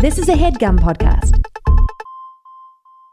This 0.00 0.16
is 0.16 0.30
a 0.30 0.32
headgum 0.32 0.78
podcast. 0.78 1.44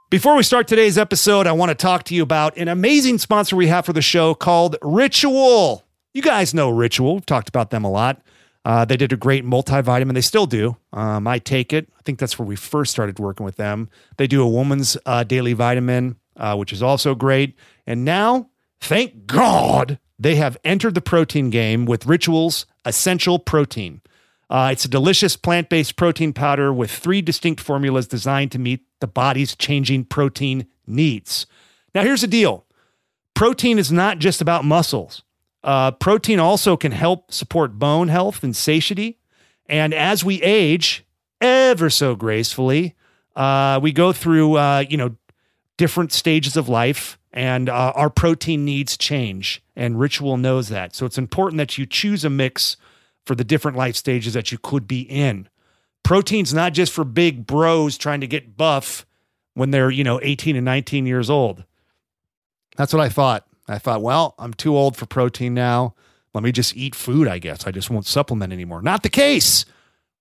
Before 0.10 0.38
we 0.38 0.44
start 0.44 0.70
today's 0.70 0.98
episode, 0.98 1.46
I 1.46 1.52
want 1.52 1.68
to 1.68 1.76
talk 1.76 2.04
to 2.04 2.16
you 2.16 2.24
about 2.24 2.56
an 2.56 2.70
amazing 2.70 3.18
sponsor 3.18 3.58
we 3.58 3.68
have 3.68 3.86
for 3.86 3.92
the 3.92 4.02
show 4.02 4.34
called 4.34 4.78
Ritual. 4.82 5.84
You 6.14 6.22
guys 6.22 6.54
know 6.54 6.70
Ritual. 6.70 7.16
We've 7.16 7.26
talked 7.26 7.50
about 7.50 7.72
them 7.72 7.84
a 7.84 7.92
lot. 7.92 8.22
Uh, 8.64 8.86
they 8.86 8.96
did 8.96 9.12
a 9.12 9.18
great 9.18 9.44
multivitamin. 9.44 10.14
They 10.14 10.22
still 10.22 10.46
do. 10.46 10.78
Um, 10.94 11.28
I 11.28 11.40
take 11.40 11.74
it. 11.74 11.90
I 12.00 12.02
think 12.04 12.20
that's 12.20 12.40
where 12.40 12.48
we 12.48 12.56
first 12.56 12.94
started 12.94 13.20
working 13.20 13.46
with 13.46 13.58
them. 13.58 13.90
They 14.16 14.28
do 14.28 14.42
a 14.42 14.48
woman's 14.48 14.96
uh, 15.06 15.26
daily 15.26 15.52
vitamin, 15.52 16.16
uh, 16.38 16.56
which 16.56 16.72
is 16.72 16.82
also 16.82 17.16
great. 17.16 17.58
And 17.86 18.06
now, 18.06 18.50
thank 18.80 19.26
God, 19.26 20.00
they 20.18 20.36
have 20.36 20.58
entered 20.64 20.96
the 20.96 21.02
protein 21.02 21.50
game 21.50 21.84
with 21.84 22.06
Ritual's 22.06 22.66
Essential 22.86 23.40
Protein. 23.40 24.00
Uh, 24.50 24.70
it's 24.72 24.86
a 24.86 24.90
delicious 24.90 25.36
plant 25.36 25.70
based 25.70 25.96
protein 25.96 26.34
powder 26.34 26.72
with 26.72 26.92
three 26.92 27.22
distinct 27.22 27.62
formulas 27.62 28.08
designed 28.08 28.52
to 28.52 28.60
meet 28.60 28.82
the 29.00 29.08
body's 29.08 29.56
changing 29.56 30.06
protein 30.06 30.68
needs. 30.86 31.46
Now, 31.94 32.04
here's 32.04 32.22
the 32.22 32.28
deal 32.28 32.66
protein 33.34 33.78
is 33.78 33.92
not 33.92 34.20
just 34.20 34.42
about 34.42 34.66
muscles. 34.66 35.24
Uh, 35.64 35.92
protein 35.92 36.40
also 36.40 36.78
can 36.78 36.92
help 36.92 37.32
support 37.32 37.78
bone 37.78 38.08
health 38.08 38.44
and 38.44 38.56
satiety. 38.56 39.20
And 39.68 39.94
as 39.94 40.24
we 40.24 40.42
age, 40.42 41.06
ever 41.42 41.90
so 41.90 42.16
gracefully, 42.16 42.96
uh, 43.36 43.80
we 43.82 43.92
go 43.92 44.14
through, 44.14 44.56
uh, 44.56 44.86
you 44.90 44.96
know, 44.96 45.16
different 45.76 46.12
stages 46.12 46.56
of 46.58 46.70
life 46.70 47.20
and 47.34 47.70
uh, 47.70 47.92
our 47.96 48.10
protein 48.10 48.66
needs 48.66 48.98
change. 48.98 49.62
And 49.76 50.00
Ritual 50.00 50.38
knows 50.38 50.70
that. 50.70 50.96
So 50.96 51.06
it's 51.06 51.18
important 51.18 51.58
that 51.58 51.78
you 51.78 51.86
choose 51.86 52.26
a 52.26 52.30
mix 52.30 52.78
for 53.28 53.36
the 53.36 53.44
different 53.44 53.78
life 53.78 53.96
stages 53.96 54.34
that 54.34 54.52
you 54.52 54.58
could 54.58 54.88
be 54.88 55.02
in. 55.02 55.50
Protein's 56.04 56.54
not 56.54 56.74
just 56.74 56.94
for 56.94 57.04
big 57.04 57.46
bros 57.46 57.98
trying 57.98 58.22
to 58.22 58.28
get 58.28 58.56
buff 58.56 59.06
when 59.54 59.72
they're, 59.72 59.92
you 59.92 60.04
know, 60.04 60.20
18 60.24 60.56
and 60.56 60.64
19 60.64 61.06
years 61.06 61.30
old. 61.30 61.66
That's 62.78 62.94
what 62.94 63.02
I 63.02 63.10
thought. 63.10 63.46
I 63.68 63.78
thought, 63.78 64.02
well, 64.02 64.34
I'm 64.40 64.54
too 64.54 64.78
old 64.78 64.96
for 64.96 65.06
protein 65.06 65.54
now. 65.54 65.94
Let 66.34 66.44
me 66.44 66.54
just 66.54 66.78
eat 66.78 66.96
food, 66.96 67.28
I 67.28 67.40
guess. 67.40 67.68
I 67.68 67.72
just 67.72 67.90
won't 67.90 68.06
supplement 68.06 68.54
anymore. 68.54 68.82
Not 68.82 69.04
the 69.04 69.10
case. 69.10 69.66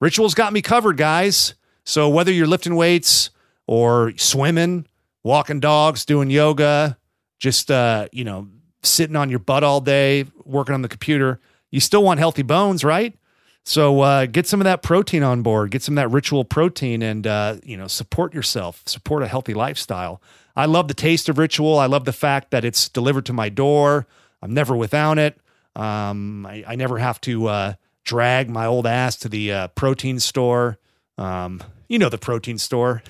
Rituals 0.01 0.35
got 0.35 0.53
me 0.53 0.63
covered, 0.63 0.97
guys. 0.97 1.55
So 1.85 2.09
whether 2.09 2.33
you're 2.33 2.47
lifting 2.49 2.75
weights 2.75 3.31
or 3.69 4.13
swimming, 4.17 4.87
walking 5.23 5.61
dogs, 5.61 6.05
doing 6.05 6.31
yoga, 6.31 6.99
just 7.39 7.71
uh, 7.71 8.09
you 8.11 8.25
know, 8.25 8.49
sitting 8.83 9.15
on 9.15 9.31
your 9.31 9.39
butt 9.39 9.63
all 9.63 9.81
day, 9.81 10.25
working 10.45 10.75
on 10.75 10.83
the 10.83 10.89
computer, 10.89 11.41
you 11.71 11.81
still 11.81 12.03
want 12.03 12.19
healthy 12.19 12.43
bones, 12.43 12.85
right? 12.85 13.17
So 13.65 14.01
uh, 14.01 14.27
get 14.27 14.47
some 14.47 14.61
of 14.61 14.65
that 14.65 14.83
protein 14.83 15.25
on 15.25 15.43
board. 15.43 15.73
Get 15.73 15.83
some 15.83 15.99
of 15.99 16.03
that 16.03 16.15
ritual 16.15 16.45
protein, 16.45 17.03
and 17.03 17.27
uh, 17.27 17.57
you 17.65 17.77
know, 17.77 17.89
support 17.89 18.33
yourself. 18.33 18.83
Support 18.87 19.25
a 19.25 19.27
healthy 19.27 19.55
lifestyle. 19.55 20.23
I 20.55 20.67
love 20.67 20.89
the 20.89 20.95
taste 20.95 21.29
of 21.29 21.37
Ritual. 21.37 21.79
I 21.79 21.87
love 21.87 22.05
the 22.05 22.13
fact 22.13 22.51
that 22.53 22.65
it's 22.65 22.89
delivered 22.89 23.27
to 23.27 23.33
my 23.33 23.49
door. 23.49 24.07
I'm 24.41 24.55
never 24.55 24.77
without 24.77 25.19
it. 25.19 25.39
Um, 25.75 26.47
I, 26.47 26.65
I, 26.67 26.77
never 26.77 26.97
have 26.97 27.21
to 27.23 27.49
uh, 27.49 27.75
drag 28.05 28.49
my 28.49 28.65
old 28.65 28.87
ass 28.87 29.17
to 29.17 29.29
the 29.29 29.53
uh, 29.53 29.69
protein 29.69 30.21
store. 30.21 30.79
Um, 31.19 31.63
you 31.89 31.99
know 31.99 32.09
the 32.09 32.19
protein 32.19 32.57
store. 32.57 33.03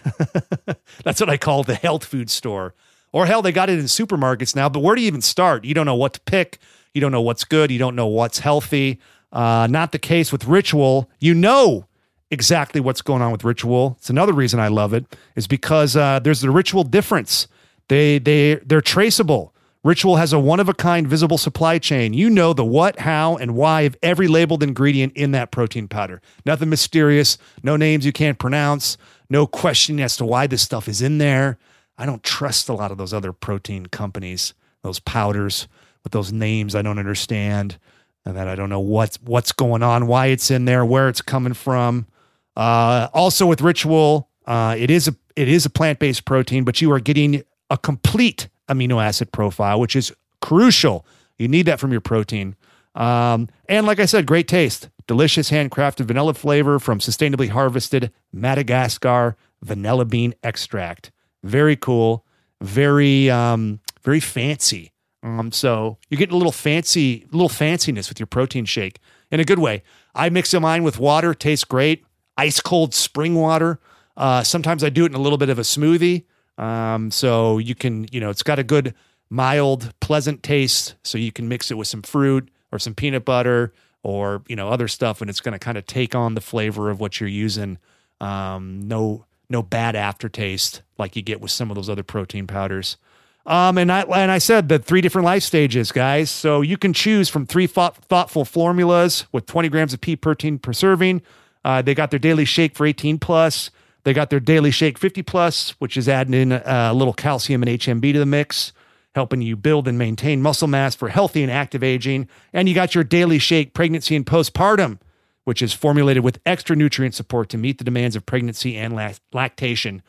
That's 1.05 1.21
what 1.21 1.31
I 1.31 1.37
call 1.37 1.63
the 1.63 1.77
health 1.77 2.05
food 2.05 2.31
store. 2.31 2.75
Or 3.13 3.27
hell, 3.27 3.41
they 3.41 3.53
got 3.53 3.71
it 3.71 3.79
in 3.79 3.85
supermarkets 3.85 4.57
now. 4.57 4.69
But 4.69 4.81
where 4.81 4.97
do 4.97 5.03
you 5.03 5.07
even 5.07 5.23
start? 5.23 5.65
You 5.65 5.75
don't 5.75 5.87
know 5.87 5.95
what 5.95 6.15
to 6.15 6.21
pick. 6.21 6.59
You 6.97 7.03
don't 7.03 7.13
know 7.13 7.21
what's 7.21 7.45
good. 7.45 7.71
You 7.71 7.79
don't 7.79 7.95
know 7.95 8.07
what's 8.07 8.39
healthy. 8.39 8.99
Uh, 9.31 9.67
not 9.69 9.93
the 9.93 9.99
case 9.99 10.33
with 10.33 10.47
Ritual. 10.47 11.11
You 11.21 11.35
know 11.35 11.85
exactly 12.31 12.81
what's 12.81 13.03
going 13.03 13.21
on 13.21 13.31
with 13.33 13.45
Ritual. 13.45 13.97
It's 13.99 14.09
another 14.09 14.33
reason 14.33 14.61
I 14.61 14.69
love 14.69 14.95
it 14.95 15.05
is 15.35 15.47
because 15.47 15.95
uh, 15.95 16.21
there's 16.21 16.41
the 16.41 16.49
Ritual 16.49 16.85
difference. 16.85 17.49
They 17.89 18.19
they 18.19 18.55
they're 18.65 18.81
traceable. 18.81 19.55
Ritual 19.85 20.17
has 20.17 20.33
a 20.33 20.39
one 20.39 20.59
of 20.59 20.71
a 20.71 20.75
kind 20.75 21.07
visible 21.07 21.37
supply 21.37 21.79
chain. 21.79 22.15
You 22.15 22.31
know 22.31 22.55
the 22.55 22.65
what, 22.65 23.01
how, 23.01 23.37
and 23.37 23.55
why 23.55 23.83
of 23.83 23.95
every 24.03 24.27
labeled 24.27 24.63
ingredient 24.63 25.13
in 25.19 25.33
that 25.33 25.51
protein 25.51 25.89
powder. 25.89 26.23
Nothing 26.47 26.71
mysterious, 26.71 27.37
no 27.63 27.77
names 27.77 28.07
you 28.07 28.13
can't 28.13 28.39
pronounce, 28.39 28.97
no 29.29 29.47
question 29.47 30.01
as 30.01 30.17
to 30.17 30.25
why 30.25 30.47
this 30.47 30.63
stuff 30.63 30.89
is 30.89 31.03
in 31.03 31.19
there. 31.19 31.59
I 31.99 32.07
don't 32.07 32.23
trust 32.23 32.71
a 32.71 32.73
lot 32.73 32.91
of 32.91 32.97
those 32.97 33.13
other 33.13 33.35
protein 33.35 33.85
companies, 33.85 34.55
those 34.81 34.99
powders 34.99 35.69
with 36.07 36.13
those 36.13 36.33
names 36.33 36.77
I 36.77 36.83
don't 36.83 37.01
understand 37.01 37.79
and 38.25 38.37
that 38.37 38.47
I 38.47 38.55
don't 38.55 38.69
know 38.69 38.79
what's 38.79 39.17
what's 39.23 39.51
going 39.51 39.83
on, 39.83 40.07
why 40.07 40.27
it's 40.27 40.53
in 40.53 40.65
there, 40.65 40.85
where 40.85 41.09
it's 41.09 41.21
coming 41.21 41.53
from. 41.53 42.07
Uh, 42.55 43.09
also 43.13 43.45
with 43.45 43.61
Ritual, 43.61 44.29
uh, 44.47 44.77
it 44.79 44.89
is 44.89 45.09
a 45.09 45.17
it 45.35 45.49
is 45.49 45.67
a 45.67 45.71
plant 45.71 45.99
based 45.99 46.25
protein, 46.25 46.63
but 46.63 46.81
you 46.81 46.93
are 46.93 47.01
getting 47.01 47.43
a 47.71 47.77
complete 47.77 48.49
amino 48.69 49.03
acid 49.03 49.33
profile, 49.33 49.81
which 49.81 49.97
is 49.97 50.13
crucial. 50.41 51.05
You 51.39 51.49
need 51.49 51.67
that 51.67 51.81
from 51.81 51.91
your 51.91 52.01
protein. 52.01 52.55
Um, 52.95 53.49
and 53.69 53.85
like 53.85 53.99
I 53.99 54.07
said, 54.07 54.27
great 54.27 54.47
taste, 54.47 54.89
delicious 55.09 55.51
handcrafted 55.51 56.05
vanilla 56.05 56.35
flavor 56.35 56.79
from 56.79 57.01
sustainably 57.01 57.49
harvested 57.49 58.13
Madagascar 58.33 59.37
vanilla 59.61 60.05
bean 60.05 60.35
extract. 60.45 61.11
Very 61.43 61.75
cool, 61.75 62.25
very 62.61 63.29
um, 63.29 63.81
very 64.05 64.21
fancy. 64.21 64.93
Um, 65.27 65.51
so 65.51 65.99
you're 66.09 66.19
getting 66.19 66.35
a 66.35 66.39
little 66.39 66.53
fancy, 66.53 67.27
little 67.33 67.49
fanciness 67.49 68.09
with 68.09 68.21
your 68.21 68.29
protein 68.29 68.65
shake 68.65 69.01
in 69.33 69.41
a 69.41 69.45
good 69.45 69.59
way. 69.59 69.83
I 70.15 70.29
mix 70.31 70.55
mine 70.55 70.85
with 70.85 71.01
water, 71.01 71.35
tastes 71.35 71.65
great. 71.65 72.05
Ice 72.37 72.61
cold 72.61 72.95
spring 72.95 73.35
water. 73.35 73.81
Uh, 74.17 74.45
sometimes 74.45 74.85
I 74.85 74.89
do 74.89 75.05
it 75.05 75.09
in 75.09 75.15
a 75.15 75.21
little 75.21 75.39
bit 75.39 75.49
of 75.49 75.59
a 75.59 75.63
smoothie. 75.63 76.25
Um, 76.59 77.11
so 77.11 77.59
you 77.59 77.75
can, 77.75 78.07
you 78.13 78.21
know, 78.21 78.31
it's 78.31 78.45
got 78.45 78.61
a 78.61 78.65
good, 78.65 78.95
mild, 79.29 79.93
pleasant 79.99 80.45
taste. 80.45 80.95
So 81.03 81.19
you 81.19 81.33
can 81.33 81.49
mix 81.49 81.73
it 81.73 81.75
with 81.75 81.89
some 81.89 82.03
fruit 82.03 82.49
or 82.71 82.79
some 82.79 82.95
peanut 82.95 83.25
butter 83.25 83.73
or 84.03 84.43
you 84.47 84.55
know 84.55 84.69
other 84.69 84.87
stuff, 84.87 85.21
and 85.21 85.29
it's 85.29 85.41
going 85.41 85.53
to 85.53 85.59
kind 85.59 85.77
of 85.77 85.85
take 85.87 86.15
on 86.15 86.35
the 86.35 86.41
flavor 86.41 86.91
of 86.91 87.01
what 87.01 87.19
you're 87.19 87.29
using. 87.29 87.79
Um, 88.21 88.87
no, 88.87 89.25
no 89.51 89.63
bad 89.63 89.97
aftertaste 89.97 90.83
like 90.97 91.17
you 91.17 91.23
get 91.23 91.41
with 91.41 91.51
some 91.51 91.73
of 91.73 91.75
those 91.75 91.91
other 91.91 92.05
protein 92.05 92.47
powders. 92.47 92.97
Um, 93.47 93.79
and 93.79 93.93
I 93.93 94.03
and 94.03 94.31
I 94.31 94.39
said 94.39 94.69
the 94.69 94.79
three 94.79 95.01
different 95.01 95.25
life 95.25 95.45
stages, 95.45 95.93
guys. 95.93 96.31
So 96.31 96.63
you 96.63 96.77
can 96.77 96.93
choose 96.93 97.29
from 97.29 97.47
three 97.47 97.69
thought, 97.69 97.97
thoughtful 98.07 98.45
formulas 98.45 99.27
with 99.31 99.47
20 99.47 99.69
grams 99.69 99.95
of 99.95 100.01
pea 100.01 100.17
protein 100.17 100.59
per 100.59 100.73
serving. 100.73 101.23
Uh, 101.65 101.81
they 101.81 101.95
got 101.95 102.11
their 102.11 102.19
daily 102.19 102.45
shake 102.45 102.75
for 102.75 102.87
18 102.87 103.19
plus. 103.19 103.71
They 104.03 104.13
got 104.13 104.31
their 104.31 104.41
daily 104.41 104.71
shake 104.71 104.99
50 104.99 105.23
plus, 105.23 105.71
which 105.81 105.97
is 105.97 106.09
adding 106.09 106.35
in 106.35 106.53
a, 106.53 106.63
a 106.65 106.95
little 106.95 107.13
calcium 107.13 107.63
and 107.63 107.81
HMB 107.81 108.13
to 108.13 108.19
the 108.19 108.27
mix, 108.27 108.73
helping 109.15 109.43
you 109.43 109.57
build 109.57 109.89
and 109.89 109.99
maintain 109.99 110.43
muscle 110.43 110.69
mass 110.69 110.95
for 110.95 111.09
healthy 111.09 111.43
and 111.43 111.51
active 111.51 111.83
aging. 111.83 112.29
And 112.53 112.69
you 112.69 112.75
got 112.75 112.95
your 112.95 113.05
daily 113.05 113.39
shake 113.39 113.75
pregnancy 113.75 114.15
and 114.17 114.27
postpartum, 114.27 114.99
which 115.45 115.63
is 115.63 115.73
formulated 115.73 116.25
with 116.25 116.41
extra 116.47 116.75
nutrient 116.75 117.15
support 117.15 117.49
to 117.51 117.59
meet 117.59 117.79
the 117.79 117.85
demands 117.85 118.17
of 118.17 118.27
pregnancy 118.27 118.77
and 118.77 118.95
lactation. 119.33 120.03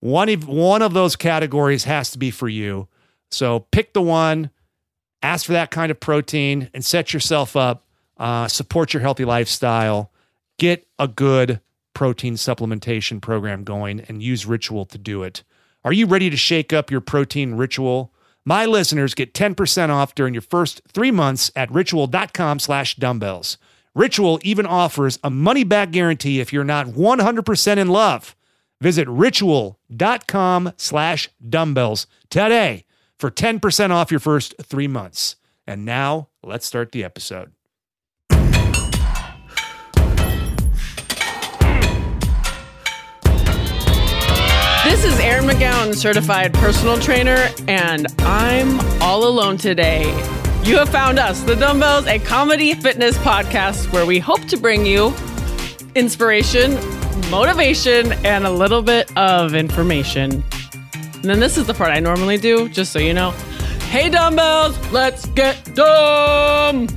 One 0.00 0.28
of, 0.28 0.48
one 0.48 0.82
of 0.82 0.94
those 0.94 1.16
categories 1.16 1.84
has 1.84 2.10
to 2.10 2.18
be 2.18 2.30
for 2.30 2.48
you. 2.48 2.88
So 3.30 3.60
pick 3.70 3.92
the 3.92 4.02
one, 4.02 4.50
ask 5.22 5.46
for 5.46 5.52
that 5.52 5.70
kind 5.70 5.90
of 5.90 6.00
protein, 6.00 6.70
and 6.74 6.84
set 6.84 7.12
yourself 7.12 7.56
up. 7.56 7.84
Uh, 8.16 8.48
support 8.48 8.92
your 8.92 9.00
healthy 9.00 9.24
lifestyle. 9.24 10.10
Get 10.58 10.86
a 10.98 11.08
good 11.08 11.60
protein 11.94 12.34
supplementation 12.34 13.20
program 13.20 13.64
going 13.64 14.00
and 14.00 14.22
use 14.22 14.46
Ritual 14.46 14.84
to 14.86 14.98
do 14.98 15.22
it. 15.22 15.42
Are 15.84 15.92
you 15.92 16.06
ready 16.06 16.28
to 16.28 16.36
shake 16.36 16.72
up 16.72 16.90
your 16.90 17.00
protein 17.00 17.54
ritual? 17.54 18.12
My 18.44 18.66
listeners 18.66 19.14
get 19.14 19.32
10% 19.32 19.88
off 19.88 20.14
during 20.14 20.34
your 20.34 20.42
first 20.42 20.82
three 20.88 21.10
months 21.10 21.50
at 21.56 21.70
ritual.com 21.70 22.58
slash 22.58 22.96
dumbbells. 22.96 23.58
Ritual 23.94 24.38
even 24.42 24.66
offers 24.66 25.18
a 25.24 25.30
money 25.30 25.64
back 25.64 25.90
guarantee 25.90 26.40
if 26.40 26.52
you're 26.52 26.64
not 26.64 26.86
100% 26.86 27.76
in 27.76 27.88
love. 27.88 28.36
Visit 28.80 29.08
ritual.com 29.08 30.72
slash 30.76 31.28
dumbbells 31.46 32.06
today 32.30 32.84
for 33.18 33.30
10% 33.30 33.90
off 33.90 34.10
your 34.10 34.20
first 34.20 34.54
three 34.62 34.88
months. 34.88 35.36
And 35.66 35.84
now 35.84 36.28
let's 36.42 36.66
start 36.66 36.92
the 36.92 37.04
episode. 37.04 37.52
This 44.82 45.04
is 45.04 45.20
Erin 45.20 45.44
McGowan, 45.44 45.94
certified 45.94 46.54
personal 46.54 46.98
trainer, 46.98 47.48
and 47.68 48.06
I'm 48.20 48.80
all 49.02 49.28
alone 49.28 49.58
today. 49.58 50.04
You 50.64 50.78
have 50.78 50.88
found 50.88 51.18
us, 51.18 51.40
The 51.42 51.54
Dumbbells, 51.54 52.06
a 52.06 52.18
comedy 52.18 52.74
fitness 52.74 53.16
podcast 53.18 53.92
where 53.92 54.06
we 54.06 54.18
hope 54.18 54.44
to 54.46 54.56
bring 54.56 54.84
you 54.84 55.14
inspiration 55.94 56.72
motivation, 57.28 58.12
and 58.24 58.46
a 58.46 58.50
little 58.50 58.82
bit 58.82 59.14
of 59.16 59.54
information. 59.54 60.44
And 60.94 61.24
then 61.24 61.40
this 61.40 61.58
is 61.58 61.66
the 61.66 61.74
part 61.74 61.90
I 61.90 62.00
normally 62.00 62.38
do, 62.38 62.68
just 62.68 62.92
so 62.92 62.98
you 62.98 63.12
know. 63.12 63.32
Hey, 63.90 64.08
dumbbells, 64.08 64.78
let's 64.92 65.26
get 65.26 65.74
dumb! 65.74 66.88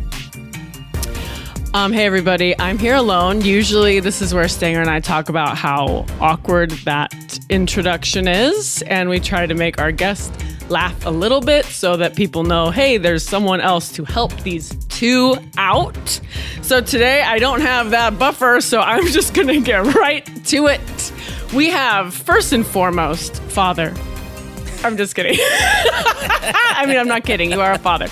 Um, 1.75 1.91
hey 1.91 2.05
everybody, 2.05 2.53
I'm 2.59 2.77
here 2.77 2.93
alone. 2.93 3.41
Usually, 3.41 3.99
this 3.99 4.21
is 4.21 4.31
where 4.31 4.47
Stanger 4.47 4.79
and 4.79 4.91
I 4.91 4.99
talk 4.99 5.27
about 5.27 5.57
how 5.57 6.05
awkward 6.21 6.69
that 6.85 7.39
introduction 7.49 8.27
is, 8.27 8.83
and 8.83 9.09
we 9.09 9.19
try 9.19 9.47
to 9.47 9.55
make 9.55 9.81
our 9.81 9.91
guest 9.91 10.31
laugh 10.69 11.06
a 11.06 11.10
little 11.10 11.42
bit 11.42 11.65
so 11.65 11.98
that 11.98 12.15
people 12.15 12.44
know, 12.44 12.69
hey, 12.71 12.98
there's 12.98 13.27
someone 13.27 13.62
else 13.62 13.92
to 13.94 14.04
help 14.06 14.36
these 14.42 14.74
two 14.88 15.36
out. 15.57 16.19
So 16.62 16.81
today, 16.81 17.21
I 17.21 17.39
don't 17.39 17.62
have 17.62 17.92
that 17.92 18.18
buffer, 18.18 18.62
so 18.62 18.80
I'm 18.80 19.07
just 19.12 19.33
gonna 19.33 19.62
get 19.62 19.95
right 19.95 20.25
to 20.45 20.68
it. 20.68 21.12
We 21.54 21.69
have 21.69 22.13
first 22.13 22.54
and 22.54 22.65
foremost, 22.65 23.36
Father. 23.44 23.94
I'm 24.83 24.98
just 24.98 25.15
kidding. 25.15 25.38
I 25.39 26.83
mean, 26.88 26.98
I'm 26.98 27.07
not 27.07 27.24
kidding. 27.24 27.51
You 27.51 27.62
are 27.62 27.74
a 27.74 27.80
father. 27.80 28.07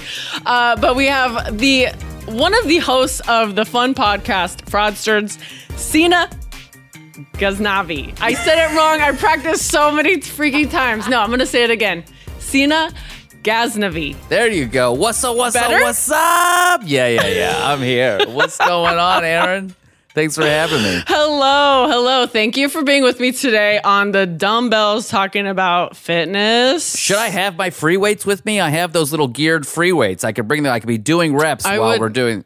Uh, 0.46 0.76
but 0.78 0.96
we 0.96 1.06
have 1.08 1.58
the 1.58 1.88
one 2.28 2.54
of 2.54 2.68
the 2.68 2.78
hosts 2.78 3.20
of 3.28 3.56
the 3.56 3.66
fun 3.66 3.94
podcast, 3.94 4.66
Fraudsters, 4.66 5.38
Seena 5.72 6.32
Ghaznavi. 7.34 8.18
I 8.22 8.34
said 8.34 8.58
it 8.58 8.76
wrong. 8.76 9.02
I 9.02 9.12
practiced 9.12 9.68
so 9.68 9.92
many 9.92 10.18
freaking 10.18 10.70
times. 10.70 11.08
No, 11.08 11.20
I'm 11.20 11.28
going 11.28 11.40
to 11.40 11.46
say 11.46 11.64
it 11.64 11.72
again. 11.72 12.04
Seena 12.52 12.94
Ghaznavi. 13.44 14.16
There 14.28 14.48
you 14.52 14.66
go. 14.66 14.92
What's 14.92 15.24
up? 15.24 15.38
What's 15.38 15.54
Better? 15.56 15.76
up? 15.78 15.82
What's 15.84 16.12
up? 16.12 16.82
Yeah, 16.84 17.08
yeah, 17.08 17.28
yeah. 17.28 17.60
I'm 17.72 17.80
here. 17.80 18.20
What's 18.28 18.58
going 18.58 18.98
on, 18.98 19.24
Erin? 19.24 19.74
Thanks 20.14 20.36
for 20.36 20.44
having 20.44 20.84
me. 20.84 21.02
Hello, 21.08 21.88
hello. 21.90 22.28
Thank 22.28 22.58
you 22.58 22.68
for 22.68 22.84
being 22.84 23.04
with 23.04 23.22
me 23.22 23.32
today 23.32 23.80
on 23.82 24.12
the 24.12 24.26
dumbbells 24.26 25.08
talking 25.08 25.48
about 25.48 25.96
fitness. 25.96 26.98
Should 27.00 27.16
I 27.16 27.30
have 27.30 27.56
my 27.56 27.70
free 27.70 27.96
weights 27.96 28.26
with 28.26 28.46
me? 28.46 28.60
I 28.60 28.70
have 28.72 28.92
those 28.92 29.12
little 29.12 29.30
geared 29.30 29.66
free 29.66 29.94
weights. 29.94 30.26
I 30.26 30.34
could 30.34 30.50
bring 30.50 30.64
them. 30.64 30.74
I 30.74 30.82
could 30.82 30.88
be 30.88 30.98
doing 30.98 31.34
reps 31.34 31.66
I 31.66 31.80
while 31.80 31.92
would- 31.92 32.02
we're 32.02 32.10
doing. 32.10 32.44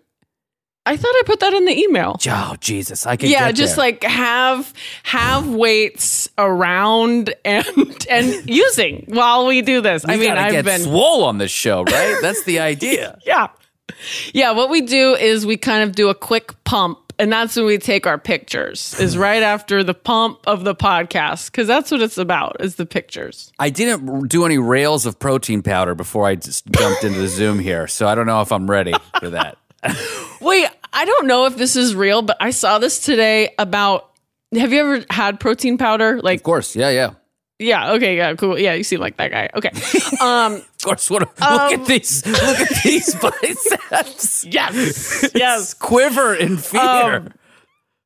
I 0.88 0.98
thought 0.98 1.16
I 1.16 1.24
put 1.26 1.40
that 1.40 1.54
in 1.54 1.66
the 1.66 1.78
email. 1.78 2.18
Oh 2.28 2.56
Jesus! 2.60 3.08
I 3.08 3.16
can. 3.16 3.30
yeah, 3.30 3.52
just 3.52 3.76
there. 3.76 3.86
like 3.86 4.04
have 4.04 4.72
have 5.04 5.50
weights 5.50 6.30
around 6.38 7.34
and 7.44 8.06
and 8.10 8.50
using 8.50 9.06
while 9.08 9.48
we 9.48 9.62
do 9.62 9.82
this. 9.82 10.06
I 10.08 10.18
mean, 10.18 10.32
I've 10.32 10.52
get 10.52 10.66
been 10.66 10.82
swole 10.82 11.24
on 11.24 11.40
this 11.40 11.52
show, 11.52 11.84
right? 11.84 12.18
That's 12.22 12.44
the 12.44 12.60
idea. 12.60 13.18
yeah. 13.26 13.48
Yeah, 14.34 14.52
what 14.52 14.70
we 14.70 14.82
do 14.82 15.16
is 15.16 15.46
we 15.46 15.58
kind 15.58 15.84
of 15.84 15.96
do 15.96 16.10
a 16.10 16.16
quick 16.16 16.52
pump 16.66 17.00
and 17.18 17.32
that's 17.32 17.56
when 17.56 17.66
we 17.66 17.78
take 17.78 18.06
our 18.06 18.18
pictures. 18.18 19.00
Is 19.00 19.16
hmm. 19.16 19.22
right 19.22 19.44
after 19.44 19.84
the 19.84 19.94
pump 19.94 20.40
of 20.46 20.66
the 20.66 20.76
podcast 20.76 21.52
cuz 21.54 21.66
that's 21.66 21.90
what 21.90 22.02
it's 22.02 22.18
about 22.18 22.58
is 22.60 22.76
the 22.76 22.86
pictures. 22.86 23.52
I 23.58 23.70
didn't 23.70 24.28
do 24.28 24.46
any 24.46 24.58
rails 24.58 25.06
of 25.06 25.18
protein 25.18 25.64
powder 25.64 25.96
before 25.96 26.28
I 26.28 26.36
just 26.36 26.66
jumped 26.68 27.04
into 27.04 27.20
the 27.20 27.28
Zoom 27.28 27.60
here, 27.60 27.88
so 27.88 28.08
I 28.08 28.16
don't 28.16 28.28
know 28.28 28.42
if 28.42 28.52
I'm 28.52 28.70
ready 28.70 28.94
for 29.20 29.30
that. 29.32 29.58
Wait, 30.42 30.68
I 30.94 31.06
don't 31.06 31.28
know 31.28 31.46
if 31.46 31.58
this 31.58 31.76
is 31.76 31.96
real, 31.96 32.22
but 32.22 32.38
I 32.40 32.52
saw 32.52 32.80
this 32.80 33.00
today 33.00 33.54
about 33.58 34.10
have 34.58 34.72
you 34.72 34.80
ever 34.82 35.06
had 35.10 35.40
protein 35.40 35.78
powder? 35.78 36.22
Like 36.22 36.40
Of 36.40 36.44
course, 36.44 36.76
yeah, 36.76 36.90
yeah. 36.90 37.12
yeah, 37.60 37.92
okay, 37.94 38.16
yeah, 38.18 38.34
cool. 38.36 38.58
Yeah, 38.60 38.74
you 38.74 38.84
seem 38.84 39.00
like 39.02 39.18
that 39.18 39.32
guy. 39.32 39.50
Okay. 39.56 39.72
Um 40.22 40.54
Of 40.56 40.78
course. 40.84 41.10
What, 41.10 41.22
look 41.22 41.42
Um, 41.42 41.74
at 41.74 41.86
these! 41.88 42.26
Look 42.26 42.60
at 42.60 42.84
these 42.84 43.16
biceps. 43.22 44.46
yes. 44.46 45.26
Yes. 45.34 45.74
Quiver 45.74 46.36
in 46.36 46.58
fear. 46.58 46.82
Um, 47.18 47.30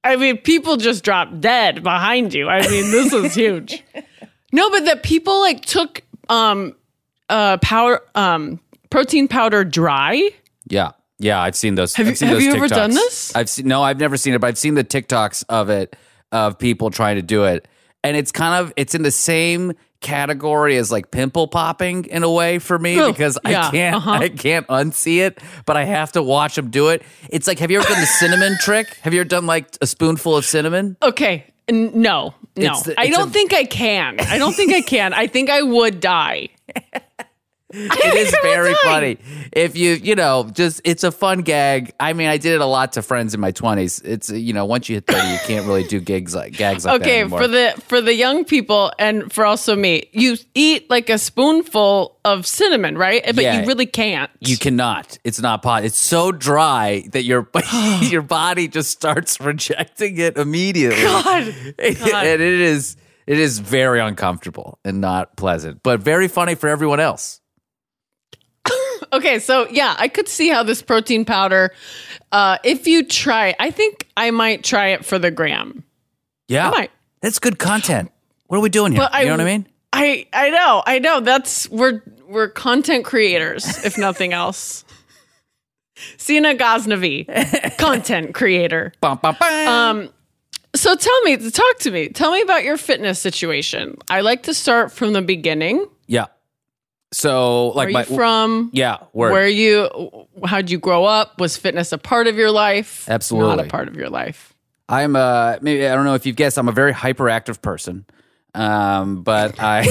I 0.03 0.15
mean, 0.15 0.37
people 0.37 0.77
just 0.77 1.03
dropped 1.03 1.41
dead 1.41 1.83
behind 1.83 2.33
you. 2.33 2.47
I 2.47 2.61
mean, 2.67 2.89
this 2.91 3.11
is 3.11 3.35
huge. 3.35 3.83
No, 4.53 4.69
but 4.69 4.85
that 4.85 5.03
people 5.03 5.39
like 5.41 5.61
took 5.65 6.01
um 6.29 6.73
uh 7.29 7.57
powder 7.57 7.99
um 8.15 8.59
protein 8.89 9.27
powder 9.27 9.63
dry. 9.65 10.29
Yeah. 10.67 10.91
Yeah, 11.19 11.42
I've 11.42 11.56
seen 11.56 11.75
those. 11.75 11.94
Have 11.95 12.07
you- 12.07 12.27
have 12.27 12.42
you 12.42 12.54
ever 12.54 12.68
done 12.68 12.92
this? 12.92 13.36
I've 13.36 13.50
seen 13.50 13.68
no, 13.68 13.83
I've 13.83 14.00
never 14.00 14.16
seen 14.18 14.33
it, 14.33 14.39
but 14.39 14.48
I've 14.48 14.57
seen 14.57 14.75
the 14.75 14.83
TikToks 14.83 15.44
of 15.50 15.69
it 15.69 15.95
of 16.31 16.57
people 16.57 16.89
trying 16.92 17.18
to 17.18 17.21
do 17.21 17.44
it. 17.45 17.68
And 18.04 18.16
it's 18.16 18.31
kind 18.31 18.63
of 18.63 18.71
it's 18.77 18.95
in 18.95 19.04
the 19.04 19.12
same 19.12 19.74
category 20.00 20.77
as 20.77 20.89
like 20.94 21.12
pimple 21.12 21.45
popping 21.50 22.06
in 22.06 22.24
a 22.24 22.31
way 22.31 22.57
for 22.57 22.80
me 22.80 22.98
Oh, 23.01 23.12
because 23.12 23.38
yeah, 23.45 23.68
I 23.68 23.71
can't 23.71 23.95
uh-huh. 23.98 24.12
I 24.12 24.30
can't 24.30 24.66
unsee 24.68 25.18
it, 25.25 25.39
but 25.66 25.75
I 25.75 25.83
have 25.83 26.13
to 26.13 26.24
watch 26.24 26.56
them 26.56 26.69
do 26.69 26.88
it. 26.88 27.04
It's 27.30 27.48
like 27.48 27.60
have 27.60 27.69
you 27.69 27.80
ever 27.80 27.88
done 27.89 28.00
the 28.00 28.07
cinnamon 28.07 28.56
trick? 28.62 28.88
Have 29.01 29.13
you 29.13 29.19
ever 29.19 29.27
done 29.27 29.45
like 29.45 29.68
a 29.81 29.88
spoonful 29.88 30.38
of 30.38 30.45
cinnamon? 30.45 30.95
Okay. 31.04 31.44
N- 31.68 31.92
no. 32.01 32.33
No. 32.56 32.80
The- 32.81 32.98
I 32.98 33.10
don't 33.10 33.27
a- 33.27 33.31
think 33.31 33.54
I 33.54 33.65
can. 33.65 34.22
I 34.22 34.38
don't 34.38 34.54
think 34.56 34.74
I 34.74 34.80
can. 34.81 35.13
I 35.13 35.27
think 35.27 35.50
I 35.50 35.62
would 35.63 36.00
die. 36.00 36.48
It 37.74 38.16
is 38.16 38.36
very 38.42 38.74
funny. 38.83 39.18
If 39.51 39.77
you, 39.77 39.94
you 39.94 40.16
know, 40.16 40.50
just 40.51 40.81
it's 40.83 41.04
a 41.04 41.12
fun 41.12 41.42
gag. 41.42 41.94
I 42.00 42.13
mean, 42.13 42.27
I 42.27 42.38
did 42.38 42.54
it 42.56 42.62
a 42.62 42.66
lot 42.66 42.94
to 42.94 43.04
friends 43.04 43.36
in 43.36 43.39
my 43.39 43.51
twenties. 43.51 44.00
It's 44.00 44.30
you 44.30 44.54
know, 44.54 44.66
once 44.66 44.89
you 44.89 44.95
hit 44.95 45.06
thirty, 45.06 45.27
you 45.27 45.38
can't 45.45 45.68
really 45.68 45.83
do 45.83 46.00
gigs 46.00 46.33
like 46.33 46.54
gags 46.54 46.83
like 46.86 47.01
that 47.01 47.07
Okay, 47.07 47.27
for 47.27 47.48
the 47.48 47.80
for 47.88 48.01
the 48.01 48.13
young 48.16 48.44
people 48.44 48.92
and 48.98 49.31
for 49.31 49.45
also 49.45 49.75
me, 49.75 50.10
you 50.13 50.38
eat 50.56 50.89
like 50.89 51.12
a 51.12 51.19
spoonful 51.19 52.18
of 52.25 52.48
cinnamon, 52.48 52.98
right? 52.98 53.24
But 53.24 53.44
Yeah. 53.44 53.62
you 53.62 53.68
really 53.68 53.86
can't. 53.86 54.31
you 54.39 54.57
cannot. 54.57 55.19
It's 55.24 55.39
not 55.39 55.62
pot. 55.62 55.86
It's 55.86 55.98
so 55.98 56.31
dry 56.31 57.04
that 57.12 57.24
your 57.24 57.50
your 58.01 58.24
body 58.24 58.68
just 58.68 58.89
starts 58.89 59.39
rejecting 59.39 60.18
it 60.18 60.38
immediately. 60.38 61.04
God. 61.04 61.44
and 61.77 62.42
it 62.42 62.42
is 62.42 62.98
it 63.27 63.38
is 63.38 63.60
very 63.60 64.00
uncomfortable 64.00 64.80
and 64.83 65.01
not 65.01 65.38
pleasant, 65.38 65.83
but 65.83 66.00
very 66.00 66.27
funny 66.27 66.56
for 66.56 66.68
everyone 66.68 67.00
else. 67.00 67.38
Okay, 69.13 69.40
so 69.40 69.68
yeah, 69.69 69.96
I 69.98 70.07
could 70.07 70.28
see 70.28 70.50
how 70.50 70.63
this 70.63 70.81
protein 70.81 71.25
powder, 71.25 71.72
uh, 72.31 72.57
if 72.63 72.88
you 72.88 73.04
try, 73.04 73.56
I 73.60 73.72
think 73.72 74.07
I 74.18 74.31
might 74.31 74.63
try 74.63 74.90
it 74.90 75.06
for 75.06 75.18
the 75.19 75.31
gram. 75.31 75.84
Yeah, 76.48 76.68
I 76.68 76.72
might. 76.72 76.92
that's 77.22 77.40
good 77.40 77.60
content. 77.60 78.12
What 78.48 78.57
are 78.57 78.62
we 78.62 78.69
doing 78.69 78.92
here? 78.94 79.01
But 79.01 79.19
you 79.19 79.25
know 79.28 79.34
what 79.34 79.42
I 79.42 79.46
mean? 79.46 79.68
I 79.94 80.28
I 80.34 80.50
know, 80.50 80.84
I 80.86 81.00
know. 81.00 81.19
That's 81.22 81.69
we're 81.69 82.01
we're 82.28 82.50
content 82.50 83.06
creators, 83.06 83.84
if 83.86 83.98
nothing 83.98 84.34
else. 84.34 84.86
Seena 86.18 86.57
Ghaznavi, 86.57 87.78
content 87.78 88.34
creator. 88.34 88.94
Bum, 89.01 89.19
bum, 89.22 89.36
bum. 89.40 89.68
Um, 89.68 90.10
so 90.75 90.96
tell 90.96 91.22
me, 91.24 91.38
talk 91.50 91.80
to 91.80 91.92
me. 91.92 92.10
Tell 92.10 92.31
me 92.31 92.42
about 92.42 92.63
your 92.63 92.78
fitness 92.78 93.19
situation. 93.19 93.98
I 94.10 94.22
like 94.22 94.44
to 94.44 94.54
start 94.54 94.92
from 94.92 95.13
the 95.13 95.22
beginning. 95.22 95.86
yeah. 96.07 96.25
So 97.11 97.69
like 97.69 97.88
Where 97.88 97.94
my 97.94 98.06
you 98.06 98.15
from? 98.15 98.69
yeah, 98.73 98.97
word. 99.13 99.31
Where 99.31 99.47
you? 99.47 100.27
How'd 100.45 100.69
you 100.69 100.77
grow 100.77 101.06
up? 101.06 101.39
Was 101.39 101.57
fitness 101.57 101.91
a 101.91 101.97
part 101.97 102.27
of 102.27 102.38
your 102.38 102.51
life? 102.51 103.09
absolutely 103.09 103.56
Not 103.56 103.65
a 103.65 103.69
part 103.69 103.88
of 103.88 103.95
your 103.95 104.09
life. 104.09 104.53
I'm 104.88 105.15
uh 105.15 105.57
maybe 105.61 105.88
I 105.88 105.95
don't 105.95 106.06
know 106.06 106.15
if 106.15 106.25
you've 106.25 106.35
guessed 106.35 106.57
I'm 106.57 106.67
a 106.67 106.73
very 106.73 106.93
hyperactive 106.93 107.62
person. 107.62 108.05
Um, 108.55 109.22
but 109.24 109.60
I 109.60 109.86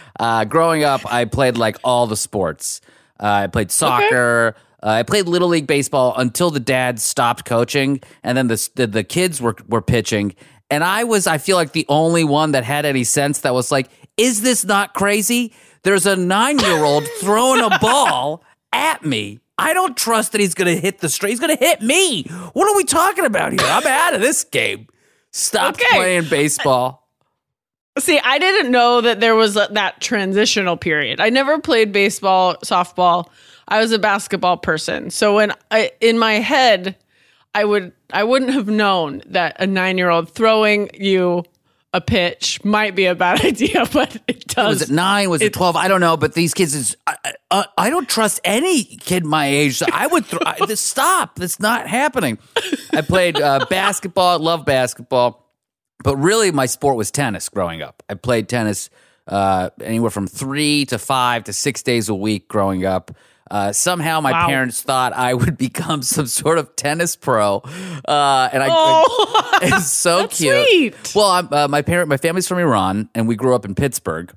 uh, 0.20 0.44
growing 0.44 0.84
up 0.84 1.00
I 1.10 1.24
played 1.24 1.56
like 1.56 1.78
all 1.84 2.06
the 2.06 2.16
sports. 2.16 2.80
Uh, 3.20 3.26
I 3.26 3.46
played 3.46 3.70
soccer. 3.70 4.54
Uh, 4.82 4.86
I 4.90 5.02
played 5.02 5.26
little 5.26 5.48
league 5.48 5.66
baseball 5.66 6.14
until 6.16 6.50
the 6.50 6.60
dad 6.60 7.00
stopped 7.00 7.44
coaching, 7.44 8.00
and 8.22 8.38
then 8.38 8.48
the 8.48 8.68
the, 8.74 8.86
the 8.86 9.04
kids 9.04 9.40
were 9.40 9.56
were 9.66 9.82
pitching. 9.82 10.34
And 10.70 10.84
I 10.84 11.04
was 11.04 11.26
I 11.26 11.38
feel 11.38 11.56
like 11.56 11.72
the 11.72 11.86
only 11.88 12.24
one 12.24 12.52
that 12.52 12.64
had 12.64 12.84
any 12.84 13.04
sense 13.04 13.40
that 13.40 13.54
was 13.54 13.72
like, 13.72 13.88
is 14.16 14.42
this 14.42 14.64
not 14.64 14.94
crazy? 14.94 15.52
There's 15.82 16.06
a 16.06 16.16
nine 16.16 16.58
year 16.58 16.84
old 16.84 17.06
throwing 17.20 17.62
a 17.62 17.78
ball 17.78 18.42
at 18.72 19.04
me. 19.04 19.40
I 19.58 19.72
don't 19.74 19.96
trust 19.96 20.32
that 20.32 20.40
he's 20.40 20.54
going 20.54 20.72
to 20.74 20.80
hit 20.80 20.98
the 21.00 21.08
straight. 21.08 21.30
He's 21.30 21.40
going 21.40 21.56
to 21.56 21.64
hit 21.64 21.82
me. 21.82 22.22
What 22.52 22.68
are 22.70 22.76
we 22.76 22.84
talking 22.84 23.24
about 23.24 23.52
here? 23.52 23.60
I'm 23.64 23.86
out 23.86 24.14
of 24.14 24.20
this 24.20 24.44
game. 24.44 24.86
Stop 25.32 25.74
Okay. 25.74 25.86
playing 25.96 26.28
baseball. 26.28 27.08
See, 27.98 28.20
I 28.22 28.38
didn't 28.38 28.70
know 28.70 29.00
that 29.00 29.18
there 29.18 29.34
was 29.34 29.56
a, 29.56 29.68
that 29.72 30.00
transitional 30.00 30.76
period. 30.76 31.20
I 31.20 31.30
never 31.30 31.58
played 31.58 31.90
baseball, 31.92 32.54
softball. 32.64 33.28
I 33.66 33.80
was 33.80 33.90
a 33.90 33.98
basketball 33.98 34.56
person. 34.56 35.10
So 35.10 35.34
when 35.34 35.52
I 35.72 35.90
in 36.00 36.18
my 36.18 36.34
head, 36.34 36.96
I 37.54 37.64
would 37.64 37.92
I 38.12 38.22
wouldn't 38.22 38.52
have 38.52 38.68
known 38.68 39.22
that 39.26 39.56
a 39.60 39.66
9-year-old 39.66 40.30
throwing 40.30 40.88
you 40.94 41.44
a 41.92 42.00
pitch 42.00 42.64
might 42.64 42.94
be 42.94 43.06
a 43.06 43.14
bad 43.14 43.40
idea, 43.44 43.84
but 43.92 44.16
it 44.26 44.46
does. 44.46 44.80
Was 44.80 44.90
it 44.90 44.90
nine? 44.90 45.30
Was 45.30 45.42
it, 45.42 45.52
12? 45.52 45.76
I 45.76 45.88
don't 45.88 46.00
know. 46.00 46.16
But 46.16 46.34
these 46.34 46.54
kids, 46.54 46.74
is 46.74 46.96
I, 47.06 47.16
I, 47.50 47.66
I 47.76 47.90
don't 47.90 48.08
trust 48.08 48.40
any 48.44 48.84
kid 48.84 49.24
my 49.24 49.46
age. 49.46 49.78
So 49.78 49.86
I 49.92 50.06
would 50.06 50.26
throw, 50.26 50.40
I, 50.44 50.56
this, 50.66 50.80
stop. 50.80 51.36
That's 51.36 51.60
not 51.60 51.86
happening. 51.86 52.38
I 52.92 53.00
played 53.00 53.40
uh, 53.40 53.66
basketball, 53.70 54.38
love 54.38 54.64
basketball. 54.64 55.44
But 56.04 56.16
really, 56.16 56.52
my 56.52 56.66
sport 56.66 56.96
was 56.96 57.10
tennis 57.10 57.48
growing 57.48 57.82
up. 57.82 58.02
I 58.08 58.14
played 58.14 58.48
tennis 58.48 58.88
uh, 59.26 59.70
anywhere 59.80 60.10
from 60.10 60.26
three 60.26 60.84
to 60.86 60.98
five 60.98 61.44
to 61.44 61.52
six 61.52 61.82
days 61.82 62.08
a 62.08 62.14
week 62.14 62.48
growing 62.48 62.84
up. 62.84 63.10
Uh, 63.50 63.72
somehow, 63.72 64.20
my 64.20 64.32
Wow. 64.32 64.46
parents 64.46 64.82
thought 64.82 65.12
I 65.12 65.34
would 65.34 65.56
become 65.68 66.02
some 66.02 66.26
sort 66.26 66.58
of 66.58 66.74
tennis 66.76 67.16
pro, 67.16 67.56
uh, 68.06 68.48
and 68.52 68.62
I. 68.62 68.68
Oh, 68.70 69.58
it's 69.62 69.90
so 69.92 70.28
cute. 70.28 70.66
sweet. 70.68 71.12
Well, 71.14 71.28
I'm, 71.30 71.48
uh, 71.52 71.68
my 71.68 71.82
parent, 71.82 72.08
my 72.08 72.16
family's 72.16 72.46
from 72.48 72.58
Iran, 72.58 73.08
and 73.14 73.26
we 73.28 73.36
grew 73.36 73.54
up 73.54 73.64
in 73.64 73.74
Pittsburgh, 73.74 74.32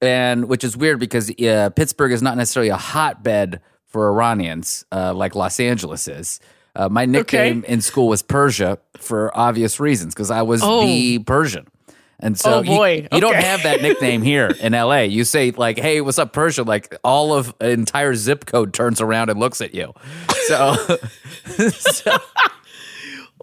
and 0.00 0.46
which 0.48 0.64
is 0.64 0.76
weird 0.76 0.98
because 1.00 1.30
uh, 1.40 1.70
Pittsburgh 1.74 2.12
is 2.12 2.22
not 2.22 2.36
necessarily 2.36 2.70
a 2.70 2.76
hotbed 2.76 3.60
for 3.86 4.08
Iranians 4.08 4.84
uh, 4.92 5.14
like 5.14 5.34
Los 5.34 5.58
Angeles 5.60 6.08
is. 6.08 6.40
Uh, 6.74 6.88
my 6.90 7.06
nickname 7.06 7.64
in 7.64 7.80
school 7.80 8.08
was 8.08 8.20
Persia 8.20 8.78
for 8.98 9.34
obvious 9.34 9.80
reasons 9.80 10.12
because 10.14 10.30
I 10.30 10.42
was 10.42 10.60
Oh. 10.62 10.82
the 10.84 11.18
Persian. 11.20 11.66
And 12.18 12.38
so 12.38 12.54
Oh, 12.54 12.62
you- 12.62 12.68
boy. 12.76 13.08
you, 13.12 13.20
don't 13.20 13.34
have 13.36 13.62
that 13.64 13.82
nickname 13.82 14.22
here 14.22 14.46
in 14.60 14.72
LA. 14.72 15.00
You 15.02 15.24
say 15.24 15.50
like, 15.50 15.78
"Hey, 15.78 16.00
what's 16.00 16.18
up, 16.18 16.32
Persia?" 16.32 16.62
Like 16.62 16.94
all 17.04 17.34
of 17.34 17.54
an 17.60 17.70
entire 17.70 18.14
zip 18.14 18.46
code 18.46 18.72
turns 18.72 19.00
around 19.02 19.28
and 19.28 19.38
looks 19.38 19.60
at 19.60 19.74
you. 19.74 19.92
So, 20.46 20.74
so 21.70 22.16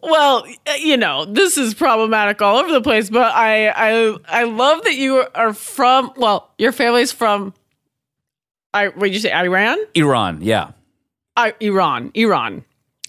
Well, 0.01 0.45
you 0.79 0.97
know, 0.97 1.23
this 1.25 1.57
is 1.57 1.73
problematic 1.73 2.41
all 2.41 2.57
over 2.57 2.71
the 2.71 2.81
place, 2.81 3.09
but 3.09 3.31
I 3.33 3.67
I 3.69 4.17
I 4.27 4.43
love 4.45 4.83
that 4.83 4.95
you 4.95 5.23
are 5.35 5.53
from 5.53 6.11
well, 6.17 6.51
your 6.57 6.71
family's 6.71 7.11
from 7.11 7.53
I 8.73 8.87
what 8.87 9.03
did 9.03 9.13
you 9.13 9.19
say, 9.19 9.31
Iran? 9.31 9.77
Iran, 9.95 10.39
yeah. 10.41 10.71
I, 11.37 11.53
Iran, 11.61 12.11
Iran. 12.15 12.65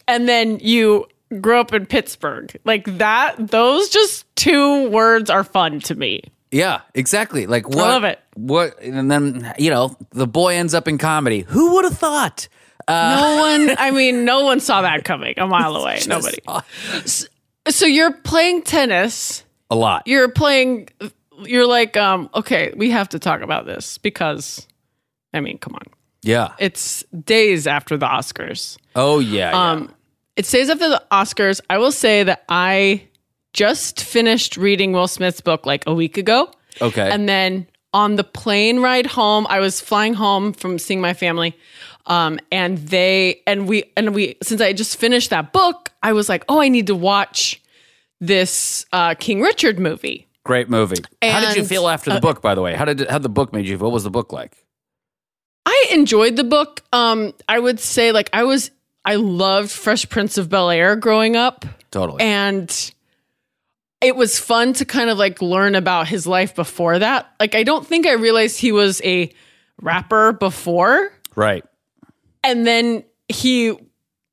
And 0.07 0.29
then 0.29 0.59
you 0.61 1.07
grew 1.41 1.59
up 1.59 1.73
in 1.73 1.87
Pittsburgh. 1.87 2.55
Like 2.65 2.99
that 2.99 3.37
those 3.39 3.89
just 3.89 4.25
two 4.37 4.89
words 4.91 5.31
are 5.31 5.45
fun 5.45 5.81
to 5.81 5.95
me. 5.95 6.23
Yeah, 6.51 6.83
exactly. 6.95 7.47
Like 7.47 7.69
what? 7.69 7.79
love 7.79 8.05
it. 8.05 8.21
What? 8.35 8.81
And 8.81 9.11
then 9.11 9.53
you 9.59 9.71
know, 9.71 9.97
the 10.11 10.27
boy 10.27 10.55
ends 10.55 10.75
up 10.75 10.87
in 10.89 10.99
comedy. 10.99 11.41
Who 11.41 11.75
would 11.75 11.85
have 11.85 11.99
thought? 11.99 12.49
Uh, 12.87 13.17
No 13.17 13.67
one 13.69 13.77
I 13.79 13.91
mean, 13.91 14.25
no 14.25 14.45
one 14.45 14.61
saw 14.61 14.83
that 14.83 15.05
coming 15.05 15.35
a 15.37 15.47
mile 15.47 15.77
away. 15.77 16.01
Nobody. 16.07 16.39
So 17.69 17.87
you're 17.87 18.13
playing 18.13 18.63
tennis. 18.63 19.45
A 19.71 19.75
lot. 19.75 20.03
You're 20.07 20.29
playing 20.29 20.89
you're 21.43 21.67
like, 21.67 21.97
um, 21.97 22.31
okay, 22.35 22.73
we 22.77 22.91
have 22.91 23.09
to 23.11 23.19
talk 23.19 23.41
about 23.41 23.67
this 23.67 23.99
because 23.99 24.67
I 25.33 25.41
mean, 25.41 25.59
come 25.59 25.75
on. 25.75 25.83
Yeah. 26.23 26.53
It's 26.59 27.03
days 27.05 27.67
after 27.67 27.97
the 27.97 28.07
Oscars. 28.07 28.79
Oh 28.95 29.19
yeah. 29.19 29.51
yeah. 29.51 29.87
It 30.37 30.47
stays 30.47 30.69
after 30.69 30.89
the 30.89 31.03
Oscars. 31.13 31.61
I 31.71 31.79
will 31.79 31.93
say 31.93 32.25
that 32.25 32.45
I 32.49 33.09
just 33.53 34.03
finished 34.03 34.57
reading 34.57 34.93
Will 34.93 35.09
Smith's 35.09 35.41
book 35.41 35.65
like 35.65 35.85
a 35.87 35.95
week 35.95 36.19
ago. 36.19 36.51
okay. 36.81 37.09
And 37.11 37.29
then 37.29 37.69
on 37.93 38.17
the 38.17 38.25
plane 38.25 38.81
ride 38.81 39.07
home, 39.07 39.47
I 39.49 39.61
was 39.61 39.81
flying 39.81 40.15
home 40.15 40.53
from 40.53 40.79
seeing 40.79 41.01
my 41.01 41.15
family. 41.15 41.57
Um, 42.07 42.39
and 42.53 42.77
they 42.79 43.41
and 43.47 43.67
we 43.67 43.85
and 43.97 44.15
we 44.15 44.37
since 44.43 44.61
I 44.61 44.73
just 44.75 44.99
finished 44.99 45.31
that 45.31 45.53
book, 45.53 45.91
I 46.03 46.13
was 46.13 46.29
like, 46.29 46.45
oh, 46.49 46.61
I 46.61 46.69
need 46.69 46.89
to 46.89 46.95
watch 46.95 47.63
this 48.21 48.85
uh, 48.93 49.15
King 49.15 49.41
Richard 49.41 49.79
movie. 49.79 50.27
Great 50.45 50.69
movie. 50.69 51.03
How 51.23 51.41
did 51.41 51.57
you 51.57 51.65
feel 51.65 51.89
after 51.89 52.11
the 52.11 52.17
uh, 52.17 52.21
book? 52.21 52.43
By 52.43 52.55
the 52.55 52.61
way, 52.61 52.75
how 52.75 52.85
did 52.85 53.09
how 53.09 53.19
the 53.19 53.31
book 53.31 53.55
made 53.55 53.67
you? 53.67 53.79
feel? 53.79 53.87
What 53.87 53.95
was 53.95 54.05
the 54.05 54.11
book 54.11 54.33
like? 54.33 54.67
I 55.65 55.87
enjoyed 55.93 56.37
the 56.37 56.45
book. 56.45 56.83
Um, 56.93 57.33
I 57.49 57.59
would 57.59 57.81
say 57.81 58.13
like 58.13 58.29
I 58.35 58.45
was 58.45 58.71
I 59.05 59.17
loved 59.17 59.71
Fresh 59.71 60.09
Prince 60.09 60.39
of 60.39 60.49
Bel 60.49 60.71
Air 60.71 60.97
growing 60.97 61.37
up. 61.37 61.65
Totally. 61.91 62.23
and 62.23 62.93
it 64.01 64.17
was 64.17 64.39
fun 64.39 64.73
to 64.75 64.85
kind 64.85 65.09
of 65.09 65.17
like 65.17 65.41
learn 65.41 65.77
about 65.77 66.09
his 66.09 66.27
life 66.27 66.55
before 66.55 66.99
that. 66.99 67.33
Like 67.39 67.55
I 67.55 67.63
don't 67.63 67.87
think 67.87 68.07
I 68.07 68.13
realized 68.15 68.59
he 68.59 68.73
was 68.73 69.01
a 69.03 69.33
rapper 69.81 70.33
before. 70.33 71.13
right. 71.37 71.65
And 72.43 72.67
then 72.67 73.05
he 73.29 73.77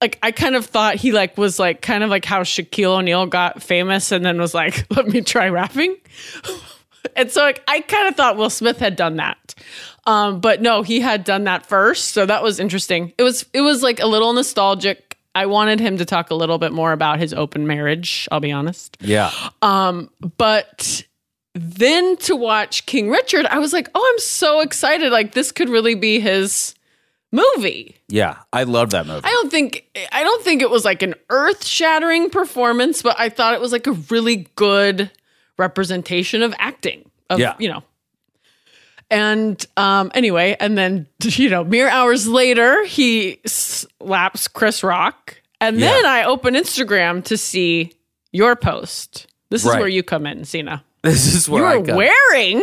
like 0.01 0.17
I 0.23 0.31
kind 0.31 0.55
of 0.55 0.65
thought 0.65 0.95
he 0.95 1.11
like 1.11 1.37
was 1.37 1.59
like 1.59 1.81
kind 1.81 2.03
of 2.03 2.09
like 2.09 2.25
how 2.25 2.41
Shaquille 2.41 2.97
O'Neal 2.97 3.27
got 3.27 3.61
famous 3.61 4.11
and 4.11 4.25
then 4.25 4.39
was 4.39 4.53
like, 4.53 4.85
let 4.95 5.07
me 5.07 5.21
try 5.21 5.47
rapping. 5.49 5.95
and 7.15 7.31
so 7.31 7.41
like 7.41 7.63
I 7.67 7.79
kind 7.81 8.07
of 8.07 8.15
thought 8.15 8.37
Will 8.37 8.49
Smith 8.49 8.79
had 8.79 8.95
done 8.95 9.17
that. 9.17 9.53
Um, 10.07 10.39
but 10.39 10.61
no, 10.61 10.81
he 10.81 10.99
had 10.99 11.23
done 11.23 11.43
that 11.43 11.65
first. 11.65 12.09
So 12.09 12.25
that 12.25 12.41
was 12.43 12.59
interesting. 12.59 13.13
It 13.17 13.23
was 13.23 13.45
it 13.53 13.61
was 13.61 13.83
like 13.83 13.99
a 13.99 14.07
little 14.07 14.33
nostalgic. 14.33 15.17
I 15.35 15.45
wanted 15.45 15.79
him 15.79 15.97
to 15.97 16.05
talk 16.05 16.29
a 16.31 16.35
little 16.35 16.57
bit 16.57 16.71
more 16.73 16.91
about 16.91 17.19
his 17.19 17.33
open 17.33 17.65
marriage, 17.67 18.27
I'll 18.31 18.39
be 18.41 18.51
honest. 18.51 18.97
Yeah. 18.99 19.31
Um, 19.61 20.09
but 20.37 21.03
then 21.53 22.17
to 22.17 22.35
watch 22.35 22.85
King 22.85 23.09
Richard, 23.09 23.45
I 23.45 23.59
was 23.59 23.71
like, 23.73 23.89
oh, 23.95 24.09
I'm 24.13 24.19
so 24.19 24.59
excited. 24.61 25.11
Like 25.11 25.33
this 25.33 25.51
could 25.51 25.69
really 25.69 25.95
be 25.95 26.19
his 26.19 26.75
movie. 27.31 27.95
Yeah. 28.09 28.37
I 28.51 28.63
love 28.63 28.89
that 28.89 29.05
movie. 29.05 29.21
I 29.23 29.29
don't 29.29 29.49
think 29.51 29.85
I 30.11 30.23
don't 30.23 30.43
think 30.43 30.61
it 30.61 30.69
was 30.69 30.83
like 30.83 31.01
an 31.01 31.13
earth-shattering 31.29 32.29
performance, 32.29 33.01
but 33.01 33.15
I 33.19 33.29
thought 33.29 33.53
it 33.53 33.61
was 33.61 33.71
like 33.71 33.87
a 33.87 33.93
really 34.09 34.47
good 34.55 35.09
representation 35.57 36.41
of 36.41 36.53
acting. 36.57 37.09
Of, 37.29 37.39
Yeah. 37.39 37.55
you 37.59 37.69
know. 37.69 37.83
And 39.11 39.63
um 39.77 40.09
anyway, 40.15 40.55
and 40.59 40.75
then 40.77 41.05
you 41.23 41.49
know, 41.49 41.63
mere 41.63 41.89
hours 41.89 42.27
later, 42.27 42.83
he 42.85 43.39
slaps 43.45 44.47
Chris 44.47 44.83
Rock. 44.83 45.39
And 45.59 45.77
Yeah. 45.79 45.89
then 45.91 46.05
I 46.07 46.23
open 46.23 46.55
Instagram 46.55 47.23
to 47.25 47.37
see 47.37 47.91
your 48.31 48.55
post. 48.55 49.27
This 49.51 49.63
is 49.63 49.69
Right. 49.69 49.79
where 49.79 49.87
you 49.89 50.01
come 50.01 50.25
in, 50.25 50.39
Seena. 50.45 50.81
this 51.03 51.27
is 51.35 51.47
You 51.47 51.53
where 51.55 51.65
I 51.67 51.77
were 51.77 51.95
wearing. 51.95 52.57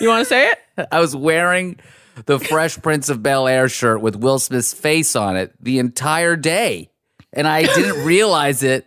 You 0.00 0.08
want 0.08 0.20
to 0.20 0.28
say 0.28 0.50
it? 0.50 0.88
I 0.92 1.00
was 1.00 1.16
wearing 1.16 1.78
the 2.26 2.38
Fresh 2.38 2.82
Prince 2.82 3.08
of 3.08 3.22
Bel 3.22 3.48
Air 3.48 3.68
shirt 3.68 4.00
with 4.00 4.16
Will 4.16 4.38
Smith's 4.38 4.72
face 4.74 5.16
on 5.16 5.36
it 5.36 5.52
the 5.60 5.78
entire 5.78 6.36
day. 6.36 6.90
And 7.32 7.46
I 7.48 7.62
didn't 7.62 8.04
realize 8.04 8.62
it. 8.62 8.86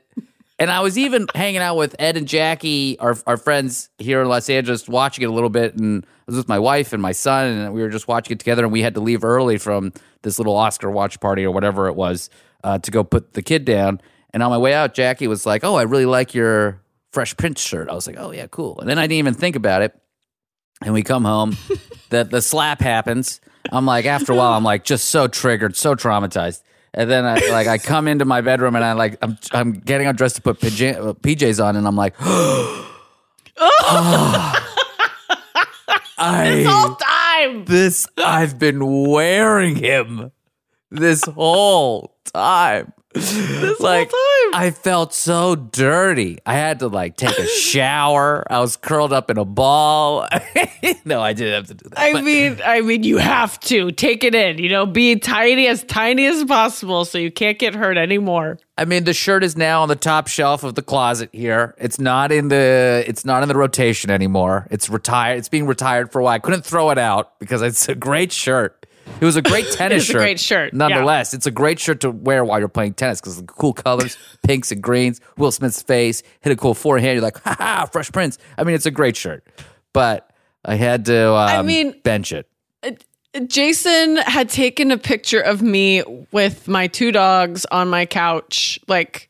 And 0.60 0.70
I 0.70 0.82
was 0.82 0.98
even 0.98 1.28
hanging 1.34 1.62
out 1.62 1.78
with 1.78 1.96
Ed 2.00 2.18
and 2.18 2.28
Jackie, 2.28 3.00
our, 3.00 3.16
our 3.25 3.38
friends 3.38 3.89
here 3.98 4.22
in 4.22 4.28
Los 4.28 4.50
Angeles, 4.50 4.89
watching 4.89 5.24
it 5.24 5.30
a 5.30 5.32
little 5.32 5.50
bit. 5.50 5.75
And 5.75 6.06
I 6.06 6.08
was 6.28 6.36
with 6.36 6.50
my 6.50 6.60
wife 6.60 6.92
and 6.92 7.01
my 7.01 7.13
son, 7.13 7.48
and 7.48 7.74
we 7.74 7.82
were 7.82 7.89
just 7.89 8.08
watching 8.10 8.36
it 8.36 8.39
together. 8.39 8.63
And 8.63 8.72
we 8.72 8.82
had 8.82 8.96
to 8.96 9.00
leave 9.00 9.24
early 9.24 9.58
from 9.58 9.94
this 10.22 10.38
little 10.38 10.56
Oscar 10.56 10.92
watch 10.92 11.20
party 11.22 11.46
or 11.46 11.51
whatever 11.51 11.88
it 11.88 11.96
was 11.96 12.30
uh, 12.63 12.78
to 12.80 12.92
go 12.92 13.06
put 13.06 13.34
the 13.34 13.42
kid 13.42 13.63
down. 13.63 14.01
And 14.32 14.44
on 14.44 14.50
my 14.50 14.58
way 14.58 14.74
out, 14.74 14.94
Jackie 14.94 15.28
was 15.28 15.46
like, 15.46 15.63
Oh, 15.63 15.75
I 15.75 15.84
really 15.84 16.06
like 16.06 16.36
your 16.36 16.82
Fresh 17.13 17.38
Prince 17.38 17.62
shirt. 17.62 17.89
I 17.89 17.94
was 17.94 18.06
like, 18.06 18.18
Oh, 18.20 18.32
yeah, 18.32 18.48
cool. 18.48 18.80
And 18.80 18.89
then 18.89 19.00
I 19.00 19.04
didn't 19.04 19.20
even 19.20 19.34
think 19.34 19.56
about 19.56 19.82
it 19.82 19.96
and 20.82 20.94
we 20.94 21.04
come 21.04 21.25
home 21.25 21.56
the 22.10 22.24
the 22.24 22.42
slap 22.42 22.82
happens 22.82 23.42
i'm 23.72 23.86
like 23.86 24.06
after 24.06 24.32
a 24.32 24.36
while 24.36 24.54
i'm 24.54 24.63
like 24.63 24.84
just 24.84 25.10
so 25.10 25.28
triggered 25.28 25.75
so 25.75 25.96
traumatized 25.96 26.62
and 26.93 27.10
then 27.10 27.25
i 27.25 27.36
like 27.50 27.67
i 27.67 27.77
come 27.77 28.08
into 28.08 28.25
my 28.25 28.41
bedroom 28.41 28.75
and 28.75 28.84
i 28.84 28.93
like 28.93 29.17
i'm 29.22 29.38
i'm 29.51 29.74
getting 29.74 30.08
undressed 30.08 30.36
to 30.36 30.41
put 30.41 30.60
PJ, 30.60 31.19
pjs 31.22 31.63
on 31.63 31.75
and 31.75 31.88
i'm 31.88 31.96
like 31.96 32.15
oh, 32.19 32.86
I, 36.17 36.65
All 36.65 36.96
time. 36.96 37.65
this 37.65 38.08
i've 38.17 38.60
been 38.60 39.08
wearing 39.08 39.75
him 39.75 40.31
this 40.91 41.24
whole 41.25 42.15
time 42.34 42.93
this 43.19 43.79
like 43.79 44.09
time. 44.09 44.15
I 44.53 44.71
felt 44.71 45.13
so 45.13 45.55
dirty. 45.55 46.39
I 46.45 46.53
had 46.53 46.79
to 46.79 46.88
like 46.88 47.17
take 47.17 47.38
a 47.38 47.45
shower. 47.79 48.45
I 48.51 48.59
was 48.59 48.75
curled 48.77 49.13
up 49.13 49.29
in 49.29 49.38
a 49.38 49.45
ball. 49.45 50.27
no, 51.05 51.21
I 51.21 51.33
didn't 51.33 51.53
have 51.53 51.67
to 51.67 51.73
do 51.73 51.89
that. 51.89 51.99
I 51.99 52.13
but- 52.13 52.23
mean, 52.23 52.59
I 52.65 52.81
mean, 52.81 53.03
you 53.03 53.17
have 53.17 53.59
to 53.61 53.91
take 53.91 54.23
it 54.23 54.35
in. 54.35 54.57
You 54.57 54.69
know, 54.69 54.85
be 54.85 55.15
tiny 55.17 55.67
as 55.67 55.83
tiny 55.83 56.25
as 56.25 56.43
possible, 56.45 57.05
so 57.05 57.17
you 57.17 57.31
can't 57.31 57.59
get 57.59 57.75
hurt 57.75 57.97
anymore. 57.97 58.59
I 58.77 58.85
mean, 58.85 59.03
the 59.03 59.13
shirt 59.13 59.43
is 59.43 59.57
now 59.57 59.81
on 59.81 59.89
the 59.89 59.95
top 59.97 60.27
shelf 60.27 60.63
of 60.63 60.75
the 60.75 60.81
closet 60.81 61.29
here. 61.33 61.75
It's 61.77 61.99
not 61.99 62.31
in 62.31 62.47
the 62.47 63.03
it's 63.05 63.25
not 63.25 63.43
in 63.43 63.49
the 63.49 63.55
rotation 63.57 64.09
anymore. 64.09 64.67
It's 64.71 64.89
retired. 64.89 65.38
It's 65.38 65.49
being 65.49 65.65
retired 65.67 66.11
for 66.11 66.19
a 66.19 66.23
while. 66.23 66.35
I 66.35 66.39
couldn't 66.39 66.63
throw 66.65 66.89
it 66.89 66.97
out 66.97 67.38
because 67.39 67.61
it's 67.61 67.89
a 67.89 67.95
great 67.95 68.31
shirt. 68.31 68.85
It 69.22 69.25
was 69.25 69.36
a 69.36 69.42
great 69.42 69.66
tennis 69.72 70.04
is 70.04 70.10
a 70.10 70.12
shirt. 70.13 70.20
great 70.20 70.39
shirt, 70.39 70.74
yeah. 70.74 70.78
Nonetheless, 70.78 71.34
it's 71.34 71.46
a 71.46 71.51
great 71.51 71.80
shirt 71.80 72.01
to 72.01 72.12
wear 72.12 72.46
while 72.46 72.60
you're 72.60 72.68
playing 72.68 72.94
tennis 72.94 73.20
because 73.20 73.38
the 73.38 73.44
cool 73.44 73.74
colors, 73.74 74.18
pinks 74.44 74.72
and 74.72 74.82
greens, 74.82 75.20
Will 75.38 75.51
Smith's 75.51 75.82
face, 75.82 76.24
hit 76.42 76.51
a 76.51 76.56
cool 76.56 76.74
forehand. 76.74 77.16
You're 77.16 77.24
like, 77.24 77.42
ha 77.44 77.56
ha, 77.58 77.89
Fresh 77.92 78.12
Prince. 78.12 78.38
I 78.58 78.63
mean, 78.63 78.75
it's 78.75 78.86
a 78.86 78.92
great 78.92 79.16
shirt. 79.16 79.46
But 79.94 80.30
I 80.63 80.75
had 80.75 81.06
to 81.06 81.34
um, 81.36 81.66
mean- 81.66 82.00
bench 82.04 82.32
it. 82.32 82.48
Jason 83.46 84.18
had 84.18 84.50
taken 84.50 84.89
a 84.92 84.98
picture 84.98 85.39
of 85.39 85.62
me 85.62 86.01
with 86.32 86.68
my 86.68 86.88
two 86.88 87.12
dogs 87.12 87.66
on 87.72 87.88
my 87.88 88.06
couch, 88.08 88.80
like, 88.88 89.28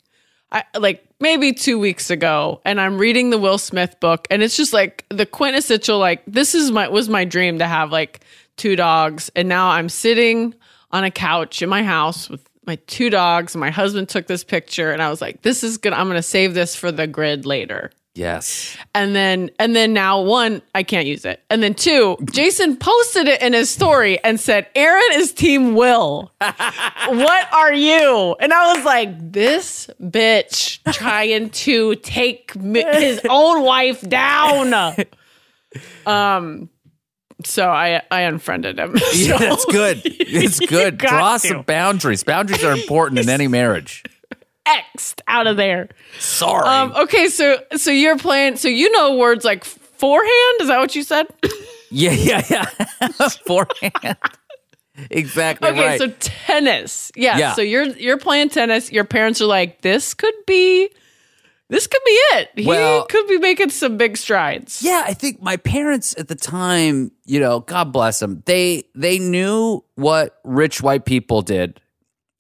I 0.52 0.64
like 0.78 1.06
maybe 1.20 1.52
two 1.52 1.78
weeks 1.78 2.10
ago, 2.10 2.62
and 2.64 2.80
I'm 2.80 2.98
reading 2.98 3.30
the 3.30 3.38
Will 3.38 3.58
Smith 3.58 4.00
book, 4.00 4.26
and 4.32 4.42
it's 4.42 4.56
just 4.56 4.72
like 4.72 5.06
the 5.10 5.26
quintessential, 5.26 6.00
like, 6.00 6.24
this 6.26 6.56
is 6.56 6.72
my 6.72 6.88
was 6.88 7.10
my 7.10 7.26
dream 7.26 7.60
to 7.60 7.68
have 7.68 7.92
like 7.92 8.22
two 8.60 8.75
dogs, 8.75 9.32
and 9.36 9.50
now 9.50 9.70
I'm 9.70 9.89
sitting 9.89 10.54
on 10.92 11.04
a 11.04 11.12
couch 11.12 11.62
in 11.62 11.70
my 11.70 11.84
house 11.84 12.30
with 12.30 12.48
my 12.66 12.75
two 12.88 13.10
dogs. 13.10 13.56
And 13.56 13.60
My 13.60 13.72
husband 13.72 14.10
took 14.10 14.28
this 14.28 14.44
picture, 14.44 14.92
and 14.92 15.01
I 15.01 15.10
was 15.10 15.22
like, 15.22 15.42
this 15.42 15.63
is 15.63 15.78
gonna, 15.78 15.96
I'm 15.96 16.08
gonna 16.08 16.22
save 16.22 16.54
this 16.54 16.75
for 16.75 16.92
the 16.92 17.08
grid 17.08 17.46
later. 17.46 17.92
Yes. 18.16 18.75
And 18.94 19.16
then 19.16 19.50
and 19.60 19.75
then 19.75 19.94
now 19.94 20.22
one, 20.22 20.62
I 20.75 20.84
can't 20.84 21.08
use 21.08 21.24
it. 21.24 21.42
And 21.50 21.63
then 21.63 21.74
two, 21.74 22.18
Jason 22.32 22.75
posted 22.75 23.28
it 23.28 23.42
in 23.42 23.54
his 23.54 23.70
story 23.70 24.22
and 24.24 24.39
said, 24.39 24.68
Erin 24.75 25.01
is 25.13 25.32
team 25.32 25.74
Will. 25.75 26.32
what 26.42 27.54
are 27.54 27.74
you? 27.74 28.36
And 28.42 28.51
I 28.51 28.75
was 28.75 28.84
like, 28.84 29.32
this 29.32 29.89
bitch 30.01 30.80
trying 30.94 31.51
to 31.51 31.96
take 31.96 32.51
his 32.54 33.22
own 33.30 33.63
wife 33.63 34.01
down. 34.01 34.74
Um 36.06 36.70
so 37.46 37.69
I 37.69 38.01
I 38.12 38.22
unfriended 38.22 38.79
him. 38.79 38.96
Yeah, 39.13 39.38
So- 39.38 39.46
that's 39.46 39.65
good. 39.65 40.01
It's 40.05 40.60
good. 40.60 40.98
Draw 40.98 41.34
to. 41.38 41.48
some 41.48 41.62
boundaries. 41.63 42.24
Boundaries 42.24 42.63
are 42.63 42.74
important 42.74 43.19
in 43.19 43.29
any 43.29 43.48
marriage. 43.48 44.03
X'd 44.65 45.22
out 45.27 45.48
of 45.48 45.58
there. 45.58 45.89
Sorry. 46.19 46.67
Um, 46.67 46.91
okay, 46.96 47.27
so 47.27 47.58
so 47.75 47.89
you're 47.91 48.17
playing. 48.17 48.58
So 48.58 48.67
you 48.67 48.91
know 48.91 49.15
words 49.15 49.43
like 49.43 49.63
forehand. 49.65 50.55
Is 50.62 50.67
that 50.67 50.77
what 50.79 50.96
you 50.96 51.01
said? 51.03 51.25
yeah, 51.89 52.12
yeah, 52.12 52.43
yeah. 52.50 52.65
Forehand. 53.48 54.17
exactly 55.10 55.69
Okay, 55.69 55.88
right. 55.88 56.00
so 56.00 56.10
tennis. 56.19 57.12
Yeah, 57.15 57.38
Yeah. 57.38 57.53
So 57.53 57.62
you're 57.62 57.88
you're 57.88 58.17
playing 58.17 58.50
tennis. 58.50 58.91
Your 58.91 59.05
parents 59.05 59.41
are 59.41 59.46
like, 59.48 59.81
this 59.81 60.13
could 60.13 60.34
be, 60.46 60.89
this 61.70 61.88
could 61.88 62.02
be 62.06 62.12
it. 62.12 62.50
He 62.56 62.66
Well- 62.66 63.06
could 63.06 63.28
be 63.28 63.38
making 63.38 63.70
some 63.70 63.98
big 63.98 64.18
strides. 64.18 64.82
Yeah, 64.82 65.04
I 65.06 65.14
think 65.14 65.42
my 65.42 65.58
parents 65.58 66.16
at 66.18 66.28
the 66.28 66.36
time, 66.36 67.12
you 67.26 67.40
know, 67.40 67.62
God 67.62 67.92
bless 67.94 68.20
them, 68.20 68.42
they 68.46 68.84
they 68.96 69.20
knew 69.20 69.84
what 69.96 70.40
rich 70.44 70.82
white 70.82 71.06
people 71.06 71.42
did, 71.42 71.80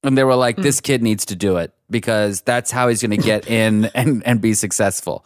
and 0.03 0.17
they 0.17 0.23
were 0.23 0.35
like, 0.35 0.57
mm. 0.57 0.63
"This 0.63 0.81
kid 0.81 1.03
needs 1.03 1.25
to 1.25 1.35
do 1.35 1.57
it 1.57 1.73
because 1.89 2.41
that's 2.41 2.71
how 2.71 2.87
he's 2.87 3.01
going 3.01 3.11
to 3.19 3.25
get 3.25 3.47
in 3.49 3.85
and 3.93 4.23
and 4.25 4.41
be 4.41 4.53
successful." 4.53 5.25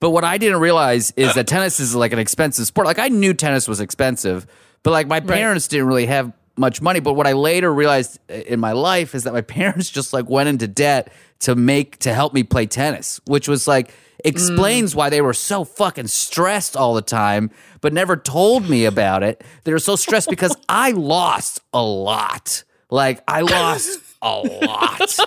But 0.00 0.10
what 0.10 0.24
I 0.24 0.36
didn't 0.36 0.58
realize 0.58 1.12
is 1.16 1.34
that 1.34 1.46
tennis 1.46 1.78
is 1.78 1.94
like 1.94 2.12
an 2.12 2.18
expensive 2.18 2.66
sport. 2.66 2.88
Like 2.88 2.98
I 2.98 3.08
knew 3.08 3.34
tennis 3.34 3.68
was 3.68 3.80
expensive, 3.80 4.46
but 4.82 4.90
like 4.90 5.06
my 5.06 5.20
parents 5.20 5.68
didn't 5.68 5.86
really 5.86 6.06
have 6.06 6.32
much 6.56 6.80
money. 6.80 7.00
But 7.00 7.14
what 7.14 7.26
I 7.26 7.32
later 7.32 7.72
realized 7.72 8.18
uh, 8.30 8.34
in 8.34 8.60
my 8.60 8.72
life 8.72 9.14
is 9.14 9.24
that 9.24 9.32
my 9.32 9.40
parents 9.58 9.90
just 9.90 10.12
like 10.12 10.28
went 10.28 10.48
into 10.48 10.68
debt 10.68 11.12
to 11.40 11.54
make 11.54 11.98
to 11.98 12.14
help 12.14 12.32
me 12.32 12.42
play 12.42 12.66
tennis, 12.66 13.20
which 13.26 13.48
was 13.48 13.66
like 13.66 13.92
explains 14.24 14.92
mm. 14.92 14.96
why 14.96 15.10
they 15.10 15.20
were 15.20 15.34
so 15.34 15.64
fucking 15.64 16.06
stressed 16.06 16.76
all 16.76 16.94
the 16.94 17.02
time, 17.02 17.50
but 17.80 17.92
never 17.92 18.16
told 18.16 18.68
me 18.68 18.84
about 18.84 19.22
it. 19.22 19.42
They 19.64 19.72
were 19.72 19.78
so 19.78 19.96
stressed 19.96 20.28
because 20.28 20.56
I 20.68 20.92
lost 20.92 21.60
a 21.72 21.82
lot. 21.82 22.64
Like 22.90 23.22
I 23.26 23.40
lost 23.40 23.98
a 24.20 24.38
lot. 24.38 25.18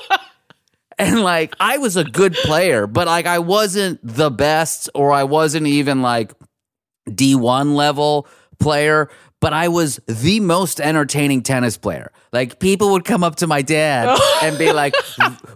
And 0.97 1.21
like 1.21 1.55
I 1.59 1.77
was 1.77 1.97
a 1.97 2.03
good 2.03 2.33
player, 2.33 2.87
but 2.87 3.07
like 3.07 3.25
I 3.25 3.39
wasn't 3.39 3.99
the 4.01 4.31
best 4.31 4.89
or 4.95 5.11
I 5.11 5.23
wasn't 5.23 5.67
even 5.67 6.01
like 6.01 6.33
D1 7.09 7.75
level 7.75 8.27
player, 8.59 9.09
but 9.45 9.53
I 9.53 9.67
was 9.67 9.99
the 10.07 10.39
most 10.39 10.81
entertaining 10.81 11.43
tennis 11.43 11.77
player. 11.77 12.11
Like 12.33 12.57
people 12.57 12.93
would 12.93 13.05
come 13.05 13.23
up 13.23 13.35
to 13.35 13.45
my 13.45 13.61
dad 13.61 14.19
and 14.41 14.57
be 14.57 14.71
like, 14.73 14.95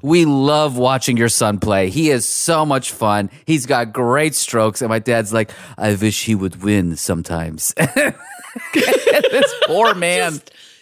"We 0.04 0.26
love 0.26 0.78
watching 0.78 1.18
your 1.18 1.28
son 1.28 1.58
play. 1.58 1.90
He 1.90 2.12
is 2.12 2.24
so 2.24 2.68
much 2.68 2.92
fun. 2.92 3.32
He's 3.46 3.66
got 3.66 3.92
great 3.92 4.36
strokes." 4.36 4.84
And 4.84 4.90
my 4.90 5.00
dad's 5.00 5.34
like, 5.34 5.50
"I 5.76 5.96
wish 5.96 6.24
he 6.24 6.36
would 6.36 6.62
win 6.62 6.98
sometimes." 6.98 7.74
this 8.74 9.56
poor 9.66 9.96
man. 9.96 10.40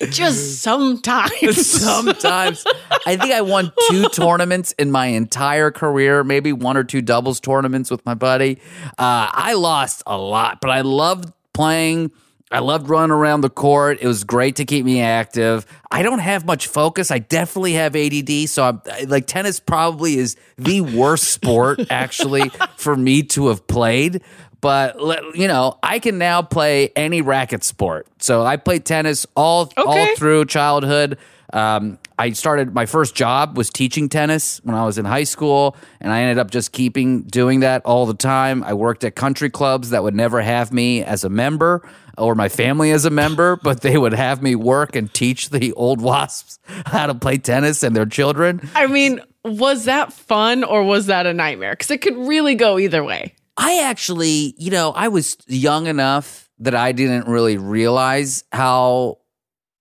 Just 0.10 0.62
sometimes. 0.62 1.66
Sometimes 1.66 2.66
I 3.06 3.16
think 3.16 3.32
I 3.32 3.40
won 3.40 3.72
two 3.90 4.10
tournaments 4.10 4.74
in 4.74 4.92
my 4.92 5.06
entire 5.06 5.72
career, 5.72 6.26
maybe 6.26 6.52
one 6.52 6.76
or 6.76 6.84
two 6.84 7.02
doubles 7.02 7.40
tournaments 7.40 7.90
with 7.90 8.06
my 8.06 8.16
buddy. 8.16 8.60
Uh, 8.98 9.32
I 9.32 9.54
lost 9.54 10.04
a 10.06 10.18
lot, 10.18 10.60
but 10.60 10.72
I 10.72 10.82
loved 10.82 11.32
playing. 11.54 12.12
I 12.50 12.60
loved 12.60 12.90
running 12.90 13.12
around 13.12 13.42
the 13.42 13.50
court. 13.50 13.98
It 14.02 14.08
was 14.08 14.24
great 14.24 14.56
to 14.58 14.66
keep 14.66 14.86
me 14.86 15.02
active. 15.02 15.66
I 15.92 16.02
don't 16.02 16.20
have 16.20 16.46
much 16.46 16.68
focus. 16.68 17.12
I 17.12 17.20
definitely 17.20 17.74
have 17.74 17.96
ADD, 17.96 18.50
so 18.50 18.64
I'm 18.64 19.10
like 19.10 19.28
tennis 19.28 19.60
probably 19.60 20.18
is 20.18 20.38
the 20.58 20.82
worst 20.82 21.26
sport 21.26 21.82
actually 21.90 22.50
for 22.78 22.96
me 22.96 23.24
to 23.24 23.48
have 23.48 23.68
played. 23.68 24.22
But 24.62 24.98
you 25.36 25.48
know, 25.48 25.78
I 25.84 26.00
can 26.00 26.18
now 26.18 26.42
play 26.42 26.92
any 26.96 27.22
racket 27.22 27.64
sport. 27.64 28.08
So 28.20 28.44
I 28.44 28.58
played 28.58 28.86
tennis 28.86 29.26
all 29.36 29.72
all 29.76 30.16
through 30.16 30.46
childhood. 30.46 31.18
Um, 31.52 32.00
I 32.20 32.32
started 32.32 32.74
my 32.74 32.86
first 32.86 33.16
job 33.16 33.58
was 33.58 33.70
teaching 33.70 34.10
tennis 34.10 34.60
when 34.64 34.76
I 34.76 34.86
was 34.86 34.98
in 34.98 35.06
high 35.06 35.24
school, 35.24 35.78
and 36.02 36.12
I 36.12 36.22
ended 36.22 36.40
up 36.40 36.50
just 36.50 36.72
keeping 36.72 37.24
doing 37.24 37.60
that 37.60 37.84
all 37.86 38.06
the 38.06 38.16
time. 38.16 38.64
I 38.64 38.74
worked 38.74 39.04
at 39.04 39.16
country 39.16 39.50
clubs 39.50 39.92
that 39.92 40.04
would 40.04 40.16
never 40.16 40.42
have 40.42 40.74
me 40.74 41.04
as 41.04 41.24
a 41.24 41.30
member 41.30 41.88
or 42.18 42.34
my 42.34 42.50
family 42.50 42.92
as 42.92 43.06
a 43.06 43.10
member, 43.12 43.56
but 43.64 43.82
they 43.82 43.98
would 43.98 44.14
have 44.14 44.42
me 44.42 44.56
work 44.56 44.96
and 44.96 45.14
teach 45.14 45.50
the 45.52 45.74
old 45.74 46.02
wasps 46.02 46.60
how 46.88 47.06
to 47.06 47.16
play 47.16 47.38
tennis 47.38 47.84
and 47.84 47.96
their 47.96 48.06
children. 48.06 48.68
I 48.74 48.88
mean, 48.88 49.22
was 49.46 49.86
that 49.86 50.12
fun 50.12 50.64
or 50.64 50.84
was 50.84 51.06
that 51.06 51.26
a 51.26 51.34
nightmare? 51.34 51.74
Because 51.74 51.92
it 51.92 52.02
could 52.02 52.18
really 52.18 52.56
go 52.56 52.80
either 52.80 53.04
way. 53.04 53.36
I 53.56 53.82
actually, 53.84 54.54
you 54.58 54.72
know, 54.72 54.92
I 54.92 55.08
was 55.08 55.38
young 55.48 55.88
enough 55.88 56.50
that 56.60 56.76
I 56.76 56.92
didn't 56.92 57.28
really 57.28 57.58
realize 57.58 58.44
how 58.52 59.20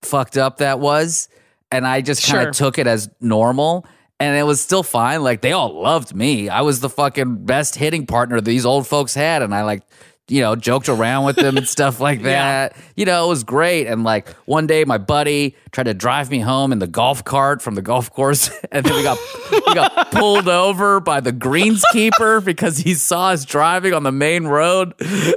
fucked 0.03 0.37
up 0.37 0.57
that 0.57 0.79
was. 0.79 1.27
And 1.71 1.85
I 1.85 2.01
just 2.01 2.23
kind 2.25 2.41
Sure. 2.41 2.49
of 2.49 2.55
took 2.55 2.77
it 2.77 2.87
as 2.87 3.09
normal. 3.19 3.85
And 4.19 4.35
it 4.37 4.43
was 4.43 4.59
still 4.59 4.83
fine. 4.83 5.21
Like 5.21 5.41
they 5.41 5.51
all 5.51 5.79
loved 5.81 6.15
me. 6.15 6.49
I 6.49 6.61
was 6.61 6.79
the 6.79 6.89
fucking 6.89 7.45
best 7.45 7.75
hitting 7.75 8.05
partner 8.07 8.41
these 8.41 8.65
old 8.65 8.87
folks 8.87 9.13
had. 9.13 9.41
And 9.43 9.53
I 9.53 9.63
like, 9.63 9.83
you 10.29 10.41
know, 10.41 10.55
joked 10.57 10.89
around 10.89 11.25
with 11.25 11.37
them 11.37 11.55
and 11.55 11.67
stuff 11.67 11.99
like 12.01 12.21
that. 12.23 12.75
You 12.95 13.05
know, 13.05 13.25
it 13.25 13.29
was 13.29 13.43
great. 13.43 13.87
And 13.87 14.03
like 14.03 14.27
one 14.45 14.67
day 14.67 14.83
my 14.83 14.97
buddy 14.97 15.55
tried 15.71 15.85
to 15.85 15.93
drive 15.93 16.29
me 16.29 16.39
home 16.39 16.71
in 16.73 16.79
the 16.79 16.87
golf 16.87 17.23
cart 17.23 17.61
from 17.61 17.75
the 17.75 17.81
golf 17.81 18.11
course. 18.11 18.49
And 18.69 18.85
then 18.85 18.95
we 18.95 19.03
got 19.03 19.17
we 19.51 19.73
got 19.73 20.11
pulled 20.11 20.49
over 20.49 20.99
by 20.99 21.21
the 21.21 21.31
greenskeeper 21.31 22.43
because 22.45 22.77
he 22.77 22.95
saw 22.95 23.29
us 23.29 23.45
driving 23.45 23.93
on 23.93 24.03
the 24.03 24.11
main 24.11 24.45
road. 24.45 24.93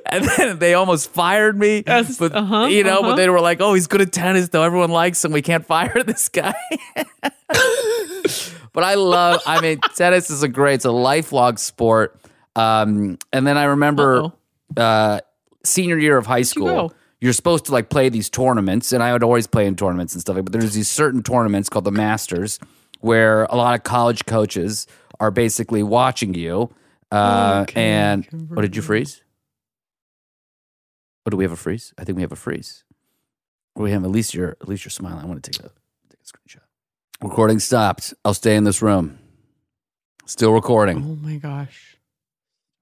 And 0.07 0.24
then 0.24 0.59
they 0.59 0.74
almost 0.74 1.11
fired 1.11 1.57
me. 1.57 1.85
Yes, 1.87 2.18
But 2.18 2.35
uh-huh, 2.35 2.66
you 2.66 2.83
know, 2.83 2.98
uh-huh. 2.98 3.11
but 3.11 3.16
they 3.16 3.29
were 3.29 3.40
like, 3.40 3.61
Oh, 3.61 3.74
he's 3.74 3.87
good 3.87 4.00
at 4.00 4.12
tennis 4.12 4.48
though. 4.48 4.62
Everyone 4.64 4.90
likes 4.90 5.24
him. 5.24 5.31
We 5.33 5.42
can't 5.42 5.64
fire 5.64 6.03
this 6.05 6.29
guy. 6.29 6.55
but 8.72 8.85
I 8.85 8.94
love 8.94 9.42
I 9.46 9.61
mean, 9.61 9.79
tennis 9.94 10.31
is 10.31 10.42
a 10.42 10.48
great, 10.48 10.74
it's 10.74 10.85
a 10.85 10.90
lifelong 10.90 11.57
sport. 11.57 12.18
Um, 12.57 13.18
and 13.33 13.46
then 13.46 13.57
I 13.57 13.64
remember 13.64 14.33
uh, 14.76 15.20
senior 15.64 15.98
year 15.98 16.16
of 16.16 16.26
high 16.26 16.42
school, 16.42 16.88
go? 16.88 16.92
you're 17.20 17.33
supposed 17.33 17.66
to 17.66 17.72
like 17.72 17.88
play 17.88 18.09
these 18.09 18.30
tournaments, 18.30 18.92
and 18.92 19.02
I 19.02 19.12
would 19.12 19.22
always 19.22 19.46
play 19.46 19.66
in 19.66 19.76
tournaments 19.76 20.14
and 20.14 20.20
stuff. 20.20 20.37
Like, 20.37 20.44
but 20.44 20.52
there's 20.52 20.74
these 20.74 20.88
certain 20.88 21.22
tournaments 21.22 21.68
called 21.68 21.85
the 21.85 21.92
Masters, 21.92 22.59
where 23.00 23.44
a 23.44 23.56
lot 23.56 23.74
of 23.74 23.85
college 23.85 24.26
coaches 24.26 24.87
are 25.18 25.30
basically 25.30 25.83
watching 25.83 26.35
you. 26.35 26.70
Uh, 27.11 27.66
and 27.74 28.26
what 28.48 28.62
did 28.62 28.76
you 28.76 28.83
freeze? 28.83 29.22
Oh, 31.26 31.30
do 31.30 31.37
we 31.37 31.44
have 31.44 31.52
a 31.52 31.56
freeze? 31.56 31.92
I 31.98 32.04
think 32.04 32.16
we 32.16 32.22
have 32.22 32.33
a 32.33 32.37
freeze. 32.37 32.85
We 33.76 33.90
have 33.90 34.04
at 34.04 34.11
least 34.11 34.35
your 34.35 34.56
at 34.61 34.68
least 34.68 34.85
you're 34.85 34.90
smiling. 34.90 35.22
I 35.22 35.26
want 35.26 35.42
to 35.42 35.50
take 35.50 35.61
a 35.61 35.70
take 36.09 36.20
a 36.20 36.24
screenshot. 36.24 36.62
Recording 37.22 37.59
stopped. 37.59 38.14
I'll 38.24 38.35
stay 38.35 38.56
in 38.56 38.64
this 38.64 38.80
room. 38.80 39.18
Still 40.26 40.52
recording. 40.52 40.98
Oh 40.98 41.26
my 41.26 41.37
gosh. 41.37 41.98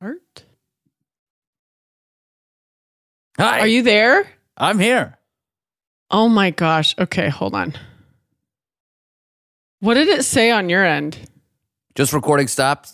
Art? 0.01 0.44
Hi, 3.38 3.61
Are 3.61 3.66
you 3.66 3.83
there? 3.83 4.29
I'm 4.57 4.79
here. 4.81 5.16
Oh 6.11 6.29
my 6.29 6.51
gosh. 6.51 6.94
Okay, 6.98 7.29
hold 7.29 7.55
on. 7.55 7.74
What 9.81 9.94
did 9.94 10.09
it 10.09 10.24
say 10.24 10.51
on 10.51 10.68
your 10.68 10.85
end? 10.85 11.16
Just 11.94 12.12
recording 12.12 12.48
stopped. 12.48 12.90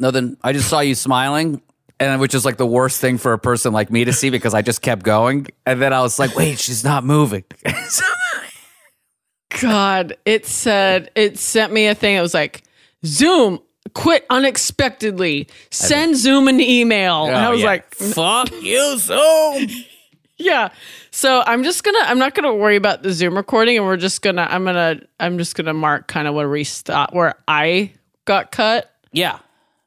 Nothing. 0.00 0.36
I 0.42 0.52
just 0.52 0.68
saw 0.68 0.80
you 0.80 0.96
smiling, 0.96 1.62
and 2.00 2.20
which 2.20 2.34
is 2.34 2.44
like 2.44 2.56
the 2.56 2.66
worst 2.66 3.00
thing 3.00 3.18
for 3.18 3.32
a 3.32 3.38
person 3.38 3.72
like 3.72 3.90
me 3.90 4.04
to 4.04 4.12
see 4.12 4.30
because 4.30 4.54
I 4.54 4.62
just 4.62 4.82
kept 4.82 5.04
going, 5.04 5.46
and 5.64 5.80
then 5.80 5.92
I 5.92 6.00
was 6.00 6.18
like, 6.18 6.34
"Wait, 6.34 6.58
she's 6.58 6.82
not 6.82 7.04
moving." 7.04 7.44
God, 9.60 10.16
it 10.24 10.46
said 10.46 11.10
it 11.14 11.38
sent 11.38 11.72
me 11.72 11.86
a 11.86 11.94
thing. 11.94 12.16
It 12.16 12.20
was 12.20 12.34
like 12.34 12.62
Zoom 13.04 13.60
quit 13.94 14.24
unexpectedly. 14.30 15.48
Send 15.70 16.16
Zoom 16.16 16.48
an 16.48 16.60
email. 16.60 17.26
and 17.26 17.34
oh, 17.34 17.38
I 17.38 17.46
Oh, 17.46 17.50
was 17.52 17.60
yeah. 17.60 17.66
like, 17.66 17.94
"Fuck 17.94 18.50
you, 18.62 18.98
Zoom." 18.98 19.68
yeah. 20.38 20.68
So 21.10 21.42
I'm 21.46 21.64
just 21.64 21.82
gonna 21.84 21.98
I'm 22.02 22.18
not 22.18 22.34
gonna 22.34 22.54
worry 22.54 22.76
about 22.76 23.02
the 23.02 23.12
Zoom 23.12 23.36
recording 23.36 23.76
and 23.76 23.86
we're 23.86 23.96
just 23.96 24.22
gonna 24.22 24.46
I'm 24.48 24.64
gonna 24.64 25.00
I'm 25.18 25.38
just 25.38 25.54
gonna 25.56 25.74
mark 25.74 26.06
kind 26.06 26.28
of 26.28 26.34
where 26.34 26.48
we 26.48 26.64
stop 26.64 27.12
where 27.14 27.34
I 27.48 27.92
got 28.24 28.52
cut 28.52 28.90
Yeah, 29.12 29.38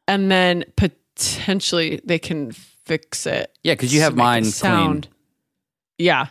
and 0.07 0.29
then 0.31 0.65
potentially 0.75 2.01
they 2.03 2.19
can 2.19 2.51
fix 2.51 3.25
it. 3.25 3.55
yeah, 3.63 3.73
because 3.73 3.93
you 3.93 4.01
have 4.01 4.13
to 4.13 4.17
mine 4.17 4.43
sound. 4.45 5.03
clean. 5.03 5.15
Yeah. 5.99 6.27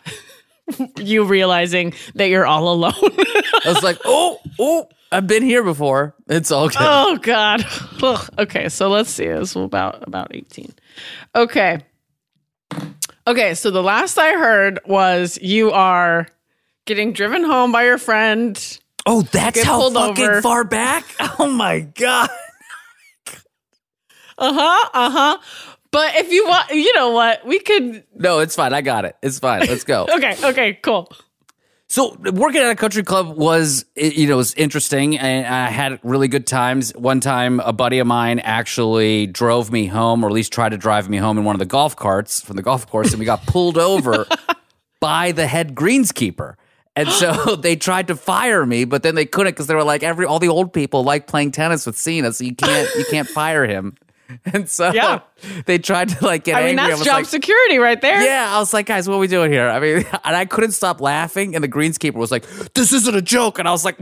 you 0.99 1.25
realizing 1.25 1.95
that 2.17 2.29
you're 2.29 2.47
all 2.47 2.73
alone. 2.73 2.93
I 2.95 3.63
was 3.67 3.83
like, 3.83 3.99
"Oh, 4.05 4.39
oh, 4.59 4.89
I've 5.13 5.27
been 5.27 5.43
here 5.43 5.63
before. 5.63 6.15
It's 6.29 6.51
all 6.51 6.69
good." 6.69 6.77
Oh 6.81 7.19
God. 7.21 7.65
Ugh. 8.03 8.29
Okay, 8.39 8.69
so 8.69 8.89
let's 8.89 9.11
see. 9.11 9.27
This 9.27 9.55
was 9.55 9.65
about 9.65 10.07
about 10.07 10.35
eighteen. 10.35 10.73
Okay. 11.35 11.81
Okay, 13.27 13.55
so 13.55 13.71
the 13.71 13.83
last 13.83 14.19
I 14.19 14.33
heard 14.33 14.81
was 14.87 15.39
you 15.43 15.71
are 15.73 16.27
getting 16.87 17.13
driven 17.13 17.45
home 17.45 17.73
by 17.73 17.85
your 17.85 17.99
friend. 17.99 18.79
Oh, 19.07 19.23
that's 19.23 19.63
how 19.63 19.91
fucking 19.91 20.25
over. 20.25 20.43
far 20.43 20.65
back. 20.65 21.05
Oh 21.39 21.51
my 21.51 21.81
god. 21.81 22.29
Uh 24.39 24.53
huh. 24.53 24.89
Uh 24.95 25.11
huh. 25.11 25.39
But 25.91 26.15
if 26.17 26.31
you 26.33 26.47
want, 26.47 26.71
you 26.71 26.95
know 26.95 27.11
what? 27.11 27.45
We 27.47 27.59
could. 27.59 28.05
No, 28.15 28.39
it's 28.39 28.55
fine. 28.55 28.73
I 28.73 28.81
got 28.81 29.05
it. 29.05 29.17
It's 29.23 29.39
fine. 29.39 29.67
Let's 29.67 29.85
go. 29.85 30.07
Okay. 30.15 30.37
Okay. 30.43 30.75
Cool. 30.83 31.11
So 31.91 32.17
working 32.35 32.61
at 32.61 32.71
a 32.71 32.77
country 32.77 33.03
club 33.03 33.37
was, 33.37 33.85
you 33.97 34.29
know, 34.29 34.37
was 34.37 34.55
interesting, 34.55 35.19
and 35.19 35.45
I 35.45 35.71
had 35.71 35.99
really 36.05 36.29
good 36.29 36.47
times. 36.47 36.93
One 36.95 37.19
time, 37.19 37.59
a 37.59 37.73
buddy 37.73 37.99
of 37.99 38.07
mine 38.07 38.39
actually 38.39 39.27
drove 39.27 39.73
me 39.73 39.87
home, 39.87 40.23
or 40.23 40.29
at 40.29 40.33
least 40.33 40.53
tried 40.53 40.69
to 40.69 40.77
drive 40.77 41.09
me 41.09 41.17
home 41.17 41.37
in 41.37 41.43
one 41.43 41.57
of 41.57 41.59
the 41.59 41.67
golf 41.67 41.97
carts 41.97 42.41
from 42.43 42.55
the 42.55 42.63
golf 42.63 42.87
course, 42.87 43.11
and 43.11 43.19
we 43.19 43.25
got 43.25 43.45
pulled 43.45 43.77
over 43.93 44.25
by 45.01 45.33
the 45.33 45.49
head 45.49 45.75
greenskeeper. 45.75 46.55
And 46.95 47.09
so 47.09 47.57
they 47.61 47.75
tried 47.75 48.07
to 48.07 48.15
fire 48.15 48.65
me, 48.65 48.85
but 48.85 49.03
then 49.03 49.17
they 49.17 49.27
couldn't 49.27 49.55
because 49.55 49.67
they 49.67 49.75
were 49.75 49.83
like, 49.83 50.05
every 50.05 50.27
all 50.27 50.39
the 50.39 50.47
old 50.47 50.73
people 50.73 51.03
like 51.03 51.27
playing 51.27 51.51
tennis 51.51 51.87
with 51.87 51.97
Seena, 51.97 52.33
so 52.33 52.45
you 52.45 52.55
can't 52.55 52.89
you 52.95 53.05
can't 53.11 53.27
fire 53.27 53.67
him. 53.67 53.97
And 54.53 54.69
so 54.69 54.93
Yeah. 54.93 55.21
they 55.67 55.79
tried 55.79 56.11
to 56.11 56.25
like 56.25 56.45
get 56.45 56.57
I 56.57 56.61
mean, 56.67 56.79
angry. 56.79 56.87
that's 56.89 56.99
was 57.01 57.07
job 57.07 57.15
like, 57.15 57.27
security 57.27 57.79
right 57.79 58.01
there. 58.01 58.23
yeah, 58.23 58.55
I 58.55 58.59
was 58.59 58.73
like, 58.73 58.87
guys, 58.87 59.09
what 59.09 59.17
are 59.17 59.19
we 59.21 59.27
doing 59.27 59.51
here? 59.53 59.69
I 59.69 59.81
mean, 59.81 59.97
and 60.25 60.37
I 60.37 60.45
couldn't 60.45 60.73
stop 60.73 61.01
laughing, 61.01 61.55
and 61.55 61.65
the 61.65 61.69
greenskeeper 61.69 62.15
was 62.15 62.31
like, 62.31 62.47
"This 62.75 62.93
isn't 62.93 63.15
a 63.15 63.23
joke," 63.23 63.59
and 63.59 63.67
I 63.69 63.73
was 63.73 63.85
like, 63.85 63.97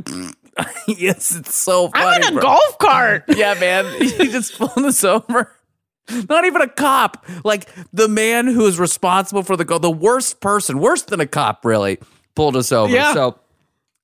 "Yes, 0.89 1.35
it's 1.35 1.55
so 1.55 1.89
funny." 1.89 2.05
I'm 2.05 2.23
in 2.23 2.29
a 2.29 2.33
bro." 2.33 2.43
golf 2.43 2.79
cart. 2.79 3.25
Yeah, 3.29 3.55
man, 3.55 4.01
he 4.01 4.29
just 4.29 4.59
pulled 4.59 4.85
us 4.85 5.05
over. 5.05 5.53
Not 6.29 6.47
even 6.47 6.63
a 6.63 6.69
cop, 6.69 7.27
like 7.45 7.69
the 7.93 8.09
man 8.09 8.47
who 8.47 8.67
is 8.67 8.79
responsible 8.79 9.43
for 9.43 9.57
the 9.59 9.65
go, 9.67 9.77
the 9.79 9.91
worst 9.91 10.41
person, 10.41 10.79
worse 10.79 11.03
than 11.03 11.21
a 11.21 11.27
cop, 11.27 11.65
really 11.67 11.99
pulled 12.35 12.57
us 12.57 12.73
over. 12.73 12.93
Yeah. 12.95 13.13
So, 13.13 13.39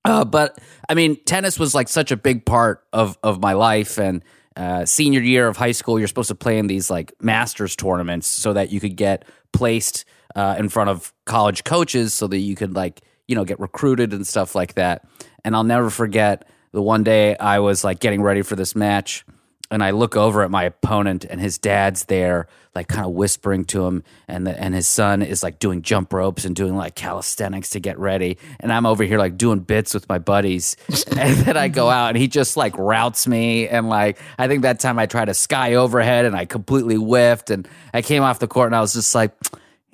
uh, 0.04 0.24
but 0.26 0.58
I 0.86 0.92
mean, 0.94 1.16
tennis 1.24 1.58
was 1.58 1.74
like 1.74 1.88
such 1.88 2.10
a 2.12 2.16
big 2.16 2.44
part 2.44 2.84
of 2.92 3.16
of 3.22 3.40
my 3.40 3.54
life, 3.54 3.98
and 3.98 4.22
uh, 4.56 4.84
senior 4.84 5.20
year 5.20 5.48
of 5.48 5.56
high 5.56 5.72
school, 5.72 5.98
you're 5.98 6.08
supposed 6.08 6.28
to 6.28 6.34
play 6.34 6.58
in 6.58 6.66
these 6.66 6.90
like 6.90 7.12
masters 7.20 7.76
tournaments 7.76 8.26
so 8.26 8.52
that 8.52 8.70
you 8.70 8.80
could 8.80 8.96
get 8.96 9.24
placed 9.52 10.04
uh, 10.34 10.56
in 10.58 10.68
front 10.68 10.90
of 10.90 11.12
college 11.24 11.64
coaches, 11.64 12.14
so 12.14 12.26
that 12.26 12.38
you 12.38 12.54
could 12.56 12.74
like 12.74 13.02
you 13.28 13.34
know 13.34 13.44
get 13.44 13.58
recruited 13.60 14.12
and 14.12 14.26
stuff 14.26 14.54
like 14.54 14.74
that. 14.74 15.06
And 15.44 15.54
I'll 15.54 15.64
never 15.64 15.90
forget 15.90 16.46
the 16.72 16.82
one 16.82 17.04
day 17.04 17.36
I 17.36 17.60
was 17.60 17.84
like 17.84 18.00
getting 18.00 18.22
ready 18.22 18.42
for 18.42 18.56
this 18.56 18.74
match 18.74 19.24
and 19.70 19.82
I 19.82 19.90
look 19.90 20.16
over 20.16 20.42
at 20.42 20.50
my 20.50 20.64
opponent, 20.64 21.24
and 21.24 21.40
his 21.40 21.58
dad's 21.58 22.04
there, 22.04 22.48
like 22.74 22.88
kind 22.88 23.06
of 23.06 23.12
whispering 23.12 23.64
to 23.66 23.86
him, 23.86 24.04
and 24.28 24.46
the, 24.46 24.60
and 24.60 24.74
his 24.74 24.86
son 24.86 25.22
is 25.22 25.42
like 25.42 25.58
doing 25.58 25.82
jump 25.82 26.12
ropes 26.12 26.44
and 26.44 26.54
doing 26.54 26.76
like 26.76 26.94
calisthenics 26.94 27.70
to 27.70 27.80
get 27.80 27.98
ready, 27.98 28.38
and 28.60 28.72
I'm 28.72 28.86
over 28.86 29.04
here 29.04 29.18
like 29.18 29.36
doing 29.38 29.60
bits 29.60 29.94
with 29.94 30.08
my 30.08 30.18
buddies, 30.18 30.76
and 31.16 31.36
then 31.38 31.56
I 31.56 31.68
go 31.68 31.88
out, 31.88 32.08
and 32.08 32.18
he 32.18 32.28
just 32.28 32.56
like 32.56 32.76
routes 32.76 33.26
me, 33.26 33.68
and 33.68 33.88
like 33.88 34.18
I 34.38 34.48
think 34.48 34.62
that 34.62 34.80
time 34.80 34.98
I 34.98 35.06
tried 35.06 35.28
a 35.28 35.34
sky 35.34 35.74
overhead, 35.74 36.24
and 36.24 36.36
I 36.36 36.44
completely 36.44 36.96
whiffed, 36.96 37.50
and 37.50 37.66
I 37.92 38.02
came 38.02 38.22
off 38.22 38.38
the 38.38 38.48
court, 38.48 38.66
and 38.66 38.76
I 38.76 38.80
was 38.80 38.94
just 38.94 39.14
like. 39.14 39.32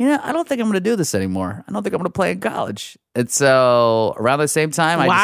You 0.00 0.06
know, 0.06 0.18
I 0.22 0.32
don't 0.32 0.48
think 0.48 0.62
I'm 0.62 0.66
going 0.66 0.74
to 0.74 0.80
do 0.80 0.96
this 0.96 1.14
anymore. 1.14 1.62
I 1.68 1.72
don't 1.72 1.82
think 1.82 1.92
I'm 1.94 1.98
going 1.98 2.06
to 2.10 2.10
play 2.16 2.32
in 2.32 2.40
college. 2.40 2.96
And 3.14 3.28
so, 3.30 4.14
around 4.16 4.38
the 4.38 4.48
same 4.48 4.70
time, 4.70 4.98
I 4.98 5.06
Wow. 5.06 5.16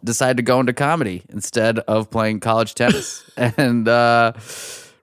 decided, 0.00 0.04
decided 0.04 0.36
to 0.38 0.42
go 0.42 0.58
into 0.58 0.72
comedy 0.72 1.22
instead 1.28 1.78
of 1.78 2.10
playing 2.10 2.40
college 2.40 2.74
tennis. 2.74 3.22
and 3.36 3.86
uh, 3.86 4.32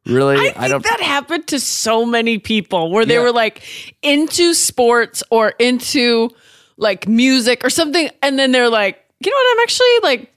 really, 0.06 0.36
I 0.36 0.40
I, 0.50 0.52
think 0.54 0.70
don't. 0.72 0.84
that 0.84 1.00
happened 1.00 1.48
to 1.48 1.60
so 1.62 2.06
many 2.06 2.38
people 2.38 2.92
where 2.92 3.06
they 3.06 3.14
Yeah. 3.14 3.22
were 3.22 3.32
like 3.32 3.64
into 4.02 4.54
sports 4.54 5.24
or 5.30 5.52
into 5.58 6.30
like 6.76 7.08
music 7.08 7.64
or 7.64 7.70
something, 7.70 8.10
and 8.22 8.38
then 8.38 8.52
they're 8.52 8.68
like, 8.70 9.00
you 9.22 9.32
know 9.32 9.38
what? 9.38 9.58
I'm 9.58 9.60
actually 9.64 10.00
like 10.04 10.33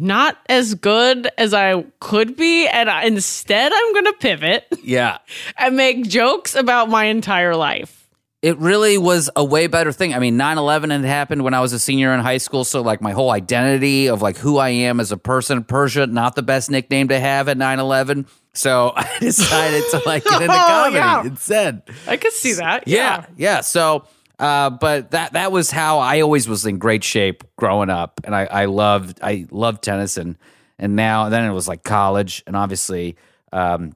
not 0.00 0.36
as 0.48 0.74
good 0.74 1.28
as 1.38 1.54
I 1.54 1.84
could 2.00 2.36
be, 2.36 2.66
and 2.66 2.88
I, 2.90 3.04
instead 3.04 3.72
I'm 3.72 3.92
going 3.92 4.06
to 4.06 4.12
pivot 4.14 4.66
yeah, 4.82 5.18
and 5.58 5.76
make 5.76 6.08
jokes 6.08 6.54
about 6.54 6.88
my 6.88 7.04
entire 7.04 7.54
life. 7.54 8.08
it 8.42 8.56
really 8.58 8.96
was 8.96 9.28
a 9.36 9.44
way 9.44 9.66
better 9.66 9.92
thing. 9.92 10.14
I 10.14 10.18
mean, 10.18 10.36
9 10.38 10.56
11 10.58 10.90
had 10.90 11.04
happened 11.04 11.42
when 11.44 11.52
I 11.52 11.60
was 11.60 11.72
a 11.74 11.78
senior 11.78 12.12
in 12.14 12.20
high 12.20 12.38
school. 12.38 12.64
So, 12.64 12.80
like, 12.80 13.02
my 13.02 13.12
whole 13.12 13.30
identity 13.30 14.08
of 14.08 14.22
like 14.22 14.38
who 14.38 14.56
I 14.56 14.70
am 14.70 14.98
as 15.00 15.12
a 15.12 15.18
person, 15.18 15.62
Persia, 15.64 16.06
not 16.06 16.34
the 16.34 16.42
best 16.42 16.70
nickname 16.70 17.08
to 17.08 17.20
have 17.20 17.48
at 17.48 17.58
9 17.58 17.78
11. 17.78 18.26
So, 18.54 18.92
I 18.96 19.06
decided 19.20 19.84
to 19.90 20.02
like 20.06 20.24
get 20.24 20.40
into 20.42 20.54
Oh, 20.54 20.56
comedy 20.56 20.96
yeah. 20.96 21.22
instead. 21.24 21.82
I 22.06 22.16
could 22.16 22.32
see 22.32 22.54
that. 22.54 22.88
Yeah, 22.88 23.26
yeah. 23.36 23.60
So, 23.60 24.06
uh, 24.40 24.70
but 24.70 25.12
that 25.12 25.34
that 25.34 25.52
was 25.52 25.70
how 25.70 25.98
I 26.00 26.20
always 26.22 26.48
was 26.48 26.66
in 26.66 26.78
great 26.78 27.04
shape 27.04 27.44
growing 27.56 27.90
up, 27.90 28.20
and 28.24 28.34
I, 28.34 28.46
I 28.46 28.64
loved 28.64 29.20
I 29.22 29.46
loved 29.50 29.82
tennis, 29.84 30.16
and 30.16 30.36
and 30.78 30.96
now 30.96 31.28
then 31.28 31.48
it 31.48 31.52
was 31.52 31.68
like 31.68 31.84
college, 31.84 32.42
and 32.46 32.56
obviously, 32.56 33.16
um, 33.52 33.92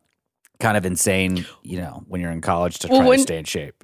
kind 0.61 0.77
of 0.77 0.87
insane, 0.87 1.45
you 1.63 1.79
know, 1.79 2.05
when 2.07 2.21
you're 2.21 2.31
in 2.31 2.41
college 2.43 2.79
to 2.81 2.89
Well, 2.89 3.01
try 3.01 3.09
when- 3.09 3.19
to 3.19 3.23
stay 3.23 3.39
in 3.39 3.45
shape. 3.45 3.83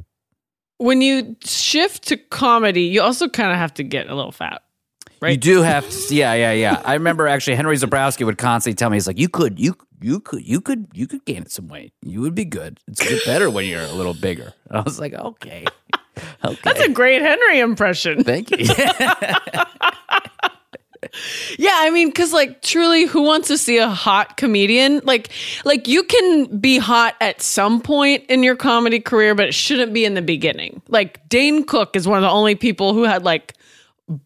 When 0.78 1.02
you 1.02 1.36
shift 1.44 2.04
to 2.08 2.16
comedy, 2.16 2.84
you 2.84 3.02
also 3.02 3.28
kind 3.28 3.52
of 3.52 3.58
have 3.58 3.74
to 3.74 3.82
get 3.82 4.08
a 4.08 4.14
little 4.14 4.32
fat. 4.32 4.62
Right. 5.20 5.32
You 5.32 5.36
do 5.36 5.60
have 5.60 5.86
to, 5.90 6.14
yeah, 6.14 6.32
yeah, 6.32 6.52
yeah. 6.52 6.80
I 6.82 6.94
remember 6.94 7.28
actually 7.28 7.56
Henry 7.56 7.76
Zebrowski 7.76 8.24
would 8.24 8.38
constantly 8.38 8.76
tell 8.76 8.88
me, 8.88 8.96
he's 8.96 9.06
like, 9.06 9.18
you 9.18 9.28
could, 9.28 9.58
you, 9.60 9.76
you 10.00 10.20
could, 10.20 10.42
you 10.42 10.62
could, 10.62 10.86
you 10.94 11.06
could 11.06 11.22
gain 11.26 11.44
some 11.44 11.68
weight. 11.68 11.92
You 12.02 12.22
would 12.22 12.34
be 12.34 12.46
good. 12.46 12.80
It's 12.88 13.06
get 13.06 13.22
better 13.26 13.50
when 13.50 13.66
you're 13.66 13.82
a 13.82 13.92
little 13.92 14.14
bigger. 14.14 14.54
And 14.70 14.78
I 14.78 14.80
was 14.80 14.98
like, 14.98 15.12
okay, 15.12 15.66
okay. 16.44 16.58
That's 16.64 16.80
a 16.80 16.88
great 16.90 17.22
Henry 17.22 17.60
impression. 17.60 18.24
Thank 18.24 18.50
you. 18.50 18.66
Yeah, 21.58 21.72
I 21.74 21.90
mean, 21.90 22.08
because 22.08 22.32
like 22.32 22.60
truly, 22.62 23.04
who 23.06 23.22
wants 23.22 23.48
to 23.48 23.56
see 23.58 23.78
a 23.78 23.88
hot 23.88 24.36
comedian? 24.36 25.00
Like, 25.02 25.30
like 25.64 25.88
you 25.88 26.04
can 26.04 26.58
be 26.58 26.78
hot 26.78 27.16
at 27.20 27.40
some 27.42 27.80
point 27.80 28.24
in 28.28 28.42
your 28.42 28.54
comedy 28.54 29.00
career, 29.00 29.34
but 29.34 29.46
it 29.46 29.54
shouldn't 29.54 29.92
be 29.94 30.04
in 30.04 30.14
the 30.14 30.22
beginning. 30.22 30.82
Like 30.88 31.26
Dane 31.28 31.64
Cook 31.64 31.96
is 31.96 32.06
one 32.06 32.18
of 32.18 32.22
the 32.22 32.30
only 32.30 32.54
people 32.54 32.92
who 32.94 33.02
had 33.04 33.24
like 33.24 33.54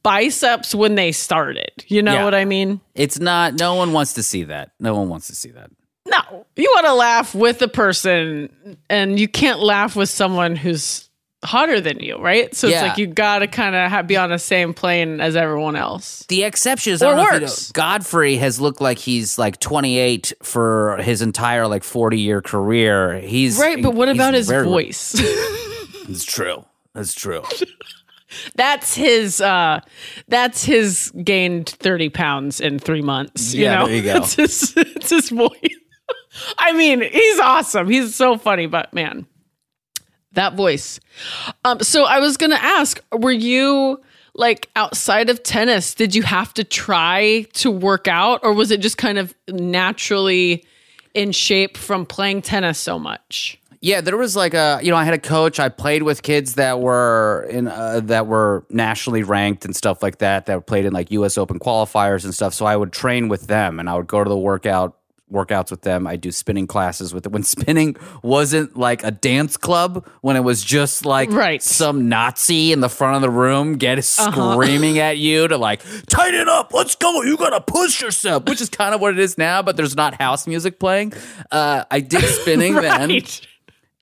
biceps 0.03 0.75
when 0.75 0.97
they 0.97 1.13
started. 1.13 1.71
You 1.87 2.03
know 2.03 2.15
Yeah. 2.15 2.25
what 2.25 2.35
I 2.35 2.45
mean? 2.45 2.81
It's 2.95 3.19
not. 3.21 3.55
No 3.55 3.77
one 3.77 3.93
wants 3.93 4.15
to 4.15 4.23
see 4.23 4.45
that. 4.45 4.73
No 4.81 4.95
one 4.95 5.09
wants 5.09 5.29
to 5.29 5.35
see 5.35 5.51
that. 5.53 5.71
No, 6.07 6.45
you 6.57 6.71
want 6.75 6.87
to 6.87 6.95
laugh 6.95 7.35
with 7.35 7.63
a 7.63 7.69
person, 7.69 8.77
and 8.91 9.19
you 9.19 9.29
can't 9.29 9.61
laugh 9.61 9.97
with 9.97 10.11
someone 10.11 10.55
who's 10.57 11.09
hotter 11.45 11.81
than 11.81 12.01
you, 12.01 12.17
right? 12.19 12.55
So 12.55 12.67
Yeah. 12.69 12.81
it's 12.81 12.89
like 12.89 12.99
you 12.99 13.07
got 13.07 13.41
to 13.41 13.47
kind 13.47 13.75
of 13.77 14.07
be 14.07 14.17
on 14.17 14.31
the 14.31 14.39
same 14.39 14.75
plane 14.75 15.21
as 15.21 15.37
everyone 15.37 15.77
else. 15.77 16.25
The 16.29 16.45
exception 16.45 16.93
is 16.95 17.03
I 17.03 17.13
Or 17.13 17.19
if 17.29 17.33
you 17.35 17.47
know. 17.47 17.53
Godfrey 17.75 18.37
has 18.37 18.61
looked 18.61 18.81
like 18.81 18.99
he's 18.99 19.39
like 19.39 19.61
28 19.61 20.33
for 20.43 20.97
his 21.03 21.23
entire 21.23 21.67
like 21.69 21.85
40 21.85 22.19
year 22.19 22.41
career. 22.43 23.21
He's 23.21 23.59
Right, 23.59 23.83
but 23.83 23.95
what 23.95 24.09
about 24.09 24.35
his 24.35 24.49
very- 24.49 24.65
voice? 24.67 25.15
It's 26.07 26.25
true. 26.25 26.65
That's 26.93 27.15
true. 27.15 27.43
that's 28.57 28.95
his 28.95 29.41
uh 29.41 29.81
that's 30.29 30.65
his 30.65 31.13
gained 31.23 31.69
30 31.69 32.09
pounds 32.09 32.61
in 32.61 32.79
three 32.81 33.01
months 33.03 33.55
you 33.55 33.65
Yeah, 33.65 33.79
know 33.79 33.87
there 33.87 33.97
you 33.97 34.03
go. 34.03 34.17
it's 34.17 34.35
his, 34.35 34.75
it's 34.77 35.11
his 35.11 35.31
voice 35.31 35.51
i 36.59 36.73
mean 36.73 37.01
he's 37.01 37.39
awesome 37.39 37.89
he's 37.89 38.15
so 38.15 38.37
funny 38.37 38.67
but 38.67 38.93
man 38.93 39.25
that 40.35 40.55
voice 40.55 41.01
um 41.65 41.81
so 41.81 42.05
i 42.05 42.19
was 42.19 42.37
gonna 42.37 42.55
ask 42.57 43.01
were 43.13 43.33
you 43.33 44.01
like 44.35 44.69
outside 44.77 45.31
of 45.31 45.43
tennis 45.43 45.95
did 45.95 46.15
you 46.15 46.23
have 46.23 46.53
to 46.55 46.65
try 46.65 47.47
to 47.53 47.71
work 47.71 48.09
out 48.09 48.41
or 48.43 48.53
was 48.53 48.71
it 48.71 48.81
just 48.81 48.99
kind 48.99 49.19
of 49.19 49.35
naturally 49.49 50.65
in 51.15 51.31
shape 51.33 51.77
from 51.77 52.05
playing 52.05 52.43
tennis 52.43 52.79
so 52.79 52.99
much 52.99 53.59
Yeah, 53.81 54.01
there 54.01 54.17
was 54.17 54.35
like 54.35 54.55
a 54.55 54.81
you 54.83 54.91
know 54.91 54.97
I 54.97 55.05
had 55.05 55.13
a 55.13 55.19
coach. 55.19 55.61
I 55.61 55.69
played 55.69 56.03
with 56.05 56.23
kids 56.23 56.55
that 56.55 56.81
were 56.81 57.47
in 57.51 57.69
uh, 57.69 58.01
that 58.05 58.27
were 58.27 58.65
nationally 58.71 59.23
ranked 59.23 59.67
and 59.67 59.77
stuff 59.77 60.03
like 60.03 60.19
that. 60.19 60.47
That 60.47 60.67
played 60.67 60.87
in 60.87 60.95
like 60.95 61.11
U.S. 61.11 61.37
Open 61.37 61.59
qualifiers 61.59 62.25
and 62.25 62.33
stuff. 62.35 62.55
So 62.55 62.65
I 62.65 62.77
would 62.77 62.93
train 62.93 63.29
with 63.29 63.47
them, 63.47 63.79
and 63.79 63.91
I 63.91 63.95
would 63.95 64.07
go 64.07 64.25
to 64.25 64.31
the 64.31 64.39
workout 64.39 64.97
workouts 65.33 65.71
with 65.71 65.83
them. 65.83 66.07
I 66.07 66.17
do 66.17 66.31
spinning 66.31 66.67
classes 66.67 67.13
with 67.15 67.25
them. 67.25 67.33
When 67.33 67.43
spinning 67.55 67.97
wasn't 68.23 68.77
like 68.77 69.03
a 69.05 69.11
dance 69.11 69.57
club, 69.57 70.07
when 70.21 70.37
it 70.37 70.41
was 70.45 70.63
just 70.63 71.05
like 71.07 71.31
Right. 71.31 71.63
some 71.63 72.09
Nazi 72.09 72.73
in 72.73 72.81
the 72.81 72.89
front 72.89 73.17
of 73.17 73.23
the 73.23 73.31
room 73.31 73.77
get 73.77 74.03
screaming 74.05 74.99
at 74.99 75.19
you 75.19 75.49
to 75.49 75.57
like 75.57 75.83
tighten 76.09 76.49
up, 76.49 76.73
let's 76.75 76.95
go, 76.95 77.23
you 77.23 77.37
gotta 77.37 77.61
push 77.61 78.01
yourself, 78.03 78.45
which 78.49 78.61
is 78.61 78.69
kind 78.69 78.95
of 78.95 79.01
what 79.01 79.13
it 79.13 79.19
is 79.19 79.39
now. 79.39 79.63
But 79.63 79.77
there's 79.77 79.97
not 79.97 80.21
house 80.21 80.47
music 80.47 80.79
playing. 80.79 81.13
Uh, 81.51 81.85
I 81.91 82.01
did 82.01 82.23
spinning 82.41 82.75
then. 82.75 83.21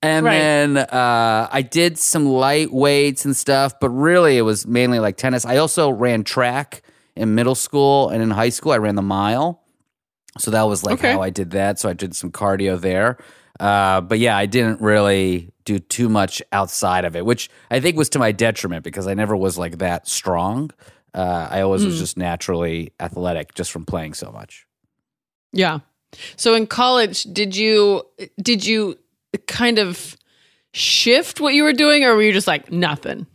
And 0.05 0.27
Right. 0.27 0.33
then 0.33 0.77
uh, 0.79 1.49
I 1.53 1.63
did 1.63 1.97
some 1.97 2.27
light 2.27 2.73
weights 2.73 3.25
and 3.25 3.37
stuff, 3.37 3.75
but 3.81 3.91
really 3.91 4.37
it 4.37 4.43
was 4.43 4.67
mainly 4.67 4.99
like 4.99 5.17
tennis. 5.17 5.47
I 5.47 5.59
also 5.59 5.91
ran 5.91 6.25
track 6.25 6.83
in 7.15 7.37
middle 7.37 7.55
school 7.55 8.09
and 8.09 8.21
in 8.21 8.31
high 8.31 8.49
school. 8.49 8.73
I 8.73 8.79
ran 8.79 8.97
the 8.97 9.03
mile. 9.03 9.62
So 10.39 10.51
that 10.51 10.63
was 10.63 10.83
like 10.83 10.95
Okay. 10.95 11.13
how 11.13 11.21
I 11.21 11.31
did 11.31 11.51
that. 11.53 11.79
So 11.79 11.89
I 11.89 11.93
did 11.93 12.15
some 12.17 12.31
cardio 12.33 12.81
there. 12.81 13.19
Uh, 13.61 14.01
but 14.01 14.19
yeah, 14.19 14.37
I 14.37 14.47
didn't 14.47 14.81
really 14.81 15.51
do 15.65 15.79
too 15.79 16.09
much 16.09 16.43
outside 16.53 17.05
of 17.05 17.15
it, 17.15 17.25
which 17.25 17.51
I 17.71 17.81
think 17.81 17.97
was 17.97 18.09
to 18.11 18.19
my 18.19 18.33
detriment 18.33 18.83
because 18.83 19.07
I 19.07 19.15
never 19.15 19.37
was 19.37 19.59
like 19.59 19.79
that 19.79 20.09
strong. 20.09 20.71
Uh, 21.15 21.49
I 21.51 21.61
always 21.61 21.83
Hmm. 21.83 21.89
was 21.89 21.99
just 21.99 22.17
naturally 22.17 22.93
athletic 22.99 23.55
just 23.55 23.71
from 23.71 23.85
playing 23.85 24.15
so 24.15 24.33
much. 24.33 24.67
Yeah. 25.53 25.81
So 26.37 26.55
in 26.55 26.67
college, 26.67 27.25
did 27.25 27.55
you 27.55 28.03
did 28.41 28.67
you 28.67 28.99
kind 29.47 29.79
of 29.79 30.17
shift 30.73 31.41
what 31.41 31.53
you 31.55 31.63
were 31.63 31.73
doing, 31.75 32.05
or 32.05 32.15
were 32.15 32.23
you 32.23 32.33
just 32.33 32.47
like 32.47 32.73
nothing? 32.73 33.27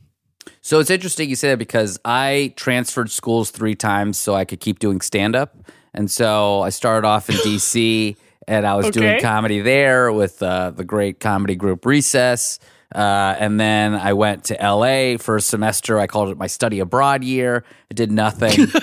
So 0.62 0.80
it's 0.80 0.90
interesting 0.90 1.30
you 1.30 1.36
say 1.36 1.50
that 1.52 1.58
because 1.60 1.98
I 2.04 2.54
transferred 2.58 3.10
schools 3.12 3.52
three 3.52 3.76
times 3.76 4.18
so 4.18 4.34
I 4.36 4.44
could 4.46 4.60
keep 4.60 4.80
doing 4.80 5.00
stand 5.02 5.36
up. 5.36 5.56
And 5.98 6.12
so 6.12 6.62
I 6.62 6.70
started 6.70 7.08
off 7.08 7.28
in 7.28 7.36
DC 7.38 8.16
and 8.48 8.68
I 8.68 8.76
was 8.76 8.92
doing 8.92 9.20
comedy 9.20 9.62
there 9.62 10.14
with 10.14 10.42
uh, 10.44 10.70
the 10.70 10.86
great 10.86 11.20
comedy 11.20 11.56
group 11.56 11.86
Recess. 11.86 12.60
Uh, 12.94 13.36
and 13.40 13.60
then 13.60 13.96
I 13.96 14.14
went 14.14 14.46
to 14.46 14.54
LA 14.62 15.18
for 15.18 15.38
a 15.38 15.42
semester. 15.42 16.00
I 16.00 16.06
called 16.06 16.30
it 16.30 16.38
my 16.38 16.46
study 16.46 16.80
abroad 16.80 17.24
year. 17.24 17.64
I 17.90 17.96
did 17.96 18.12
nothing. 18.12 18.68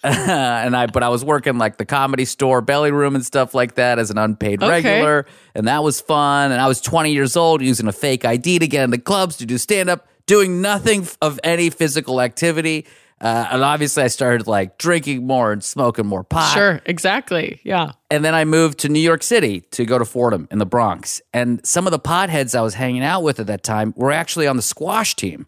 and 0.04 0.76
I, 0.76 0.86
but 0.86 1.02
I 1.02 1.08
was 1.08 1.24
working 1.24 1.58
like 1.58 1.76
the 1.76 1.84
comedy 1.84 2.24
store, 2.24 2.60
belly 2.60 2.90
room, 2.90 3.14
and 3.14 3.24
stuff 3.24 3.54
like 3.54 3.74
that 3.74 3.98
as 3.98 4.10
an 4.10 4.18
unpaid 4.18 4.62
Okay. 4.62 4.70
regular, 4.70 5.26
and 5.54 5.68
that 5.68 5.82
was 5.82 6.00
fun. 6.00 6.52
And 6.52 6.60
I 6.60 6.68
was 6.68 6.80
20 6.80 7.12
years 7.12 7.36
old, 7.36 7.60
using 7.60 7.86
a 7.86 7.92
fake 7.92 8.24
ID 8.24 8.60
to 8.60 8.66
get 8.68 8.84
into 8.84 8.98
clubs 8.98 9.36
to 9.38 9.46
do 9.46 9.58
stand 9.58 9.90
up, 9.90 10.08
doing 10.24 10.62
nothing 10.62 11.06
of 11.20 11.38
any 11.44 11.68
physical 11.68 12.20
activity. 12.22 12.86
Uh, 13.20 13.48
and 13.50 13.62
obviously, 13.62 14.02
I 14.02 14.06
started 14.06 14.46
like 14.46 14.78
drinking 14.78 15.26
more 15.26 15.52
and 15.52 15.62
smoking 15.62 16.06
more 16.06 16.24
pot. 16.24 16.54
Sure, 16.54 16.80
exactly. 16.86 17.60
Yeah. 17.64 17.92
And 18.10 18.24
then 18.24 18.34
I 18.34 18.44
moved 18.46 18.78
to 18.80 18.88
New 18.88 19.00
York 19.00 19.22
City 19.22 19.60
to 19.72 19.84
go 19.84 19.98
to 19.98 20.06
Fordham 20.06 20.48
in 20.50 20.58
the 20.58 20.66
Bronx. 20.66 21.20
And 21.34 21.64
some 21.66 21.86
of 21.86 21.90
the 21.90 21.98
potheads 21.98 22.58
I 22.58 22.62
was 22.62 22.74
hanging 22.74 23.02
out 23.02 23.22
with 23.22 23.38
at 23.38 23.46
that 23.48 23.62
time 23.62 23.92
were 23.94 24.10
actually 24.10 24.46
on 24.46 24.56
the 24.56 24.62
squash 24.62 25.16
team. 25.16 25.46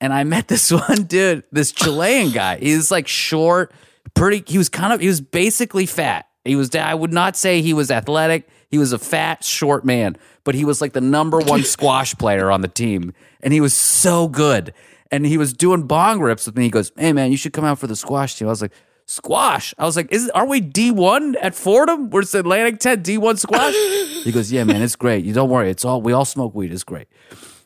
And 0.00 0.14
I 0.14 0.24
met 0.24 0.48
this 0.48 0.72
one 0.88 1.02
dude, 1.04 1.44
this 1.52 1.72
Chilean 1.72 2.30
guy. 2.30 2.58
He 2.58 2.74
was 2.74 2.90
like 2.90 3.06
short, 3.06 3.72
pretty. 4.14 4.42
He 4.46 4.56
was 4.56 4.70
kind 4.70 4.92
of, 4.92 5.00
he 5.00 5.08
was 5.08 5.20
basically 5.20 5.84
fat. 5.84 6.26
He 6.46 6.56
was, 6.56 6.74
I 6.74 6.94
would 6.94 7.12
not 7.12 7.36
say 7.36 7.60
he 7.60 7.74
was 7.74 7.90
athletic. 7.90 8.48
He 8.70 8.78
was 8.78 8.94
a 8.94 8.98
fat, 8.98 9.44
short 9.44 9.84
man, 9.84 10.16
but 10.44 10.54
he 10.54 10.64
was 10.64 10.80
like 10.80 10.94
the 10.94 11.00
number 11.02 11.38
one 11.38 11.62
squash 11.64 12.14
player 12.14 12.50
on 12.50 12.62
the 12.62 12.68
team. 12.68 13.12
And 13.42 13.52
he 13.52 13.60
was 13.60 13.74
so 13.74 14.26
good. 14.26 14.72
And 15.10 15.26
he 15.26 15.36
was 15.38 15.52
doing 15.52 15.84
bong 15.86 16.20
rips 16.20 16.46
with 16.46 16.56
me. 16.56 16.64
He 16.64 16.70
goes, 16.70 16.92
Hey, 16.96 17.12
man, 17.12 17.30
you 17.30 17.36
should 17.36 17.52
come 17.52 17.64
out 17.64 17.78
for 17.78 17.86
the 17.86 17.96
squash 17.96 18.36
team. 18.36 18.48
I 18.48 18.50
was 18.50 18.62
like, 18.62 18.72
Squash. 19.06 19.74
I 19.76 19.84
was 19.84 19.96
like, 19.96 20.12
Is 20.12 20.28
are 20.30 20.46
we 20.46 20.60
D 20.60 20.90
one 20.92 21.34
at 21.42 21.54
Fordham? 21.54 22.10
We're 22.10 22.20
Atlantic 22.22 22.78
10 22.78 23.02
D 23.02 23.18
one 23.18 23.36
squash. 23.36 23.74
he 24.24 24.30
goes, 24.32 24.52
Yeah, 24.52 24.62
man, 24.64 24.82
it's 24.82 24.94
great. 24.96 25.24
You 25.24 25.32
don't 25.32 25.50
worry. 25.50 25.68
It's 25.70 25.84
all 25.84 26.00
we 26.00 26.12
all 26.12 26.24
smoke 26.24 26.54
weed. 26.54 26.72
It's 26.72 26.84
great. 26.84 27.08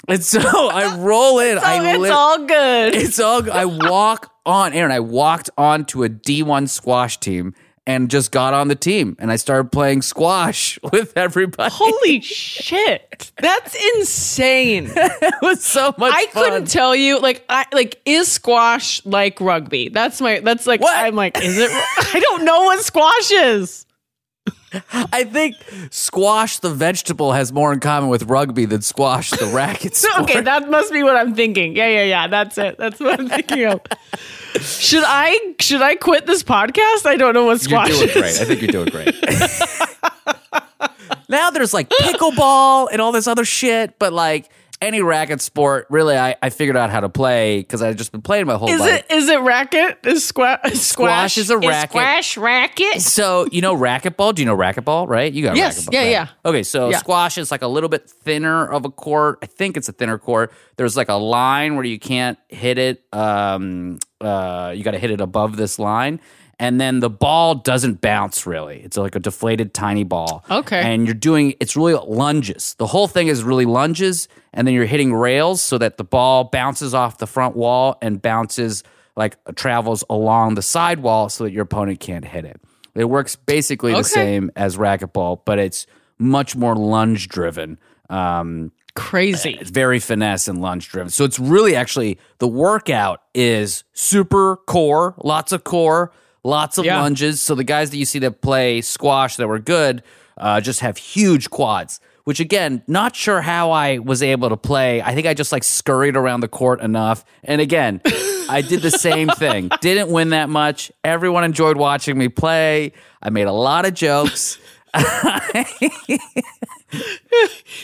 And 0.08 0.22
so 0.22 0.40
I 0.40 0.96
roll 0.98 1.38
in. 1.40 1.58
I 1.58 1.78
Oh, 1.78 1.84
it's 1.92 1.98
lit- 2.00 2.12
all 2.12 2.38
good. 2.46 2.94
it's 2.94 3.18
all. 3.18 3.50
I 3.50 3.64
walk 3.64 4.32
on, 4.46 4.72
Erin. 4.74 4.90
I 4.92 5.00
walked 5.00 5.50
on 5.58 5.84
to 5.86 6.02
a 6.02 6.08
D 6.08 6.42
one 6.42 6.66
squash 6.66 7.18
team 7.20 7.54
and 7.86 8.10
just 8.10 8.32
got 8.32 8.54
on 8.54 8.68
the 8.68 8.74
team, 8.74 9.16
and 9.18 9.30
I 9.30 9.36
started 9.36 9.70
playing 9.70 10.02
squash 10.02 10.78
with 10.92 11.12
everybody. 11.16 11.70
Holy 11.72 12.20
shit. 12.22 13.32
That's 13.38 13.74
insane. 13.96 14.90
it 14.96 15.34
was 15.42 15.62
so 15.64 15.94
much. 15.98 16.12
I 16.14 16.26
fun. 16.28 16.44
couldn't 16.44 16.66
tell 16.68 16.94
you 16.96 17.20
like 17.20 17.44
I 17.48 17.66
like 17.72 18.00
is 18.04 18.30
squash 18.30 19.04
like 19.04 19.40
rugby? 19.40 19.88
That's 19.90 20.20
my 20.20 20.40
that's 20.40 20.66
like 20.66 20.80
What? 20.80 20.96
I'm 20.96 21.14
like 21.14 21.42
is 21.42 21.58
it 21.58 21.70
I 21.72 22.20
don't 22.20 22.44
know 22.44 22.62
what 22.62 22.80
squash 22.80 23.30
is. 23.30 23.86
I 24.92 25.24
think 25.24 25.56
squash 25.90 26.58
the 26.58 26.70
vegetable 26.70 27.32
has 27.32 27.52
more 27.52 27.72
in 27.72 27.80
common 27.80 28.08
with 28.10 28.24
rugby 28.24 28.64
than 28.64 28.82
squash 28.82 29.30
the 29.30 29.46
racket 29.46 29.94
sport. 29.96 30.22
Okay, 30.30 30.40
that 30.40 30.70
must 30.70 30.92
be 30.92 31.02
what 31.02 31.16
I'm 31.16 31.34
thinking. 31.34 31.76
Yeah, 31.76 31.88
yeah, 31.88 32.04
yeah. 32.04 32.26
That's 32.28 32.58
it. 32.58 32.76
That's 32.78 33.00
what 33.00 33.18
I'm 33.20 33.28
thinking 33.28 33.64
of. 33.66 33.80
Should 34.60 35.04
I 35.06 35.54
should 35.60 35.82
I 35.82 35.96
quit 35.96 36.26
this 36.26 36.42
podcast? 36.42 37.06
I 37.06 37.16
don't 37.16 37.34
know 37.34 37.44
what 37.46 37.60
squash 37.60 37.88
You're 37.88 38.08
squash 38.08 38.14
doing 38.14 38.24
is. 38.24 38.38
great. 38.38 38.40
I 38.40 38.44
think 38.44 38.62
you're 38.62 38.84
doing 38.84 38.88
great. 38.88 39.14
now 41.28 41.50
there's 41.50 41.74
like 41.74 41.88
pickleball 41.88 42.88
and 42.92 43.00
all 43.00 43.12
this 43.12 43.26
other 43.26 43.44
shit, 43.44 43.98
but 43.98 44.12
like 44.12 44.48
any 44.84 45.02
racket 45.02 45.40
sport, 45.40 45.86
really, 45.90 46.16
I, 46.16 46.36
I 46.40 46.50
figured 46.50 46.76
out 46.76 46.90
how 46.90 47.00
to 47.00 47.08
play 47.08 47.58
because 47.60 47.82
I've 47.82 47.96
just 47.96 48.12
been 48.12 48.22
playing 48.22 48.46
my 48.46 48.54
whole 48.54 48.68
life. 48.68 48.74
Is 48.76 48.80
life. 48.80 49.04
it 49.08 49.12
is 49.14 49.28
it 49.28 49.40
racket? 49.40 49.98
Is 50.04 50.24
squash 50.26 50.60
squash 50.74 51.38
is 51.38 51.50
a 51.50 51.58
racket. 51.58 51.90
squash 51.90 52.36
racket? 52.36 53.00
So 53.02 53.46
you 53.50 53.60
know 53.60 53.76
racquetball? 53.76 54.34
Do 54.34 54.42
you 54.42 54.46
know 54.46 54.56
racquetball? 54.56 55.08
Right? 55.08 55.32
You 55.32 55.42
got 55.42 55.56
Yes. 55.56 55.86
racquetball. 55.86 55.92
Yeah, 55.92 56.00
right? 56.00 56.10
yeah. 56.10 56.28
Okay, 56.44 56.62
so 56.62 56.90
Yeah. 56.90 56.98
squash 56.98 57.38
is 57.38 57.50
like 57.50 57.62
a 57.62 57.66
little 57.68 57.88
bit 57.88 58.08
thinner 58.08 58.66
of 58.66 58.84
a 58.84 58.90
court. 58.90 59.38
I 59.42 59.46
think 59.46 59.76
it's 59.76 59.88
a 59.88 59.92
thinner 59.92 60.18
court. 60.18 60.52
There's 60.76 60.96
like 60.96 61.08
a 61.08 61.14
line 61.14 61.74
where 61.76 61.84
you 61.84 61.98
can't 61.98 62.38
hit 62.48 62.78
it. 62.78 63.04
Um, 63.12 63.98
uh, 64.20 64.72
you 64.76 64.84
got 64.84 64.92
to 64.92 64.98
hit 64.98 65.10
it 65.10 65.20
above 65.20 65.56
this 65.56 65.78
line. 65.78 66.20
And 66.58 66.80
then 66.80 67.00
the 67.00 67.10
ball 67.10 67.56
doesn't 67.56 68.00
bounce 68.00 68.46
really. 68.46 68.80
It's 68.80 68.96
like 68.96 69.16
a 69.16 69.20
deflated 69.20 69.74
tiny 69.74 70.04
ball. 70.04 70.44
Okay. 70.50 70.80
And 70.80 71.06
you're 71.06 71.14
doing 71.14 71.54
it's 71.60 71.76
really 71.76 71.94
lunges. 71.94 72.74
The 72.78 72.86
whole 72.86 73.08
thing 73.08 73.28
is 73.28 73.42
really 73.42 73.66
lunges, 73.66 74.28
and 74.52 74.66
then 74.66 74.74
you're 74.74 74.86
hitting 74.86 75.12
rails 75.14 75.62
so 75.62 75.78
that 75.78 75.96
the 75.96 76.04
ball 76.04 76.44
bounces 76.44 76.94
off 76.94 77.18
the 77.18 77.26
front 77.26 77.56
wall 77.56 77.98
and 78.00 78.20
bounces 78.22 78.82
like 79.16 79.36
travels 79.54 80.04
along 80.10 80.54
the 80.54 80.62
side 80.62 81.00
wall 81.00 81.28
so 81.28 81.44
that 81.44 81.52
your 81.52 81.62
opponent 81.62 82.00
can't 82.00 82.24
hit 82.24 82.44
it. 82.44 82.60
It 82.94 83.06
works 83.06 83.36
basically 83.36 83.92
the 83.92 84.04
same 84.04 84.50
as 84.54 84.76
racquetball, 84.76 85.40
but 85.44 85.58
it's 85.58 85.86
much 86.18 86.54
more 86.54 86.76
lunge 86.76 87.28
driven. 87.28 87.78
Um, 88.08 88.70
Crazy. 88.94 89.58
it's 89.60 89.70
very 89.70 89.98
finesse 89.98 90.46
and 90.46 90.60
lunge 90.60 90.88
driven. 90.88 91.10
So 91.10 91.24
it's 91.24 91.40
really 91.40 91.74
actually 91.74 92.18
the 92.38 92.46
workout 92.46 93.22
is 93.34 93.82
super 93.92 94.56
core, 94.56 95.14
lots 95.24 95.50
of 95.50 95.64
core, 95.64 96.12
lots 96.44 96.78
of 96.78 96.84
Yeah. 96.84 97.00
lunges. 97.02 97.40
So 97.40 97.54
the 97.54 97.64
guys 97.64 97.90
that 97.90 97.96
you 97.96 98.04
see 98.04 98.20
that 98.20 98.40
play 98.40 98.80
squash 98.82 99.36
that 99.36 99.48
were 99.48 99.58
good 99.58 100.02
uh, 100.38 100.60
just 100.60 100.80
have 100.80 100.96
huge 100.96 101.50
quads. 101.50 102.00
Which 102.24 102.40
again, 102.40 102.82
not 102.86 103.14
sure 103.14 103.42
how 103.42 103.70
I 103.72 103.98
was 103.98 104.22
able 104.22 104.48
to 104.48 104.56
play. 104.56 105.02
I 105.02 105.14
think 105.14 105.26
I 105.26 105.34
just 105.34 105.52
like 105.52 105.62
scurried 105.62 106.16
around 106.16 106.40
the 106.40 106.48
court 106.48 106.80
enough. 106.80 107.22
And 107.42 107.60
again, 107.60 108.00
I 108.48 108.62
did 108.66 108.80
the 108.80 108.90
same 108.90 109.28
thing. 109.36 109.68
Didn't 109.82 110.08
win 110.10 110.30
that 110.30 110.48
much. 110.48 110.90
Everyone 111.04 111.44
enjoyed 111.44 111.76
watching 111.76 112.16
me 112.16 112.28
play. 112.28 112.92
I 113.22 113.28
made 113.28 113.46
a 113.46 113.52
lot 113.52 113.84
of 113.84 113.92
jokes. 113.92 114.56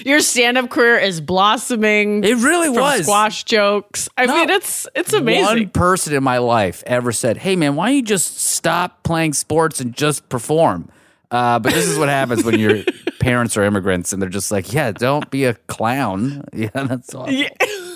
Your 0.05 0.21
stand-up 0.21 0.71
career 0.71 0.99
is 0.99 1.21
blossoming. 1.21 2.25
It 2.25 2.37
really 2.39 2.69
was. 2.69 3.03
squash 3.03 3.45
jokes. 3.45 4.09
I 4.17 4.27
No. 4.27 4.35
mean, 4.37 4.51
it's 4.51 4.87
it's 4.95 5.13
amazing. 5.13 5.45
One 5.45 5.69
person 5.71 6.15
in 6.15 6.23
my 6.23 6.39
life 6.39 6.83
ever 6.87 7.13
said, 7.13 7.39
"Hey, 7.39 7.57
man, 7.57 7.77
why 7.77 7.87
don't 7.89 7.97
you 7.97 8.03
just 8.03 8.39
stop 8.41 9.03
playing 9.03 9.33
sports 9.35 9.81
and 9.81 9.93
just 9.95 10.29
perform?" 10.29 10.89
Uh, 11.31 11.59
but 11.59 11.73
this 11.73 11.87
is 11.87 11.99
what 11.99 12.09
happens 12.09 12.45
when 12.45 12.59
your 12.59 12.83
parents 13.21 13.57
are 13.57 13.63
immigrants 13.63 14.13
and 14.13 14.21
they're 14.21 14.29
just 14.29 14.51
like, 14.51 14.73
"Yeah, 14.73 14.93
don't 14.93 15.31
be 15.31 15.45
a 15.45 15.55
clown." 15.55 16.45
Yeah, 16.53 16.69
that's 16.75 17.15
all. 17.15 17.31
Yeah. 17.31 17.49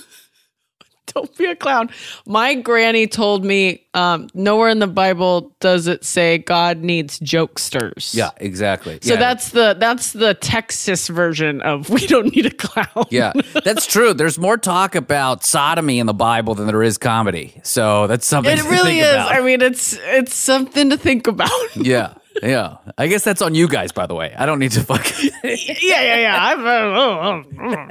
Don't 1.14 1.36
be 1.36 1.46
a 1.46 1.56
clown. 1.56 1.90
My 2.26 2.54
granny 2.54 3.06
told 3.06 3.44
me 3.44 3.86
um, 3.94 4.28
nowhere 4.34 4.68
in 4.68 4.80
the 4.80 4.86
Bible 4.86 5.54
does 5.60 5.86
it 5.86 6.04
say 6.04 6.38
God 6.38 6.78
needs 6.78 7.20
jokesters. 7.20 8.14
Yeah, 8.14 8.30
exactly. 8.38 8.98
So 9.02 9.14
yeah. 9.14 9.20
that's 9.20 9.50
the 9.50 9.76
that's 9.78 10.12
the 10.12 10.34
Texas 10.34 11.08
version 11.08 11.60
of 11.62 11.88
we 11.94 12.06
don't 12.06 12.34
need 12.34 12.46
a 12.46 12.50
clown. 12.50 13.06
yeah, 13.10 13.32
that's 13.64 13.86
true. 13.86 14.12
There's 14.14 14.38
more 14.38 14.56
talk 14.56 14.94
about 14.94 15.44
sodomy 15.44 15.98
in 15.98 16.06
the 16.06 16.14
Bible 16.14 16.54
than 16.54 16.66
there 16.66 16.82
is 16.82 16.98
comedy. 16.98 17.60
So 17.62 18.06
that's 18.06 18.26
something 18.26 18.56
It 18.56 18.64
really 18.64 19.00
is. 19.00 19.12
about. 19.12 19.32
I 19.32 19.40
mean, 19.40 19.62
it's 19.62 19.96
it's 20.02 20.34
something 20.34 20.90
to 20.90 20.96
think 20.96 21.26
about. 21.26 21.50
yeah, 21.76 22.14
yeah. 22.42 22.78
I 22.98 23.06
guess 23.06 23.22
that's 23.24 23.42
on 23.42 23.54
you 23.54 23.68
guys, 23.68 23.92
by 23.92 24.06
the 24.06 24.14
way. 24.14 24.34
I 24.36 24.46
don't 24.46 24.58
need 24.58 24.72
to 24.72 24.80
fuck. 24.80 25.06
yeah, 25.22 25.54
yeah, 26.02 26.16
yeah. 26.16 26.36
I'm, 26.40 26.66
uh, 26.66 26.70
oh, 26.98 27.44
oh, 27.60 27.88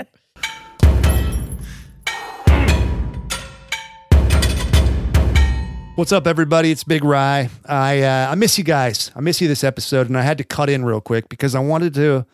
What's 5.95 6.11
up, 6.11 6.25
everybody? 6.25 6.71
It's 6.71 6.83
Big 6.83 7.03
Rye. 7.03 7.51
I 7.67 8.01
uh, 8.01 8.31
I 8.31 8.33
miss 8.33 8.57
you 8.57 8.63
guys. 8.63 9.11
I 9.15 9.21
miss 9.21 9.39
you 9.39 9.47
this 9.47 9.63
episode, 9.63 10.07
and 10.07 10.17
I 10.17 10.23
had 10.23 10.39
to 10.39 10.43
cut 10.43 10.67
in 10.67 10.83
real 10.83 10.99
quick 10.99 11.29
because 11.29 11.53
I 11.53 11.59
wanted 11.59 11.93
to, 11.93 12.25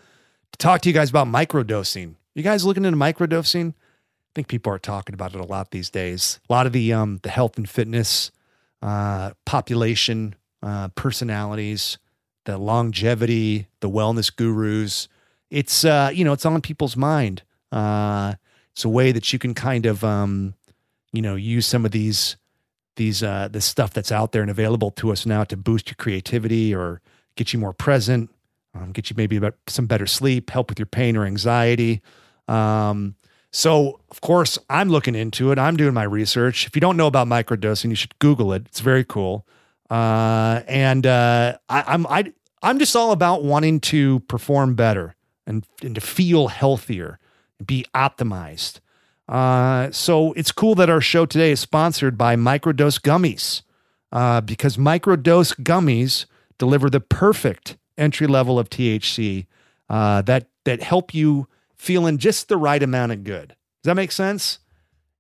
to 0.52 0.58
talk 0.58 0.80
to 0.82 0.89
you 0.89 0.93
guys 0.93 1.10
about 1.10 1.28
microdosing. 1.28 2.15
You 2.36 2.41
guys 2.41 2.63
looking 2.63 2.86
into 2.86 2.98
microdosing? 2.98 3.72
I 3.72 4.32
think 4.34 4.48
people 4.48 4.72
are 4.72 4.80
talking 4.80 5.13
about 5.13 5.36
it 5.36 5.41
a 5.41 5.43
lot 5.43 5.72
these 5.72 5.89
days. 5.89 6.39
A 6.50 6.54
lot 6.54 6.67
of 6.67 6.72
the 6.72 6.93
um 6.93 7.19
the 7.22 7.30
health 7.30 7.58
and 7.58 7.69
fitness 7.69 8.32
uh, 8.82 9.32
population, 9.45 10.36
uh, 10.63 10.88
personalities, 10.95 11.98
the 12.45 12.58
longevity, 12.58 13.67
the 13.82 13.89
wellness 13.89 14.34
gurus. 14.34 15.10
It's 15.52 15.84
uh 15.84 16.12
you 16.13 16.24
know 16.24 16.32
it's 16.32 16.45
on 16.45 16.62
people's 16.62 16.95
mind. 16.95 17.43
Uh, 17.74 18.36
it's 18.72 18.86
a 18.86 18.89
way 18.89 19.12
that 19.12 19.34
you 19.34 19.38
can 19.38 19.54
kind 19.54 19.86
of 19.86 20.02
um 20.06 20.54
you 21.12 21.22
know 21.22 21.36
use 21.36 21.67
some 21.67 21.84
of 21.84 21.91
these 21.91 22.38
these 22.99 23.23
uh 23.23 23.47
this 23.47 23.65
stuff 23.65 23.93
that's 23.93 24.12
out 24.12 24.33
there 24.33 24.43
and 24.43 24.51
available 24.51 24.91
to 24.91 25.12
us 25.12 25.25
now 25.25 25.43
to 25.45 25.57
boost 25.57 25.88
your 25.88 25.95
creativity 25.95 26.75
or 26.75 27.01
get 27.35 27.53
you 27.53 27.57
more 27.57 27.73
present 27.73 28.29
um, 28.75 28.91
get 28.91 29.09
you 29.09 29.15
maybe 29.17 29.38
about 29.38 29.55
some 29.65 29.88
better 29.88 30.05
sleep 30.05 30.51
help 30.51 30.69
with 30.69 30.77
your 30.77 30.85
pain 30.85 31.17
or 31.17 31.25
anxiety. 31.25 32.01
Um, 32.47 33.15
so 33.51 33.99
of 34.12 34.21
course 34.21 34.59
i'm 34.69 34.89
looking 34.89 35.15
into 35.15 35.51
it. 35.51 35.57
I'm 35.57 35.75
doing 35.75 35.93
my 35.95 36.03
research. 36.03 36.67
If 36.67 36.75
you 36.75 36.81
don't 36.81 36.97
know 36.97 37.07
about 37.07 37.27
microdosing 37.27 37.89
you 37.89 37.95
should 37.95 38.19
google 38.19 38.53
it. 38.53 38.63
It's 38.67 38.81
very 38.81 39.03
cool. 39.03 39.47
Uh, 39.89 40.62
and 40.67 41.07
uh, 41.07 41.57
I, 41.67 41.83
i'm 41.88 42.05
I, 42.05 42.31
i'm 42.62 42.77
just 42.77 42.95
all 42.95 43.12
about 43.12 43.43
wanting 43.43 43.79
to 43.79 44.19
perform 44.21 44.75
better 44.75 45.15
and, 45.47 45.65
and 45.81 45.95
to 45.95 46.01
feel 46.01 46.49
healthier 46.49 47.17
and 47.57 47.65
be 47.65 47.85
optimized 47.95 48.81
Uh, 49.30 49.92
so 49.92 50.34
it's 50.34 50.52
cool 50.52 50.74
that 50.74 50.89
our 50.89 51.00
show 51.00 51.24
today 51.24 51.52
is 51.52 51.60
sponsored 51.60 52.18
by 52.18 52.36
Microdose 52.36 53.00
Gummies 53.00 53.62
uh, 54.12 54.42
because 54.42 54.76
Microdose 54.76 55.56
Gummies 55.62 56.26
deliver 56.58 56.89
the 56.89 57.00
perfect 57.00 57.78
entry 57.96 58.26
level 58.26 58.58
of 58.58 58.70
THC 58.70 59.46
uh, 59.88 60.24
that 60.24 60.48
that 60.65 60.82
help 60.82 61.13
you 61.13 61.48
feeling 61.76 62.18
just 62.18 62.48
the 62.48 62.58
right 62.58 62.82
amount 62.82 63.12
of 63.12 63.24
good. 63.24 63.50
Does 63.50 63.89
that 63.89 63.96
make 63.96 64.12
sense? 64.12 64.60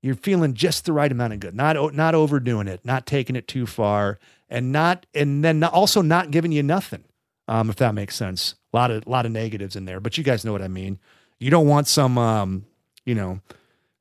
You're 0.01 0.15
feeling 0.15 0.53
just 0.55 0.85
the 0.85 0.93
right 0.93 1.11
amount 1.11 1.33
of 1.33 1.39
good, 1.39 1.53
not 1.53 1.93
not 1.93 2.15
overdoing 2.15 2.67
it, 2.67 2.83
not 2.83 3.05
taking 3.05 3.35
it 3.35 3.47
too 3.47 3.67
far, 3.67 4.17
and 4.49 4.71
not 4.71 5.05
and 5.13 5.43
then 5.43 5.63
also 5.63 6.01
not 6.01 6.31
giving 6.31 6.51
you 6.51 6.63
nothing. 6.63 7.03
Um, 7.47 7.69
if 7.69 7.75
that 7.75 7.93
makes 7.93 8.15
sense, 8.15 8.55
a 8.73 8.77
lot 8.77 8.89
of 8.89 9.05
lot 9.05 9.27
of 9.27 9.31
negatives 9.31 9.75
in 9.75 9.85
there, 9.85 9.99
but 9.99 10.17
you 10.17 10.23
guys 10.23 10.43
know 10.43 10.51
what 10.51 10.61
I 10.63 10.67
mean. 10.67 10.97
You 11.39 11.51
don't 11.51 11.67
want 11.67 11.87
some, 11.87 12.17
um, 12.17 12.65
you 13.05 13.15
know, 13.15 13.39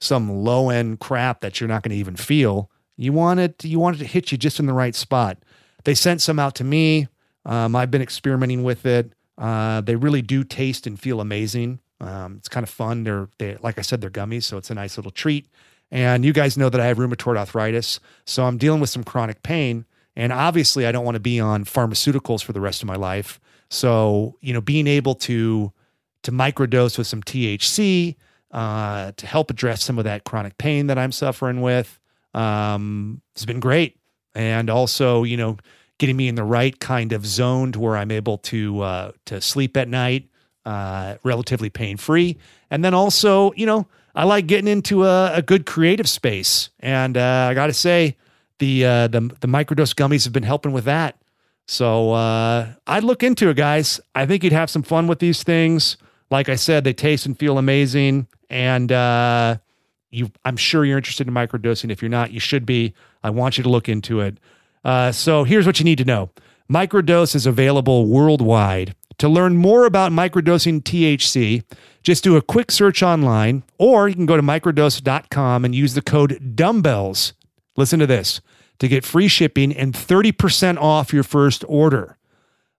some 0.01 0.31
low 0.31 0.71
end 0.71 1.01
crap 1.01 1.41
that 1.41 1.61
you're 1.61 1.69
not 1.69 1.83
going 1.83 1.91
to 1.91 1.97
even 1.97 2.17
feel. 2.17 2.71
You 2.97 3.13
want 3.13 3.41
it. 3.41 3.65
You 3.65 3.79
want 3.79 3.97
it 3.97 3.99
to 4.01 4.05
hit 4.05 4.33
you 4.33 4.39
just 4.39 4.59
in 4.59 4.67
the 4.67 4.73
right 4.73 4.95
spot. 4.95 5.39
They 5.85 5.95
sent 5.95 6.21
some 6.21 6.39
out 6.39 6.55
to 6.57 6.65
me. 6.65 7.09
Um, 7.45 7.77
I've 7.77 7.91
been 7.91 8.03
experimenting 8.03 8.63
with 8.63 8.85
it. 8.85 9.13
Uh, 9.37 9.81
they 9.81 9.97
really 9.97 10.23
do 10.23 10.43
taste 10.45 10.87
and 10.87 10.99
feel 10.99 11.21
amazing. 11.21 11.79
Um, 12.01 12.37
it's 12.39 12.49
kind 12.49 12.65
of 12.65 12.71
fun. 12.71 13.05
They're 13.05 13.29
they 13.39 13.57
like 13.57 13.79
I 13.79 13.83
said, 13.83 14.01
they're 14.01 14.11
gummies, 14.11 14.45
so 14.45 14.57
it's 14.57 14.71
a 14.71 14.75
nice 14.75 14.97
little 14.97 15.11
treat. 15.11 15.47
And 15.91 16.25
you 16.25 16.33
guys 16.33 16.59
know 16.59 16.69
that 16.69 16.81
I 16.81 16.87
have 16.87 16.99
rheumatoid 16.99 17.39
arthritis, 17.39 17.99
so 18.27 18.45
I'm 18.45 18.59
dealing 18.59 18.81
with 18.81 18.91
some 18.91 19.05
chronic 19.05 19.43
pain. 19.43 19.87
And 20.15 20.33
obviously, 20.33 20.87
I 20.87 20.93
don't 20.93 21.05
want 21.05 21.15
to 21.15 21.21
be 21.21 21.39
on 21.41 21.65
pharmaceuticals 21.65 22.43
for 22.43 22.53
the 22.53 22.61
rest 22.61 22.83
of 22.83 22.89
my 22.89 22.97
life. 22.97 23.41
So, 23.71 24.37
you 24.41 24.53
know, 24.53 24.61
being 24.61 24.87
able 24.87 25.15
to 25.15 25.73
to 26.25 26.33
microdose 26.33 26.99
with 26.99 27.07
some 27.07 27.23
THC 27.23 28.17
uh, 28.51 29.13
to 29.17 29.27
help 29.27 29.51
address 29.51 29.83
some 29.83 29.99
of 29.99 30.05
that 30.05 30.25
chronic 30.25 30.59
pain 30.59 30.87
that 30.89 30.99
I'm 30.99 31.13
suffering 31.13 31.61
with 31.61 31.99
um, 32.35 33.21
has 33.37 33.45
been 33.45 33.61
great. 33.61 33.99
And 34.35 34.71
also, 34.71 35.25
you 35.25 35.37
know, 35.37 35.57
getting 35.99 36.17
me 36.17 36.29
in 36.29 36.35
the 36.35 36.45
right 36.45 36.79
kind 36.79 37.13
of 37.13 37.27
zone 37.27 37.73
to 37.73 37.81
where 37.81 37.97
I'm 37.97 38.11
able 38.11 38.39
to 38.39 38.81
uh, 38.83 39.13
to 39.27 39.41
sleep 39.41 39.77
at 39.77 39.89
night 39.89 40.29
uh, 40.65 41.17
relatively 41.25 41.71
pain 41.71 41.97
free. 41.97 42.37
And 42.71 42.85
then 42.85 42.95
also, 42.95 43.53
you 43.57 43.67
know, 43.67 43.87
I 44.15 44.25
like 44.25 44.47
getting 44.47 44.69
into 44.69 45.05
a, 45.05 45.35
a 45.35 45.43
good 45.43 45.67
creative 45.67 46.09
space. 46.09 46.71
And 46.81 47.17
uh, 47.17 47.49
I 47.51 47.55
got 47.55 47.69
to 47.69 47.73
say, 47.73 48.17
the 48.59 48.85
uh, 48.85 49.09
the 49.09 49.21
the 49.41 49.49
microdose 49.49 49.95
gummies 49.95 50.25
have 50.25 50.33
been 50.33 50.43
helping 50.43 50.73
with 50.73 50.85
that. 50.85 51.17
So 51.67 52.13
uh, 52.13 52.69
I'd 52.87 53.05
look 53.05 53.23
into 53.23 53.49
it, 53.51 53.57
guys. 53.57 54.01
I 54.15 54.27
think 54.27 54.43
you'd 54.43 54.53
have 54.53 54.71
some 54.71 54.83
fun 54.83 55.07
with 55.07 55.19
these 55.19 55.43
things. 55.43 55.97
Like 56.31 56.49
I 56.49 56.57
said, 56.57 56.85
they 56.85 56.93
taste 56.93 57.27
and 57.27 57.39
feel 57.39 57.59
amazing, 57.59 58.27
and 58.51 58.91
uh, 58.93 59.59
you. 60.11 60.31
I'm 60.45 60.57
sure 60.57 60.85
you're 60.85 60.97
interested 60.97 61.29
in 61.29 61.35
microdosing. 61.35 61.91
If 61.91 62.03
you're 62.03 62.09
not, 62.09 62.33
you 62.33 62.41
should 62.41 62.67
be. 62.67 62.95
I 63.23 63.31
want 63.31 63.59
you 63.59 63.65
to 63.65 63.71
look 63.71 63.89
into 63.89 64.21
it. 64.21 64.39
Uh, 64.85 65.13
so 65.13 65.45
here's 65.45 65.67
what 65.67 65.79
you 65.79 65.85
need 65.85 65.99
to 65.99 66.05
know: 66.05 66.31
microdose 66.71 67.35
is 67.35 67.47
available 67.47 68.07
worldwide. 68.07 68.95
To 69.19 69.29
learn 69.29 69.57
more 69.57 69.85
about 69.85 70.13
microdosing 70.13 70.81
THC, 70.81 71.65
just 72.05 72.23
do 72.23 72.37
a 72.37 72.43
quick 72.43 72.71
search 72.71 73.03
online, 73.03 73.65
or 73.77 74.09
you 74.09 74.15
can 74.15 74.27
go 74.27 74.37
to 74.37 74.43
microdose.com 74.43 75.65
and 75.65 75.75
use 75.75 75.95
the 75.95 76.03
code 76.03 76.55
dumbbells. 76.55 77.33
Listen 77.77 77.99
to 77.99 78.07
this 78.07 78.41
to 78.79 78.87
get 78.87 79.05
free 79.05 79.29
shipping 79.29 79.75
and 79.75 79.93
30% 79.93 80.79
off 80.79 81.13
your 81.13 81.25
first 81.25 81.65
order. 81.67 82.17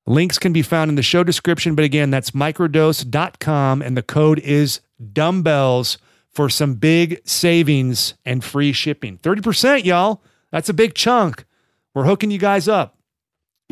Links 0.06 0.40
can 0.40 0.54
be 0.54 0.62
found 0.62 0.90
in 0.90 0.96
the 0.96 1.04
show 1.04 1.24
description, 1.24 1.76
but 1.76 1.86
again, 1.86 2.10
that's 2.10 2.32
microdose.com 2.32 3.82
and 3.82 3.98
the 3.98 4.02
code 4.02 4.40
is 4.40 4.80
dumbbells 5.14 5.98
for 6.30 6.50
some 6.50 6.76
big 6.76 7.22
savings 7.28 8.14
and 8.26 8.44
free 8.44 8.72
shipping. 8.72 9.18
30%, 9.18 9.84
y'all. 9.86 10.22
That's 10.52 10.70
a 10.70 10.74
big 10.74 10.94
chunk. 10.94 11.46
We're 11.94 12.06
hooking 12.06 12.32
you 12.32 12.40
guys 12.40 12.68
up. 12.68 12.98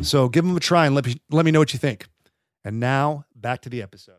So 0.00 0.28
give 0.28 0.44
them 0.44 0.56
a 0.56 0.60
try 0.60 0.86
and 0.86 0.94
let 0.94 1.06
me, 1.06 1.20
let 1.30 1.44
me 1.44 1.50
know 1.50 1.58
what 1.58 1.72
you 1.72 1.78
think. 1.78 2.06
And 2.64 2.80
now 2.80 3.24
back 3.34 3.62
to 3.62 3.68
the 3.68 3.82
episode. 3.82 4.16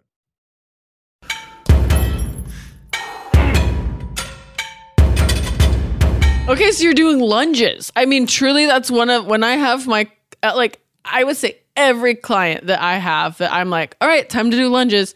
Okay, 6.50 6.72
so 6.72 6.84
you're 6.84 6.96
doing 6.96 7.20
lunges. 7.20 7.92
I 7.96 8.06
mean, 8.06 8.26
truly, 8.26 8.66
that's 8.66 8.90
one 8.90 9.12
of 9.12 9.28
when 9.28 9.44
I 9.44 9.52
have 9.52 9.86
my 9.86 10.10
like. 10.42 10.82
I 11.06 11.24
would 11.24 11.38
say 11.38 11.60
every 11.80 12.16
client 12.16 12.68
that 12.68 12.82
I 12.82 12.98
have 12.98 13.38
that 13.40 13.52
I'm 13.54 13.70
like, 13.70 13.96
all 14.02 14.08
right, 14.08 14.28
time 14.30 14.52
to 14.52 14.58
do 14.58 14.68
lunges. 14.70 15.16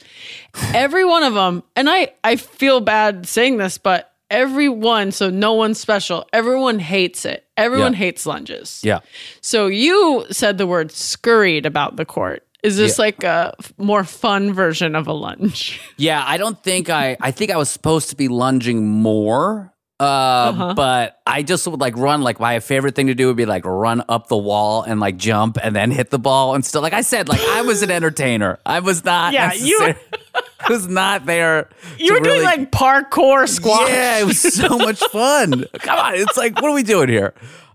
Every 0.73 1.05
one 1.05 1.23
of 1.23 1.33
them, 1.33 1.63
and 1.75 1.89
I 1.89 2.13
I 2.23 2.35
feel 2.35 2.79
bad 2.81 3.27
saying 3.27 3.57
this, 3.57 3.77
but 3.77 4.11
every 4.29 4.69
one, 4.69 5.11
so 5.11 5.29
no 5.29 5.53
one's 5.53 5.79
special. 5.79 6.27
Everyone 6.33 6.79
hates 6.79 7.25
it. 7.25 7.45
Everyone 7.57 7.93
Yeah. 7.93 7.99
hates 7.99 8.25
lunges. 8.25 8.81
Yeah. 8.83 8.99
So 9.41 9.67
you 9.67 10.25
said 10.31 10.57
the 10.57 10.65
word 10.67 10.91
scurried 10.91 11.65
about 11.65 11.97
the 11.97 12.05
court. 12.05 12.43
Is 12.63 12.77
this 12.77 12.97
Yeah. 12.97 13.01
like 13.05 13.23
a 13.23 13.53
more 13.77 14.03
fun 14.05 14.53
version 14.53 14.95
of 14.95 15.05
a 15.07 15.13
lunge? 15.13 15.79
Yeah, 15.97 16.23
I 16.25 16.37
don't 16.37 16.61
think 16.63 16.89
I. 16.89 17.17
I 17.19 17.31
think 17.31 17.51
I 17.51 17.57
was 17.57 17.69
supposed 17.69 18.09
to 18.11 18.15
be 18.15 18.27
lunging 18.29 18.87
more, 18.87 19.72
uh, 20.03 20.49
Uh-huh. 20.49 20.73
but 20.75 21.19
I 21.25 21.43
just 21.43 21.65
would 21.67 21.79
like 21.79 21.95
run. 21.97 22.21
Like 22.21 22.39
my 22.39 22.59
favorite 22.59 22.95
thing 22.95 23.07
to 23.07 23.15
do 23.15 23.27
would 23.27 23.37
be 23.37 23.45
like 23.45 23.65
run 23.65 24.03
up 24.09 24.27
the 24.27 24.37
wall 24.37 24.83
and 24.83 24.99
like 24.99 25.17
jump 25.17 25.57
and 25.63 25.75
then 25.75 25.91
hit 25.91 26.09
the 26.09 26.19
ball 26.19 26.53
and 26.55 26.65
still. 26.65 26.81
Like 26.81 26.93
I 26.93 27.01
said, 27.01 27.29
like 27.29 27.41
I 27.41 27.61
was 27.61 27.81
an 27.81 27.91
entertainer. 27.99 28.59
I 28.65 28.79
was 28.81 29.03
not. 29.05 29.33
Yeah, 29.33 29.53
you- 29.53 29.93
I 30.59 30.71
was 30.71 30.87
not 30.87 31.25
there. 31.25 31.69
You 31.97 32.13
were 32.13 32.19
doing 32.19 32.35
really- 32.41 32.43
like 32.45 32.71
parkour 32.71 33.47
squats. 33.49 33.89
Yeah, 33.91 34.19
it 34.19 34.25
was 34.25 34.39
so 34.41 34.77
much 34.77 34.99
fun. 35.11 35.65
Come 35.79 35.99
on, 35.99 36.15
it's 36.15 36.37
like, 36.37 36.55
what 36.55 36.65
are 36.71 36.73
we 36.73 36.83
doing 36.83 37.09
here? 37.09 37.33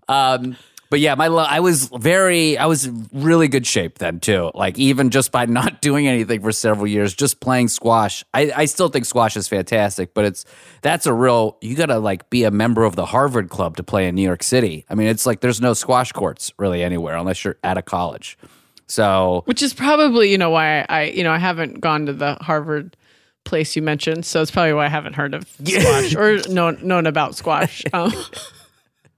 Um, 0.09 0.57
but 0.91 1.01
yeah, 1.01 1.15
my 1.15 1.29
lo- 1.29 1.47
I 1.49 1.61
was 1.61 1.91
very, 1.95 2.57
I 2.57 2.67
was 2.67 2.89
really 3.13 3.49
good 3.49 3.67
shape 3.67 3.99
then 3.99 4.21
too. 4.21 4.51
Like 4.55 4.79
even 4.79 5.11
just 5.11 5.33
by 5.33 5.47
not 5.61 5.81
doing 5.83 6.07
anything 6.07 6.41
for 6.43 6.53
several 6.53 6.87
years, 6.87 7.15
just 7.15 7.41
playing 7.41 7.69
squash. 7.69 8.25
I, 8.33 8.53
I 8.55 8.65
still 8.65 8.89
think 8.89 9.05
squash 9.05 9.37
is 9.37 9.49
fantastic, 9.49 10.15
but 10.15 10.25
it's 10.25 10.45
that's 10.83 11.07
a 11.07 11.13
real. 11.13 11.59
You 11.61 11.75
got 11.75 11.87
to 11.87 11.99
like 11.99 12.31
be 12.31 12.45
a 12.45 12.51
member 12.51 12.85
of 12.85 12.97
the 12.97 13.07
Harvard 13.07 13.51
Club 13.51 13.77
to 13.77 13.83
play 13.83 14.09
in 14.09 14.15
New 14.15 14.23
York 14.23 14.43
City. 14.43 14.85
I 14.89 14.95
mean, 14.95 15.09
it's 15.09 15.27
like 15.27 15.41
there's 15.41 15.61
no 15.61 15.75
squash 15.75 16.13
courts 16.13 16.53
really 16.59 16.83
anywhere 16.83 17.17
unless 17.17 17.45
you're 17.45 17.57
at 17.63 17.77
a 17.79 17.83
college. 17.83 18.39
So 18.87 19.43
Which 19.45 19.63
is 19.63 19.75
probably, 19.75 20.31
you 20.33 20.39
know, 20.39 20.49
why 20.51 20.87
I, 20.89 21.05
you 21.05 21.23
know, 21.23 21.33
I 21.33 21.39
haven't 21.39 21.81
gone 21.81 22.07
to 22.07 22.15
the 22.15 22.37
Harvard 22.41 22.97
place 23.45 23.77
you 23.77 23.83
mentioned. 23.83 24.25
So 24.25 24.41
it's 24.41 24.51
probably 24.51 24.73
why 24.73 24.87
I 24.87 24.89
haven't 24.89 25.15
heard 25.15 25.35
of 25.35 25.47
squash 25.65 26.15
or 26.15 26.39
known 26.49 26.79
known 26.83 27.07
about 27.07 27.35
squash. 27.35 27.85
Um, 27.93 28.13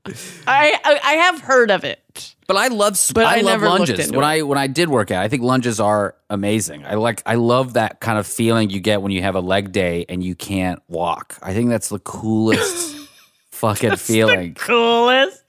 I, 0.07 0.79
I 0.85 1.01
I 1.05 1.13
have 1.13 1.41
heard 1.41 1.71
of 1.71 1.85
it. 1.85 2.35
But 2.47 2.57
I 2.57 2.69
love 2.69 2.99
But 3.15 3.27
I, 3.27 3.39
I 3.39 3.41
love 3.43 3.63
lunges. 3.63 4.11
When 4.11 4.25
it. 4.25 4.27
I 4.27 4.43
when 4.43 4.59
I 4.59 4.67
did 4.67 4.89
work 4.89 5.11
out, 5.11 5.23
I 5.23 5.29
think 5.29 5.43
lunges 5.43 5.79
are 5.79 6.17
amazing. 6.29 6.85
I 6.85 6.95
like 6.95 7.23
I 7.25 7.37
love 7.37 7.75
that 7.75 8.01
kind 8.01 8.19
of 8.19 8.27
feeling 8.27 8.71
you 8.71 8.81
get 8.81 9.03
when 9.03 9.13
you 9.13 9.23
have 9.23 9.37
a 9.37 9.41
leg 9.41 9.73
day 9.73 10.05
and 10.09 10.23
you 10.25 10.35
can't 10.35 10.83
walk. 10.89 11.39
I 11.43 11.55
think 11.55 11.71
that's 11.71 11.91
the 11.91 12.01
coolest 12.01 13.09
fucking 13.51 13.97
feeling. 13.97 14.55
Coolest. 14.55 15.45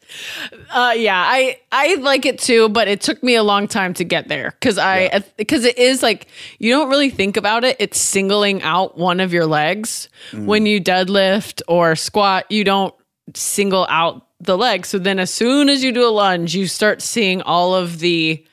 Uh, 0.69 0.93
yeah, 0.95 1.23
I 1.25 1.59
I 1.71 1.95
like 1.95 2.25
it 2.25 2.37
too, 2.37 2.69
but 2.69 2.87
it 2.87 3.01
took 3.01 3.23
me 3.23 3.35
a 3.35 3.43
long 3.43 3.67
time 3.67 3.93
to 3.95 4.03
get 4.03 4.27
there 4.27 4.51
because 4.51 4.77
I 4.77 5.23
because 5.37 5.63
it 5.65 5.77
is 5.77 6.03
like 6.03 6.27
you 6.59 6.71
don't 6.71 6.89
really 6.89 7.09
think 7.09 7.37
about 7.37 7.63
it. 7.63 7.77
It's 7.79 7.99
singling 7.99 8.61
out 8.61 8.97
one 8.97 9.19
of 9.21 9.33
your 9.33 9.45
legs 9.45 10.09
when 10.33 10.65
you 10.65 10.81
deadlift 10.81 11.61
or 11.67 11.95
squat. 11.95 12.51
You 12.51 12.63
don't 12.63 12.93
single 13.33 13.87
out 13.89 14.27
the 14.43 14.57
leg. 14.57 14.85
So 14.85 14.97
then, 14.99 15.19
as 15.19 15.31
soon 15.31 15.69
as 15.69 15.83
you 15.83 15.91
do 15.91 16.05
a 16.07 16.09
lunge, 16.11 16.55
you 16.55 16.67
start 16.67 17.01
seeing 17.01 17.41
all 17.41 17.75
of 17.75 17.99
the 17.99 18.45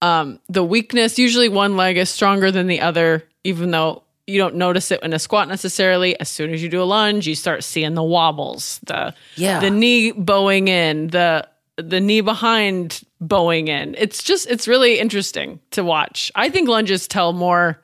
um 0.00 0.40
the 0.48 0.64
weakness. 0.64 1.18
Usually, 1.18 1.48
one 1.48 1.76
leg 1.76 1.96
is 1.96 2.10
stronger 2.10 2.50
than 2.50 2.66
the 2.66 2.80
other, 2.80 3.24
even 3.44 3.70
though 3.70 4.02
you 4.26 4.38
don't 4.38 4.54
notice 4.54 4.90
it 4.90 5.02
in 5.02 5.12
a 5.12 5.18
squat 5.18 5.48
necessarily. 5.48 6.18
As 6.20 6.28
soon 6.28 6.52
as 6.52 6.62
you 6.62 6.68
do 6.68 6.82
a 6.82 6.84
lunge, 6.84 7.26
you 7.26 7.34
start 7.34 7.64
seeing 7.64 7.94
the 7.94 8.02
wobbles, 8.02 8.80
the 8.84 9.14
Yeah. 9.36 9.60
the 9.60 9.70
knee 9.70 10.12
bowing 10.12 10.68
in, 10.68 11.08
the 11.08 11.48
the 11.76 12.00
knee 12.00 12.20
behind 12.20 13.02
bowing 13.20 13.68
in. 13.68 13.94
It's 13.98 14.22
just 14.22 14.48
it's 14.50 14.68
really 14.68 14.98
interesting 14.98 15.60
to 15.72 15.82
watch. 15.84 16.30
I 16.34 16.50
think 16.50 16.68
lunges 16.68 17.08
tell 17.08 17.32
more 17.32 17.80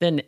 than 0.00 0.22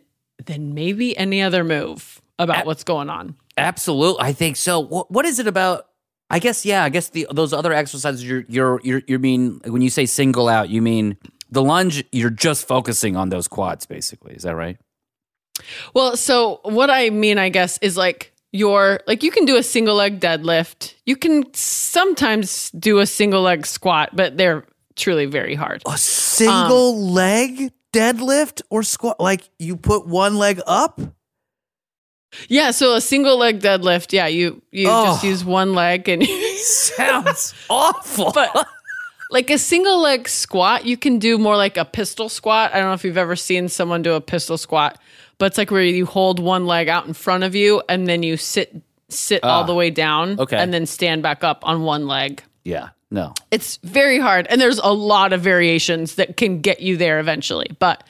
than 0.45 0.73
maybe 0.73 1.15
any 1.17 1.41
other 1.41 1.63
move 1.63 2.21
about 2.39 2.65
what's 2.65 2.83
going 2.83 3.09
on. 3.09 3.35
Absolutely, 3.57 4.23
I 4.23 4.33
think 4.33 4.57
so. 4.57 4.79
What, 4.79 5.11
what 5.11 5.25
is 5.25 5.39
it 5.39 5.47
about? 5.47 5.87
I 6.29 6.39
guess 6.39 6.65
yeah. 6.65 6.83
I 6.83 6.89
guess 6.89 7.09
the 7.09 7.27
those 7.31 7.53
other 7.53 7.73
exercises 7.73 8.23
you're 8.23 8.45
you're 8.47 8.81
you're 8.83 9.01
you 9.07 9.19
mean 9.19 9.61
when 9.65 9.81
you 9.81 9.89
say 9.89 10.05
single 10.05 10.47
out, 10.47 10.69
you 10.69 10.81
mean 10.81 11.17
the 11.49 11.61
lunge. 11.61 12.03
You're 12.11 12.29
just 12.29 12.67
focusing 12.67 13.15
on 13.15 13.29
those 13.29 13.47
quads, 13.47 13.85
basically. 13.85 14.33
Is 14.33 14.43
that 14.43 14.55
right? 14.55 14.77
Well, 15.93 16.17
so 16.17 16.59
what 16.63 16.89
I 16.89 17.09
mean, 17.09 17.37
I 17.37 17.49
guess, 17.49 17.77
is 17.79 17.97
like 17.97 18.33
your 18.51 18.99
like 19.07 19.23
you 19.23 19.31
can 19.31 19.45
do 19.45 19.57
a 19.57 19.63
single 19.63 19.95
leg 19.95 20.19
deadlift. 20.19 20.95
You 21.05 21.15
can 21.15 21.53
sometimes 21.53 22.71
do 22.71 22.99
a 22.99 23.05
single 23.05 23.41
leg 23.41 23.65
squat, 23.65 24.11
but 24.15 24.37
they're 24.37 24.65
truly 24.95 25.25
very 25.25 25.55
hard. 25.55 25.83
A 25.85 25.97
single 25.97 26.95
um, 26.95 27.13
leg 27.13 27.71
deadlift 27.93 28.61
or 28.69 28.83
squat? 28.83 29.19
Like 29.19 29.49
you 29.59 29.77
put 29.77 30.07
one 30.07 30.37
leg 30.37 30.59
up? 30.65 30.99
Yeah, 32.47 32.71
so 32.71 32.95
a 32.95 33.01
single 33.01 33.37
leg 33.37 33.59
deadlift, 33.59 34.13
yeah, 34.13 34.27
you 34.27 34.61
you 34.71 34.87
just 34.87 35.23
Oh. 35.23 35.27
use 35.27 35.43
one 35.45 35.73
leg 35.73 36.09
and 36.09 36.25
Sounds 36.57 37.53
awful. 37.69 38.31
but 38.31 38.67
like 39.29 39.49
a 39.49 39.57
single 39.57 39.99
leg 40.01 40.27
squat, 40.29 40.85
you 40.85 40.97
can 40.97 41.19
do 41.19 41.37
more 41.37 41.57
like 41.57 41.77
a 41.77 41.85
pistol 41.85 42.29
squat. 42.29 42.71
I 42.73 42.77
don't 42.79 42.87
know 42.87 42.93
if 42.93 43.03
you've 43.03 43.17
ever 43.17 43.35
seen 43.35 43.67
someone 43.67 44.01
do 44.01 44.13
a 44.13 44.21
pistol 44.21 44.57
squat, 44.57 44.99
but 45.37 45.47
it's 45.47 45.57
like 45.57 45.71
where 45.71 45.83
you 45.83 46.05
hold 46.05 46.39
one 46.39 46.65
leg 46.65 46.87
out 46.89 47.07
in 47.07 47.13
front 47.13 47.43
of 47.43 47.55
you 47.55 47.81
and 47.89 48.07
then 48.07 48.23
you 48.23 48.37
sit 48.37 48.81
sit 49.09 49.43
all 49.43 49.61
ah. 49.61 49.65
the 49.65 49.75
way 49.75 49.89
down 49.89 50.39
okay. 50.39 50.57
and 50.57 50.73
then 50.73 50.85
stand 50.85 51.21
back 51.21 51.43
up 51.43 51.67
on 51.67 51.83
one 51.83 52.07
leg. 52.07 52.41
yeah, 52.63 52.89
no. 53.11 53.33
It's 53.51 53.77
very 53.83 54.19
hard 54.19 54.47
and 54.47 54.59
there's 54.59 54.79
a 54.79 54.91
lot 54.93 55.33
of 55.33 55.41
variations 55.41 56.15
that 56.15 56.37
can 56.37 56.61
get 56.61 56.79
you 56.79 56.97
there 56.97 57.19
eventually. 57.19 57.67
But 57.79 58.03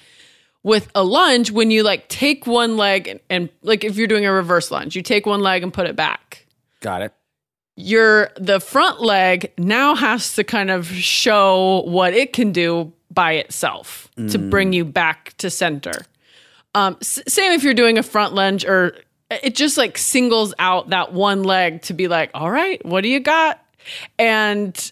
with 0.63 0.89
a 0.95 1.03
lunge, 1.03 1.51
when 1.51 1.69
you 1.71 1.83
like 1.83 2.07
take 2.09 2.47
one 2.47 2.77
leg 2.77 3.07
and, 3.07 3.19
and 3.29 3.49
like 3.61 3.83
if 3.83 3.97
you're 3.97 4.07
doing 4.07 4.25
a 4.25 4.31
reverse 4.31 4.71
lunge, 4.71 4.95
you 4.95 5.01
take 5.01 5.25
one 5.25 5.41
leg 5.41 5.61
and 5.63 5.73
put 5.73 5.87
it 5.87 5.95
back 5.95 6.45
Got 6.79 7.01
it. 7.01 7.13
your 7.75 8.29
the 8.37 8.59
front 8.59 9.01
leg 9.01 9.51
now 9.57 9.95
has 9.95 10.35
to 10.35 10.43
kind 10.43 10.71
of 10.71 10.87
show 10.87 11.81
what 11.85 12.13
it 12.13 12.33
can 12.33 12.51
do 12.51 12.93
by 13.11 13.33
itself 13.33 14.09
to 14.29 14.37
bring 14.39 14.73
you 14.73 14.83
back 14.85 15.35
to 15.37 15.49
center. 15.49 15.93
Um, 16.75 16.97
s- 17.01 17.19
same 17.27 17.51
if 17.51 17.63
you're 17.63 17.73
doing 17.75 17.97
a 17.99 18.03
front 18.03 18.33
lunge 18.33 18.65
or 18.65 18.95
it 19.29 19.55
just 19.55 19.77
like 19.77 19.97
singles 19.97 20.53
out 20.59 20.89
that 20.89 21.13
one 21.13 21.43
leg 21.43 21.81
to 21.83 21.93
be 21.93 22.07
like, 22.07 22.31
all 22.33 22.49
right, 22.49 22.83
what 22.85 23.01
do 23.01 23.09
you 23.09 23.19
got? 23.19 23.59
And 24.17 24.91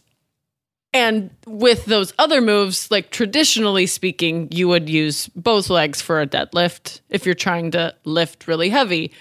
and 0.94 1.30
with 1.48 1.86
those 1.86 2.14
other 2.20 2.42
moves, 2.42 2.92
like 2.92 3.12
traditionally 3.12 3.86
speaking, 3.86 4.50
you 4.52 4.68
would 4.68 4.90
use 4.90 5.28
both 5.36 5.70
legs 5.70 6.02
for 6.02 6.22
a 6.22 6.28
deadlift 6.28 7.00
if 7.10 7.26
you're 7.26 7.36
trying 7.36 7.72
to 7.72 7.96
lift 8.04 8.48
really 8.48 8.70
heavy. 8.70 9.12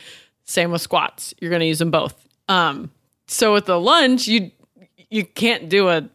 Same 0.45 0.73
with 0.73 0.83
squats. 0.83 1.33
You're 1.41 1.51
going 1.51 1.61
to 1.61 1.67
use 1.67 1.79
them 1.79 1.93
both. 1.93 2.15
Um, 2.49 2.91
so 3.29 3.53
with 3.53 3.67
the 3.67 3.79
lunge, 3.79 4.27
you 4.27 4.51
you 5.11 5.25
can't 5.25 5.69
do 5.69 5.89
a 5.89 6.09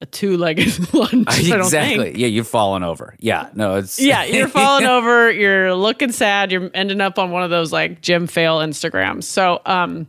a 0.00 0.06
two-legged 0.06 0.94
lunge. 0.94 1.26
I 1.28 1.42
don't 1.42 1.60
exactly. 1.60 2.18
Yeah, 2.18 2.26
you've 2.26 2.48
fallen 2.48 2.82
over. 2.82 3.14
Yeah, 3.20 3.48
no, 3.54 3.76
it's 3.76 3.98
Yeah, 3.98 4.24
you're 4.24 4.48
falling 4.60 4.84
over. 4.84 5.30
You're 5.30 5.74
looking 5.74 6.12
sad. 6.12 6.52
You're 6.52 6.70
ending 6.74 7.00
up 7.00 7.18
on 7.18 7.30
one 7.30 7.42
of 7.42 7.48
those 7.48 7.72
like 7.72 8.02
gym 8.02 8.26
fail 8.26 8.58
Instagrams. 8.58 9.24
So, 9.24 9.62
um, 9.64 10.08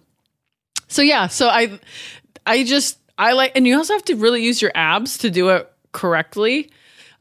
so 0.88 1.02
yeah. 1.02 1.28
So 1.28 1.48
I, 1.48 1.80
I 2.46 2.64
just 2.66 2.98
I 3.18 3.34
like, 3.34 3.54
and 3.56 3.66
you 3.68 3.78
also 3.78 3.94
have 3.94 4.04
to 4.06 4.16
really 4.16 4.44
use 4.44 4.62
your 4.62 4.72
abs 4.76 5.20
to 5.20 5.30
do 5.30 5.50
it 5.50 5.72
correctly. 5.92 6.70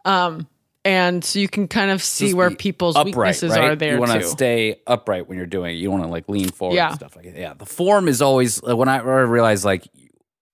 Um, 0.04 0.48
and 0.84 1.24
so 1.24 1.38
you 1.38 1.48
can 1.48 1.66
kind 1.66 1.90
of 1.90 2.02
see 2.02 2.26
Just 2.26 2.36
where 2.36 2.50
people's 2.50 2.94
upright, 2.96 3.16
weaknesses 3.16 3.52
right? 3.52 3.70
are 3.70 3.76
there 3.76 3.94
You 3.94 4.00
want 4.00 4.12
to 4.12 4.22
stay 4.22 4.80
upright 4.86 5.28
when 5.28 5.38
you're 5.38 5.46
doing 5.46 5.74
it. 5.74 5.78
You 5.78 5.84
don't 5.88 6.00
want 6.00 6.04
to 6.04 6.10
like 6.10 6.28
lean 6.28 6.50
forward 6.50 6.76
Yeah. 6.76 6.88
and 6.88 6.96
stuff 6.96 7.16
like 7.16 7.24
that. 7.26 7.36
Yeah, 7.36 7.54
the 7.54 7.64
form 7.64 8.06
is 8.06 8.20
always 8.20 8.62
uh, 8.62 8.76
when 8.76 8.88
I, 8.88 8.98
when 9.02 9.14
I 9.14 9.20
realize 9.20 9.64
like 9.64 9.88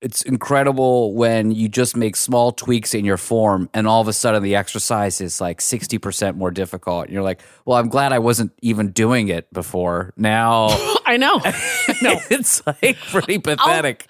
it's 0.01 0.23
incredible 0.23 1.13
when 1.15 1.51
you 1.51 1.69
just 1.69 1.97
make 1.97 2.17
small 2.17 2.53
tweaks 2.53 2.95
in 2.95 3.05
your 3.05 3.17
form 3.19 3.69
and 3.75 3.87
all 3.87 4.01
of 4.01 4.09
a 4.09 4.13
sudden 4.15 4.43
the 4.43 4.55
exercise 4.55 5.21
is 5.21 5.41
like 5.41 5.59
60% 5.59 6.37
more 6.37 6.51
difficult. 6.51 7.07
And 7.07 7.13
you're 7.13 7.23
like, 7.23 7.43
well, 7.67 7.77
I'm 7.77 7.89
glad 7.89 8.13
I 8.13 8.19
wasn't 8.19 8.53
even 8.63 8.93
doing 8.93 9.29
it 9.29 9.53
before. 9.53 10.15
Now 10.17 10.69
I 11.07 11.17
know. 11.17 11.37
no. 12.03 12.21
it's 12.31 12.65
like 12.67 12.97
pretty 13.11 13.39
pathetic. 13.39 14.07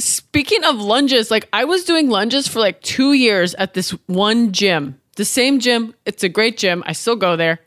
Speaking 0.00 0.64
of 0.64 0.76
lunges, 0.76 1.30
like 1.30 1.48
I 1.52 1.64
was 1.64 1.84
doing 1.84 2.08
lunges 2.08 2.48
for 2.48 2.58
like 2.58 2.80
two 2.82 3.12
years 3.12 3.54
at 3.54 3.74
this 3.74 3.90
one 4.06 4.52
gym, 4.52 5.00
the 5.16 5.24
same 5.24 5.60
gym. 5.60 5.94
It's 6.06 6.22
a 6.22 6.28
great 6.28 6.56
gym. 6.56 6.82
I 6.86 6.92
still 6.92 7.16
go 7.16 7.36
there. 7.36 7.60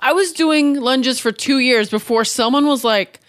I 0.00 0.12
was 0.12 0.32
doing 0.32 0.80
lunges 0.80 1.20
for 1.20 1.30
two 1.30 1.58
years 1.58 1.90
before 1.90 2.24
someone 2.24 2.66
was 2.66 2.84
like, 2.84 3.20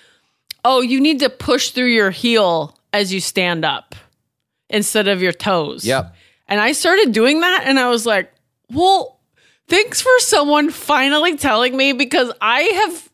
oh, 0.64 0.82
you 0.82 1.00
need 1.00 1.20
to 1.20 1.30
push 1.30 1.70
through 1.70 1.94
your 1.94 2.12
heel 2.12 2.78
as 2.92 3.14
you 3.14 3.20
stand 3.20 3.64
up 3.64 3.94
instead 4.70 5.08
of 5.08 5.22
your 5.22 5.32
toes. 5.32 5.86
Yep. 5.86 6.16
And 6.48 6.60
I 6.60 6.72
started 6.72 7.12
doing 7.12 7.42
that 7.42 7.64
and 7.66 7.80
I 7.80 7.90
was 7.90 8.06
like, 8.06 8.32
well, 8.72 9.20
thanks 9.68 10.02
for 10.02 10.20
someone 10.20 10.72
finally 10.72 11.38
telling 11.38 11.76
me 11.76 11.94
because 11.94 12.32
I 12.42 12.62
have 12.62 13.10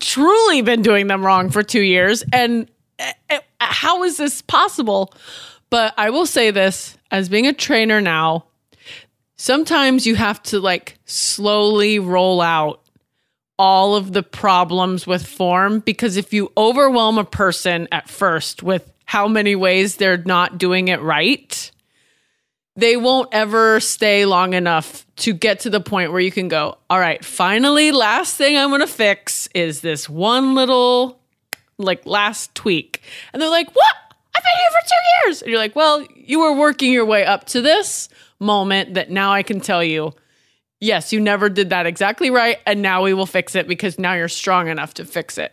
truly 0.00 0.62
been 0.62 0.82
doing 0.82 1.06
them 1.06 1.24
wrong 1.24 1.50
for 1.50 1.62
two 1.62 1.80
years. 1.80 2.22
And 2.32 2.70
Eh, 3.02 3.12
eh, 3.30 3.40
how 3.60 4.04
is 4.04 4.16
this 4.16 4.42
possible? 4.42 5.12
But 5.70 5.94
I 5.96 6.10
will 6.10 6.26
say 6.26 6.50
this 6.50 6.96
as 7.10 7.28
being 7.28 7.46
a 7.46 7.52
trainer 7.52 8.00
now, 8.00 8.46
sometimes 9.36 10.06
you 10.06 10.14
have 10.14 10.42
to 10.44 10.60
like 10.60 10.98
slowly 11.04 11.98
roll 11.98 12.40
out 12.40 12.80
all 13.58 13.94
of 13.94 14.12
the 14.12 14.22
problems 14.22 15.06
with 15.06 15.26
form 15.26 15.80
because 15.80 16.16
if 16.16 16.32
you 16.32 16.50
overwhelm 16.56 17.18
a 17.18 17.24
person 17.24 17.86
at 17.92 18.08
first 18.08 18.62
with 18.62 18.92
how 19.04 19.28
many 19.28 19.54
ways 19.54 19.96
they're 19.96 20.18
not 20.24 20.58
doing 20.58 20.88
it 20.88 21.00
right, 21.00 21.70
they 22.76 22.96
won't 22.96 23.28
ever 23.32 23.78
stay 23.80 24.24
long 24.24 24.54
enough 24.54 25.06
to 25.16 25.32
get 25.32 25.60
to 25.60 25.70
the 25.70 25.80
point 25.80 26.10
where 26.10 26.20
you 26.20 26.32
can 26.32 26.48
go, 26.48 26.78
all 26.88 26.98
right, 26.98 27.24
finally, 27.24 27.92
last 27.92 28.36
thing 28.36 28.56
I'm 28.56 28.70
going 28.70 28.80
to 28.80 28.86
fix 28.86 29.48
is 29.54 29.80
this 29.80 30.08
one 30.08 30.54
little, 30.54 31.20
like, 31.78 32.04
last 32.06 32.54
tweak. 32.54 33.02
And 33.32 33.40
they're 33.42 33.48
like, 33.50 33.70
what? 33.74 33.94
I've 34.34 34.42
been 34.42 34.52
here 34.58 34.70
for 34.70 34.88
two 34.88 35.28
years. 35.28 35.42
And 35.42 35.50
you're 35.50 35.58
like, 35.60 35.76
well, 35.76 36.06
you 36.14 36.40
were 36.40 36.54
working 36.54 36.92
your 36.92 37.04
way 37.04 37.24
up 37.24 37.44
to 37.48 37.60
this 37.60 38.08
moment 38.40 38.94
that 38.94 39.10
now 39.10 39.32
I 39.32 39.42
can 39.42 39.60
tell 39.60 39.84
you, 39.84 40.12
yes, 40.80 41.12
you 41.12 41.20
never 41.20 41.48
did 41.48 41.70
that 41.70 41.86
exactly 41.86 42.30
right. 42.30 42.58
And 42.66 42.82
now 42.82 43.02
we 43.02 43.14
will 43.14 43.26
fix 43.26 43.54
it 43.54 43.68
because 43.68 43.98
now 43.98 44.14
you're 44.14 44.28
strong 44.28 44.68
enough 44.68 44.94
to 44.94 45.04
fix 45.04 45.38
it. 45.38 45.52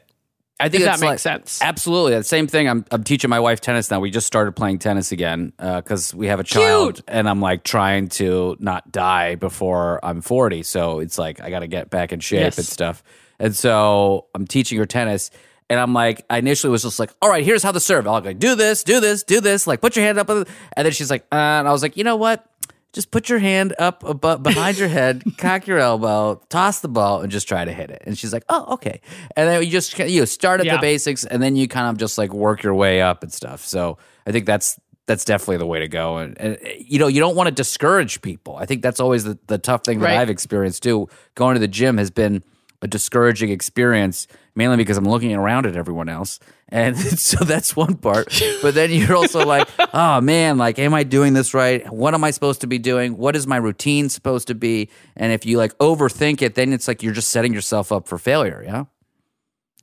I 0.62 0.68
think 0.68 0.84
that 0.84 1.00
makes 1.00 1.02
like- 1.02 1.20
sense. 1.20 1.60
Absolutely, 1.62 2.16
the 2.16 2.24
same 2.26 2.46
thing. 2.46 2.68
I'm 2.68 2.84
I'm 2.92 3.06
teaching 3.06 3.30
my 3.30 3.40
wife 3.40 3.62
tennis 3.62 3.90
now. 3.90 4.02
We 4.02 4.12
just 4.12 4.28
started 4.28 4.58
playing 4.58 4.80
tennis 4.80 5.14
again 5.14 5.54
uh, 5.58 5.80
because 5.80 6.14
we 6.14 6.28
have 6.28 6.42
a 6.42 6.44
child, 6.44 6.96
Cute. 6.96 7.06
and 7.08 7.30
I'm 7.30 7.40
like 7.40 7.64
trying 7.64 8.10
to 8.10 8.58
not 8.60 8.92
die 8.92 9.36
before 9.36 10.04
I'm 10.04 10.20
40. 10.20 10.64
So 10.64 11.00
it's 11.00 11.18
like 11.18 11.40
I 11.40 11.50
got 11.50 11.60
to 11.60 11.68
get 11.68 11.90
back 11.90 12.12
in 12.12 12.20
shape 12.20 12.42
Yes. 12.42 12.58
and 12.58 12.68
stuff. 12.68 13.04
And 13.40 13.56
so 13.56 14.26
I'm 14.36 14.46
teaching 14.46 14.78
her 14.80 14.86
tennis. 14.86 15.32
And 15.70 15.80
I'm 15.80 15.94
like, 15.94 16.26
I 16.30 16.40
initially 16.40 16.72
was 16.72 16.82
just 16.84 17.00
like, 17.00 17.12
all 17.22 17.30
right, 17.30 17.44
here's 17.44 17.62
how 17.62 17.72
the 17.72 17.80
serve. 17.80 18.08
I'll 18.08 18.22
go, 18.22 18.34
do 18.34 18.56
this, 18.56 18.84
do 18.84 19.00
this, 19.00 19.24
do 19.24 19.40
this. 19.40 19.68
Like, 19.68 19.82
put 19.82 19.96
your 19.96 20.04
hand 20.04 20.18
up. 20.18 20.28
And 20.30 20.46
then 20.76 20.92
she's 20.92 21.12
like, 21.12 21.22
uh, 21.32 21.36
and 21.36 21.68
I 21.68 21.72
was 21.72 21.84
like, 21.84 21.96
you 21.96 22.04
know 22.04 22.16
what? 22.16 22.46
Just 22.92 23.12
put 23.12 23.30
your 23.30 23.38
hand 23.38 23.76
up 23.78 24.04
above, 24.04 24.42
behind 24.42 24.80
your 24.80 24.88
head, 24.88 25.22
cock 25.38 25.68
your 25.68 25.78
elbow, 25.78 26.42
toss 26.50 26.80
the 26.80 26.88
ball, 26.88 27.22
and 27.22 27.32
just 27.32 27.48
try 27.48 27.64
to 27.64 27.72
hit 27.72 27.92
it. 27.92 28.02
And 28.08 28.18
she's 28.18 28.34
like, 28.34 28.44
"Oh, 28.50 28.74
okay." 28.74 29.02
And 29.36 29.48
then 29.48 29.62
you 29.62 29.70
just 29.70 29.96
you 30.00 30.22
know, 30.22 30.26
start 30.26 30.60
at 30.60 30.66
Yeah. 30.66 30.78
the 30.78 30.82
basics, 30.82 31.24
and 31.24 31.40
then 31.40 31.56
you 31.56 31.68
kind 31.68 31.88
of 31.88 31.98
just 31.98 32.18
like 32.18 32.34
work 32.34 32.64
your 32.64 32.74
way 32.74 33.00
up 33.00 33.22
and 33.22 33.32
stuff. 33.32 33.64
So 33.64 34.00
I 34.26 34.32
think 34.32 34.48
that's 34.48 34.80
that's 35.06 35.24
definitely 35.24 35.58
the 35.58 35.68
way 35.68 35.82
to 35.82 35.88
go. 35.88 36.18
And, 36.18 36.36
and 36.42 36.58
you 36.80 36.98
know, 36.98 37.06
you 37.06 37.20
don't 37.20 37.36
want 37.36 37.46
to 37.46 37.54
discourage 37.54 38.24
people. 38.24 38.56
I 38.56 38.66
think 38.66 38.82
that's 38.82 39.00
always 39.00 39.24
the, 39.24 39.38
the 39.46 39.60
tough 39.60 39.84
thing 39.84 40.00
that 40.00 40.06
Right. 40.06 40.18
I've 40.18 40.32
experienced 40.32 40.82
too. 40.82 41.10
Going 41.36 41.54
to 41.54 41.60
the 41.60 41.68
gym 41.68 42.00
has 42.00 42.10
been 42.10 42.44
a 42.82 42.88
discouraging 42.88 43.50
experience, 43.50 44.28
mainly 44.56 44.78
because 44.78 44.98
I'm 44.98 45.08
looking 45.08 45.34
around 45.34 45.66
at 45.66 45.76
everyone 45.76 46.10
else. 46.10 46.40
And 46.70 46.98
so 47.20 47.44
that's 47.44 47.76
one 47.76 47.96
part. 47.96 48.42
But 48.62 48.74
then 48.74 48.92
you're 48.92 49.16
also 49.16 49.46
like, 49.46 49.68
oh 49.94 50.22
man, 50.22 50.58
like, 50.58 50.80
am 50.80 50.94
I 50.94 51.04
doing 51.04 51.34
this 51.34 51.54
right? 51.54 51.92
What 51.92 52.14
am 52.14 52.24
I 52.24 52.32
supposed 52.32 52.62
to 52.62 52.68
be 52.68 52.78
doing? 52.78 53.18
What 53.18 53.36
is 53.36 53.48
my 53.48 53.58
routine 53.58 54.10
supposed 54.10 54.48
to 54.48 54.56
be? 54.56 54.90
And 55.16 55.32
if 55.34 55.46
you 55.46 55.58
like 55.58 55.78
overthink 55.80 56.42
it, 56.42 56.56
then 56.56 56.74
it's 56.74 56.88
like 56.88 57.04
you're 57.04 57.14
just 57.14 57.30
setting 57.30 57.54
yourself 57.54 57.92
up 57.92 58.08
for 58.08 58.18
failure. 58.18 58.64
Yeah. 58.66 58.86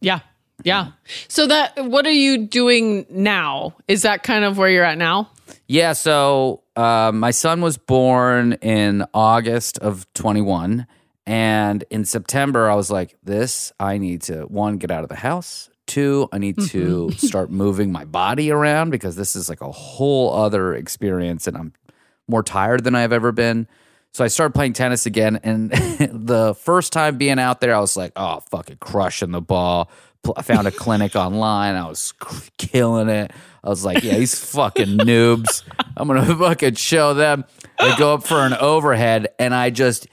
Yeah. 0.01 0.21
Yeah. 0.65 0.93
So 1.29 1.47
that 1.47 1.85
what 1.85 2.07
are 2.07 2.11
you 2.11 2.47
doing 2.47 3.07
now? 3.11 3.75
Is 3.89 4.03
that 4.03 4.23
kind 4.23 4.45
of 4.45 4.57
where 4.57 4.71
you're 4.71 4.85
at 4.85 4.97
now? 4.97 5.31
Yeah. 5.67 5.93
So 5.93 6.63
uh, 6.77 7.13
my 7.13 7.31
son 7.31 7.61
was 7.61 7.77
born 7.77 8.55
in 8.55 9.05
August 9.13 9.79
of 9.79 10.07
21. 10.15 10.87
And 11.27 11.85
in 11.91 12.05
September, 12.05 12.71
I 12.71 12.75
was 12.77 12.91
like, 12.91 13.17
this, 13.25 13.73
I 13.81 13.99
need 13.99 14.23
to, 14.23 14.43
one, 14.43 14.79
get 14.79 14.91
out 14.91 15.03
of 15.03 15.09
the 15.09 15.17
house. 15.17 15.69
Two, 15.87 16.29
I 16.33 16.39
need 16.39 16.57
to 16.69 17.09
mm-hmm. 17.09 17.17
start 17.27 17.51
moving 17.51 17.91
my 17.91 18.05
body 18.05 18.51
around 18.51 18.91
because 18.91 19.17
this 19.17 19.35
is 19.35 19.49
like 19.49 19.61
a 19.61 19.71
whole 19.71 20.35
other 20.35 20.75
experience 20.75 21.47
and 21.47 21.57
I'm 21.57 21.73
more 22.29 22.43
tired 22.43 22.85
than 22.85 22.95
I've 22.95 23.13
ever 23.13 23.33
been. 23.33 23.67
So 24.13 24.25
I 24.25 24.29
started 24.29 24.55
playing 24.55 24.73
tennis 24.73 25.05
again. 25.05 25.41
And 25.43 25.71
the 26.01 26.55
first 26.55 26.93
time 26.93 27.19
being 27.19 27.39
out 27.39 27.61
there, 27.61 27.75
I 27.75 27.81
was 27.81 27.97
like, 27.97 28.13
oh, 28.17 28.41
fucking 28.51 28.79
crushing 28.79 29.31
the 29.33 29.43
ball. 29.43 29.91
I 30.37 30.43
found 30.43 30.67
a 30.67 30.71
clinic 30.71 31.15
online. 31.17 31.75
I 31.75 31.89
was 31.89 32.13
killing 32.57 33.09
it. 33.09 33.33
I 33.63 33.69
was 33.69 33.85
like, 33.85 34.03
yeah, 34.03 34.17
these 34.17 34.39
fucking 34.53 34.99
noobs. 34.99 35.65
I'm 35.97 36.09
going 36.09 36.25
to 36.25 36.37
fucking 36.37 36.75
show 36.75 37.15
them. 37.15 37.45
I 37.79 37.97
go 37.99 38.15
up 38.15 38.25
for 38.25 38.39
an 38.39 38.55
overhead 38.55 39.29
and 39.39 39.55
I 39.55 39.71
just 39.71 40.07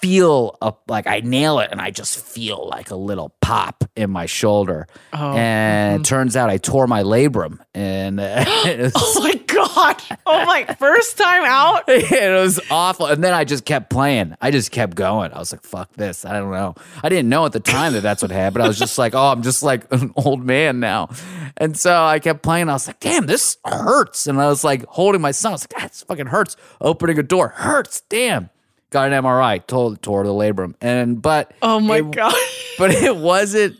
feel 0.00 0.56
a, 0.62 0.72
like 0.86 1.06
I 1.06 1.20
nail 1.20 1.58
it 1.58 1.70
and 1.70 1.80
I 1.80 1.90
just 1.90 2.24
feel 2.24 2.68
like 2.68 2.90
a 2.90 2.96
little 2.96 3.34
pop 3.40 3.84
in 3.96 4.10
my 4.10 4.26
shoulder. 4.26 4.86
Oh, 5.12 5.36
and 5.36 6.00
it 6.00 6.04
turns 6.08 6.36
out 6.36 6.50
I 6.50 6.58
tore 6.58 6.86
my 6.86 7.02
labrum 7.02 7.58
and 7.74 8.20
uh, 8.20 8.44
Oh 8.94 9.20
my 9.22 9.34
god! 9.34 10.02
Oh 10.26 10.44
my 10.46 10.64
first 10.78 11.18
time 11.18 11.44
out. 11.44 11.84
it 11.88 12.40
was 12.40 12.60
awful. 12.70 13.06
And 13.06 13.22
then 13.22 13.34
I 13.34 13.44
just 13.44 13.64
kept 13.64 13.90
playing. 13.90 14.36
I 14.40 14.50
just 14.50 14.70
kept 14.70 14.94
going. 14.94 15.32
I 15.32 15.38
was 15.38 15.52
like, 15.52 15.62
fuck 15.62 15.92
this. 15.94 16.24
I 16.24 16.32
don't 16.32 16.50
know. 16.50 16.74
I 17.02 17.08
didn't 17.08 17.28
know 17.28 17.46
at 17.46 17.52
the 17.52 17.60
time 17.60 17.92
that 17.94 18.02
that's 18.02 18.22
what 18.22 18.30
happened. 18.30 18.62
I 18.62 18.68
was 18.68 18.78
just 18.78 18.98
like, 18.98 19.14
oh, 19.14 19.32
I'm 19.32 19.42
just 19.42 19.62
like 19.62 19.92
an 19.92 20.12
old 20.16 20.44
man 20.44 20.80
now. 20.80 21.10
And 21.56 21.76
so 21.76 22.02
I 22.04 22.18
kept 22.18 22.42
playing. 22.42 22.68
I 22.68 22.74
was 22.74 22.86
like, 22.86 23.00
damn, 23.00 23.26
this 23.26 23.56
hurts. 23.64 24.26
And 24.26 24.40
I 24.40 24.48
was 24.48 24.64
like 24.64 24.86
holding 24.86 25.20
my 25.20 25.32
son. 25.32 25.52
I 25.52 25.54
was 25.54 25.62
like, 25.70 25.80
that 25.80 25.94
fucking 26.06 26.26
hurts. 26.26 26.56
Opening 26.80 27.18
a 27.18 27.22
door 27.22 27.48
hurts. 27.48 28.02
Damn. 28.08 28.50
Got 28.90 29.12
an 29.12 29.22
MRI. 29.24 29.66
Told 29.66 30.00
tore 30.02 30.24
the 30.24 30.30
labrum. 30.32 30.74
And 30.80 31.20
but 31.20 31.52
Oh 31.62 31.80
my 31.80 31.98
it- 31.98 32.10
god! 32.10 32.34
but 32.78 32.90
it 32.90 33.16
wasn't 33.16 33.76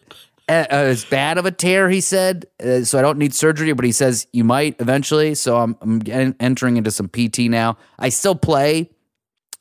as 0.48 1.04
bad 1.04 1.36
of 1.38 1.44
a 1.46 1.50
tear. 1.50 1.90
He 1.90 2.00
said, 2.00 2.46
uh, 2.64 2.82
so 2.84 2.98
I 2.98 3.02
don't 3.02 3.18
need 3.18 3.34
surgery. 3.34 3.72
But 3.72 3.84
he 3.84 3.92
says 3.92 4.26
you 4.32 4.44
might 4.44 4.76
eventually. 4.80 5.34
So 5.34 5.56
I'm, 5.58 5.76
I'm 5.82 6.34
entering 6.40 6.76
into 6.76 6.90
some 6.90 7.08
PT 7.08 7.40
now. 7.50 7.76
I 7.98 8.08
still 8.10 8.34
play 8.34 8.90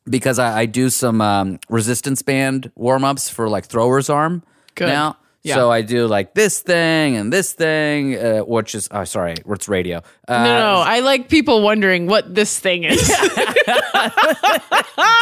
because 0.09 0.39
I, 0.39 0.59
I 0.61 0.65
do 0.65 0.89
some 0.89 1.19
um, 1.21 1.59
resistance 1.69 2.21
band 2.21 2.71
warm 2.75 3.03
ups 3.03 3.29
for 3.29 3.49
like 3.49 3.65
thrower's 3.65 4.09
arm 4.09 4.43
Good. 4.75 4.87
now. 4.87 5.17
Yeah. 5.43 5.55
So 5.55 5.71
I 5.71 5.81
do 5.81 6.07
like 6.07 6.33
this 6.33 6.59
thing 6.59 7.15
and 7.15 7.31
this 7.31 7.53
thing, 7.53 8.17
uh, 8.17 8.39
which 8.39 8.75
is 8.75 8.89
oh 8.91 9.05
sorry, 9.05 9.35
it's 9.45 9.69
radio. 9.69 10.01
Uh, 10.27 10.43
No, 10.43 10.59
no, 10.59 10.83
I 10.85 10.99
like 10.99 11.29
people 11.29 11.61
wondering 11.61 12.07
what 12.07 12.35
this 12.35 12.59
thing 12.59 12.83
is. 12.83 13.07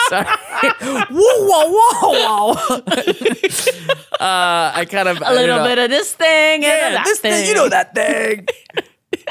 sorry. 0.10 0.26
whoa, 0.82 1.06
whoa, 1.12 1.72
whoa, 1.72 2.56
whoa. 2.56 2.76
uh, 4.20 4.72
I 4.76 4.86
kind 4.90 5.08
of 5.10 5.22
A 5.24 5.34
little 5.34 5.64
bit 5.64 5.78
of 5.78 5.90
this 5.90 6.14
thing 6.14 6.64
and 6.64 6.94
yeah, 6.94 7.04
this 7.04 7.20
thing. 7.20 7.32
thing, 7.34 7.48
you 7.48 7.54
know 7.54 7.70
that 7.70 7.94
thing. 7.94 8.48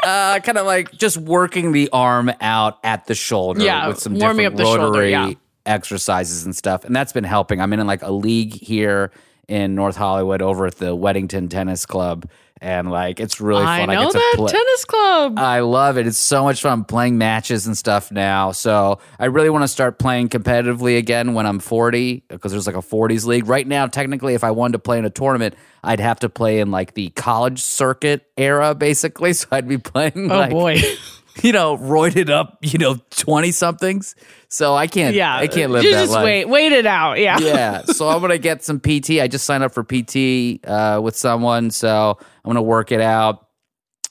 uh, 0.02 0.38
kind 0.40 0.58
of 0.58 0.66
like 0.66 0.92
just 0.92 1.16
working 1.16 1.72
the 1.72 1.88
arm 1.92 2.30
out 2.40 2.78
at 2.84 3.06
the 3.06 3.14
shoulder 3.14 3.62
Yeah, 3.62 3.88
with 3.88 3.98
some 3.98 4.18
warming 4.18 4.50
different 4.50 4.54
up 4.54 4.58
the 4.58 4.64
shoulder, 4.64 4.90
rotary 4.92 5.10
yeah. 5.10 5.32
exercises 5.66 6.44
and 6.44 6.54
stuff, 6.54 6.84
and 6.84 6.94
that's 6.94 7.12
been 7.12 7.24
helping. 7.24 7.60
I'm 7.60 7.72
in 7.72 7.84
like 7.86 8.02
a 8.02 8.12
league 8.12 8.54
here 8.54 9.10
in 9.48 9.74
North 9.74 9.96
Hollywood 9.96 10.42
over 10.42 10.66
at 10.66 10.76
the 10.76 10.96
Weddington 10.96 11.50
Tennis 11.50 11.86
Club, 11.86 12.28
and 12.60 12.90
like 12.90 13.20
it's 13.20 13.40
really 13.40 13.64
fun. 13.64 13.90
I 13.90 13.94
know 13.94 14.10
to 14.10 14.12
that 14.12 14.32
play- 14.36 14.52
tennis 14.52 14.84
club. 14.84 15.38
I 15.38 15.60
love 15.60 15.98
it. 15.98 16.06
It's 16.06 16.18
so 16.18 16.44
much 16.44 16.62
fun 16.62 16.84
playing 16.84 17.18
matches 17.18 17.66
and 17.66 17.76
stuff 17.76 18.10
now. 18.10 18.52
So 18.52 19.00
I 19.18 19.26
really 19.26 19.50
want 19.50 19.64
to 19.64 19.68
start 19.68 19.98
playing 19.98 20.28
competitively 20.30 20.96
again 20.96 21.34
when 21.34 21.46
I'm 21.46 21.58
40 21.58 22.24
because 22.28 22.52
there's 22.52 22.66
like 22.66 22.76
a 22.76 22.80
40s 22.80 23.26
league. 23.26 23.46
Right 23.48 23.66
now, 23.66 23.86
technically, 23.86 24.34
if 24.34 24.44
I 24.44 24.50
wanted 24.50 24.72
to 24.72 24.78
play 24.78 24.98
in 24.98 25.04
a 25.04 25.10
tournament, 25.10 25.54
I'd 25.82 26.00
have 26.00 26.20
to 26.20 26.28
play 26.28 26.60
in 26.60 26.70
like 26.70 26.94
the 26.94 27.10
college 27.10 27.60
circuit 27.60 28.26
era, 28.36 28.74
basically. 28.74 29.32
So 29.44 29.48
I'd 29.50 29.68
be 29.68 29.78
playing 29.78 30.30
oh 30.30 30.36
like, 30.38 30.50
boy. 30.50 30.78
you 31.42 31.52
know, 31.52 31.76
roided 31.76 32.30
up, 32.30 32.58
you 32.62 32.78
know, 32.78 32.96
20 33.10 33.50
somethings. 33.52 34.14
So 34.48 34.74
I 34.74 34.86
can't, 34.86 35.14
Yeah. 35.14 35.34
I 35.36 35.46
can't 35.46 35.72
live 35.72 35.84
you 35.84 35.92
that 35.92 36.02
just 36.02 36.12
life. 36.12 36.24
wait. 36.24 36.44
Wait 36.46 36.72
it 36.72 36.86
out. 36.86 37.18
Yeah. 37.18 37.38
yeah. 37.38 37.82
So 37.94 38.08
I'm 38.08 38.20
gonna 38.20 38.38
get 38.38 38.64
some 38.64 38.80
PT. 38.80 39.20
I 39.20 39.28
just 39.28 39.44
signed 39.44 39.62
up 39.64 39.72
for 39.72 39.84
PT 39.84 40.64
uh, 40.66 41.00
with 41.02 41.16
someone, 41.16 41.70
so 41.70 42.18
I'm 42.20 42.48
gonna 42.48 42.62
work 42.62 42.92
it 42.92 43.00
out. 43.00 43.44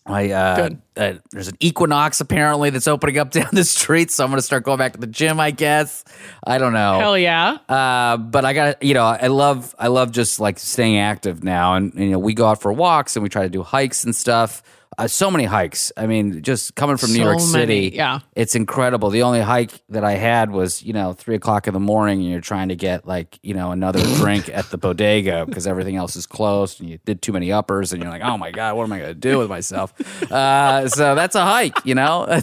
I 0.06 0.32
uh, 0.32 0.70
uh, 0.98 1.14
there's 1.32 1.48
an 1.48 1.56
Equinox 1.62 2.20
apparently 2.20 2.70
that's 2.70 2.88
opening 2.88 3.18
up 3.20 3.32
down 3.32 3.48
the 3.54 3.64
street, 3.64 4.12
so 4.12 4.24
I'm 4.24 4.30
gonna 4.32 4.42
start 4.42 4.64
going 4.64 4.78
back 4.78 4.94
to 4.94 5.00
the 5.00 5.08
gym. 5.08 5.40
I 5.40 5.52
guess 5.52 6.04
I 6.46 6.58
don't 6.58 6.74
know. 6.74 7.00
Hell 7.00 7.18
yeah. 7.18 7.58
Uh, 7.70 8.18
but 8.18 8.44
I 8.44 8.54
got 8.54 8.84
you 8.84 8.94
know 8.94 9.06
I 9.06 9.28
love 9.28 9.74
I 9.80 9.88
love 9.88 10.12
just 10.12 10.40
like 10.42 10.60
staying 10.60 10.98
active 10.98 11.44
now, 11.44 11.76
and, 11.76 11.94
and, 11.94 12.04
you 12.04 12.12
know 12.12 12.20
we 12.20 12.34
go 12.34 12.48
out 12.48 12.62
for 12.62 12.74
walks 12.74 13.16
and 13.16 13.24
we 13.24 13.30
try 13.30 13.44
to 13.44 13.50
do 13.50 13.64
hikes 13.64 14.04
and 14.04 14.14
stuff. 14.16 14.62
Uh, 14.98 15.08
so 15.08 15.32
many 15.32 15.46
hikes. 15.46 15.92
I 15.98 16.08
mean, 16.08 16.42
just 16.42 16.76
coming 16.76 16.98
from 16.98 17.10
New 17.12 17.20
So 17.20 17.24
York 17.24 17.38
many, 17.38 17.52
City, 17.52 17.92
yeah. 17.96 18.20
it's 18.36 18.56
incredible. 18.56 19.10
The 19.10 19.24
only 19.24 19.42
hike 19.42 19.82
that 19.90 20.04
I 20.04 20.14
had 20.14 20.52
was 20.52 20.84
you 20.84 20.94
know 20.94 21.14
three 21.14 21.36
o'clock 21.36 21.68
in 21.68 21.74
the 21.74 21.80
morning, 21.80 22.22
and 22.22 22.30
you're 22.30 22.42
trying 22.42 22.70
to 22.70 22.76
get 22.76 23.08
like 23.08 23.40
you 23.42 23.54
know 23.54 23.72
another 23.72 24.02
drink 24.18 24.50
at 24.50 24.70
the 24.70 24.78
bodega 24.78 25.46
because 25.46 25.68
everything 25.68 25.96
else 25.96 26.16
is 26.16 26.26
closed, 26.26 26.80
and 26.82 26.90
you 26.90 27.00
did 27.06 27.22
too 27.22 27.32
many 27.32 27.52
uppers, 27.52 27.94
and 27.94 28.02
you're 28.02 28.12
like, 28.12 28.24
oh 28.24 28.38
my 28.38 28.52
god, 28.52 28.76
what 28.76 28.84
am 28.84 28.94
I 28.94 29.00
going 29.00 29.10
to 29.10 29.16
do 29.16 29.38
with 29.40 29.50
myself? 29.50 29.94
Uh, 30.34 30.88
so 30.88 31.16
that's 31.16 31.36
a 31.36 31.44
hike, 31.46 31.86
you 31.86 31.94
know. 31.94 32.26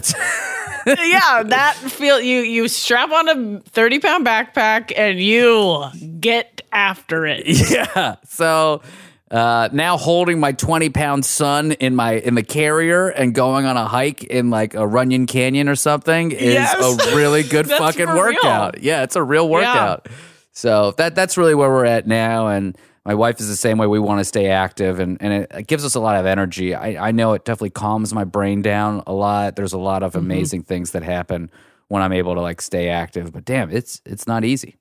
Yeah, 0.85 1.43
that 1.43 1.75
feel 1.75 2.19
you 2.19 2.39
you 2.39 2.67
strap 2.67 3.11
on 3.11 3.29
a 3.29 3.59
30 3.61 3.99
pound 3.99 4.25
backpack 4.25 4.91
and 4.95 5.19
you 5.19 5.85
get 6.19 6.61
after 6.71 7.25
it. 7.25 7.43
yeah. 7.69 8.15
So 8.25 8.81
uh, 9.31 9.69
now 9.71 9.97
holding 9.97 10.39
my 10.39 10.51
20 10.51 10.89
pound 10.89 11.25
son 11.25 11.71
in 11.71 11.95
my 11.95 12.13
in 12.15 12.35
the 12.35 12.43
carrier 12.43 13.07
and 13.09 13.33
going 13.33 13.65
on 13.65 13.77
a 13.77 13.85
hike 13.87 14.23
in 14.25 14.49
like 14.49 14.73
a 14.75 14.85
Runyon 14.85 15.25
Canyon 15.25 15.67
or 15.69 15.75
something 15.75 16.31
is 16.31 16.53
Yes. 16.53 16.75
a 17.11 17.15
really 17.15 17.41
good 17.43 17.67
fucking 17.69 18.05
for 18.07 18.13
real. 18.13 18.23
workout. 18.35 18.83
Yeah, 18.83 19.03
it's 19.03 19.15
a 19.15 19.23
real 19.23 19.47
workout. 19.49 20.09
So 20.51 20.91
that 20.97 21.15
that's 21.15 21.37
really 21.37 21.55
where 21.55 21.69
we're 21.69 21.85
at 21.85 22.05
now 22.07 22.47
and 22.49 22.77
my 23.03 23.15
wife 23.15 23.39
is 23.39 23.47
the 23.47 23.55
same 23.55 23.79
way. 23.79 23.87
We 23.87 23.97
want 23.97 24.19
to 24.19 24.23
stay 24.25 24.49
active, 24.49 24.99
and, 24.99 25.17
and 25.23 25.33
it, 25.33 25.51
it 25.51 25.65
gives 25.67 25.83
us 25.83 25.95
a 25.95 25.99
lot 25.99 26.17
of 26.17 26.27
energy. 26.27 26.75
I, 26.75 27.07
I 27.07 27.11
know 27.11 27.33
it 27.33 27.45
definitely 27.45 27.71
calms 27.71 28.13
my 28.13 28.25
brain 28.25 28.61
down 28.61 29.01
a 29.07 29.11
lot. 29.13 29.55
There's 29.55 29.73
a 29.73 29.79
lot 29.79 30.03
of 30.03 30.15
amazing 30.15 30.61
things 30.61 30.91
that 30.91 31.01
happen 31.01 31.49
when 31.87 32.03
I'm 32.03 32.13
able 32.13 32.35
to 32.35 32.41
like 32.41 32.61
stay 32.61 32.89
active. 32.89 33.33
But 33.33 33.43
damn, 33.43 33.71
it's 33.71 34.03
it's 34.05 34.27
not 34.27 34.43
easy. 34.45 34.75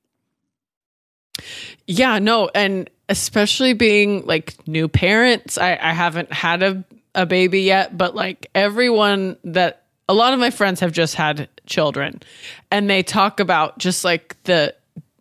Yeah, 1.86 2.18
no, 2.18 2.50
and 2.54 2.90
especially 3.10 3.74
being 3.74 4.24
like 4.24 4.56
new 4.66 4.88
parents. 4.88 5.58
I, 5.58 5.72
I 5.72 5.92
haven't 5.92 6.32
had 6.32 6.62
a, 6.62 6.84
a 7.14 7.26
baby 7.26 7.62
yet, 7.62 7.98
but 7.98 8.14
like 8.14 8.48
everyone 8.54 9.36
that 9.44 9.82
a 10.08 10.14
lot 10.14 10.32
of 10.32 10.40
my 10.40 10.50
friends 10.50 10.80
have 10.80 10.92
just 10.92 11.16
had 11.16 11.48
children 11.66 12.22
and 12.70 12.88
they 12.88 13.02
talk 13.02 13.40
about 13.40 13.78
just 13.78 14.04
like 14.04 14.40
the 14.44 14.74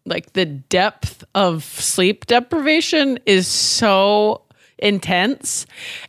like 0.05 0.33
the 0.33 0.45
depth 0.45 1.23
of 1.35 1.63
sleep 1.63 2.25
deprivation 2.25 3.19
is 3.25 3.47
so 3.47 4.41
intense 4.79 5.67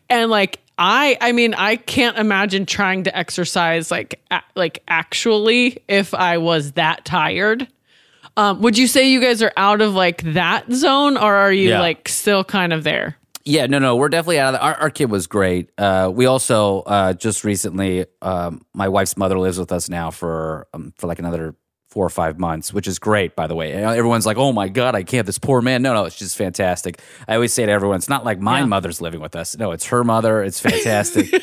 and 0.09 0.31
like 0.31 0.61
I 0.79 1.19
I 1.21 1.33
mean 1.33 1.53
I 1.53 1.77
can't 1.77 2.17
imagine 2.17 2.65
trying 2.65 3.05
to 3.05 3.17
exercise 3.17 3.91
like 3.91 4.19
a, 4.31 4.41
like 4.55 4.83
actually 4.89 5.83
if 5.89 6.15
I 6.15 6.39
was 6.39 6.73
that 6.73 7.05
tired. 7.05 7.69
Um, 8.37 8.61
would 8.63 8.79
you 8.79 8.87
say 8.87 9.11
you 9.11 9.21
guys 9.21 9.43
are 9.43 9.53
out 9.57 9.81
of 9.81 9.95
like 9.95 10.23
that 10.35 10.71
zone, 10.73 11.17
or 11.17 11.35
are 11.35 11.53
you 11.53 11.71
Yeah. 11.71 11.81
like 11.81 12.09
still 12.09 12.45
kind 12.45 12.73
of 12.73 12.85
there? 12.85 13.17
Yeah, 13.45 13.67
no, 13.67 13.79
no, 13.79 13.97
we're 13.97 14.11
definitely 14.11 14.39
out 14.39 14.55
of 14.55 14.61
the. 14.61 14.65
Our, 14.65 14.75
our 14.75 14.91
kid 14.91 15.11
was 15.11 15.27
great. 15.27 15.71
Uh, 15.79 16.11
we 16.15 16.27
also 16.27 16.81
uh, 16.83 17.15
just 17.15 17.43
recently, 17.43 18.05
um, 18.23 18.63
my 18.75 18.89
wife's 18.89 19.17
mother 19.17 19.39
lives 19.39 19.59
with 19.59 19.73
us 19.73 19.89
now 19.89 20.11
for 20.11 20.69
um, 20.75 20.93
for 20.99 21.07
like 21.07 21.19
another 21.19 21.55
four 21.89 22.07
or 22.07 22.11
five 22.11 22.39
months, 22.39 22.73
which 22.73 22.87
is 22.87 22.99
great, 23.01 23.35
by 23.35 23.47
the 23.49 23.55
way. 23.55 23.73
Everyone's 23.73 24.27
like, 24.27 24.37
"Oh 24.37 24.53
my 24.53 24.69
god, 24.69 24.95
I 24.95 25.03
can't." 25.03 25.27
This 25.27 25.39
poor 25.39 25.63
man. 25.63 25.81
No, 25.83 25.95
no, 25.95 26.05
it's 26.05 26.17
just 26.19 26.37
fantastic. 26.37 27.01
I 27.27 27.35
always 27.35 27.53
say 27.53 27.65
to 27.67 27.73
everyone, 27.73 27.97
it's 27.97 28.09
not 28.11 28.25
like 28.27 28.39
my 28.41 28.63
mother's 28.65 29.01
living 29.01 29.21
with 29.21 29.35
us. 29.35 29.57
No, 29.57 29.73
it's 29.73 29.87
her 29.87 30.05
mother. 30.05 30.43
It's 30.43 30.61
fantastic. 30.61 31.33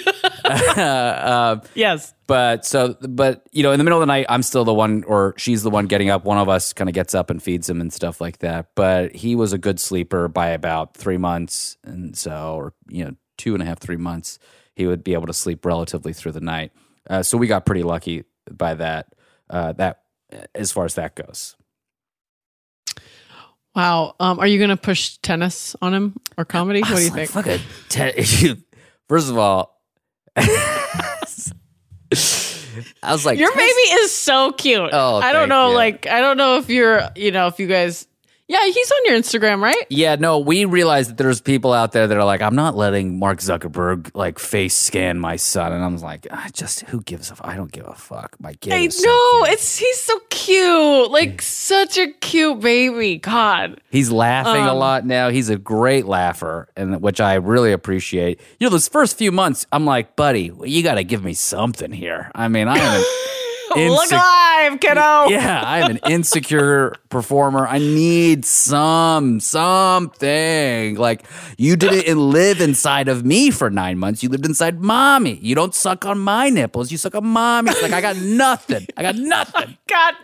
uh, 0.52 1.60
Yes. 1.76 2.14
but 2.28 2.66
so, 2.66 2.96
but 3.02 3.48
you 3.52 3.64
know, 3.64 3.72
in 3.72 3.78
the 3.78 3.84
middle 3.84 3.98
of 4.00 4.02
the 4.02 4.06
night, 4.12 4.26
I'm 4.30 4.44
still 4.44 4.64
the 4.66 4.74
one, 4.74 5.04
or 5.06 5.34
she's 5.38 5.64
the 5.64 5.70
one 5.70 5.88
getting 5.88 6.10
up. 6.10 6.24
One 6.26 6.38
of 6.38 6.50
us 6.50 6.74
kind 6.74 6.90
of 6.90 6.94
gets 6.94 7.14
up 7.16 7.30
and 7.30 7.42
feeds 7.42 7.70
him 7.70 7.82
and 7.82 7.92
stuff 7.92 8.20
like 8.22 8.40
that. 8.40 8.68
But 8.76 9.16
he 9.16 9.36
was 9.36 9.54
a 9.54 9.58
good 9.58 9.80
sleeper 9.80 10.28
by 10.28 10.50
about 10.50 10.96
three 10.96 11.18
months, 11.18 11.78
and 11.84 12.18
so, 12.18 12.56
or 12.56 12.74
you 12.90 13.04
know, 13.06 13.12
two 13.38 13.54
and 13.54 13.62
a 13.62 13.66
half, 13.66 13.80
three 13.80 13.98
months, 13.98 14.40
he 14.76 14.86
would 14.88 15.04
be 15.04 15.14
able 15.14 15.28
to 15.28 15.34
sleep 15.34 15.66
relatively 15.66 16.14
through 16.14 16.32
the 16.34 16.42
night. 16.42 16.72
Uh, 17.10 17.24
so 17.24 17.38
we 17.38 17.48
got 17.48 17.66
pretty 17.66 17.84
lucky 17.84 18.24
by 18.52 18.74
that. 18.76 19.14
Uh, 19.50 19.72
that 19.74 20.02
as 20.54 20.72
far 20.72 20.86
as 20.86 20.96
that 20.96 21.16
goes. 21.16 21.56
Wow. 23.76 24.16
Um, 24.20 24.40
are 24.40 24.48
you 24.48 24.60
gonna 24.60 24.76
push 24.78 25.18
tennis 25.18 25.76
on 25.82 25.94
him 25.94 26.16
or 26.38 26.46
comedy? 26.46 26.82
What 26.82 26.96
do 26.98 27.04
you 27.04 27.12
think? 27.12 27.30
Fuck 27.30 27.48
it. 27.48 27.62
Te- 27.90 28.56
First 29.10 29.30
of 29.30 29.38
all, 29.38 29.77
I 33.04 33.12
was 33.12 33.26
like, 33.26 33.40
Your 33.40 33.52
baby 33.56 33.72
is 33.72 34.12
so 34.16 34.52
cute. 34.52 34.90
Oh, 34.94 35.18
I 35.18 35.34
don't 35.34 35.50
know. 35.50 35.70
you. 35.70 35.76
Like, 35.76 36.08
I 36.08 36.22
don't 36.22 36.38
know 36.38 36.58
if 36.58 36.70
you're, 36.70 37.02
you 37.16 37.32
know, 37.32 37.48
if 37.48 37.60
you 37.60 37.68
guys. 37.68 38.08
Yeah, 38.50 38.64
he's 38.66 38.92
on 38.92 38.98
your 39.06 39.16
Instagram, 39.16 39.62
right? 39.62 39.86
Yeah, 39.90 40.16
no, 40.16 40.40
we 40.40 40.64
realized 40.64 41.10
that 41.10 41.18
there's 41.18 41.42
people 41.42 41.74
out 41.74 41.92
there 41.92 42.08
that 42.08 42.18
are 42.18 42.24
like, 42.24 42.42
I'm 42.42 42.56
not 42.56 42.78
letting 42.78 43.20
Mark 43.20 43.40
Zuckerberg 43.40 44.12
like 44.14 44.40
face 44.40 44.74
scan 44.74 45.20
my 45.20 45.36
son, 45.36 45.74
and 45.74 45.84
I'm 45.84 45.98
like, 45.98 46.28
I 46.32 46.50
just 46.54 46.82
who 46.82 47.02
gives 47.02 47.30
a? 47.30 47.34
F- 47.34 47.42
I 47.44 47.56
don't 47.58 47.72
give 47.72 47.86
a 47.86 47.94
fuck. 47.94 48.38
My 48.40 48.54
kid. 48.54 48.72
I 48.72 48.88
so 48.88 49.06
know 49.06 49.42
cute. 49.44 49.54
it's 49.54 49.78
he's 49.78 50.02
so 50.02 50.20
cute, 50.30 51.12
like 51.12 51.42
such 51.42 51.98
a 51.98 52.08
cute 52.14 52.62
baby. 52.62 53.18
God, 53.18 53.82
He's 53.90 54.12
laughing 54.12 54.64
a 54.64 54.72
um, 54.72 54.78
lot 54.78 55.06
now. 55.06 55.28
He's 55.30 55.50
a 55.50 55.58
great 55.58 56.06
laugher, 56.06 56.70
and 56.78 57.02
which 57.02 57.20
I 57.20 57.36
really 57.36 57.74
appreciate. 57.74 58.40
You 58.60 58.68
know, 58.68 58.72
those 58.72 58.88
first 58.88 59.18
few 59.18 59.34
months, 59.34 59.66
I'm 59.74 59.86
like, 59.86 60.16
buddy, 60.16 60.52
you 60.64 60.84
got 60.84 60.96
to 60.96 61.04
give 61.04 61.22
me 61.22 61.34
something 61.34 61.92
here. 61.92 62.32
I 62.34 62.48
mean, 62.48 62.70
I 62.70 62.78
haven't. 63.70 63.90
Look 63.92 64.10
inse- 64.10 64.12
alive, 64.14 64.80
kiddo. 64.80 65.28
yeah, 65.30 65.62
I'm 65.66 65.92
an 65.92 66.00
insecure 66.10 66.96
performer. 67.10 67.68
I 67.68 67.80
need 67.80 68.46
some 68.46 69.40
something. 69.40 70.96
Like 70.96 71.26
you 71.58 71.76
didn't 71.76 72.18
live 72.32 72.62
inside 72.62 73.08
of 73.08 73.26
me 73.26 73.52
for 73.52 73.70
nine 73.70 73.98
months. 73.98 74.24
You 74.24 74.30
lived 74.30 74.46
inside 74.46 74.80
mommy. 74.82 75.36
You 75.42 75.56
don't 75.56 75.74
suck 75.76 76.06
on 76.06 76.20
my 76.20 76.50
nipples. 76.50 76.92
You 76.92 76.98
suck 76.98 77.16
on 77.16 77.26
mommy. 77.26 77.72
Like 77.82 77.94
I 77.94 78.02
got 78.02 78.18
nothing. 78.18 78.88
I 78.98 79.02
got 79.02 79.16
nothing. 79.16 79.78
Got 79.88 80.16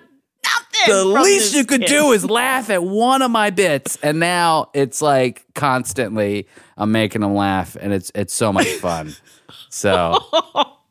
nothing. 0.43 0.93
The 0.93 1.05
least 1.05 1.55
you 1.55 1.65
could 1.65 1.81
kid. 1.81 1.87
do 1.89 2.11
is 2.11 2.29
laugh 2.29 2.69
at 2.69 2.83
one 2.83 3.21
of 3.21 3.31
my 3.31 3.49
bits, 3.49 3.97
and 4.03 4.19
now 4.19 4.69
it's 4.73 5.01
like 5.01 5.45
constantly 5.55 6.47
I'm 6.77 6.91
making 6.91 7.21
them 7.21 7.33
laugh, 7.35 7.77
and 7.79 7.93
it's 7.93 8.11
it's 8.13 8.33
so 8.33 8.51
much 8.51 8.67
fun. 8.67 9.13
So 9.69 10.19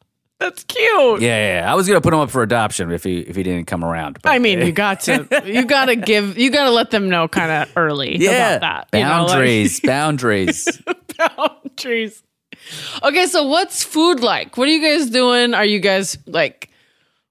That's 0.43 0.65
cute. 0.65 1.21
yeah, 1.23 1.29
yeah, 1.29 1.61
yeah. 1.61 1.73
I 1.73 1.77
was 1.77 1.87
gonna 1.87 2.01
put 2.01 2.13
him 2.13 2.19
up 2.21 2.31
for 2.31 2.43
adoption 2.43 2.91
if 2.91 3.05
he 3.05 3.21
if 3.21 3.37
he 3.37 3.45
didn't 3.45 3.67
come 3.67 3.85
around. 3.85 4.19
But 4.23 4.31
I 4.31 4.39
mean, 4.41 4.61
you 4.61 4.73
got 4.73 5.01
to, 5.03 5.27
you 5.47 5.65
got 5.65 5.85
to 5.87 5.95
give, 5.97 6.37
you 6.37 6.51
got 6.51 6.65
to 6.65 6.71
let 6.71 6.91
them 6.91 7.09
know 7.09 7.29
kind 7.29 7.51
of 7.53 7.73
early 7.77 8.17
yeah, 8.17 8.57
about 8.57 8.91
that. 8.91 8.99
you 8.99 9.05
know, 9.05 9.23
like- 9.25 9.29
boundaries, 9.29 9.81
boundaries. 9.85 10.83
boundaries. 11.17 12.23
Okay, 13.03 13.27
so 13.27 13.45
what's 13.45 13.85
food 13.85 14.21
like? 14.21 14.57
What 14.57 14.69
are 14.69 14.71
you 14.73 14.83
guys 14.83 15.11
doing? 15.11 15.55
Are 15.55 15.65
you 15.65 15.79
guys 15.81 16.19
like 16.27 16.71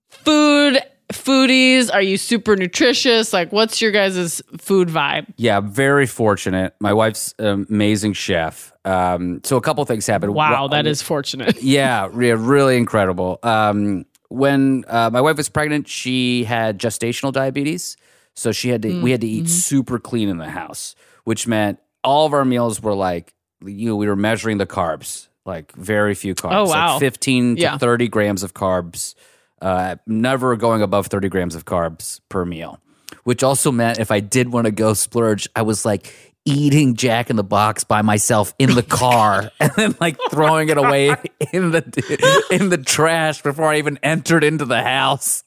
food 0.10 0.80
foodies? 1.12 1.94
Are 1.94 2.02
you 2.02 2.18
super 2.18 2.56
nutritious? 2.56 3.34
Like, 3.34 3.52
what's 3.52 3.82
your 3.82 3.92
guys' 3.92 4.42
food 4.58 4.88
vibe? 4.90 5.28
Yeah, 5.38 5.60
very 5.60 6.06
fortunate. 6.06 6.76
My 6.80 6.94
wife's 6.94 7.34
an 7.40 7.66
amazing 7.70 8.14
chef. 8.14 8.74
Um, 8.86 9.42
so 9.44 9.58
a 9.58 9.62
couple 9.62 9.84
things 9.86 10.08
happened. 10.08 10.34
Wow, 10.34 10.68
that 10.70 10.88
is 10.88 11.02
fortunate. 11.02 11.58
Yeah, 11.62 12.08
re- 12.12 12.32
really 12.32 12.78
incredible. 12.78 13.40
Um, 13.44 14.06
when 14.30 14.86
uh, 14.88 15.10
my 15.12 15.22
wife 15.22 15.38
was 15.38 15.50
pregnant, 15.50 15.88
she 15.88 16.44
had 16.46 16.80
gestational 16.80 17.32
diabetes, 17.32 17.98
so 18.36 18.52
she 18.52 18.70
had 18.70 18.82
to. 18.84 19.02
We 19.02 19.12
had 19.12 19.22
to 19.22 19.28
eat 19.28 19.50
super 19.50 20.00
clean 20.00 20.30
in 20.30 20.38
the 20.38 20.50
house, 20.50 20.96
which 21.26 21.48
meant 21.48 21.80
all 22.04 22.26
of 22.26 22.34
our 22.34 22.46
meals 22.46 22.82
were 22.82 22.96
like 22.96 23.34
you 23.64 23.90
know 23.90 23.96
we 23.96 24.08
were 24.08 24.16
measuring 24.16 24.58
the 24.58 24.66
carbs, 24.66 25.28
like 25.46 25.72
very 25.74 26.16
few 26.16 26.34
carbs. 26.34 26.54
Oh, 26.56 26.64
like 26.64 26.74
wow. 26.76 27.00
fifteen 27.00 27.56
to 27.58 27.62
Yeah. 27.62 27.78
thirty 27.78 28.08
grams 28.08 28.42
of 28.42 28.54
carbs. 28.54 29.16
Uh, 29.62 29.96
never 30.08 30.56
going 30.56 30.82
above 30.82 31.08
thirty 31.08 31.30
grams 31.30 31.56
of 31.56 31.66
carbs 31.66 32.20
per 32.30 32.46
meal, 32.46 32.80
which 33.24 33.44
also 33.44 33.72
meant 33.72 34.00
if 34.00 34.10
I 34.10 34.20
did 34.20 34.52
want 34.52 34.66
to 34.66 34.72
go 34.72 34.94
splurge, 34.94 35.48
I 35.56 35.62
was 35.62 35.86
like 35.86 36.31
eating 36.46 36.96
Jack 36.96 37.30
in 37.30 37.36
the 37.36 37.44
Box 37.44 37.84
by 37.84 38.02
myself 38.02 38.54
in 38.58 38.74
the 38.74 38.84
car 38.84 39.52
and 39.60 39.72
then 39.76 39.96
like 40.00 40.18
throwing 40.30 40.70
it 40.70 40.78
away 40.78 41.10
in 41.54 41.72
the 41.72 42.48
in 42.52 42.70
the 42.70 42.78
trash 42.78 43.42
before 43.44 43.66
I 43.72 43.78
even 43.78 44.00
entered 44.04 44.44
into 44.44 44.66
the 44.66 44.82
house. 44.82 45.44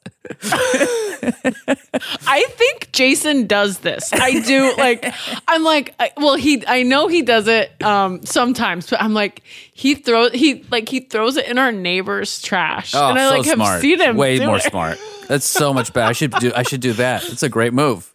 I 2.26 2.46
think 2.50 2.90
Jason 2.92 3.46
does 3.46 3.78
this. 3.78 4.12
I 4.12 4.40
do 4.40 4.74
like 4.76 5.12
I'm 5.48 5.62
like 5.64 5.94
I, 5.98 6.12
well 6.16 6.36
he 6.36 6.64
I 6.66 6.82
know 6.82 7.08
he 7.08 7.22
does 7.22 7.48
it 7.48 7.72
um 7.82 8.24
sometimes 8.24 8.88
but 8.88 9.02
I'm 9.02 9.14
like 9.14 9.42
he 9.72 9.94
throws 9.94 10.32
he 10.32 10.64
like 10.70 10.88
he 10.88 11.00
throws 11.00 11.36
it 11.36 11.46
in 11.48 11.58
our 11.58 11.72
neighbor's 11.72 12.40
trash 12.40 12.94
Oh, 12.94 13.10
and 13.10 13.18
I 13.18 13.28
so 13.30 13.36
like 13.36 13.46
have 13.46 13.54
smart. 13.56 13.80
seen 13.80 14.00
him 14.00 14.16
Way 14.16 14.38
more 14.38 14.56
it. 14.56 14.62
smart. 14.62 14.98
That's 15.28 15.46
so 15.46 15.72
much 15.74 15.92
better. 15.92 16.08
I 16.08 16.12
should 16.12 16.32
do 16.32 16.52
I 16.54 16.62
should 16.62 16.80
do 16.80 16.92
that. 16.94 17.24
It's 17.28 17.42
a 17.42 17.48
great 17.48 17.72
move. 17.72 18.10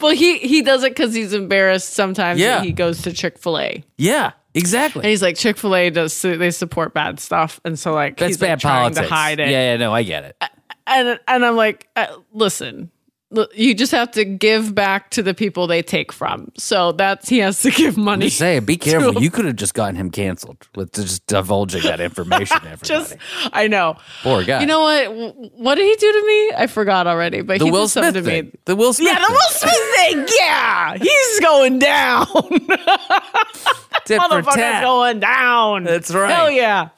Well 0.00 0.12
he 0.14 0.38
he 0.38 0.62
does 0.62 0.84
it 0.84 0.94
cuz 0.94 1.14
he's 1.14 1.32
embarrassed 1.32 1.94
sometimes 1.94 2.38
Yeah. 2.40 2.62
he 2.62 2.72
goes 2.72 3.02
to 3.02 3.12
Chick-fil-A 3.12 3.82
Yeah, 3.98 4.32
exactly. 4.54 5.00
and 5.02 5.08
he's 5.10 5.22
like 5.22 5.36
Chick-fil-A 5.36 5.90
does 5.90 6.20
they 6.22 6.50
support 6.50 6.94
bad 6.94 7.18
stuff 7.18 7.60
and 7.64 7.78
so 7.78 7.92
like 7.92 8.16
That's 8.18 8.28
he's 8.30 8.40
like, 8.40 8.50
bad 8.50 8.60
trying 8.60 8.82
politics. 8.94 9.08
to 9.08 9.14
hide 9.14 9.40
it 9.40 9.48
Yeah, 9.50 9.72
yeah, 9.72 9.76
no, 9.78 9.92
I 9.94 10.02
get 10.02 10.24
it. 10.24 10.36
and 10.86 11.18
and 11.26 11.44
I'm 11.44 11.56
like, 11.56 11.88
uh, 11.96 12.06
listen, 12.32 12.90
you 13.54 13.74
just 13.74 13.92
have 13.92 14.10
to 14.12 14.24
give 14.24 14.74
back 14.74 15.10
to 15.10 15.22
the 15.22 15.34
people 15.34 15.66
they 15.66 15.82
take 15.82 16.12
from. 16.12 16.50
So 16.56 16.92
that's 16.92 17.28
he 17.28 17.38
has 17.38 17.60
to 17.62 17.70
give 17.70 17.96
money. 17.96 18.28
Say, 18.28 18.58
be 18.60 18.76
careful. 18.78 19.22
You 19.22 19.30
could 19.30 19.44
have 19.44 19.56
just 19.56 19.74
gotten 19.74 19.96
him 19.96 20.10
canceled 20.10 20.68
with 20.74 20.92
just 20.92 21.26
divulging 21.26 21.82
that 21.82 22.00
information 22.08 22.56
everybody. 22.58 22.86
Just, 22.86 23.16
I 23.52 23.68
know. 23.68 23.96
Poor 24.22 24.44
guy. 24.44 24.60
You 24.60 24.66
know 24.66 24.80
what? 24.80 25.52
What 25.54 25.74
did 25.76 25.84
he 25.86 25.96
do 25.96 26.12
to 26.12 26.26
me? 26.26 26.52
I 26.56 26.66
forgot 26.66 27.06
already. 27.06 27.42
But 27.42 27.58
the 27.58 27.66
he 27.66 27.70
Will 27.70 27.84
did 27.84 27.90
something 27.90 28.12
Smith 28.12 28.24
to 28.24 28.30
thing. 28.30 28.44
me. 28.46 28.52
The 28.64 28.76
Will 28.76 28.92
Smith. 28.92 29.12
Yeah, 29.12 29.24
the 29.26 29.32
Will 29.32 29.40
Smith 29.50 29.94
thing. 29.96 30.26
Yeah, 30.40 30.96
he's 30.96 31.40
going 31.40 31.78
down. 31.78 32.26
For 34.06 34.16
Motherfucker's 34.18 34.82
going 34.82 35.20
down. 35.20 35.84
That's 35.84 36.10
right. 36.12 36.30
Hell 36.30 36.50
yeah. 36.50 36.90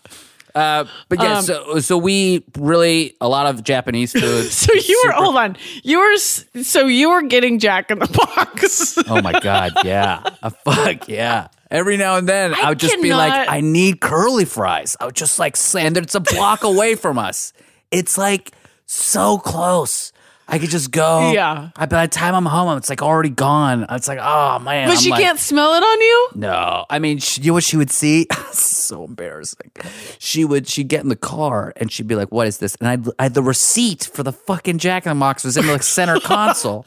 Uh, 0.56 0.84
but 1.10 1.22
yeah, 1.22 1.38
Um, 1.38 1.44
so 1.44 1.78
so 1.80 1.98
we 1.98 2.42
really 2.56 3.14
a 3.20 3.28
lot 3.28 3.46
of 3.46 3.62
Japanese 3.62 4.12
food. 4.20 4.50
So 4.50 4.72
you 4.72 5.02
were 5.04 5.12
Super- 5.12 5.22
hold 5.22 5.36
on. 5.36 5.56
You 5.82 5.98
were 5.98 6.16
so 6.62 6.86
you 6.86 7.10
were 7.10 7.22
getting 7.22 7.58
Jack 7.58 7.90
in 7.90 7.98
the 7.98 8.06
Box. 8.08 8.96
Oh 9.08 9.20
my 9.22 9.38
god, 9.38 9.72
yeah, 9.84 10.22
Uh, 10.42 10.50
fuck 10.50 11.08
yeah. 11.08 11.48
Every 11.70 11.96
now 11.96 12.16
and 12.16 12.28
then, 12.28 12.54
I, 12.54 12.68
would 12.70 12.78
just 12.78 13.02
be 13.02 13.12
like, 13.12 13.48
I 13.48 13.60
need 13.60 14.00
curly 14.00 14.44
fries. 14.44 14.96
I 15.00 15.06
would 15.06 15.16
just 15.16 15.38
like 15.38 15.56
it. 15.96 16.04
It's 16.04 16.14
a 16.14 16.20
block 16.20 16.62
away 16.64 16.94
from 16.94 17.18
us. 17.18 17.52
It's 17.90 18.16
like 18.16 18.52
so 18.86 19.38
close. 19.38 20.12
I 20.48 20.60
could 20.60 20.70
just 20.70 20.92
go. 20.92 21.32
Yeah. 21.32 21.70
I, 21.74 21.86
by 21.86 22.06
the 22.06 22.10
time 22.10 22.34
I'm 22.34 22.46
home, 22.46 22.78
it's 22.78 22.88
like 22.88 23.02
already 23.02 23.30
gone. 23.30 23.84
It's 23.90 24.06
like, 24.06 24.20
oh 24.20 24.60
man. 24.60 24.88
but 24.88 24.96
I'm 24.96 25.02
she 25.02 25.10
like, 25.10 25.20
can't 25.20 25.38
smell 25.40 25.74
it 25.74 25.82
on 25.82 26.00
you. 26.00 26.28
No, 26.36 26.86
I 26.88 27.00
mean, 27.00 27.18
she, 27.18 27.40
you 27.40 27.48
know 27.48 27.54
what 27.54 27.64
she 27.64 27.76
would 27.76 27.90
see? 27.90 28.28
so 28.52 29.04
embarrassing. 29.04 29.72
She 30.18 30.44
would 30.44 30.68
she'd 30.68 30.88
get 30.88 31.02
in 31.02 31.08
the 31.08 31.16
car 31.16 31.72
and 31.76 31.90
she'd 31.90 32.06
be 32.06 32.14
like, 32.14 32.30
"What 32.30 32.46
is 32.46 32.58
this?" 32.58 32.76
And 32.76 32.88
I'd, 32.88 33.06
I 33.18 33.28
the 33.28 33.42
receipt 33.42 34.08
for 34.12 34.22
the 34.22 34.32
fucking 34.32 34.78
Jack 34.78 35.04
in 35.04 35.10
the 35.10 35.18
Box 35.18 35.42
was 35.42 35.56
in 35.56 35.66
the 35.66 35.80
center 35.80 36.20
console, 36.20 36.86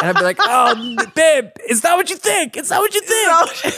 and 0.00 0.08
I'd 0.08 0.16
be 0.16 0.22
like, 0.22 0.38
"Oh, 0.38 0.96
babe, 1.14 1.46
is 1.68 1.80
that 1.80 1.96
what 1.96 2.10
you 2.10 2.16
think? 2.16 2.56
Is 2.56 2.68
that 2.68 2.78
what 2.78 2.94
you 2.94 3.00
think?" 3.00 3.74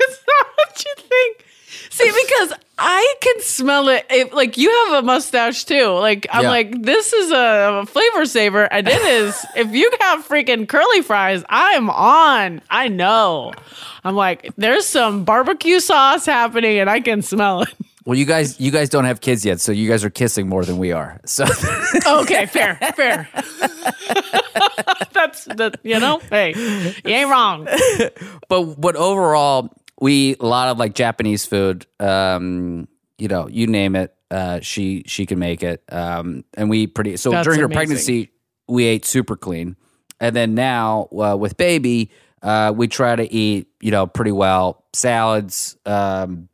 it's 0.00 0.24
not 0.28 0.46
what 0.56 0.84
you 0.84 0.94
think. 0.96 1.45
See, 1.90 2.04
because 2.04 2.52
I 2.78 3.14
can 3.20 3.40
smell 3.40 3.88
it. 3.88 4.04
If, 4.10 4.32
like 4.34 4.58
you 4.58 4.70
have 4.70 5.02
a 5.02 5.06
mustache 5.06 5.64
too. 5.64 5.88
Like 5.88 6.26
I'm 6.30 6.42
Yeah. 6.44 6.50
like, 6.50 6.82
this 6.82 7.12
is 7.12 7.30
a, 7.32 7.80
a 7.82 7.86
flavor 7.86 8.26
saver, 8.26 8.64
and 8.72 8.86
it 8.88 9.00
is. 9.02 9.44
if 9.56 9.72
you 9.72 9.90
have 10.00 10.26
freaking 10.26 10.68
curly 10.68 11.02
fries, 11.02 11.42
I'm 11.48 11.88
on. 11.90 12.60
I 12.70 12.88
know. 12.88 13.52
I'm 14.04 14.14
like, 14.14 14.50
there's 14.56 14.86
some 14.86 15.24
barbecue 15.24 15.80
sauce 15.80 16.26
happening, 16.26 16.78
and 16.78 16.88
I 16.90 17.00
can 17.00 17.22
smell 17.22 17.62
it. 17.62 17.68
Well, 18.06 18.16
you 18.16 18.24
guys, 18.24 18.60
you 18.60 18.70
guys 18.70 18.88
don't 18.88 19.04
have 19.04 19.20
kids 19.20 19.44
yet, 19.44 19.60
so 19.60 19.72
you 19.72 19.88
guys 19.88 20.04
are 20.04 20.10
kissing 20.10 20.48
more 20.48 20.64
than 20.64 20.78
we 20.78 20.92
are. 20.92 21.20
So 21.24 21.44
Okay, 22.06 22.46
fair, 22.46 22.76
fair. 22.94 23.28
That's 25.12 25.44
that. 25.46 25.78
You 25.82 25.98
know, 25.98 26.20
hey, 26.30 26.54
you 27.04 27.10
ain't 27.12 27.28
wrong. 27.30 27.66
but 28.48 28.80
but 28.80 28.96
overall, 28.96 29.70
we 30.00 30.12
eat 30.30 30.38
a 30.40 30.46
lot 30.46 30.68
of 30.68 30.78
like 30.78 30.94
Japanese 30.94 31.46
food. 31.46 31.86
Um, 32.00 32.88
you 33.18 33.28
know, 33.28 33.48
you 33.48 33.66
name 33.66 33.96
it. 33.96 34.14
Uh, 34.30 34.60
she 34.60 35.04
she 35.06 35.26
can 35.26 35.38
make 35.38 35.62
it. 35.62 35.82
Um, 35.88 36.44
and 36.54 36.68
we 36.68 36.80
eat 36.80 36.94
pretty. 36.94 37.16
So 37.16 37.30
That's 37.30 37.44
during 37.44 37.60
her 37.60 37.66
amazing. 37.66 37.76
pregnancy, 37.76 38.30
we 38.68 38.84
ate 38.84 39.04
super 39.04 39.36
clean, 39.36 39.76
and 40.20 40.34
then 40.34 40.54
now 40.54 41.08
uh, 41.12 41.36
with 41.38 41.56
baby, 41.56 42.10
uh, 42.42 42.72
we 42.74 42.88
try 42.88 43.16
to 43.16 43.32
eat 43.32 43.68
you 43.80 43.90
know 43.90 44.06
pretty 44.06 44.32
well. 44.32 44.84
Salads. 44.92 45.76
Um, 45.86 46.48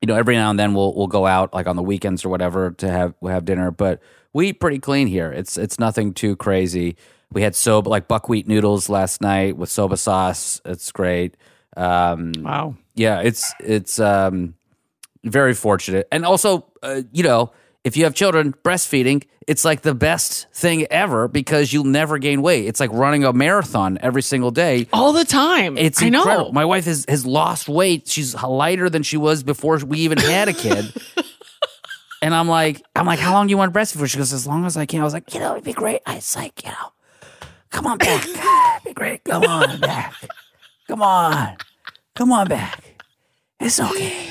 you 0.00 0.06
know, 0.06 0.14
every 0.14 0.34
now 0.34 0.48
and 0.48 0.58
then 0.58 0.72
we'll 0.72 0.94
we'll 0.94 1.08
go 1.08 1.26
out 1.26 1.52
like 1.52 1.66
on 1.66 1.76
the 1.76 1.82
weekends 1.82 2.24
or 2.24 2.30
whatever 2.30 2.70
to 2.70 2.88
have 2.90 3.14
we'll 3.20 3.34
have 3.34 3.44
dinner, 3.44 3.70
but 3.70 4.00
we 4.32 4.48
eat 4.48 4.60
pretty 4.60 4.78
clean 4.78 5.06
here. 5.06 5.30
It's 5.30 5.58
it's 5.58 5.78
nothing 5.78 6.14
too 6.14 6.36
crazy. 6.36 6.96
We 7.32 7.42
had 7.42 7.54
soba 7.54 7.88
like 7.88 8.08
buckwheat 8.08 8.48
noodles 8.48 8.88
last 8.88 9.20
night 9.20 9.56
with 9.56 9.70
soba 9.70 9.96
sauce. 9.96 10.60
It's 10.64 10.90
great. 10.90 11.36
Um, 11.76 12.32
Wow. 12.38 12.74
yeah, 12.94 13.20
it's 13.20 13.52
it's 13.60 13.98
um, 14.00 14.54
very 15.24 15.54
fortunate, 15.54 16.08
and 16.12 16.24
also 16.24 16.66
uh, 16.82 17.02
you 17.12 17.22
know 17.22 17.52
if 17.84 17.96
you 17.96 18.04
have 18.04 18.14
children, 18.14 18.54
breastfeeding 18.64 19.24
it's 19.46 19.64
like 19.64 19.80
the 19.82 19.94
best 19.96 20.46
thing 20.52 20.86
ever 20.92 21.26
because 21.26 21.72
you'll 21.72 21.82
never 21.82 22.18
gain 22.18 22.40
weight. 22.40 22.66
It's 22.66 22.78
like 22.78 22.92
running 22.92 23.24
a 23.24 23.32
marathon 23.32 23.98
every 24.00 24.22
single 24.22 24.52
day. 24.52 24.86
All 24.92 25.12
the 25.12 25.24
time. 25.24 25.76
It's 25.76 26.00
I 26.00 26.06
incredible. 26.06 26.46
know. 26.46 26.52
My 26.52 26.64
wife 26.64 26.84
has, 26.84 27.04
has 27.08 27.26
lost 27.26 27.68
weight. 27.68 28.06
She's 28.06 28.40
lighter 28.40 28.88
than 28.88 29.02
she 29.02 29.16
was 29.16 29.42
before 29.42 29.78
we 29.78 30.00
even 30.00 30.18
had 30.18 30.46
a 30.48 30.52
kid. 30.52 30.94
and 32.22 32.32
I'm 32.32 32.46
like, 32.48 32.80
I'm 32.94 33.06
like, 33.06 33.18
how 33.18 33.32
long 33.32 33.48
do 33.48 33.50
you 33.50 33.58
want 33.58 33.74
to 33.74 33.78
breastfeed 33.80 33.98
for? 33.98 34.06
She 34.06 34.18
goes, 34.18 34.32
as 34.32 34.46
long 34.46 34.66
as 34.66 34.76
I 34.76 34.86
can. 34.86 35.00
I 35.00 35.04
was 35.04 35.14
like, 35.14 35.34
you 35.34 35.40
know, 35.40 35.52
it'd 35.52 35.64
be 35.64 35.72
great. 35.72 36.00
I 36.06 36.14
was 36.16 36.36
like, 36.36 36.62
you 36.62 36.70
know, 36.70 36.92
come 37.70 37.88
on 37.88 37.98
back. 37.98 38.24
It'd 38.28 38.84
be 38.84 38.92
great. 38.92 39.24
Come 39.24 39.42
on 39.42 39.80
back. 39.80 40.14
Come 40.90 41.02
on. 41.02 41.56
Come 42.16 42.32
on 42.32 42.48
back. 42.48 42.82
It's 43.60 43.78
okay. 43.78 44.26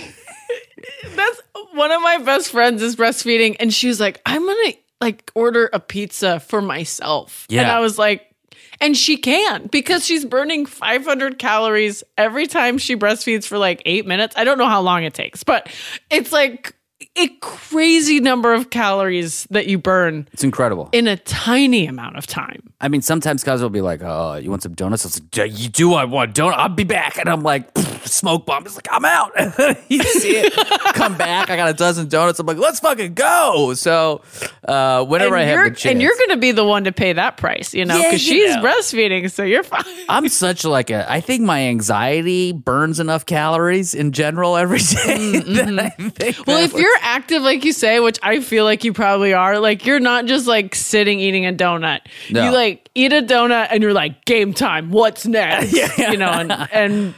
That's 1.15 1.41
one 1.73 1.89
of 1.89 2.01
my 2.01 2.17
best 2.17 2.51
friends 2.51 2.81
is 2.81 2.97
breastfeeding, 2.97 3.55
and 3.61 3.73
she 3.73 3.87
was 3.87 4.01
like, 4.01 4.21
"I'm 4.25 4.45
gonna 4.45 4.73
like 4.99 5.31
order 5.35 5.69
a 5.71 5.79
pizza 5.79 6.41
for 6.41 6.61
myself." 6.61 7.45
Yeah. 7.47 7.61
And 7.61 7.71
I 7.71 7.79
was 7.79 7.97
like, 7.97 8.35
and 8.81 8.97
she 8.97 9.15
can 9.15 9.67
because 9.67 10.05
she's 10.05 10.25
burning 10.25 10.65
500 10.65 11.39
calories 11.39 12.03
every 12.17 12.45
time 12.45 12.77
she 12.77 12.97
breastfeeds 12.97 13.45
for 13.45 13.57
like 13.57 13.81
eight 13.85 14.05
minutes. 14.05 14.35
I 14.37 14.43
don't 14.43 14.57
know 14.57 14.67
how 14.67 14.81
long 14.81 15.05
it 15.05 15.13
takes, 15.13 15.45
but 15.45 15.69
it's 16.09 16.33
like 16.33 16.75
a 17.19 17.27
crazy 17.41 18.19
number 18.19 18.53
of 18.53 18.69
calories 18.69 19.45
that 19.51 19.67
you 19.67 19.77
burn 19.77 20.27
It's 20.33 20.43
incredible. 20.43 20.89
in 20.91 21.07
a 21.07 21.17
tiny 21.17 21.85
amount 21.85 22.17
of 22.17 22.25
time. 22.27 22.63
I 22.81 22.87
mean, 22.87 23.01
sometimes 23.01 23.43
guys 23.43 23.61
will 23.61 23.69
be 23.69 23.81
like, 23.81 24.01
"Oh, 24.01 24.35
you 24.35 24.49
want 24.49 24.63
some 24.63 24.73
donuts?" 24.73 25.05
I 25.05 25.07
was 25.07 25.19
like, 25.21 25.35
"Yeah, 25.35 25.43
"You 25.43 25.67
do? 25.69 25.93
I 25.95 26.05
want 26.05 26.33
donut. 26.33 26.53
I'll 26.53 26.69
be 26.69 26.85
back." 26.85 27.17
And 27.17 27.27
I'm 27.29 27.43
like, 27.43 27.73
"Pfft, 27.73 28.07
"Smoke 28.07 28.45
bomb." 28.45 28.65
It's 28.65 28.75
like, 28.75 28.87
"I'm 28.89 29.03
out." 29.03 29.31
you 29.89 30.01
see 30.03 30.37
it 30.37 30.53
come 30.95 31.17
back. 31.17 31.49
I 31.49 31.57
got 31.57 31.69
a 31.69 31.73
dozen 31.73 32.07
donuts. 32.07 32.39
I'm 32.39 32.45
like, 32.45 32.57
"Let's 32.57 32.79
fucking 32.79 33.15
go!" 33.15 33.73
So, 33.73 34.21
uh, 34.65 35.03
whenever 35.05 35.35
I 35.35 35.41
and 35.41 35.49
have 35.49 35.55
you're 35.57 35.69
the 35.71 35.75
chance, 35.75 35.91
and 35.91 36.01
you're 36.01 36.15
going 36.15 36.29
to 36.29 36.37
be 36.37 36.51
the 36.53 36.63
one 36.63 36.85
to 36.85 36.93
pay 36.93 37.11
that 37.11 37.35
price, 37.35 37.73
you 37.73 37.83
know, 37.83 37.97
Yeah, 37.97 38.03
because 38.03 38.25
you 38.27 38.47
she's 38.47 38.55
know. 38.55 38.61
breastfeeding, 38.63 39.29
so 39.29 39.43
you're 39.43 39.63
fine. 39.63 39.83
I'm 40.07 40.29
such 40.29 40.63
like 40.63 40.89
a. 40.89 41.11
I 41.11 41.19
think 41.19 41.41
my 41.41 41.59
anxiety 41.63 42.53
burns 42.53 43.01
enough 43.01 43.25
calories 43.25 43.93
in 43.93 44.13
general 44.13 44.55
every 44.55 44.79
day 44.79 45.39
that 45.39 45.79
I 45.79 45.89
think. 45.89 46.37
Mm-hmm. 46.37 46.43
Well, 46.47 46.57
that 46.59 46.63
if 46.65 46.73
would- 46.73 46.81
you're 46.81 46.97
active, 47.15 47.41
like 47.41 47.63
you 47.65 47.73
say, 47.73 47.99
which 47.99 48.19
I 48.23 48.39
feel 48.39 48.63
like 48.65 48.83
you 48.83 48.93
probably 48.93 49.33
are, 49.33 49.59
like 49.59 49.85
you're 49.85 49.99
not 49.99 50.25
just 50.25 50.47
like 50.47 50.75
sitting 50.75 51.19
eating 51.19 51.45
a 51.45 51.51
donut. 51.53 51.99
No. 52.29 52.45
You 52.45 52.51
like 52.51 52.89
eat 52.95 53.11
a 53.13 53.21
donut 53.21 53.67
and 53.71 53.81
you're 53.83 53.93
like, 53.93 54.25
game 54.25 54.53
time. 54.53 54.91
What's 54.91 55.25
next? 55.25 55.73
You 55.97 56.17
know, 56.17 56.29
and 56.29 56.51
and 56.71 57.13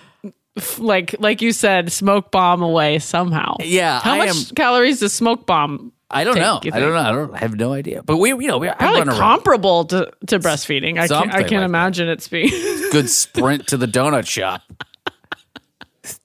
like 0.79 1.15
like 1.19 1.41
you 1.41 1.51
said, 1.51 1.91
smoke 1.91 2.31
bomb 2.31 2.61
away 2.61 2.99
somehow. 2.99 3.55
Yeah, 3.59 3.99
How 3.99 4.13
I 4.13 4.17
much 4.25 4.29
am- 4.29 4.55
calories 4.55 4.99
does 4.99 5.13
smoke 5.13 5.45
bomb? 5.45 5.91
I 6.13 6.25
don't 6.25 6.33
take, 6.35 6.41
know. 6.43 6.59
I 6.73 6.79
don't 6.81 6.93
know. 6.93 6.99
I 6.99 7.11
don't 7.13 7.33
I 7.35 7.37
have 7.37 7.55
no 7.55 7.71
idea. 7.71 8.03
But 8.03 8.17
we, 8.17 8.29
you 8.31 8.47
know, 8.47 8.57
we 8.57 8.67
Probably 8.69 9.01
around. 9.03 9.17
comparable 9.17 9.85
to, 9.85 10.11
to 10.27 10.39
breastfeeding. 10.39 10.99
I 10.99 11.07
can't, 11.07 11.29
I 11.29 11.31
can't 11.39 11.41
like 11.43 11.49
that. 11.51 11.63
imagine 11.63 12.09
it's 12.09 12.27
being 12.27 12.49
Good 12.91 13.09
sprint 13.09 13.67
to 13.67 13.77
the 13.77 13.85
donut 13.85 14.27
shop. 14.27 14.61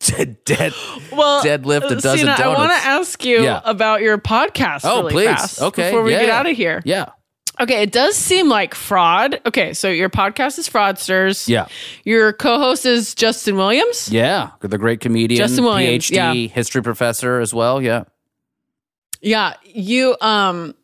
dead, 0.06 0.44
dead, 0.44 0.72
well. 1.12 1.42
deadlift 1.44 1.90
a 1.90 1.96
dozen 1.96 2.28
Seena, 2.28 2.38
I 2.38 2.48
want 2.48 2.70
to 2.72 2.86
ask 2.88 3.24
you 3.24 3.42
Yeah. 3.42 3.60
about 3.64 4.00
your 4.02 4.18
podcast. 4.18 4.80
Oh, 4.84 5.00
really 5.02 5.12
please. 5.12 5.26
fast 5.26 5.62
Okay. 5.62 5.90
Before 5.90 6.02
we 6.02 6.12
yeah. 6.12 6.20
get 6.20 6.30
out 6.30 6.46
of 6.46 6.56
here. 6.56 6.82
Yeah. 6.84 7.06
Okay, 7.58 7.82
it 7.82 7.90
does 7.90 8.16
seem 8.16 8.48
like 8.50 8.74
fraud. 8.74 9.40
Okay, 9.46 9.72
so 9.72 9.88
your 9.88 10.10
podcast 10.10 10.58
is 10.58 10.68
Fraudsters. 10.68 11.48
Yeah. 11.48 11.68
Your 12.04 12.34
co-host 12.34 12.84
is 12.84 13.14
Justin 13.14 13.56
Williams. 13.56 14.10
Yeah. 14.10 14.50
The 14.60 14.76
great 14.76 15.00
comedian, 15.00 15.38
Justin 15.38 15.64
Williams, 15.64 16.10
PhD, 16.10 16.14
yeah. 16.14 16.32
history 16.54 16.82
professor 16.82 17.40
as 17.40 17.54
well. 17.54 17.80
Yeah. 17.80 18.04
Yeah, 19.22 19.54
you 19.64 20.16
um 20.20 20.74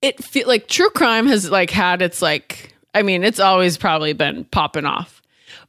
it 0.00 0.22
feel 0.22 0.46
like 0.46 0.68
true 0.68 0.90
crime 0.90 1.26
has 1.26 1.50
like 1.50 1.70
had 1.70 2.00
its 2.02 2.22
like 2.22 2.74
I 2.94 3.02
mean, 3.02 3.24
it's 3.24 3.40
always 3.40 3.76
probably 3.76 4.12
been 4.12 4.44
popping 4.44 4.84
off. 4.84 5.17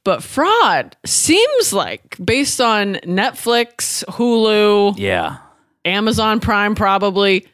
But 0.10 0.24
fraud 0.24 0.98
seems 1.06 1.72
like 1.72 2.18
based 2.24 2.60
on 2.60 2.96
Netflix, 3.06 4.04
Hulu, 4.06 4.96
Yeah. 4.98 5.38
Amazon 5.86 6.40
Prime 6.40 6.74
probably 6.74 7.46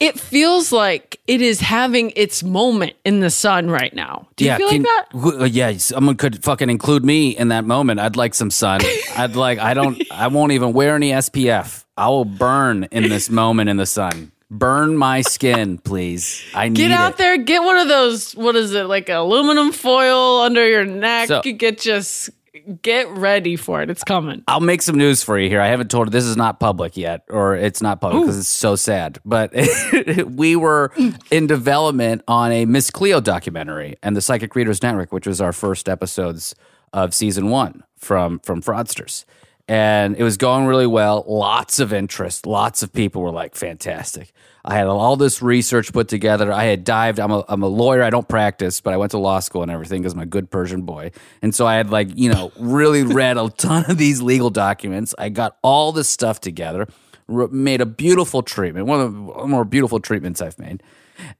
it 0.00 0.18
feels 0.18 0.72
like 0.72 1.20
it 1.28 1.40
is 1.40 1.60
having 1.60 2.12
its 2.16 2.42
moment 2.42 2.94
in 3.04 3.20
the 3.20 3.30
sun 3.30 3.70
right 3.70 3.94
now. 3.94 4.26
Do 4.34 4.44
you 4.44 4.50
yeah, 4.50 4.56
feel 4.56 4.70
can- 4.70 4.82
like 4.82 5.12
that? 5.36 5.40
uh, 5.42 5.44
yeah, 5.44 5.72
someone 5.76 6.16
could 6.16 6.42
fucking 6.42 6.68
include 6.68 7.04
me 7.04 7.28
in 7.30 7.46
that 7.48 7.64
moment. 7.64 8.00
I'd 8.00 8.16
like 8.16 8.34
some 8.34 8.50
sun. 8.50 8.80
I'd 9.16 9.36
like. 9.36 9.60
I 9.60 9.72
don't. 9.72 10.02
I 10.10 10.26
won't 10.26 10.50
even 10.50 10.72
wear 10.72 10.96
any 10.96 11.12
SPF. 11.12 11.84
I 11.96 12.08
will 12.08 12.24
burn 12.24 12.88
in 12.90 13.08
this 13.08 13.30
moment 13.30 13.70
in 13.70 13.76
the 13.76 13.86
sun. 13.86 14.32
Burn 14.50 14.96
my 14.96 15.22
skin, 15.22 15.78
please. 15.78 16.44
I 16.54 16.68
need 16.68 16.76
Get 16.76 16.90
out 16.90 17.12
it. 17.12 17.18
there, 17.18 17.36
get 17.38 17.62
one 17.62 17.78
of 17.78 17.88
those. 17.88 18.32
What 18.36 18.54
is 18.56 18.72
it? 18.72 18.84
Like 18.84 19.08
aluminum 19.08 19.72
foil 19.72 20.40
under 20.40 20.66
your 20.66 20.84
neck. 20.84 21.28
So- 21.28 21.42
get 21.42 21.80
just 21.80 22.30
get 22.82 23.08
ready 23.08 23.56
for 23.56 23.82
it. 23.82 23.90
It's 23.90 24.04
coming. 24.04 24.44
I'll 24.46 24.60
make 24.60 24.80
some 24.80 24.96
news 24.96 25.22
for 25.24 25.38
you 25.38 25.48
here. 25.48 25.60
I 25.60 25.66
haven't 25.66 25.90
told 25.90 26.12
this 26.12 26.24
is 26.24 26.36
not 26.36 26.60
public 26.60 26.96
yet, 26.96 27.24
or 27.28 27.56
it's 27.56 27.82
not 27.82 28.00
public 28.00 28.22
because 28.22 28.38
it's 28.38 28.48
so 28.48 28.76
sad. 28.76 29.18
But 29.24 29.52
we 30.26 30.54
were 30.56 30.92
in 31.30 31.46
development 31.46 32.22
on 32.28 32.52
a 32.52 32.64
Miss 32.64 32.90
Cleo 32.90 33.20
documentary 33.20 33.96
and 34.02 34.16
the 34.16 34.20
Psychic 34.22 34.54
Readers 34.54 34.82
Network, 34.82 35.12
which 35.12 35.26
was 35.26 35.40
our 35.40 35.52
first 35.52 35.88
episodes 35.88 36.54
of 36.92 37.12
season 37.12 37.48
one 37.50 37.82
from 37.96 38.38
from 38.40 38.62
Fraudsters. 38.62 39.24
And 39.66 40.14
it 40.16 40.22
was 40.22 40.36
going 40.36 40.66
really 40.66 40.86
well. 40.86 41.24
Lots 41.26 41.78
of 41.78 41.92
interest. 41.92 42.46
Lots 42.46 42.82
of 42.82 42.92
people 42.92 43.22
were 43.22 43.30
like, 43.30 43.54
fantastic. 43.54 44.32
I 44.62 44.74
had 44.74 44.86
all 44.86 45.16
this 45.16 45.40
research 45.40 45.92
put 45.92 46.08
together. 46.08 46.52
I 46.52 46.64
had 46.64 46.84
dived. 46.84 47.18
I'm 47.18 47.30
a, 47.30 47.44
I'm 47.48 47.62
a 47.62 47.68
lawyer. 47.68 48.02
I 48.02 48.10
don't 48.10 48.28
practice, 48.28 48.80
but 48.80 48.92
I 48.92 48.98
went 48.98 49.12
to 49.12 49.18
law 49.18 49.40
school 49.40 49.62
and 49.62 49.70
everything 49.70 50.02
because 50.02 50.12
I'm 50.12 50.20
a 50.20 50.26
good 50.26 50.50
Persian 50.50 50.82
boy. 50.82 51.12
And 51.40 51.54
so 51.54 51.66
I 51.66 51.76
had 51.76 51.90
like, 51.90 52.08
you 52.14 52.30
know, 52.30 52.52
really 52.58 53.02
read 53.02 53.38
a 53.38 53.48
ton 53.50 53.90
of 53.90 53.96
these 53.96 54.20
legal 54.20 54.50
documents. 54.50 55.14
I 55.18 55.30
got 55.30 55.56
all 55.62 55.92
this 55.92 56.08
stuff 56.08 56.40
together, 56.40 56.86
made 57.26 57.80
a 57.80 57.86
beautiful 57.86 58.42
treatment, 58.42 58.86
one 58.86 59.00
of 59.00 59.12
the 59.12 59.46
more 59.46 59.64
beautiful 59.64 60.00
treatments 60.00 60.42
I've 60.42 60.58
made. 60.58 60.82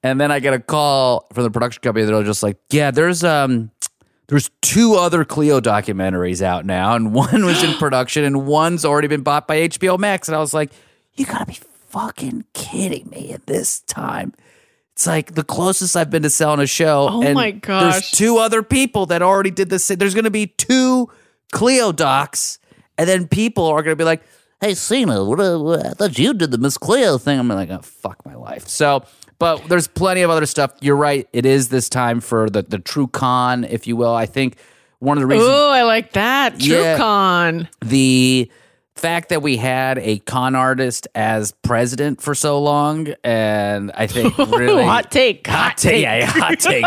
And 0.02 0.20
then 0.20 0.30
I 0.30 0.38
get 0.38 0.54
a 0.54 0.60
call 0.60 1.26
from 1.32 1.42
the 1.42 1.50
production 1.50 1.80
company. 1.82 2.06
They're 2.06 2.22
just 2.22 2.42
like, 2.42 2.58
yeah, 2.70 2.90
there's, 2.90 3.24
um, 3.24 3.70
there's 4.26 4.50
two 4.62 4.94
other 4.94 5.24
Cleo 5.24 5.60
documentaries 5.60 6.40
out 6.40 6.64
now, 6.64 6.94
and 6.94 7.12
one 7.12 7.44
was 7.44 7.62
in 7.62 7.74
production, 7.78 8.24
and 8.24 8.46
one's 8.46 8.84
already 8.84 9.08
been 9.08 9.22
bought 9.22 9.46
by 9.46 9.68
HBO 9.68 9.98
Max. 9.98 10.28
And 10.28 10.36
I 10.36 10.40
was 10.40 10.54
like, 10.54 10.70
"You 11.14 11.26
gotta 11.26 11.46
be 11.46 11.58
fucking 11.88 12.44
kidding 12.54 13.08
me!" 13.10 13.32
At 13.32 13.46
this 13.46 13.80
time, 13.80 14.32
it's 14.92 15.06
like 15.06 15.34
the 15.34 15.44
closest 15.44 15.96
I've 15.96 16.10
been 16.10 16.22
to 16.22 16.30
selling 16.30 16.60
a 16.60 16.66
show. 16.66 17.08
Oh 17.10 17.22
and 17.22 17.34
my 17.34 17.50
There's 17.62 18.10
two 18.10 18.38
other 18.38 18.62
people 18.62 19.06
that 19.06 19.20
already 19.20 19.50
did 19.50 19.68
this. 19.68 19.88
There's 19.88 20.14
gonna 20.14 20.30
be 20.30 20.46
two 20.46 21.10
Cleo 21.52 21.92
docs, 21.92 22.58
and 22.96 23.08
then 23.08 23.28
people 23.28 23.66
are 23.66 23.82
gonna 23.82 23.96
be 23.96 24.04
like, 24.04 24.22
"Hey, 24.60 24.72
Seena, 24.72 25.26
what, 25.26 25.38
uh, 25.38 25.58
what, 25.58 25.86
I 25.86 25.90
thought 25.90 26.18
you 26.18 26.32
did 26.32 26.50
the 26.50 26.58
Miss 26.58 26.78
Cleo 26.78 27.18
thing." 27.18 27.38
I'm 27.38 27.48
like, 27.48 27.70
"Oh, 27.70 27.80
fuck 27.82 28.24
my 28.24 28.34
life." 28.34 28.68
So. 28.68 29.04
But 29.38 29.68
there's 29.68 29.88
plenty 29.88 30.22
of 30.22 30.30
other 30.30 30.46
stuff. 30.46 30.72
You're 30.80 30.96
right. 30.96 31.28
It 31.32 31.44
is 31.44 31.68
this 31.68 31.88
time 31.88 32.20
for 32.20 32.48
the, 32.48 32.62
the 32.62 32.78
true 32.78 33.08
con, 33.08 33.64
if 33.64 33.86
you 33.86 33.96
will. 33.96 34.14
I 34.14 34.26
think 34.26 34.56
one 35.00 35.18
of 35.18 35.22
the 35.22 35.26
reasons 35.26 35.50
Oh, 35.50 35.70
I 35.70 35.82
like 35.82 36.12
that. 36.12 36.60
Yeah. 36.60 36.96
TrueCon. 36.98 37.68
the 37.80 38.50
fact 38.96 39.30
that 39.30 39.42
we 39.42 39.56
had 39.56 39.98
a 39.98 40.18
con 40.20 40.54
artist 40.54 41.08
as 41.16 41.52
president 41.62 42.22
for 42.22 42.34
so 42.34 42.60
long, 42.62 43.08
and 43.24 43.90
I 43.94 44.06
think 44.06 44.38
really 44.38 44.84
hot 44.84 45.10
take. 45.10 45.46
Hot, 45.48 45.56
hot 45.56 45.76
take, 45.78 46.02
yeah, 46.02 46.18
yeah, 46.18 46.26
hot 46.26 46.58
take, 46.60 46.84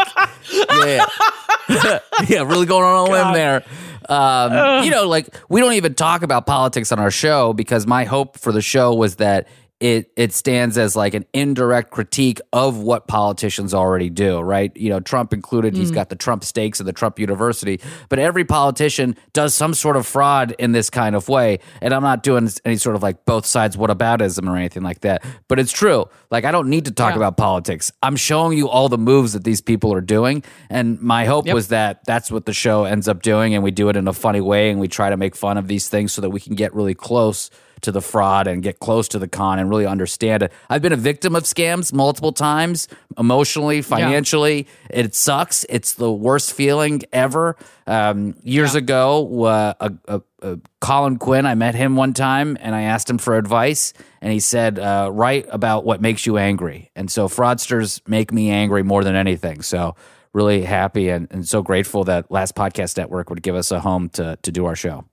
yeah, 1.70 2.00
yeah, 2.28 2.44
really 2.44 2.66
going 2.66 2.86
on 2.86 3.08
a 3.08 3.12
limb 3.12 3.34
there. 3.34 3.64
Um, 4.10 4.86
you 4.86 4.90
know, 4.90 5.06
like 5.08 5.28
we 5.50 5.60
don't 5.60 5.74
even 5.74 5.94
talk 5.96 6.24
about 6.24 6.46
politics 6.46 6.94
on 6.94 7.00
our 7.00 7.12
show 7.12 7.52
because 7.52 7.86
my 7.86 8.06
hope 8.06 8.38
for 8.38 8.54
the 8.54 8.62
show 8.62 8.94
was 8.94 9.18
that 9.18 9.50
it 9.80 10.12
it 10.16 10.34
stands 10.34 10.78
as 10.78 10.96
like 10.96 11.14
an 11.14 11.26
indirect 11.34 11.92
critique 11.92 12.42
of 12.52 12.80
what 12.80 13.08
politicians 13.08 13.74
already 13.74 14.10
do, 14.10 14.40
right? 14.40 14.76
You 14.76 14.90
know, 14.90 15.00
Trump 15.00 15.34
included, 15.34 15.76
he's 15.76 15.92
mm. 15.92 15.96
got 15.96 16.10
the 16.10 16.16
Trump 16.16 16.44
Steaks 16.44 16.80
and 16.80 16.88
the 16.88 16.94
Trump 16.94 17.20
University, 17.20 17.80
but 18.10 18.18
every 18.18 18.44
politician 18.44 19.16
does 19.34 19.54
some 19.54 19.76
sort 19.76 19.96
of 19.96 20.08
fraud 20.08 20.56
in 20.58 20.72
this 20.72 20.90
kind 20.90 21.16
of 21.16 21.30
way. 21.30 21.60
And 21.80 21.94
I'm 21.94 22.02
not 22.02 22.24
doing 22.24 22.50
any 22.66 22.78
sort 22.78 22.96
of 22.96 23.04
like 23.04 23.26
both 23.26 23.46
sides 23.46 23.78
what 23.78 23.92
whataboutism 23.92 24.50
or 24.50 24.58
anything 24.58 24.82
like 24.82 25.02
that, 25.02 25.24
but 25.48 25.60
it's 25.60 25.72
true. 25.72 26.06
Like 26.32 26.44
I 26.44 26.52
don't 26.52 26.70
need 26.70 26.86
to 26.86 26.92
talk 26.92 27.12
Yeah. 27.12 27.18
about 27.18 27.38
politics. 27.38 27.92
I'm 28.02 28.16
showing 28.16 28.58
you 28.58 28.70
all 28.70 28.90
the 28.90 28.98
moves 28.98 29.34
that 29.34 29.44
these 29.44 29.62
people 29.62 29.94
are 29.94 30.02
doing, 30.02 30.44
and 30.72 31.00
my 31.02 31.26
hope 31.26 31.46
Yep. 31.46 31.54
was 31.54 31.68
that 31.68 32.04
that's 32.08 32.32
what 32.32 32.48
the 32.48 32.54
show 32.54 32.86
ends 32.86 33.08
up 33.08 33.22
doing, 33.22 33.54
and 33.54 33.64
we 33.64 33.70
do 33.72 33.90
it 33.90 33.96
in 33.96 34.08
a 34.08 34.14
funny 34.14 34.42
way, 34.42 34.72
and 34.72 34.80
we 34.80 34.88
try 34.88 35.12
to 35.12 35.18
make 35.18 35.36
fun 35.36 35.58
of 35.58 35.68
these 35.68 35.88
things 35.88 36.14
so 36.14 36.22
that 36.22 36.32
we 36.32 36.40
can 36.40 36.56
get 36.56 36.74
really 36.74 36.96
close 36.96 37.52
to 37.82 37.92
the 37.92 38.02
fraud 38.02 38.48
and 38.48 38.64
get 38.64 38.80
close 38.80 39.08
to 39.10 39.20
the 39.20 39.28
con 39.28 39.60
and 39.60 39.70
really 39.70 39.86
understand 39.86 40.44
it. 40.44 40.52
I've 40.70 40.82
been 40.82 40.94
a 40.94 40.98
victim 40.98 41.36
of 41.36 41.44
scams 41.44 41.94
multiple 41.94 42.32
times, 42.32 42.88
emotionally, 43.18 43.82
financially. 43.82 44.68
It 44.90 45.16
sucks. 45.16 45.66
It's 45.70 45.94
the 45.94 46.12
worst 46.12 46.54
feeling 46.54 47.04
ever. 47.14 47.56
Um, 47.86 48.36
years 48.44 48.76
ago, 48.76 49.44
uh, 49.46 49.74
a, 49.80 49.94
a, 50.08 50.22
a 50.42 50.60
Colin 50.82 51.18
Quinn, 51.18 51.46
I 51.46 51.56
met 51.56 51.76
him 51.76 51.96
one 51.96 52.14
time 52.14 52.58
and 52.60 52.76
I 52.76 52.84
asked 52.84 53.10
him 53.10 53.18
for 53.18 53.38
advice, 53.38 53.94
and 54.22 54.32
he 54.34 54.40
said, 54.40 54.80
uh, 54.80 55.10
"Write 55.12 55.46
about 55.50 55.86
what 55.86 56.02
makes 56.02 56.26
you 56.26 56.38
angry." 56.38 56.92
And 56.96 57.10
so, 57.10 57.28
fraudsters 57.28 58.02
make 58.08 58.32
me 58.32 58.50
angry 58.50 58.84
more 58.84 59.04
than 59.04 59.16
anything. 59.16 59.62
So. 59.62 59.96
Really 60.34 60.62
happy 60.62 61.10
and, 61.10 61.28
and 61.32 61.48
so 61.48 61.64
grateful 61.64 62.04
that 62.04 62.30
Last 62.30 62.54
Podcast 62.54 62.96
Network 62.96 63.32
would 63.32 63.42
give 63.42 63.56
us 63.56 63.72
a 63.72 63.80
home 63.80 64.10
to 64.10 64.38
to 64.44 64.52
do 64.52 64.68
our 64.68 64.76
show. 64.76 65.06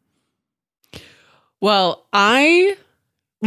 Well, 1.65 2.05
I, 2.13 2.77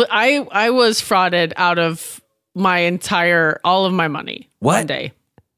I, 0.10 0.48
I 0.52 0.72
was 0.72 1.00
frauded 1.00 1.54
out 1.56 1.78
of 1.78 2.20
my 2.56 2.80
entire 2.80 3.62
all 3.64 3.86
of 3.86 3.94
my 3.94 4.08
money 4.08 4.50
What? 4.58 4.78
one 4.78 4.88
day. 4.88 5.12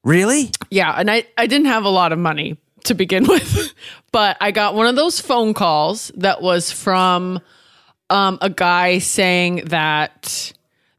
Really? 0.04 0.52
Yeah, 0.70 0.92
and 0.92 1.10
I 1.10 1.24
I 1.38 1.48
didn't 1.48 1.68
have 1.68 1.86
a 1.86 1.90
lot 1.90 2.12
of 2.12 2.20
money 2.20 2.58
to 2.84 2.96
begin 2.96 3.26
with, 3.30 3.74
but 4.12 4.36
I 4.42 4.52
got 4.52 4.76
one 4.76 4.88
of 4.88 4.98
those 4.98 5.22
phone 5.22 5.54
calls 5.54 6.12
that 6.18 6.42
was 6.42 6.70
from 6.70 7.40
um, 8.10 8.38
a 8.42 8.50
guy 8.50 9.00
saying 9.00 9.68
that 9.68 10.52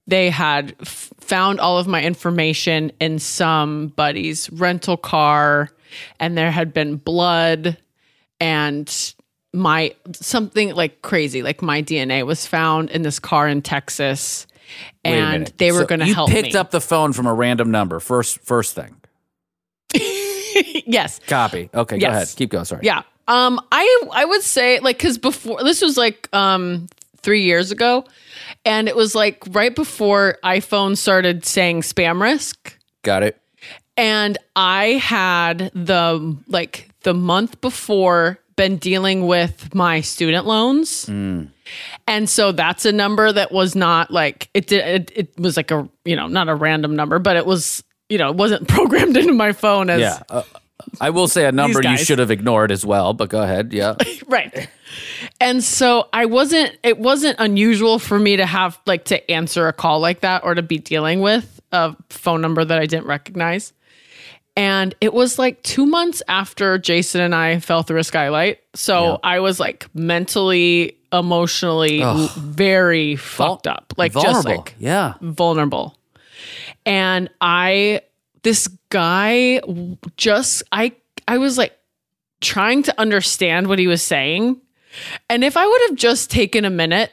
they 0.06 0.30
had 0.30 0.74
f- 0.80 1.12
found 1.20 1.60
all 1.60 1.76
of 1.76 1.86
my 1.86 2.02
information 2.02 2.90
in 3.00 3.18
somebody's 3.18 4.48
rental 4.48 4.96
car, 4.96 5.68
and 6.18 6.38
there 6.38 6.50
had 6.52 6.72
been 6.72 6.96
blood 6.96 7.76
and 8.40 9.14
my 9.52 9.94
something 10.12 10.74
like 10.74 11.02
crazy 11.02 11.42
like 11.42 11.60
my 11.62 11.82
dna 11.82 12.24
was 12.24 12.46
found 12.46 12.88
in 12.90 13.02
this 13.02 13.18
car 13.18 13.48
in 13.48 13.60
texas 13.62 14.46
and 15.04 15.48
they 15.58 15.72
were 15.72 15.80
So 15.80 15.86
going 15.86 16.00
to 16.00 16.06
you 16.06 16.14
help 16.14 16.30
picked 16.30 16.52
me. 16.54 16.58
up 16.58 16.70
the 16.70 16.80
phone 16.80 17.12
from 17.12 17.26
a 17.26 17.34
random 17.34 17.72
number. 17.72 17.98
First, 17.98 18.38
first 18.44 18.76
thing. 18.76 18.94
yes. 20.86 21.20
Copy. 21.26 21.70
Okay, 21.74 21.98
go 21.98 22.06
ahead. 22.08 22.28
Keep 22.36 22.50
going. 22.50 22.64
Sorry. 22.64 22.82
Yeah. 22.84 23.02
Um, 23.28 23.60
I 23.72 24.02
I 24.12 24.24
would 24.24 24.42
say 24.42 24.80
like 24.80 24.98
because 24.98 25.18
before 25.18 25.62
this 25.62 25.82
was 25.82 25.96
like 25.96 26.28
um 26.32 26.88
three 27.18 27.42
years 27.42 27.70
ago, 27.70 28.04
and 28.64 28.88
it 28.88 28.96
was 28.96 29.14
like 29.14 29.42
right 29.50 29.74
before 29.74 30.38
iPhone 30.44 30.96
started 30.96 31.44
saying 31.44 31.82
spam 31.82 32.20
risk, 32.20 32.76
Got 33.02 33.22
it. 33.22 33.40
and 33.96 34.36
I 34.56 34.92
had 35.02 35.70
the 35.74 36.36
like 36.48 36.88
the 37.02 37.14
month 37.14 37.60
before 37.60 38.38
been 38.56 38.76
dealing 38.76 39.26
with 39.26 39.74
my 39.74 40.00
student 40.00 40.46
loans. 40.46 41.08
And 41.08 42.28
so 42.28 42.52
that's 42.52 42.84
a 42.84 42.92
number 42.92 43.32
that 43.32 43.52
was 43.52 43.74
not 43.74 44.10
like 44.10 44.48
it 44.54 44.66
did 44.66 45.08
it, 45.08 45.12
it 45.14 45.40
was 45.40 45.56
like 45.56 45.70
a 45.70 45.88
you 46.04 46.16
know 46.16 46.26
not 46.26 46.48
a 46.48 46.54
random 46.54 46.96
number 46.96 47.18
but 47.20 47.36
it 47.36 47.46
was 47.46 47.84
you 48.08 48.18
know 48.18 48.30
it 48.30 48.36
wasn't 48.36 48.66
programmed 48.76 49.16
into 49.16 49.32
my 49.32 49.52
phone 49.52 49.88
as 49.88 50.00
Yeah. 50.00 50.18
Uh, 50.28 50.42
I 51.00 51.10
will 51.10 51.28
say 51.28 51.46
a 51.46 51.52
number 51.52 51.82
you 51.82 51.96
should 51.98 52.18
have 52.18 52.30
ignored 52.30 52.72
as 52.72 52.84
well, 52.86 53.12
but 53.12 53.28
go 53.28 53.42
ahead. 53.42 53.72
Yeah. 53.72 53.94
right 54.26 54.68
and 55.40 55.62
so 55.62 56.08
i 56.12 56.24
wasn't 56.24 56.76
it 56.82 56.98
wasn't 56.98 57.36
unusual 57.38 57.98
for 57.98 58.18
me 58.18 58.36
to 58.36 58.46
have 58.46 58.78
like 58.86 59.04
to 59.04 59.30
answer 59.30 59.68
a 59.68 59.72
call 59.72 60.00
like 60.00 60.20
that 60.20 60.42
or 60.44 60.54
to 60.54 60.62
be 60.62 60.78
dealing 60.78 61.20
with 61.20 61.60
a 61.72 61.94
phone 62.08 62.40
number 62.40 62.64
that 62.64 62.78
i 62.78 62.86
didn't 62.86 63.06
recognize 63.06 63.72
and 64.60 64.94
it 65.00 65.12
was 65.12 65.38
like 65.38 65.62
two 65.62 65.86
months 65.86 66.22
after 66.28 66.78
jason 66.78 67.20
and 67.20 67.34
i 67.34 67.58
fell 67.58 67.82
through 67.82 67.98
a 67.98 68.04
skylight 68.04 68.58
so 68.74 69.18
i 69.24 69.40
was 69.40 69.58
like 69.58 69.86
mentally 69.94 70.96
emotionally 71.12 72.02
very 72.36 73.16
fucked 73.16 73.66
up 73.66 73.92
like 73.96 74.12
just 74.12 74.24
Vulnerable. 74.26 74.62
like 74.62 74.74
yeah. 74.78 75.14
vulnerable. 75.20 75.96
And 76.86 77.28
I 77.40 78.02
this 78.42 78.68
guy 78.88 79.60
just 80.16 80.62
I 80.72 80.92
I 81.28 81.38
was 81.38 81.58
like 81.58 81.76
trying 82.40 82.82
to 82.84 83.00
understand 83.00 83.68
what 83.68 83.78
he 83.78 83.86
was 83.86 84.02
saying. 84.02 84.60
And 85.28 85.44
if 85.44 85.56
I 85.56 85.66
would 85.66 85.82
have 85.88 85.96
just 85.96 86.30
taken 86.30 86.64
a 86.64 86.70
minute 86.70 87.12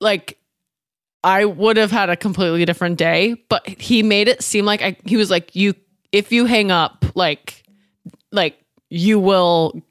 like 0.00 0.38
I 1.24 1.44
would 1.44 1.76
have 1.76 1.92
had 1.92 2.10
a 2.10 2.16
completely 2.16 2.64
different 2.64 2.98
day, 2.98 3.34
but 3.48 3.66
he 3.68 4.02
made 4.02 4.26
it 4.26 4.42
seem 4.42 4.64
like 4.64 4.82
I 4.82 4.96
he 5.04 5.16
was 5.16 5.30
like 5.30 5.54
you 5.54 5.74
if 6.12 6.30
you 6.32 6.46
hang 6.46 6.70
up 6.70 7.04
like 7.14 7.62
like 8.30 8.58
you 8.88 9.18
will 9.18 9.82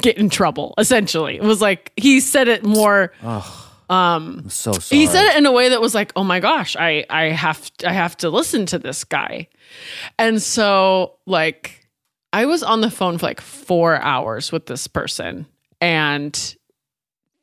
get 0.00 0.16
in 0.18 0.28
trouble 0.30 0.74
essentially. 0.78 1.36
It 1.36 1.42
was 1.42 1.60
like 1.60 1.92
he 1.96 2.20
said 2.20 2.48
it 2.48 2.64
more 2.64 3.12
um, 3.22 4.38
I'm 4.44 4.48
so 4.48 4.72
sorry. 4.72 5.00
he 5.00 5.06
said 5.06 5.32
it 5.32 5.36
in 5.36 5.44
a 5.44 5.52
way 5.52 5.68
that 5.68 5.80
was 5.80 5.94
like, 5.94 6.12
"Oh 6.16 6.24
my 6.24 6.40
gosh, 6.40 6.76
I 6.76 7.04
I 7.10 7.24
have 7.24 7.70
I 7.86 7.92
have 7.92 8.16
to 8.18 8.30
listen 8.30 8.64
to 8.66 8.78
this 8.78 9.04
guy." 9.04 9.48
And 10.18 10.40
so 10.40 11.18
like 11.26 11.88
I 12.32 12.46
was 12.46 12.62
on 12.62 12.80
the 12.80 12.90
phone 12.90 13.18
for 13.18 13.26
like 13.26 13.40
4 13.42 14.00
hours 14.00 14.50
with 14.50 14.64
this 14.64 14.86
person 14.86 15.46
and 15.80 16.56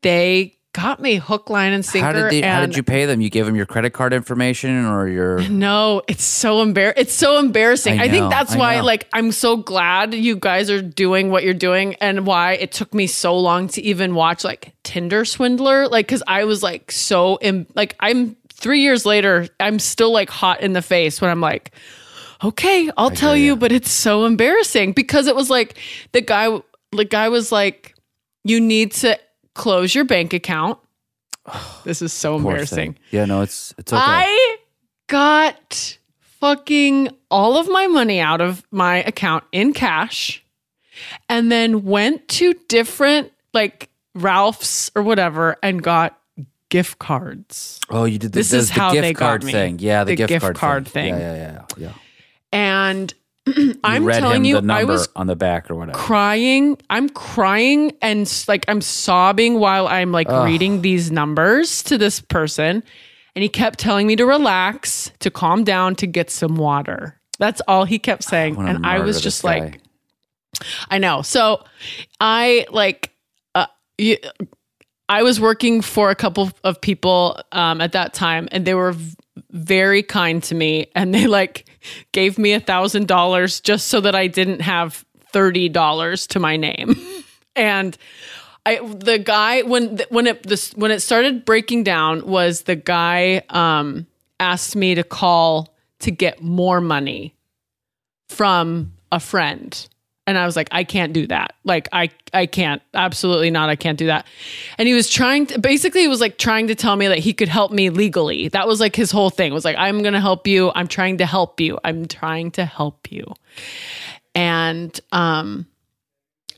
they 0.01 0.57
got 0.79 1.01
me 1.01 1.15
hook 1.15 1.49
line 1.49 1.73
and 1.73 1.85
sinker 1.85 2.05
How 2.05 2.13
did, 2.13 2.31
they, 2.31 2.41
how 2.41 2.65
did 2.65 2.75
you 2.75 2.83
pay 2.83 3.05
them? 3.05 3.21
You 3.21 3.29
gave 3.29 3.45
them 3.45 3.55
your 3.55 3.65
credit 3.65 3.91
card 3.91 4.13
information 4.13 4.85
or 4.85 5.07
your. 5.07 5.39
no, 5.49 6.01
it's 6.07 6.23
so 6.23 6.63
embar 6.65 6.93
it's 6.95 7.13
so 7.13 7.39
embarrassing. 7.39 7.99
I 7.99 8.05
I, 8.05 8.09
think 8.09 8.29
that's 8.29 8.53
I 8.53 8.57
why 8.57 8.77
know. 8.77 8.85
like 8.85 9.07
I'm 9.13 9.31
so 9.31 9.57
glad 9.57 10.13
you 10.13 10.35
guys 10.35 10.69
are 10.69 10.81
doing 10.81 11.29
what 11.29 11.43
you're 11.43 11.53
doing 11.53 11.95
and 11.95 12.25
why 12.25 12.53
it 12.53 12.71
took 12.71 12.93
me 12.93 13.07
so 13.07 13.37
long 13.37 13.67
to 13.69 13.81
even 13.81 14.15
watch 14.15 14.43
like 14.43 14.73
Tinder 14.83 15.25
Swindler 15.25 15.87
like 15.87 16.07
cuz 16.07 16.23
I 16.27 16.45
was 16.45 16.63
like 16.63 16.91
so 16.91 17.37
Im- 17.41 17.67
like 17.75 17.95
I'm 17.99 18.35
3 18.53 18.79
years 18.81 19.05
later 19.05 19.47
I'm 19.59 19.79
still 19.79 20.11
like 20.11 20.29
hot 20.29 20.61
in 20.61 20.73
the 20.73 20.81
face 20.81 21.21
when 21.21 21.29
I'm 21.29 21.41
like 21.41 21.71
okay, 22.41 22.89
I'll 22.95 23.11
tell 23.11 23.35
you, 23.35 23.57
but 23.57 23.73
it's 23.73 23.91
so 23.91 24.23
embarrassing 24.23 24.93
because 24.93 25.27
it 25.27 25.35
was 25.35 25.49
like 25.49 25.77
the 26.13 26.21
guy 26.21 26.61
the 26.91 27.05
guy 27.05 27.29
was 27.29 27.51
like 27.51 27.95
you 28.43 28.59
need 28.61 28.93
to 28.93 29.19
close 29.59 29.93
your 29.93 30.05
bank 30.05 30.33
account. 30.33 30.79
This 31.83 32.01
is 32.01 32.13
so 32.13 32.33
Poor 32.39 32.51
embarrassing. 32.51 32.93
thing. 32.93 32.99
Yeah, 33.11 33.25
no, 33.25 33.41
it's 33.41 33.73
it's 33.77 33.91
okay. 33.91 34.01
I 34.03 34.57
got 35.07 35.97
fucking 36.19 37.09
all 37.31 37.57
of 37.57 37.67
my 37.67 37.87
money 37.87 38.19
out 38.19 38.41
of 38.41 38.63
my 38.71 38.97
account 39.03 39.43
in 39.51 39.73
cash 39.73 40.43
and 41.27 41.51
then 41.51 41.83
went 41.85 42.27
to 42.27 42.53
different 42.67 43.31
like 43.53 43.89
Ralph's 44.13 44.91
or 44.95 45.01
whatever 45.03 45.57
and 45.63 45.81
got 45.81 46.19
gift 46.69 46.99
cards. 46.99 47.79
oh, 47.89 48.03
you 48.05 48.19
did 48.19 48.33
the, 48.33 48.39
This 48.39 48.53
is 48.53 48.67
the 48.67 48.79
how 48.79 48.91
gift 48.91 49.01
they 49.01 49.13
got 49.13 49.19
card 49.19 49.43
me. 49.43 49.51
thing. 49.51 49.79
Yeah, 49.79 50.03
the, 50.03 50.15
gift, 50.15 50.53
card, 50.55 50.87
thing. 50.87 51.15
Yeah, 51.15 51.35
yeah, 51.35 51.65
yeah. 51.77 51.87
yeah. 51.87 51.93
And 52.51 53.13
I'm 53.83 54.05
read 54.05 54.19
telling 54.19 54.37
him 54.37 54.45
you, 54.45 54.55
the 54.55 54.61
number 54.61 54.81
I 54.81 54.83
was 54.83 55.09
on 55.15 55.27
the 55.27 55.35
back 55.35 55.69
or 55.69 55.75
whatever. 55.75 55.97
crying. 55.97 56.77
I'm 56.89 57.09
crying 57.09 57.93
and 58.01 58.31
like 58.47 58.65
I'm 58.67 58.81
sobbing 58.81 59.59
while 59.59 59.87
I'm 59.87 60.11
like 60.11 60.29
reading 60.29 60.81
these 60.81 61.11
numbers 61.11 61.83
to 61.83 61.97
this 61.97 62.19
person. 62.21 62.83
And 63.35 63.43
he 63.43 63.49
kept 63.49 63.79
telling 63.79 64.07
me 64.07 64.15
to 64.17 64.25
relax, 64.25 65.11
to 65.19 65.29
calm 65.31 65.63
down, 65.63 65.95
to 65.95 66.07
get 66.07 66.29
some 66.29 66.55
water. 66.55 67.19
That's 67.37 67.61
all 67.67 67.85
he 67.85 67.99
kept 67.99 68.23
saying. 68.25 68.55
wanna 68.55 68.71
And 68.75 68.85
I 68.85 68.99
was 68.99 69.21
just 69.21 69.43
guy. 69.43 69.59
like, 69.59 69.81
I 70.89 70.97
know. 70.97 71.21
So 71.21 71.63
I 72.19 72.65
like, 72.71 73.13
uh, 73.55 73.67
you, 73.97 74.17
I 75.07 75.23
was 75.23 75.39
working 75.39 75.81
for 75.81 76.09
a 76.11 76.15
couple 76.15 76.51
of 76.63 76.81
people 76.81 77.39
um, 77.51 77.81
at 77.81 77.93
that 77.93 78.13
time, 78.13 78.47
and 78.51 78.65
they 78.65 78.73
were 78.75 78.91
v- 78.91 79.15
very 79.51 80.03
kind 80.03 80.41
to 80.43 80.55
me, 80.55 80.87
and 80.95 81.13
they 81.13 81.27
like 81.27 81.65
gave 82.11 82.37
me 82.37 82.53
a 82.53 82.59
thousand 82.59 83.07
dollars 83.07 83.59
just 83.59 83.87
so 83.87 84.01
that 84.01 84.15
I 84.15 84.27
didn't 84.27 84.61
have 84.61 85.05
thirty 85.31 85.69
dollars 85.69 86.27
to 86.27 86.39
my 86.39 86.57
name, 86.57 86.95
and. 87.55 87.97
I 88.65 88.85
the 88.85 89.17
guy 89.17 89.61
when 89.61 90.01
when 90.09 90.27
it 90.27 90.43
this 90.43 90.73
when 90.73 90.91
it 90.91 90.99
started 90.99 91.45
breaking 91.45 91.85
down 91.85 92.27
was 92.27 92.63
the 92.63 92.75
guy 92.75 93.41
um 93.49 94.05
asked 94.37 94.75
me 94.75 94.95
to 94.95 95.03
call 95.03 95.73
to 95.99 96.11
get 96.11 96.41
more 96.43 96.81
money 96.81 97.35
from 98.27 98.93
a 99.13 99.19
friend 99.19 99.87
and 100.29 100.37
I 100.37 100.45
was 100.45 100.55
like 100.55 100.69
I 100.71 100.83
can't 100.83 101.11
do 101.11 101.27
that 101.27 101.55
like 101.63 101.89
I 101.91 102.09
I 102.33 102.45
can't 102.45 102.81
absolutely 102.93 103.49
not 103.51 103.69
I 103.69 103.75
can't 103.75 103.97
do 103.97 104.05
that 104.05 104.25
and 104.77 104.87
he 104.87 104.93
was 104.93 105.09
trying 105.09 105.47
to 105.47 105.59
basically 105.59 106.01
he 106.01 106.07
was 106.07 106.21
like 106.21 106.37
trying 106.37 106.67
to 106.67 106.75
tell 106.75 106.95
me 106.95 107.07
that 107.07 107.19
he 107.19 107.33
could 107.33 107.49
help 107.49 107.71
me 107.71 107.89
legally 107.89 108.47
that 108.49 108.67
was 108.67 108.79
like 108.79 108.95
his 108.95 109.11
whole 109.11 109.29
thing 109.29 109.53
was 109.53 109.65
like 109.65 109.75
I'm 109.77 110.01
going 110.01 110.13
to 110.13 110.21
help 110.21 110.47
you 110.47 110.71
I'm 110.75 110.87
trying 110.87 111.17
to 111.17 111.25
help 111.25 111.59
you 111.59 111.79
I'm 111.83 112.05
trying 112.05 112.51
to 112.51 112.65
help 112.65 113.11
you 113.11 113.25
and 114.35 114.99
um 115.11 115.65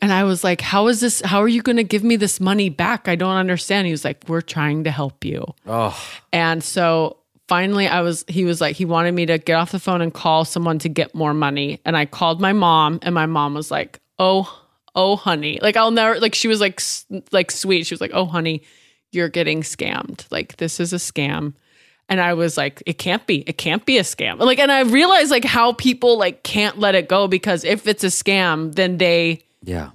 and 0.04 0.12
I 0.12 0.24
was 0.24 0.44
like, 0.44 0.62
How 0.62 0.88
is 0.88 1.00
this? 1.00 1.22
How 1.22 1.42
are 1.44 1.48
you 1.48 1.62
going 1.62 1.78
to 1.78 1.84
give 1.84 2.04
me 2.04 2.16
this 2.16 2.40
money 2.40 2.70
back? 2.70 3.08
I 3.08 3.16
don't 3.16 3.36
understand. 3.36 3.86
He 3.86 3.92
was 3.92 4.04
like, 4.04 4.24
We're 4.28 4.42
trying 4.42 4.84
to 4.86 4.92
help 4.92 5.24
you. 5.24 5.46
Oh, 5.68 5.96
And 6.34 6.64
so 6.64 7.18
finally, 7.52 7.86
I 7.86 8.00
was, 8.00 8.24
he 8.30 8.46
was 8.46 8.62
like, 8.62 8.78
he 8.78 8.86
wanted 8.86 9.14
me 9.14 9.26
to 9.26 9.38
get 9.38 9.56
off 9.56 9.74
the 9.74 9.80
phone 9.80 10.00
and 10.00 10.14
call 10.14 10.46
someone 10.46 10.80
to 10.80 10.88
get 10.88 11.14
more 11.14 11.34
money. 11.34 11.82
And 11.84 11.98
I 11.98 12.06
called 12.06 12.40
my 12.40 12.54
mom, 12.54 13.00
and 13.02 13.14
my 13.14 13.26
mom 13.26 13.56
was 13.56 13.70
like, 13.70 14.00
Oh, 14.18 14.58
oh, 14.96 15.18
honey. 15.18 15.60
Like, 15.62 15.76
I'll 15.76 15.92
never, 15.92 16.18
like, 16.18 16.34
she 16.34 16.48
was 16.48 16.62
like, 16.62 16.80
like 17.34 17.52
sweet. 17.52 17.86
She 17.86 17.94
was 17.94 18.00
like, 18.00 18.12
Oh, 18.14 18.24
honey, 18.24 18.64
you're 19.12 19.28
getting 19.28 19.64
scammed. 19.64 20.32
Like, 20.32 20.56
this 20.58 20.80
is 20.80 20.94
a 20.94 20.96
scam. 20.96 21.54
And 22.08 22.22
I 22.22 22.36
was 22.36 22.56
like, 22.56 22.82
it 22.86 22.98
can't 22.98 23.28
be. 23.28 23.40
It 23.40 23.58
can't 23.58 23.86
be 23.86 23.98
a 23.98 24.04
scam. 24.04 24.40
Like, 24.40 24.60
and 24.60 24.72
I 24.72 24.84
realized 24.84 25.30
like 25.30 25.44
how 25.44 25.74
people 25.74 26.18
like 26.18 26.44
can't 26.44 26.80
let 26.80 26.96
it 26.96 27.10
go 27.10 27.28
because 27.28 27.66
if 27.66 27.86
it's 27.86 28.06
a 28.06 28.08
scam, 28.08 28.74
then 28.76 28.98
they, 28.98 29.44
yeah. 29.62 29.90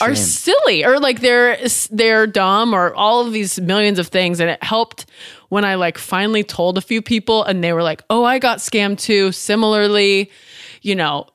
Are 0.00 0.14
silly 0.14 0.84
or 0.84 1.00
like 1.00 1.20
they're 1.20 1.58
they're 1.90 2.26
dumb 2.26 2.72
or 2.72 2.94
all 2.94 3.26
of 3.26 3.32
these 3.32 3.60
millions 3.60 3.98
of 3.98 4.08
things. 4.08 4.38
And 4.38 4.48
it 4.48 4.62
helped 4.62 5.06
when 5.48 5.64
i 5.64 5.74
like 5.74 5.98
finally 5.98 6.44
told 6.44 6.78
a 6.78 6.80
few 6.80 7.02
people 7.02 7.44
and 7.44 7.62
they 7.62 7.72
were 7.72 7.82
like 7.82 8.02
oh 8.08 8.24
i 8.24 8.38
got 8.38 8.58
scammed 8.58 8.98
too. 8.98 9.32
Similarly 9.32 10.30
you 10.82 10.94
know 10.94 11.26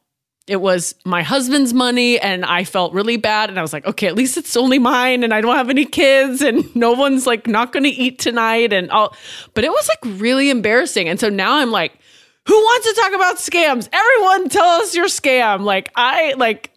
it 0.48 0.62
was 0.62 0.96
my 1.06 1.24
husband's 1.24 1.74
money 1.74 2.20
and 2.20 2.46
i 2.46 2.64
felt 2.64 2.94
really 2.94 3.18
bad 3.18 3.50
and 3.50 3.60
i 3.60 3.62
was 3.62 3.74
like 3.74 3.86
okay 3.86 4.08
at 4.08 4.16
least 4.16 4.38
it's 4.38 4.56
only 4.56 4.80
mine 4.80 5.24
and 5.24 5.34
i 5.34 5.42
don't 5.42 5.56
have 5.56 5.70
any 5.70 5.84
kids 5.84 6.42
and 6.42 6.74
no 6.76 6.94
one's 6.94 7.28
like 7.28 7.48
not 7.48 7.74
going 7.74 7.84
to 7.84 7.90
eat 7.90 8.18
tonight 8.18 8.72
and 8.72 8.90
all. 8.92 9.14
But 9.54 9.66
it 9.66 9.72
was 9.72 9.90
like 9.90 10.20
really 10.20 10.50
embarrassing. 10.50 11.10
And 11.10 11.20
so 11.20 11.30
now 11.30 11.58
i'm 11.58 11.72
like 11.72 12.00
who 12.46 12.56
wants 12.56 12.88
to 12.88 13.02
talk 13.02 13.14
about 13.14 13.36
scams? 13.36 13.90
Everyone 13.92 14.48
tell 14.48 14.82
us 14.82 14.96
your 14.96 15.08
scam. 15.08 15.64
Like 15.64 15.92
i 15.96 16.34
like 16.38 16.72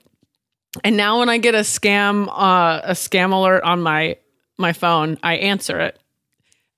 and 0.85 0.97
now 0.97 1.19
when 1.19 1.29
I 1.29 1.39
get 1.39 1.55
a 1.55 1.61
scam 1.61 2.29
uh, 2.29 2.81
a 2.85 2.93
scam 2.93 3.33
alert 3.33 3.63
on 3.65 3.83
my 3.83 4.17
my 4.59 4.73
phone, 4.73 5.19
I 5.23 5.37
answer 5.37 5.81
it 5.81 5.99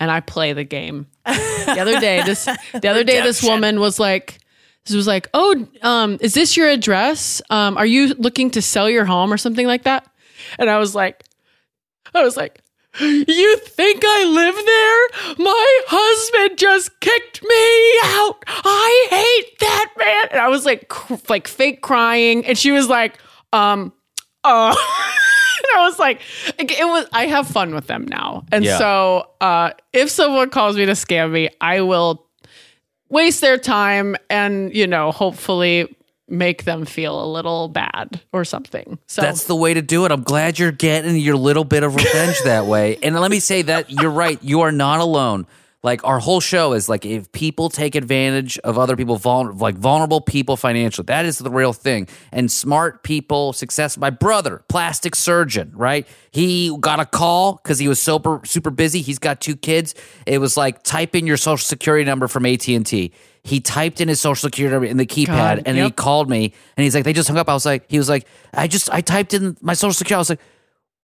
and 0.01 0.11
I 0.11 0.21
play 0.21 0.53
the 0.53 0.65
game. 0.65 1.07
The 1.25 1.77
other 1.81 2.01
day, 2.01 2.23
this 2.23 2.45
the 2.45 2.89
other 2.89 3.05
day, 3.05 3.21
this 3.21 3.43
woman 3.43 3.79
was 3.81 4.01
like, 4.01 4.39
this 4.85 4.97
was 4.97 5.07
like, 5.07 5.29
oh, 5.33 5.67
um, 5.83 6.19
is 6.21 6.35
this 6.35 6.57
your 6.57 6.69
address? 6.69 7.41
Um, 7.51 7.77
are 7.77 7.87
you 7.87 8.15
looking 8.15 8.51
to 8.53 8.63
sell 8.63 8.91
your 8.91 9.05
home 9.05 9.33
or 9.33 9.37
something 9.37 9.67
like 9.67 9.85
that? 9.85 10.07
And 10.59 10.69
I 10.69 10.79
was 10.79 10.95
like, 10.95 11.23
I 12.15 12.23
was 12.25 12.37
like, 12.37 12.61
You 13.01 13.57
think 13.59 14.03
I 14.05 14.25
live 14.25 14.55
there? 14.55 15.37
My 15.47 15.81
husband 15.87 16.59
just 16.59 17.01
kicked 17.01 17.43
me 17.43 18.01
out. 18.19 18.45
I 18.47 19.07
hate 19.09 19.59
that 19.61 19.93
man. 19.97 20.29
And 20.33 20.41
I 20.41 20.49
was 20.49 20.67
like, 20.67 20.89
cr- 20.89 21.15
like 21.29 21.49
fake 21.49 21.81
crying. 21.81 22.45
And 22.45 22.59
she 22.59 22.71
was 22.71 22.89
like, 22.89 23.19
um, 23.53 23.93
uh, 24.45 24.69
and 24.75 25.79
I 25.79 25.85
was 25.87 25.99
like, 25.99 26.21
it 26.59 26.71
it 26.71 26.85
was, 26.85 27.07
I 27.13 27.27
have 27.27 27.47
fun 27.47 27.75
with 27.75 27.87
them 27.87 28.07
now. 28.09 28.45
And 28.53 28.65
Yeah. 28.65 28.79
so, 28.79 29.31
uh, 29.41 29.71
if 29.93 30.11
someone 30.11 30.51
calls 30.51 30.77
me 30.77 30.87
to 30.87 30.93
scam 30.93 31.31
me, 31.33 31.49
I 31.61 31.81
will 31.83 32.27
waste 33.09 33.41
their 33.41 33.59
time 33.59 34.17
and, 34.31 34.75
you 34.75 34.87
know, 34.87 35.13
hopefully 35.13 35.95
make 36.29 36.65
them 36.65 36.87
feel 36.87 37.23
a 37.23 37.29
little 37.31 37.69
bad 37.69 38.23
or 38.33 38.43
something. 38.45 38.99
So 39.07 39.21
That's 39.21 39.45
the 39.45 39.55
way 39.55 39.75
to 39.75 39.83
do 39.83 40.07
it. 40.07 40.13
I'm 40.13 40.23
glad 40.23 40.59
you're 40.59 40.73
getting 40.73 41.17
your 41.17 41.37
little 41.37 41.65
bit 41.65 41.83
of 41.83 41.95
revenge 41.95 42.41
that 42.45 42.65
way. 42.65 42.97
And 43.03 43.15
let 43.21 43.31
me 43.31 43.39
say 43.39 43.61
that 43.63 43.91
you're 43.91 44.11
right. 44.11 44.43
You 44.43 44.63
are 44.63 44.73
not 44.73 45.01
alone. 45.01 45.47
Like 45.83 46.05
our 46.05 46.21
whole 46.21 46.41
show 46.41 46.75
is 46.75 46.89
like 46.89 47.05
if 47.05 47.33
people 47.33 47.69
take 47.69 47.97
advantage 47.97 48.57
of 48.61 48.79
other 48.79 48.95
people, 48.95 49.21
like 49.57 49.75
vulnerable 49.75 50.21
people 50.21 50.57
financially, 50.57 51.07
that 51.07 51.25
is 51.25 51.39
the 51.39 51.51
real 51.51 51.73
thing. 51.73 52.07
And 52.31 52.51
smart 52.53 53.03
people, 53.03 53.53
success. 53.53 53.99
My 53.99 54.11
brother, 54.11 54.63
plastic 54.69 55.17
surgeon, 55.17 55.73
right? 55.75 56.07
He 56.31 56.77
got 56.79 57.01
a 57.01 57.05
call 57.05 57.55
because 57.57 57.81
he 57.81 57.89
was 57.89 57.99
super 58.01 58.41
super 58.45 58.71
busy. 58.71 59.03
He's 59.03 59.19
got 59.19 59.41
two 59.41 59.57
kids. 59.57 59.97
It 60.25 60.39
was 60.39 60.57
like 60.57 60.85
type 60.85 61.17
in 61.17 61.27
your 61.27 61.37
social 61.37 61.65
security 61.65 62.05
number 62.05 62.29
from 62.29 62.47
AT 62.47 62.69
and 62.69 62.87
T. 62.87 63.13
He 63.43 63.59
typed 63.59 64.01
in 64.01 64.07
his 64.07 64.21
social 64.21 64.49
security 64.49 64.73
number 64.73 64.87
in 64.87 64.99
the 64.99 65.07
keypad, 65.07 65.27
God, 65.27 65.63
and 65.67 65.77
then 65.77 65.85
he 65.85 65.91
called 65.91 66.31
me, 66.31 66.55
and 66.77 66.85
he's 66.85 66.95
like, 66.95 67.03
"They 67.03 67.13
just 67.13 67.29
hung 67.29 67.39
up." 67.39 67.49
I 67.49 67.55
was 67.55 67.67
like, 67.67 67.87
"He 67.89 67.99
was 67.99 68.09
like, 68.09 68.29
I 68.55 68.69
just 68.69 68.89
I 68.91 69.01
typed 69.01 69.35
in 69.35 69.57
my 69.61 69.75
social 69.75 69.95
security." 69.95 70.15
I 70.15 70.19
was 70.19 70.31
like, 70.31 70.41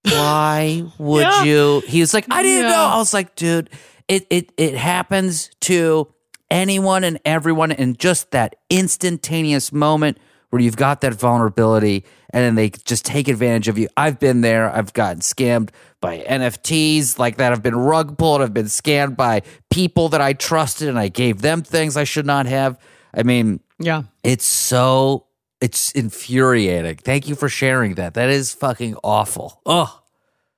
"Why 0.03 0.83
would 0.97 1.21
Yeah. 1.23 1.43
you?" 1.43 1.83
He 1.87 1.99
was 2.01 2.13
like, 2.13 2.25
"I 2.29 2.43
didn't 2.43 2.69
Yeah. 2.69 2.75
know." 2.75 2.85
I 2.85 2.97
was 2.97 3.13
like, 3.13 3.35
"Dude, 3.35 3.69
it 4.07 4.25
it 4.29 4.51
it 4.57 4.75
happens 4.75 5.49
to 5.61 6.07
anyone 6.49 7.03
and 7.03 7.19
everyone 7.25 7.71
in 7.71 7.95
just 7.97 8.31
that 8.31 8.55
instantaneous 8.69 9.71
moment 9.73 10.17
where 10.49 10.61
you've 10.61 10.77
got 10.77 11.01
that 11.01 11.13
vulnerability 11.13 12.05
and 12.29 12.41
then 12.43 12.55
they 12.55 12.69
just 12.69 13.03
take 13.03 13.27
advantage 13.27 13.67
of 13.67 13.77
you. 13.77 13.89
I've 13.97 14.17
been 14.17 14.39
there. 14.41 14.73
I've 14.73 14.93
gotten 14.93 15.19
scammed 15.19 15.69
by 15.99 16.19
NFTs 16.19 17.19
like 17.19 17.35
that. 17.37 17.51
I've 17.51 17.61
been 17.63 17.75
rug 17.75 18.17
pulled. 18.17 18.41
I've 18.41 18.53
been 18.53 18.65
scammed 18.67 19.17
by 19.17 19.41
people 19.69 20.07
that 20.09 20.21
I 20.21 20.31
trusted 20.33 20.87
and 20.87 20.97
I 20.97 21.09
gave 21.09 21.41
them 21.41 21.61
things 21.63 21.97
I 21.97 22.05
should 22.05 22.25
not 22.25 22.45
have. 22.45 22.77
I 23.13 23.23
mean, 23.23 23.59
yeah. 23.77 24.03
it's 24.23 24.45
so 24.45 25.25
it's 25.62 25.91
infuriating. 25.91 26.97
Thank 26.97 27.28
you 27.28 27.36
for 27.36 27.49
sharing 27.49 27.95
that. 27.95 28.14
That 28.14 28.30
is 28.30 28.53
fucking 28.53 28.95
awful. 29.03 29.62
Oh, 29.66 30.01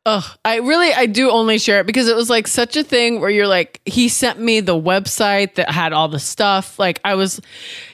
Ugh, 0.06 0.24
I 0.46 0.58
really 0.58 0.94
I 0.94 1.06
do 1.06 1.30
only 1.30 1.60
share 1.60 1.82
it 1.82 1.86
because 1.86 2.08
it 2.08 2.16
was 2.16 2.30
like 2.30 2.48
such 2.48 2.76
a 2.78 2.84
thing 2.84 3.20
where 3.20 3.30
you're 3.30 3.48
like 3.48 3.82
he 3.86 4.08
sent 4.08 4.40
me 4.40 4.60
the 4.60 4.80
website 4.80 5.56
that 5.56 5.70
had 5.70 5.94
all 5.94 6.08
the 6.08 6.20
stuff. 6.20 6.80
Like 6.80 7.02
I 7.04 7.16
was, 7.16 7.42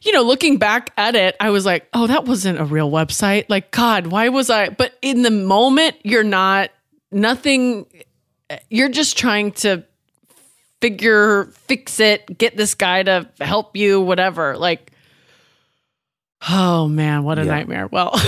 you 0.04 0.14
know, 0.14 0.22
looking 0.22 0.58
back 0.58 0.94
at 0.98 1.16
it, 1.16 1.36
I 1.40 1.50
was 1.50 1.66
like, 1.66 1.90
oh, 1.94 2.08
that 2.08 2.26
wasn't 2.26 2.60
a 2.60 2.64
real 2.64 2.92
website. 2.92 3.46
Like 3.50 3.72
God, 3.72 4.08
why 4.08 4.30
was 4.30 4.50
I? 4.50 4.70
But 4.70 4.98
in 5.02 5.24
the 5.24 5.32
moment, 5.32 5.98
you're 6.04 6.24
not 6.24 6.70
nothing. 7.12 7.88
You're 8.70 8.90
just 8.90 9.18
trying 9.18 9.52
to 9.54 9.84
figure 10.82 11.46
fix 11.68 12.00
it, 12.00 12.38
get 12.38 12.56
this 12.56 12.76
guy 12.76 13.02
to 13.02 13.28
help 13.42 13.76
you, 13.76 14.00
whatever. 14.00 14.56
Like, 14.56 14.92
oh 16.50 16.88
man, 16.88 17.24
what 17.24 17.40
a 17.40 17.44
Yeah. 17.46 17.52
nightmare. 17.52 17.88
Well. 17.88 18.20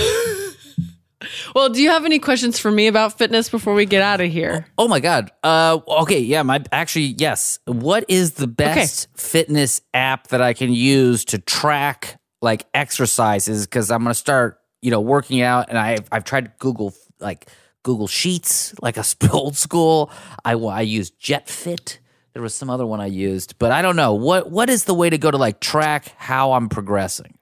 Well, 1.54 1.68
do 1.68 1.82
you 1.82 1.90
have 1.90 2.04
any 2.04 2.20
questions 2.20 2.58
for 2.60 2.70
me 2.70 2.86
about 2.86 3.18
fitness 3.18 3.48
before 3.48 3.74
we 3.74 3.86
get 3.86 4.02
out 4.02 4.20
of 4.20 4.30
here? 4.30 4.66
oh 4.78 4.86
my 4.86 5.00
god. 5.00 5.32
Uh, 5.42 5.78
okay, 5.88 6.20
yeah. 6.20 6.42
My 6.42 6.62
actually, 6.70 7.14
yes. 7.18 7.58
What 7.66 8.04
is 8.08 8.32
the 8.34 8.46
best 8.46 9.08
fitness 9.16 9.80
app 9.92 10.28
that 10.28 10.40
I 10.40 10.52
can 10.52 10.72
use 10.72 11.24
to 11.26 11.38
track 11.38 12.20
like 12.40 12.66
exercises? 12.72 13.66
Because 13.66 13.90
I'm 13.90 14.02
gonna 14.04 14.14
start, 14.14 14.60
you 14.80 14.90
know, 14.92 15.00
working 15.00 15.40
out, 15.42 15.68
and 15.70 15.76
I've 15.78 16.06
I've 16.12 16.24
tried 16.24 16.56
Google 16.58 16.94
like 17.18 17.48
Google 17.82 18.06
Sheets, 18.06 18.72
like 18.80 18.96
a 18.96 19.04
old 19.32 19.56
school. 19.56 20.12
I 20.44 20.52
I 20.52 20.82
used 20.82 21.18
JetFit. 21.20 21.98
There 22.34 22.42
was 22.42 22.54
some 22.54 22.70
other 22.70 22.86
one 22.86 23.00
I 23.00 23.06
used, 23.06 23.58
but 23.58 23.72
I 23.72 23.82
don't 23.82 23.96
know 23.96 24.14
what 24.14 24.50
what 24.52 24.70
is 24.70 24.84
the 24.84 24.94
way 24.94 25.10
to 25.10 25.18
go 25.18 25.30
to 25.32 25.36
like 25.38 25.58
track 25.60 26.12
how 26.16 26.52
I'm 26.52 26.68
progressing. 26.68 27.37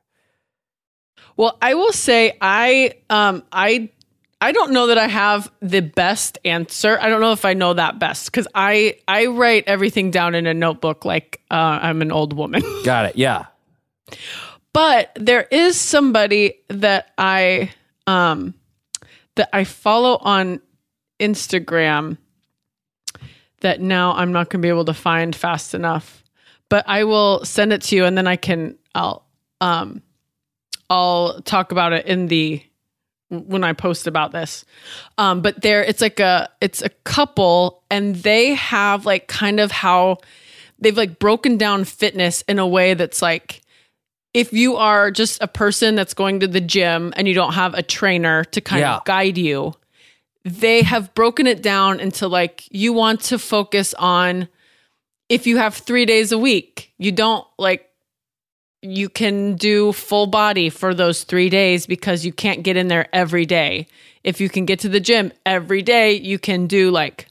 Well, 1.36 1.56
I 1.60 1.74
will 1.74 1.92
say 1.92 2.36
I 2.40 2.94
um 3.10 3.42
I 3.52 3.90
I 4.40 4.52
don't 4.52 4.72
know 4.72 4.88
that 4.88 4.98
I 4.98 5.06
have 5.08 5.50
the 5.60 5.80
best 5.80 6.38
answer. 6.44 6.98
I 7.00 7.08
don't 7.08 7.20
know 7.20 7.32
if 7.32 7.44
I 7.44 7.54
know 7.54 7.74
that 7.74 7.98
best 7.98 8.32
cuz 8.32 8.46
I 8.54 8.96
I 9.08 9.26
write 9.26 9.64
everything 9.66 10.10
down 10.10 10.34
in 10.34 10.46
a 10.46 10.54
notebook 10.54 11.04
like 11.04 11.40
uh, 11.50 11.78
I'm 11.82 12.02
an 12.02 12.12
old 12.12 12.32
woman. 12.32 12.62
Got 12.84 13.06
it. 13.06 13.16
Yeah. 13.16 13.46
but 14.72 15.10
there 15.16 15.46
is 15.50 15.80
somebody 15.80 16.54
that 16.68 17.12
I 17.18 17.70
um 18.06 18.54
that 19.36 19.48
I 19.52 19.64
follow 19.64 20.16
on 20.20 20.60
Instagram 21.20 22.18
that 23.60 23.80
now 23.80 24.12
I'm 24.12 24.32
not 24.32 24.50
going 24.50 24.60
to 24.60 24.66
be 24.66 24.68
able 24.68 24.84
to 24.84 24.94
find 24.94 25.34
fast 25.34 25.74
enough. 25.74 26.22
But 26.68 26.84
I 26.86 27.04
will 27.04 27.44
send 27.44 27.72
it 27.72 27.80
to 27.82 27.96
you 27.96 28.04
and 28.04 28.16
then 28.16 28.26
I 28.26 28.36
can 28.36 28.76
I'll 28.94 29.24
um 29.60 30.02
I'll 30.90 31.40
talk 31.42 31.72
about 31.72 31.92
it 31.92 32.06
in 32.06 32.26
the 32.28 32.62
when 33.28 33.64
I 33.64 33.72
post 33.72 34.06
about 34.06 34.32
this. 34.32 34.64
Um 35.18 35.40
but 35.42 35.62
there 35.62 35.82
it's 35.82 36.00
like 36.00 36.20
a 36.20 36.48
it's 36.60 36.82
a 36.82 36.88
couple 37.04 37.82
and 37.90 38.14
they 38.16 38.54
have 38.54 39.04
like 39.04 39.26
kind 39.26 39.58
of 39.60 39.70
how 39.72 40.18
they've 40.78 40.96
like 40.96 41.18
broken 41.18 41.56
down 41.56 41.84
fitness 41.84 42.42
in 42.42 42.58
a 42.58 42.66
way 42.66 42.94
that's 42.94 43.22
like 43.22 43.62
if 44.34 44.52
you 44.52 44.76
are 44.76 45.10
just 45.10 45.42
a 45.42 45.48
person 45.48 45.94
that's 45.94 46.12
going 46.14 46.40
to 46.40 46.46
the 46.46 46.60
gym 46.60 47.12
and 47.16 47.26
you 47.26 47.34
don't 47.34 47.54
have 47.54 47.72
a 47.74 47.82
trainer 47.82 48.44
to 48.44 48.60
kind 48.60 48.80
Yeah. 48.80 48.96
of 48.98 49.04
guide 49.06 49.38
you, 49.38 49.72
they 50.44 50.82
have 50.82 51.14
broken 51.14 51.46
it 51.46 51.62
down 51.62 51.98
into 52.00 52.28
like 52.28 52.64
you 52.70 52.92
want 52.92 53.22
to 53.22 53.38
focus 53.38 53.94
on 53.94 54.48
if 55.28 55.46
you 55.46 55.56
have 55.56 55.74
three 55.74 56.04
days 56.06 56.30
a 56.30 56.38
week, 56.38 56.92
you 56.98 57.10
don't 57.10 57.44
like 57.58 57.85
you 58.82 59.08
can 59.08 59.56
do 59.56 59.92
full 59.92 60.26
body 60.26 60.68
for 60.70 60.94
those 60.94 61.24
three 61.24 61.48
days 61.48 61.86
because 61.86 62.24
you 62.24 62.32
can't 62.32 62.62
get 62.62 62.76
in 62.76 62.88
there 62.88 63.08
every 63.12 63.46
day. 63.46 63.86
If 64.22 64.40
you 64.40 64.48
can 64.48 64.64
get 64.66 64.80
to 64.80 64.88
the 64.88 65.00
gym 65.00 65.32
every 65.44 65.82
day, 65.82 66.12
you 66.12 66.38
can 66.38 66.66
do 66.66 66.90
like 66.90 67.26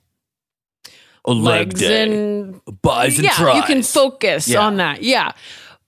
A 1.25 1.31
leg 1.33 1.67
legs 1.73 1.81
and 1.81 2.61
buys 2.81 3.19
yeah, 3.19 3.55
you 3.55 3.63
can 3.63 3.83
focus 3.83 4.47
Yeah. 4.47 4.59
on 4.59 4.77
that. 4.77 5.03
Yeah. 5.03 5.31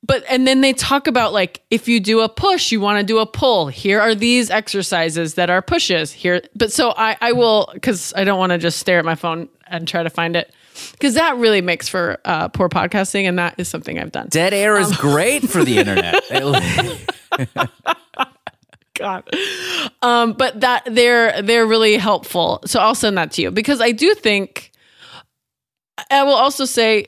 But 0.04 0.24
and 0.30 0.48
then 0.48 0.62
they 0.62 0.74
talk 0.74 1.08
about 1.08 1.34
like 1.34 1.62
if 1.72 1.88
you 1.88 2.00
do 2.00 2.20
a 2.22 2.30
push, 2.30 2.72
you 2.72 2.80
want 2.80 3.00
to 3.00 3.06
do 3.06 3.18
a 3.18 3.26
pull. 3.26 3.68
Here 3.68 4.00
are 4.00 4.14
these 4.14 4.50
exercises 4.50 5.34
that 5.34 5.50
are 5.50 5.62
pushes. 5.62 6.12
Here, 6.12 6.42
but 6.56 6.72
so 6.72 6.94
I 6.96 7.18
I 7.20 7.32
will 7.32 7.70
because 7.74 8.14
I 8.16 8.24
don't 8.24 8.38
want 8.38 8.52
to 8.52 8.58
just 8.58 8.78
stare 8.80 9.00
at 9.00 9.06
my 9.06 9.16
phone 9.16 9.50
and 9.66 9.88
try 9.88 10.04
to 10.04 10.10
find 10.10 10.36
it 10.36 10.54
because 10.92 11.16
that 11.16 11.38
really 11.38 11.62
makes 11.62 11.88
for 11.88 12.20
uh, 12.26 12.48
poor 12.50 12.70
podcasting, 12.70 13.24
and 13.24 13.38
that 13.40 13.56
is 13.58 13.68
something 13.68 14.00
I've 14.00 14.12
done. 14.12 14.28
Dead 14.30 14.54
air 14.54 14.78
is 14.78 14.96
great 14.98 15.48
for 15.50 15.64
the 15.64 15.78
internet. 15.78 16.24
God. 18.96 19.30
Um, 20.02 20.34
but 20.34 20.62
that 20.62 20.84
they're 20.86 21.42
they're 21.42 21.68
really 21.68 21.98
helpful. 21.98 22.62
So 22.66 22.80
I'll 22.80 22.96
send 22.96 23.18
that 23.18 23.32
to 23.34 23.42
you 23.42 23.52
because 23.52 23.80
I 23.80 23.92
do 23.92 24.14
think 24.16 24.72
I 26.10 26.24
will 26.24 26.34
also 26.34 26.66
say 26.66 27.08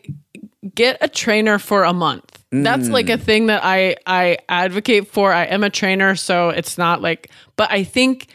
get 0.73 0.97
a 1.01 1.07
trainer 1.07 1.59
for 1.59 1.83
a 1.83 1.93
month. 1.93 2.43
That's 2.51 2.89
like 2.89 3.09
a 3.09 3.17
thing 3.17 3.47
that 3.47 3.61
I 3.63 3.95
I 4.07 4.39
advocate 4.49 5.07
for. 5.07 5.31
I 5.31 5.45
am 5.45 5.63
a 5.63 5.69
trainer, 5.69 6.15
so 6.15 6.49
it's 6.49 6.77
not 6.77 7.01
like 7.01 7.29
but 7.55 7.71
I 7.71 7.83
think 7.83 8.27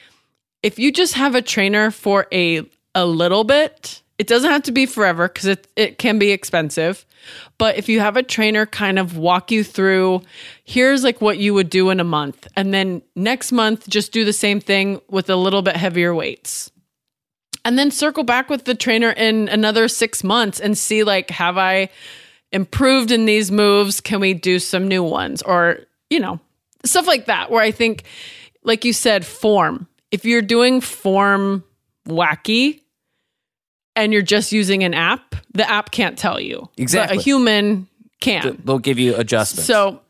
if 0.63 0.79
you 0.79 0.93
just 0.93 1.15
have 1.15 1.35
a 1.35 1.43
trainer 1.43 1.91
for 1.91 2.27
a 2.33 2.63
a 2.95 3.05
little 3.05 3.43
bit, 3.43 4.03
it 4.19 4.27
doesn't 4.27 4.51
have 4.51 4.63
to 4.65 4.73
be 4.73 4.87
forever 4.87 5.29
because 5.29 5.47
it 5.47 5.67
it 5.77 5.99
can 5.99 6.19
be 6.19 6.31
expensive. 6.31 7.05
But 7.59 7.77
if 7.79 7.89
you 7.89 8.01
have 8.01 8.17
a 8.17 8.23
trainer 8.23 8.67
kind 8.67 8.99
of 8.99 9.17
walk 9.17 9.51
you 9.51 9.65
through, 9.65 10.23
here's 10.65 11.03
like 11.03 11.21
what 11.21 11.39
you 11.39 11.55
would 11.55 11.71
do 11.71 11.91
in 11.91 12.01
a 12.01 12.05
month. 12.05 12.47
And 12.57 12.73
then 12.73 13.03
next 13.17 13.51
month, 13.51 13.89
just 13.89 14.13
do 14.13 14.25
the 14.25 14.33
same 14.33 14.61
thing 14.61 15.01
with 15.09 15.31
a 15.31 15.37
little 15.37 15.63
bit 15.63 15.77
heavier 15.77 16.15
weights. 16.15 16.71
And 17.65 17.79
then 17.79 17.91
circle 17.91 18.25
back 18.25 18.51
with 18.51 18.67
the 18.67 18.75
trainer 18.75 19.11
in 19.11 19.49
another 19.49 19.89
six 19.89 20.23
months 20.23 20.61
and 20.61 20.77
see 20.77 21.03
like, 21.03 21.31
have 21.31 21.57
I 21.57 21.89
improved 22.53 23.11
in 23.11 23.25
these 23.25 23.51
moves? 23.51 24.03
Can 24.03 24.21
we 24.21 24.35
do 24.35 24.59
some 24.59 24.87
new 24.87 25.03
ones? 25.03 25.41
Or, 25.41 25.79
you 26.11 26.21
know, 26.21 26.41
stuff 26.85 27.07
like 27.07 27.25
that, 27.27 27.51
where 27.51 27.63
I 27.63 27.71
think, 27.71 28.05
like 28.65 28.85
you 28.85 28.93
said, 28.93 29.25
form. 29.25 29.89
If 30.11 30.27
you're 30.27 30.43
doing 30.43 30.83
form 30.83 31.65
wacky, 32.07 32.81
and 33.97 34.13
you're 34.13 34.23
just 34.23 34.53
using 34.53 34.83
an 34.85 34.95
app, 34.95 35.35
the 35.53 35.69
app 35.69 35.91
can't 35.91 36.19
tell 36.19 36.41
you. 36.41 36.69
Exactly. 36.77 37.17
But 37.17 37.21
a 37.21 37.25
human 37.25 37.87
can. 38.21 38.61
They'll 38.65 38.79
give 38.79 38.99
you 38.99 39.15
adjustments. 39.17 39.67
So, 39.67 40.01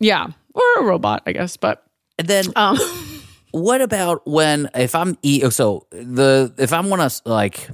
yeah, 0.00 0.28
or 0.54 0.62
a 0.78 0.82
robot, 0.84 1.22
I 1.26 1.32
guess. 1.32 1.56
But 1.56 1.84
and 2.18 2.28
then 2.28 2.44
um, 2.56 2.78
what 3.50 3.80
about 3.80 4.26
when 4.26 4.68
if 4.74 4.94
I'm 4.94 5.16
e- 5.22 5.48
so 5.50 5.86
the 5.90 6.52
if 6.58 6.72
I'm 6.72 6.88
want 6.90 7.10
to 7.10 7.22
like 7.28 7.68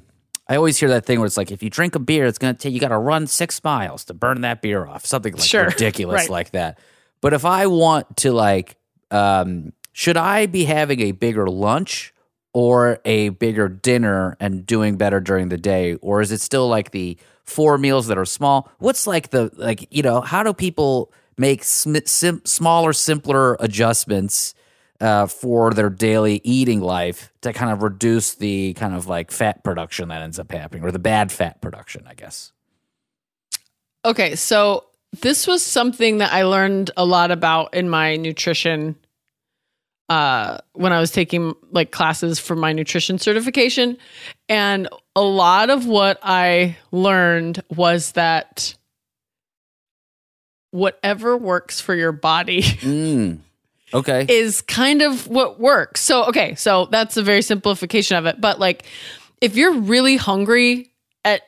I 0.49 0.57
always 0.57 0.79
hear 0.79 0.89
that 0.91 1.05
thing 1.07 1.19
where 1.19 1.27
it's 1.27 1.37
like 1.37 1.51
if 1.51 1.63
you 1.63 1.71
drink 1.71 1.95
a 1.95 1.99
beer, 1.99 2.25
it's 2.27 2.39
gonna 2.39 2.55
take 2.55 2.73
you 2.73 2.81
got 2.81 2.89
to 2.89 2.99
run 2.99 3.27
six 3.27 3.63
miles 3.63 4.05
to 4.07 4.15
burn 4.15 4.41
that 4.43 4.63
beer 4.63 4.87
off, 4.87 5.05
something 5.05 5.35
like 5.35 5.43
Sure. 5.43 5.67
ridiculous 5.67 6.15
Right. 6.23 6.31
like 6.31 6.51
that. 6.53 6.79
But 7.21 7.33
if 7.35 7.45
I 7.45 7.67
want 7.67 8.17
to 8.19 8.33
like, 8.33 8.77
um, 9.11 9.73
should 9.93 10.17
I 10.17 10.47
be 10.47 10.65
having 10.65 11.01
a 11.01 11.13
bigger 11.13 11.49
lunch 11.49 12.15
or 12.59 12.99
a 13.05 13.29
bigger 13.29 13.69
dinner 13.69 14.37
and 14.41 14.67
doing 14.67 14.97
better 14.97 15.21
during 15.21 15.49
the 15.49 15.57
day, 15.57 15.95
or 16.03 16.21
is 16.21 16.33
it 16.33 16.41
still 16.41 16.67
like 16.67 16.91
the 16.91 17.17
four 17.45 17.79
meals 17.79 18.09
that 18.09 18.19
are 18.19 18.25
small? 18.25 18.69
What's 18.81 19.07
like 19.07 19.31
the 19.31 19.53
like 19.55 19.87
you 19.93 20.03
know 20.03 20.21
how 20.21 20.43
do 20.43 20.53
people 20.53 21.13
make 21.37 21.63
sm- 21.63 22.05
sim- 22.05 22.43
smaller, 22.45 22.93
simpler 22.93 23.57
adjustments? 23.61 24.55
uh, 25.01 25.29
for 25.29 25.73
their 25.73 25.91
daily 25.91 26.41
eating 26.43 26.81
life 26.81 27.33
to 27.43 27.53
kind 27.53 27.71
of 27.71 27.85
reduce 27.85 28.35
the 28.35 28.75
kind 28.75 28.97
of 28.97 29.07
like 29.07 29.31
fat 29.31 29.63
production 29.63 30.09
that 30.09 30.23
ends 30.23 30.41
up 30.41 30.51
happening 30.51 30.83
or 30.83 30.91
the 30.91 30.99
bad 30.99 31.31
fat 31.31 31.61
production, 31.61 32.03
I 32.09 32.15
guess. 32.15 32.51
Okay, 34.05 34.35
so 34.35 34.87
this 35.21 35.47
was 35.47 35.65
something 35.65 36.19
that 36.19 36.33
I 36.33 36.43
learned 36.43 36.91
a 36.97 37.05
lot 37.05 37.31
about 37.31 37.75
in 37.75 37.89
my 37.89 38.17
nutrition 38.17 38.97
uh 40.09 40.59
when 40.73 40.93
I 40.93 41.01
was 41.01 41.11
taking 41.11 41.55
like 41.71 41.91
classes 41.91 42.39
for 42.39 42.57
my 42.57 42.73
nutrition 42.73 43.19
certification 43.19 43.99
and 44.49 44.89
a 45.15 45.21
lot 45.23 45.69
of 45.71 45.87
what 45.87 46.19
I 46.23 46.77
learned 46.93 47.63
was 47.69 48.13
that 48.13 48.75
whatever 50.71 51.37
works 51.37 51.81
for 51.81 51.95
your 51.95 52.13
body 52.13 52.63
Mm. 52.63 53.39
Okay. 53.95 54.27
is 54.29 54.61
kind 54.61 55.01
of 55.03 55.29
what 55.29 55.59
works. 55.59 56.03
So, 56.03 56.25
okay, 56.27 56.55
so 56.57 56.87
that's 56.91 57.17
a 57.17 57.23
very 57.23 57.41
simplification 57.41 58.17
of 58.19 58.27
it. 58.27 58.39
But 58.39 58.59
like, 58.59 58.85
if 59.41 59.57
you're 59.57 59.73
really 59.73 60.17
hungry 60.17 60.93
at, 61.25 61.41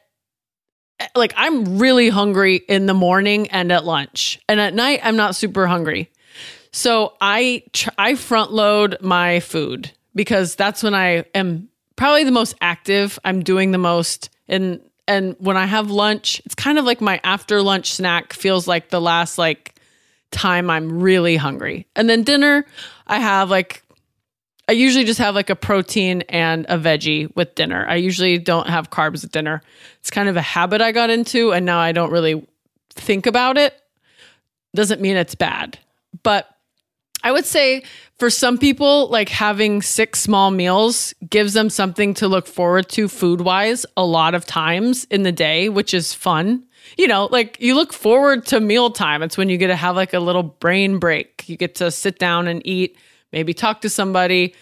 like, 1.14 1.34
I'm 1.36 1.78
really 1.78 2.08
hungry 2.08 2.56
in 2.56 2.86
the 2.86 2.94
morning 2.94 3.48
and 3.50 3.70
at 3.70 3.84
lunch, 3.84 4.40
and 4.48 4.58
at 4.58 4.72
night 4.72 5.00
I'm 5.02 5.16
not 5.16 5.36
super 5.36 5.66
hungry. 5.66 6.10
So 6.72 7.14
I 7.20 7.64
tr- 7.72 7.90
I 7.98 8.14
front 8.14 8.52
load 8.52 8.96
my 9.00 9.40
food 9.40 9.90
because 10.14 10.54
that's 10.54 10.82
when 10.82 10.94
I 10.94 11.24
am 11.34 11.68
probably 11.96 12.24
the 12.24 12.30
most 12.30 12.54
active. 12.60 13.18
I'm 13.24 13.42
doing 13.42 13.72
the 13.72 13.78
most, 13.78 14.30
and 14.48 14.80
and 15.08 15.34
when 15.38 15.56
I 15.56 15.66
have 15.66 15.90
lunch, 15.90 16.40
it's 16.44 16.54
kind 16.54 16.78
of 16.78 16.84
like 16.84 17.00
my 17.00 17.20
after 17.24 17.62
lunch 17.62 17.92
snack 17.92 18.32
feels 18.32 18.68
like 18.68 18.90
the 18.90 19.00
last 19.00 19.38
like 19.38 19.74
time 20.30 20.70
I'm 20.70 21.00
really 21.00 21.36
hungry. 21.36 21.86
And 21.96 22.08
then 22.08 22.22
dinner, 22.22 22.64
I 23.06 23.18
have 23.18 23.50
like 23.50 23.82
I 24.68 24.72
usually 24.72 25.04
just 25.04 25.18
have 25.18 25.34
like 25.34 25.50
a 25.50 25.56
protein 25.56 26.22
and 26.28 26.64
a 26.68 26.78
veggie 26.78 27.34
with 27.34 27.56
dinner. 27.56 27.84
I 27.88 27.96
usually 27.96 28.38
don't 28.38 28.68
have 28.68 28.90
carbs 28.90 29.24
at 29.24 29.32
dinner. 29.32 29.62
It's 29.98 30.10
kind 30.10 30.28
of 30.28 30.36
a 30.36 30.40
habit 30.40 30.80
I 30.80 30.92
got 30.92 31.10
into 31.10 31.52
and 31.52 31.66
now 31.66 31.80
I 31.80 31.90
don't 31.90 32.12
really 32.12 32.46
think 32.90 33.26
about 33.26 33.58
it. 33.58 33.74
Doesn't 34.72 35.00
mean 35.00 35.16
it's 35.16 35.34
bad. 35.34 35.76
But 36.22 36.48
I 37.22 37.32
would 37.32 37.44
say 37.44 37.82
for 38.18 38.30
some 38.30 38.58
people, 38.58 39.08
like 39.08 39.28
having 39.28 39.82
six 39.82 40.20
small 40.20 40.50
meals 40.50 41.14
gives 41.28 41.54
them 41.54 41.70
something 41.70 42.14
to 42.14 42.28
look 42.28 42.46
forward 42.46 42.88
to 42.90 43.08
food 43.08 43.40
wise 43.40 43.86
a 43.96 44.04
lot 44.04 44.34
of 44.34 44.44
times 44.46 45.04
in 45.10 45.22
the 45.22 45.32
day, 45.32 45.68
which 45.68 45.94
is 45.94 46.12
fun. 46.12 46.64
You 46.96 47.06
know, 47.06 47.28
like 47.30 47.58
you 47.60 47.74
look 47.74 47.92
forward 47.92 48.46
to 48.46 48.60
mealtime. 48.60 49.22
It's 49.22 49.36
when 49.36 49.48
you 49.48 49.56
get 49.56 49.68
to 49.68 49.76
have 49.76 49.96
like 49.96 50.12
a 50.12 50.20
little 50.20 50.42
brain 50.42 50.98
break. 50.98 51.48
You 51.48 51.56
get 51.56 51.76
to 51.76 51.90
sit 51.90 52.18
down 52.18 52.48
and 52.48 52.66
eat, 52.66 52.96
maybe 53.32 53.54
talk 53.54 53.80
to 53.82 53.90
somebody, 53.90 54.54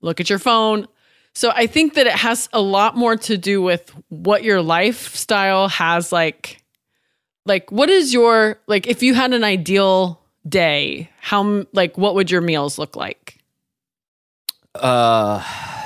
look 0.00 0.20
at 0.20 0.28
your 0.28 0.38
phone. 0.38 0.88
So 1.34 1.52
I 1.54 1.66
think 1.66 1.94
that 1.94 2.06
it 2.06 2.14
has 2.14 2.48
a 2.52 2.62
lot 2.62 2.96
more 2.96 3.16
to 3.16 3.36
do 3.36 3.60
with 3.60 3.92
what 4.08 4.42
your 4.42 4.62
lifestyle 4.62 5.68
has 5.68 6.10
like 6.10 6.62
like 7.44 7.70
what 7.70 7.88
is 7.88 8.12
your 8.12 8.60
like 8.66 8.86
if 8.86 9.02
you 9.02 9.14
had 9.14 9.32
an 9.32 9.44
ideal 9.44 10.20
day 10.48 11.10
how 11.20 11.64
like 11.72 11.96
what 11.98 12.14
would 12.14 12.30
your 12.30 12.40
meals 12.40 12.78
look 12.78 12.96
like 12.96 13.38
Uh, 14.74 15.42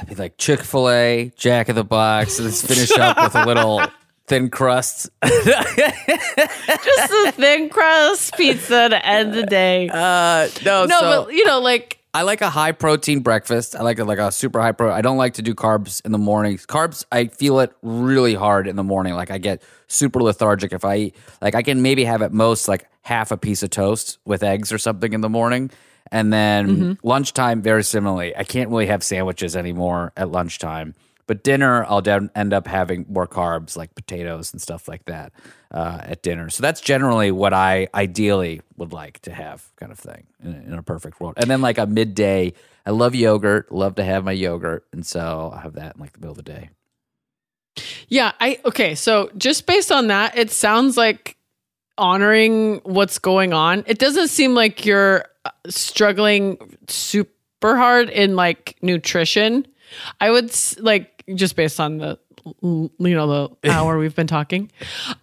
be 0.09 0.15
like 0.17 0.37
Chick 0.37 0.61
Fil 0.63 0.91
A, 0.91 1.33
Jack 1.37 1.69
of 1.69 1.77
the 1.77 1.85
Box, 1.85 2.39
and 2.39 2.47
Let's 2.47 2.67
finish 2.67 2.91
up 2.99 3.17
with 3.23 3.35
a 3.37 3.45
little 3.47 3.81
thin 4.27 4.51
crust. 4.51 5.09
just 5.25 7.13
a 7.13 7.33
thin 7.33 7.69
crust 7.69 8.35
pizza 8.37 8.89
to 8.89 9.07
end 9.07 9.33
the 9.33 9.45
day 9.45 9.89
Uh, 9.89 10.49
no, 10.65 10.85
no 10.87 10.99
so 11.01 11.25
but 11.25 11.35
you 11.35 11.45
know 11.47 11.61
like 11.61 11.99
I 12.13 12.23
like 12.23 12.41
a 12.41 12.51
high 12.51 12.73
protein 12.73 13.21
breakfast. 13.21 13.77
I 13.77 13.83
like 13.83 14.01
a, 14.01 14.05
like 14.05 14.19
a 14.19 14.33
super 14.33 14.61
high 14.61 14.73
pro. 14.73 14.93
I 14.93 15.01
don't 15.01 15.17
like 15.17 15.35
to 15.35 15.43
do 15.43 15.55
carbs 15.55 16.05
in 16.05 16.11
the 16.11 16.19
morning. 16.19 16.59
Carbs, 16.59 17.05
I 17.13 17.27
feel 17.29 17.61
it 17.61 17.73
really 17.83 18.35
hard 18.35 18.67
in 18.67 18.75
the 18.75 18.83
morning. 18.83 19.15
Like 19.15 19.31
I 19.31 19.39
get 19.39 19.63
super 19.87 20.21
lethargic 20.21 20.73
if 20.73 20.85
I 20.85 20.97
eat. 20.97 21.17
Like 21.41 21.55
I 21.55 21.63
can 21.63 21.83
maybe 21.83 22.03
have 22.05 22.21
at 22.21 22.33
most 22.33 22.67
like 22.67 22.90
half 23.03 23.31
a 23.31 23.37
piece 23.37 23.63
of 23.63 23.71
toast 23.71 24.19
with 24.25 24.43
eggs 24.43 24.73
or 24.73 24.79
something 24.79 25.13
in 25.13 25.21
the 25.21 25.29
morning. 25.29 25.71
And 26.13 26.33
then 26.33 26.99
lunchtime, 27.03 27.63
very 27.63 27.85
similarly. 27.85 28.37
I 28.37 28.45
can't 28.45 28.71
really 28.71 28.87
have 28.87 29.03
sandwiches 29.03 29.57
anymore 29.57 30.13
at 30.17 30.31
lunchtime. 30.31 30.95
But 31.27 31.45
dinner, 31.45 31.85
I'll 31.85 32.03
end 32.35 32.53
up 32.53 32.67
having 32.67 33.07
more 33.09 33.29
carbs 33.29 33.77
like 33.77 33.95
potatoes 33.95 34.53
and 34.53 34.61
stuff 34.61 34.89
like 34.89 35.05
that 35.05 35.33
uh, 35.71 36.01
at 36.03 36.23
dinner. 36.23 36.51
So 36.51 36.63
that's 36.63 36.81
generally 36.81 37.31
what 37.31 37.53
I 37.55 37.87
ideally 37.95 38.63
would 38.77 38.93
like 38.93 39.21
to 39.21 39.33
have, 39.33 39.65
kind 39.77 39.93
of 39.93 39.99
thing, 40.01 40.27
in, 40.43 40.55
in 40.55 40.73
a 40.73 40.83
perfect 40.83 41.21
world. 41.21 41.35
And 41.37 41.49
then 41.49 41.61
like 41.61 41.79
a 41.79 41.87
midday, 41.87 42.53
I 42.85 42.91
love 42.91 43.15
yogurt, 43.15 43.71
love 43.71 43.95
to 43.97 44.05
have 44.05 44.25
my 44.25 44.33
yogurt, 44.33 44.85
and 44.93 45.07
so 45.07 45.53
I 45.55 45.61
have 45.61 45.75
that 45.75 45.95
in 45.95 46.01
like 46.01 46.13
the 46.15 46.19
middle 46.19 46.33
of 46.33 46.37
the 46.39 46.43
day. 46.43 46.71
yeah 48.09 48.33
i 48.41 48.59
okay 48.65 48.97
so 48.97 49.31
just 49.37 49.67
based 49.67 49.93
on 49.93 50.09
that 50.09 50.37
it 50.37 50.51
sounds 50.51 50.97
like 50.97 51.37
honoring 52.01 52.81
what's 52.85 53.19
going 53.19 53.53
on 53.53 53.85
it 53.87 53.99
doesn't 53.99 54.29
seem 54.29 54.55
like 54.55 54.85
you're 54.87 55.25
uh, 55.45 55.51
struggling 55.69 56.57
super 56.89 57.77
hard 57.77 58.09
in 58.11 58.37
like 58.37 58.77
nutrition. 58.83 59.67
I 60.21 60.31
would 60.31 60.51
like 60.79 61.23
just 61.35 61.57
based 61.57 61.79
on 61.79 61.99
the 61.99 62.19
you 62.63 62.91
know 62.99 63.51
the 63.63 63.71
hour 63.71 63.99
we've 63.99 64.15
been 64.17 64.27
talking. 64.27 64.71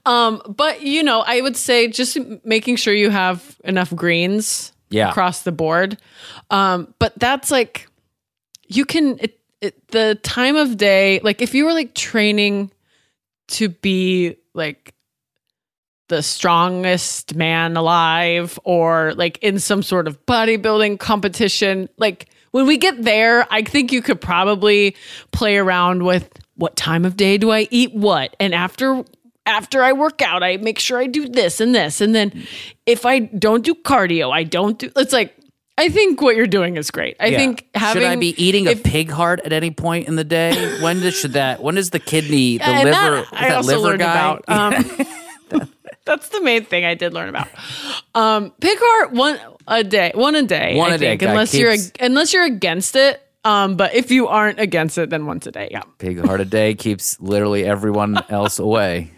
Um 0.05 0.41
but 0.47 0.81
you 0.83 1.01
know 1.03 1.21
i 1.25 1.41
would 1.41 1.57
say 1.57 1.87
just 1.87 2.17
making 2.45 2.75
sure 2.77 2.93
you 2.93 3.09
have 3.09 3.57
enough 3.63 3.93
greens 3.95 4.71
Yeah. 4.89 5.09
across 5.09 5.41
the 5.43 5.51
board. 5.51 5.97
Um 6.51 6.93
but 6.99 7.17
that's 7.17 7.49
like 7.51 7.87
you 8.67 8.85
can 8.85 9.17
it, 9.19 9.39
it, 9.61 9.87
the 9.89 10.15
time 10.21 10.55
of 10.55 10.77
day 10.77 11.19
like 11.23 11.41
if 11.41 11.55
you 11.55 11.65
were 11.65 11.73
like 11.73 11.93
training 11.95 12.69
to 13.47 13.69
be 13.69 14.35
like 14.53 14.93
the 16.09 16.23
strongest 16.23 17.35
man 17.35 17.75
alive 17.75 18.57
or 18.63 19.13
like 19.15 19.37
in 19.39 19.59
some 19.59 19.83
sort 19.83 20.07
of 20.07 20.25
bodybuilding 20.25 20.99
competition 20.99 21.89
like 21.97 22.29
when 22.51 22.65
we 22.65 22.77
get 22.77 23.03
there 23.03 23.45
i 23.51 23.61
think 23.61 23.91
you 23.91 24.01
could 24.01 24.21
probably 24.21 24.95
play 25.31 25.57
around 25.57 26.03
with 26.03 26.29
what 26.55 26.75
time 26.77 27.03
of 27.03 27.17
day 27.17 27.37
do 27.37 27.51
i 27.51 27.67
eat 27.71 27.93
what 27.93 28.35
and 28.39 28.55
after 28.55 29.03
after 29.45 29.83
i 29.83 29.91
work 29.91 30.21
out 30.21 30.43
i 30.43 30.55
make 30.57 30.79
sure 30.79 30.97
i 30.97 31.07
do 31.07 31.27
this 31.27 31.59
and 31.59 31.75
this 31.75 31.99
and 31.99 32.15
then 32.15 32.31
if 32.85 33.05
i 33.05 33.19
don't 33.19 33.65
do 33.65 33.75
cardio 33.75 34.31
i 34.31 34.43
don't 34.43 34.79
do 34.79 34.89
it's 34.95 35.11
like 35.13 35.35
i 35.77 35.89
think 35.89 36.21
what 36.21 36.35
you're 36.37 36.47
doing 36.47 36.77
is 36.77 36.89
great 36.89 37.17
i 37.19 37.27
Yeah. 37.27 37.37
think 37.37 37.67
having 37.75 38.01
should 38.01 38.09
I 38.09 38.15
be 38.15 38.33
eating 38.41 38.67
a 38.67 38.75
pig 38.75 39.11
heart 39.11 39.41
at 39.43 39.51
any 39.51 39.71
point 39.71 40.07
in 40.07 40.15
the 40.15 40.23
day? 40.23 40.81
When 40.81 41.01
does 41.01 41.19
should 41.19 41.33
that? 41.33 41.61
When 41.61 41.77
is 41.77 41.89
the 41.91 41.99
kidney, 41.99 42.57
the 42.59 42.65
liver, 42.65 42.89
that 42.91 43.25
I 43.33 43.49
that 43.49 43.57
also 43.57 43.79
liver 43.81 43.97
guy? 43.97 44.37
about. 44.39 44.43
Um, 44.47 45.69
that's 46.07 46.29
the 46.29 46.41
main 46.41 46.65
thing 46.65 46.83
I 46.85 46.95
did 46.95 47.13
learn 47.13 47.29
about. 47.29 47.47
Um, 48.15 48.51
pig 48.59 48.77
heart 48.81 49.11
one 49.11 49.39
a 49.67 49.83
day, 49.83 50.11
one 50.15 50.33
a 50.33 50.41
day. 50.41 50.75
One 50.75 50.91
I 50.91 50.95
a 50.95 50.97
day, 50.97 51.09
think, 51.09 51.21
guy, 51.21 51.29
unless 51.29 51.53
you're 51.53 51.73
keeps- 51.73 51.91
unless 51.99 52.33
you're 52.33 52.45
against 52.45 52.95
it. 52.95 53.21
Um, 53.45 53.75
but 53.77 53.93
if 53.93 54.09
you 54.11 54.27
aren't 54.27 54.59
against 54.59 54.97
it, 54.97 55.09
then 55.11 55.25
once 55.27 55.45
a 55.47 55.51
day, 55.51 55.69
yeah, 55.71 55.83
pig 55.99 56.19
heart 56.25 56.41
a 56.41 56.45
day 56.45 56.73
keeps 56.73 57.19
literally 57.21 57.63
everyone 57.63 58.17
else 58.29 58.57
away. 58.59 59.11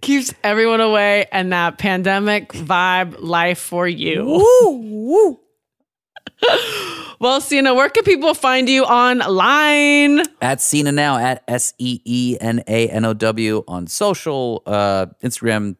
keeps 0.00 0.34
everyone 0.42 0.80
away 0.80 1.26
and 1.30 1.52
that 1.52 1.78
pandemic 1.78 2.52
vibe 2.52 3.16
life 3.20 3.58
for 3.60 3.86
you. 3.86 4.24
Woo, 4.24 4.70
woo. 4.70 5.40
well, 7.20 7.40
Seena, 7.40 7.74
where 7.76 7.88
can 7.88 8.02
people 8.04 8.34
find 8.34 8.68
you 8.68 8.82
online? 8.84 10.20
at 10.42 10.58
Seena 10.58 10.92
now 10.92 11.16
at 11.16 11.44
S 11.46 11.72
E 11.78 12.00
E 12.04 12.36
N 12.40 12.62
A 12.66 12.88
N 12.88 13.04
O 13.04 13.14
W 13.14 13.62
on 13.68 13.86
social, 13.86 14.62
uh, 14.66 15.06
Instagram, 15.22 15.76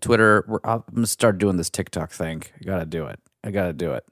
Twitter. 0.00 0.44
We're, 0.46 0.60
I'm 0.64 0.82
gonna 0.94 1.06
start 1.06 1.38
doing 1.38 1.56
this 1.56 1.70
TikTok 1.70 2.10
thing. 2.10 2.42
I 2.60 2.64
gotta 2.64 2.86
do 2.86 3.06
it. 3.06 3.20
I 3.44 3.50
gotta 3.50 3.72
do 3.72 3.92
it. 3.92 4.04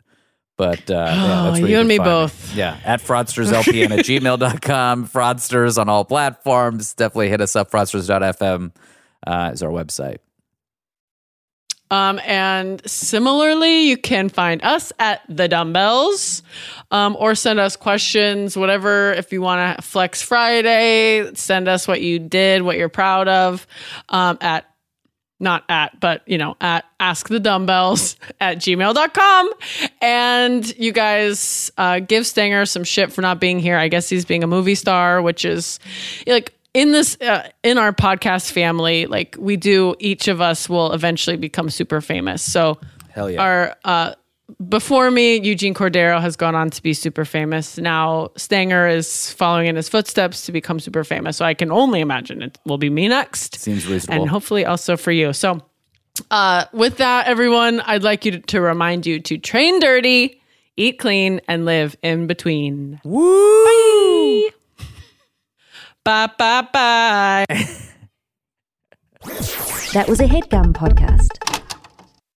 But 0.57 0.91
uh, 0.91 0.95
yeah, 0.95 1.43
that's 1.45 1.61
where 1.61 1.71
you 1.71 1.79
and 1.79 1.89
me 1.89 1.99
both. 1.99 2.55
Yeah, 2.55 2.79
at 2.85 3.01
fraudsterslpn 3.01 3.91
at 3.91 4.05
gmail.com. 4.05 5.09
Fraudsters 5.09 5.79
on 5.79 5.89
all 5.89 6.05
platforms. 6.05 6.95
Definitely 6.95 7.29
hit 7.29 7.41
us 7.41 7.57
up. 7.57 7.71
Fraudsters.fm 7.71 8.73
uh, 9.27 9.51
is 9.53 9.63
our 9.63 9.71
website. 9.71 10.19
Um, 11.91 12.19
and 12.25 12.83
similarly, 12.89 13.89
you 13.89 13.97
can 13.97 14.29
find 14.29 14.63
us 14.65 14.93
at 14.99 15.23
the 15.29 15.47
dumbbells 15.47 16.43
um, 16.91 17.17
or 17.19 17.35
send 17.37 17.61
us 17.61 17.77
questions, 17.77 18.57
whatever. 18.57 19.13
If 19.13 19.33
you 19.33 19.41
want 19.41 19.77
to 19.77 19.83
flex 19.83 20.21
Friday, 20.21 21.33
send 21.35 21.69
us 21.69 21.87
what 21.87 22.01
you 22.01 22.19
did, 22.19 22.63
what 22.63 22.77
you're 22.77 22.89
proud 22.89 23.29
of 23.29 23.67
um, 24.09 24.37
at 24.41 24.69
not 25.39 25.65
at, 25.69 25.99
but 26.01 26.23
you 26.27 26.39
know, 26.39 26.57
at 26.61 26.85
askthedumbbells 27.01 27.29
the 27.29 27.41
dumbbells 27.41 28.17
at 28.41 28.59
gmail.com. 28.59 29.51
And 30.01 30.79
you 30.79 30.93
guys 30.93 31.71
uh, 31.77 32.01
give 32.01 32.27
Stanger 32.27 32.67
some 32.67 32.85
shit 32.85 33.13
for 33.13 33.23
not 33.23 33.41
being 33.41 33.59
here. 33.59 33.77
I 33.77 33.89
guess 33.89 34.09
he's 34.09 34.25
being 34.25 34.43
a 34.43 34.47
movie 34.47 34.75
star, 34.75 35.21
which 35.21 35.45
is 35.45 35.79
like 36.27 36.57
in 36.77 36.93
this 36.93 37.19
uh, 37.23 37.49
in 37.63 37.79
our 37.79 37.93
podcast 37.93 38.53
family 38.53 39.07
like 39.07 39.35
we 39.39 39.57
do 39.57 39.95
each 39.99 40.29
of 40.29 40.43
us 40.43 40.69
will 40.69 40.93
eventually 40.93 41.39
become 41.39 41.71
super 41.71 42.03
famous 42.03 42.43
so 42.43 42.79
Hell 43.09 43.31
yeah. 43.31 43.43
our 43.43 43.77
uh 43.87 44.15
before 44.69 45.11
me 45.11 45.41
eugene 45.41 45.75
cordero 45.75 46.21
has 46.21 46.37
gone 46.37 46.55
on 46.55 46.71
to 46.71 46.83
be 46.83 46.95
super 46.95 47.25
famous. 47.25 47.79
Now 47.79 48.31
stanger 48.37 48.87
is 48.87 49.33
following 49.33 49.67
in 49.67 49.77
his 49.77 49.89
footsteps 49.89 50.47
to 50.47 50.53
become 50.53 50.79
super 50.81 51.05
famous. 51.05 51.37
So 51.37 51.45
i 51.45 51.55
can 51.55 51.71
only 51.73 52.01
imagine 52.01 52.43
it 52.43 52.59
will 52.65 52.79
be 52.79 52.91
me 52.91 53.09
next. 53.09 53.59
Seems 53.59 53.87
reasonable. 53.87 54.23
and 54.23 54.31
hopefully 54.31 54.65
also 54.65 54.97
for 54.97 55.13
you. 55.13 55.33
So 55.33 55.61
uh 56.31 56.65
with 56.73 56.97
that 56.97 57.27
everyone 57.27 57.81
i'd 57.83 58.03
like 58.03 58.25
you 58.25 58.33
to, 58.33 58.39
to 58.39 58.61
remind 58.61 59.05
you 59.05 59.21
to 59.21 59.37
train 59.37 59.79
dirty 59.81 60.41
eat 60.77 60.99
clean 60.99 61.41
and 61.49 61.65
live 61.65 61.97
in 62.03 62.27
between. 62.27 63.01
Woo! 63.05 64.49
bye. 66.05 66.29
Bye 66.39 66.69
bye. 66.73 67.45
That 69.93 70.07
was 70.09 70.21
a 70.21 70.27
headgum 70.27 70.73
podcast. 70.73 71.56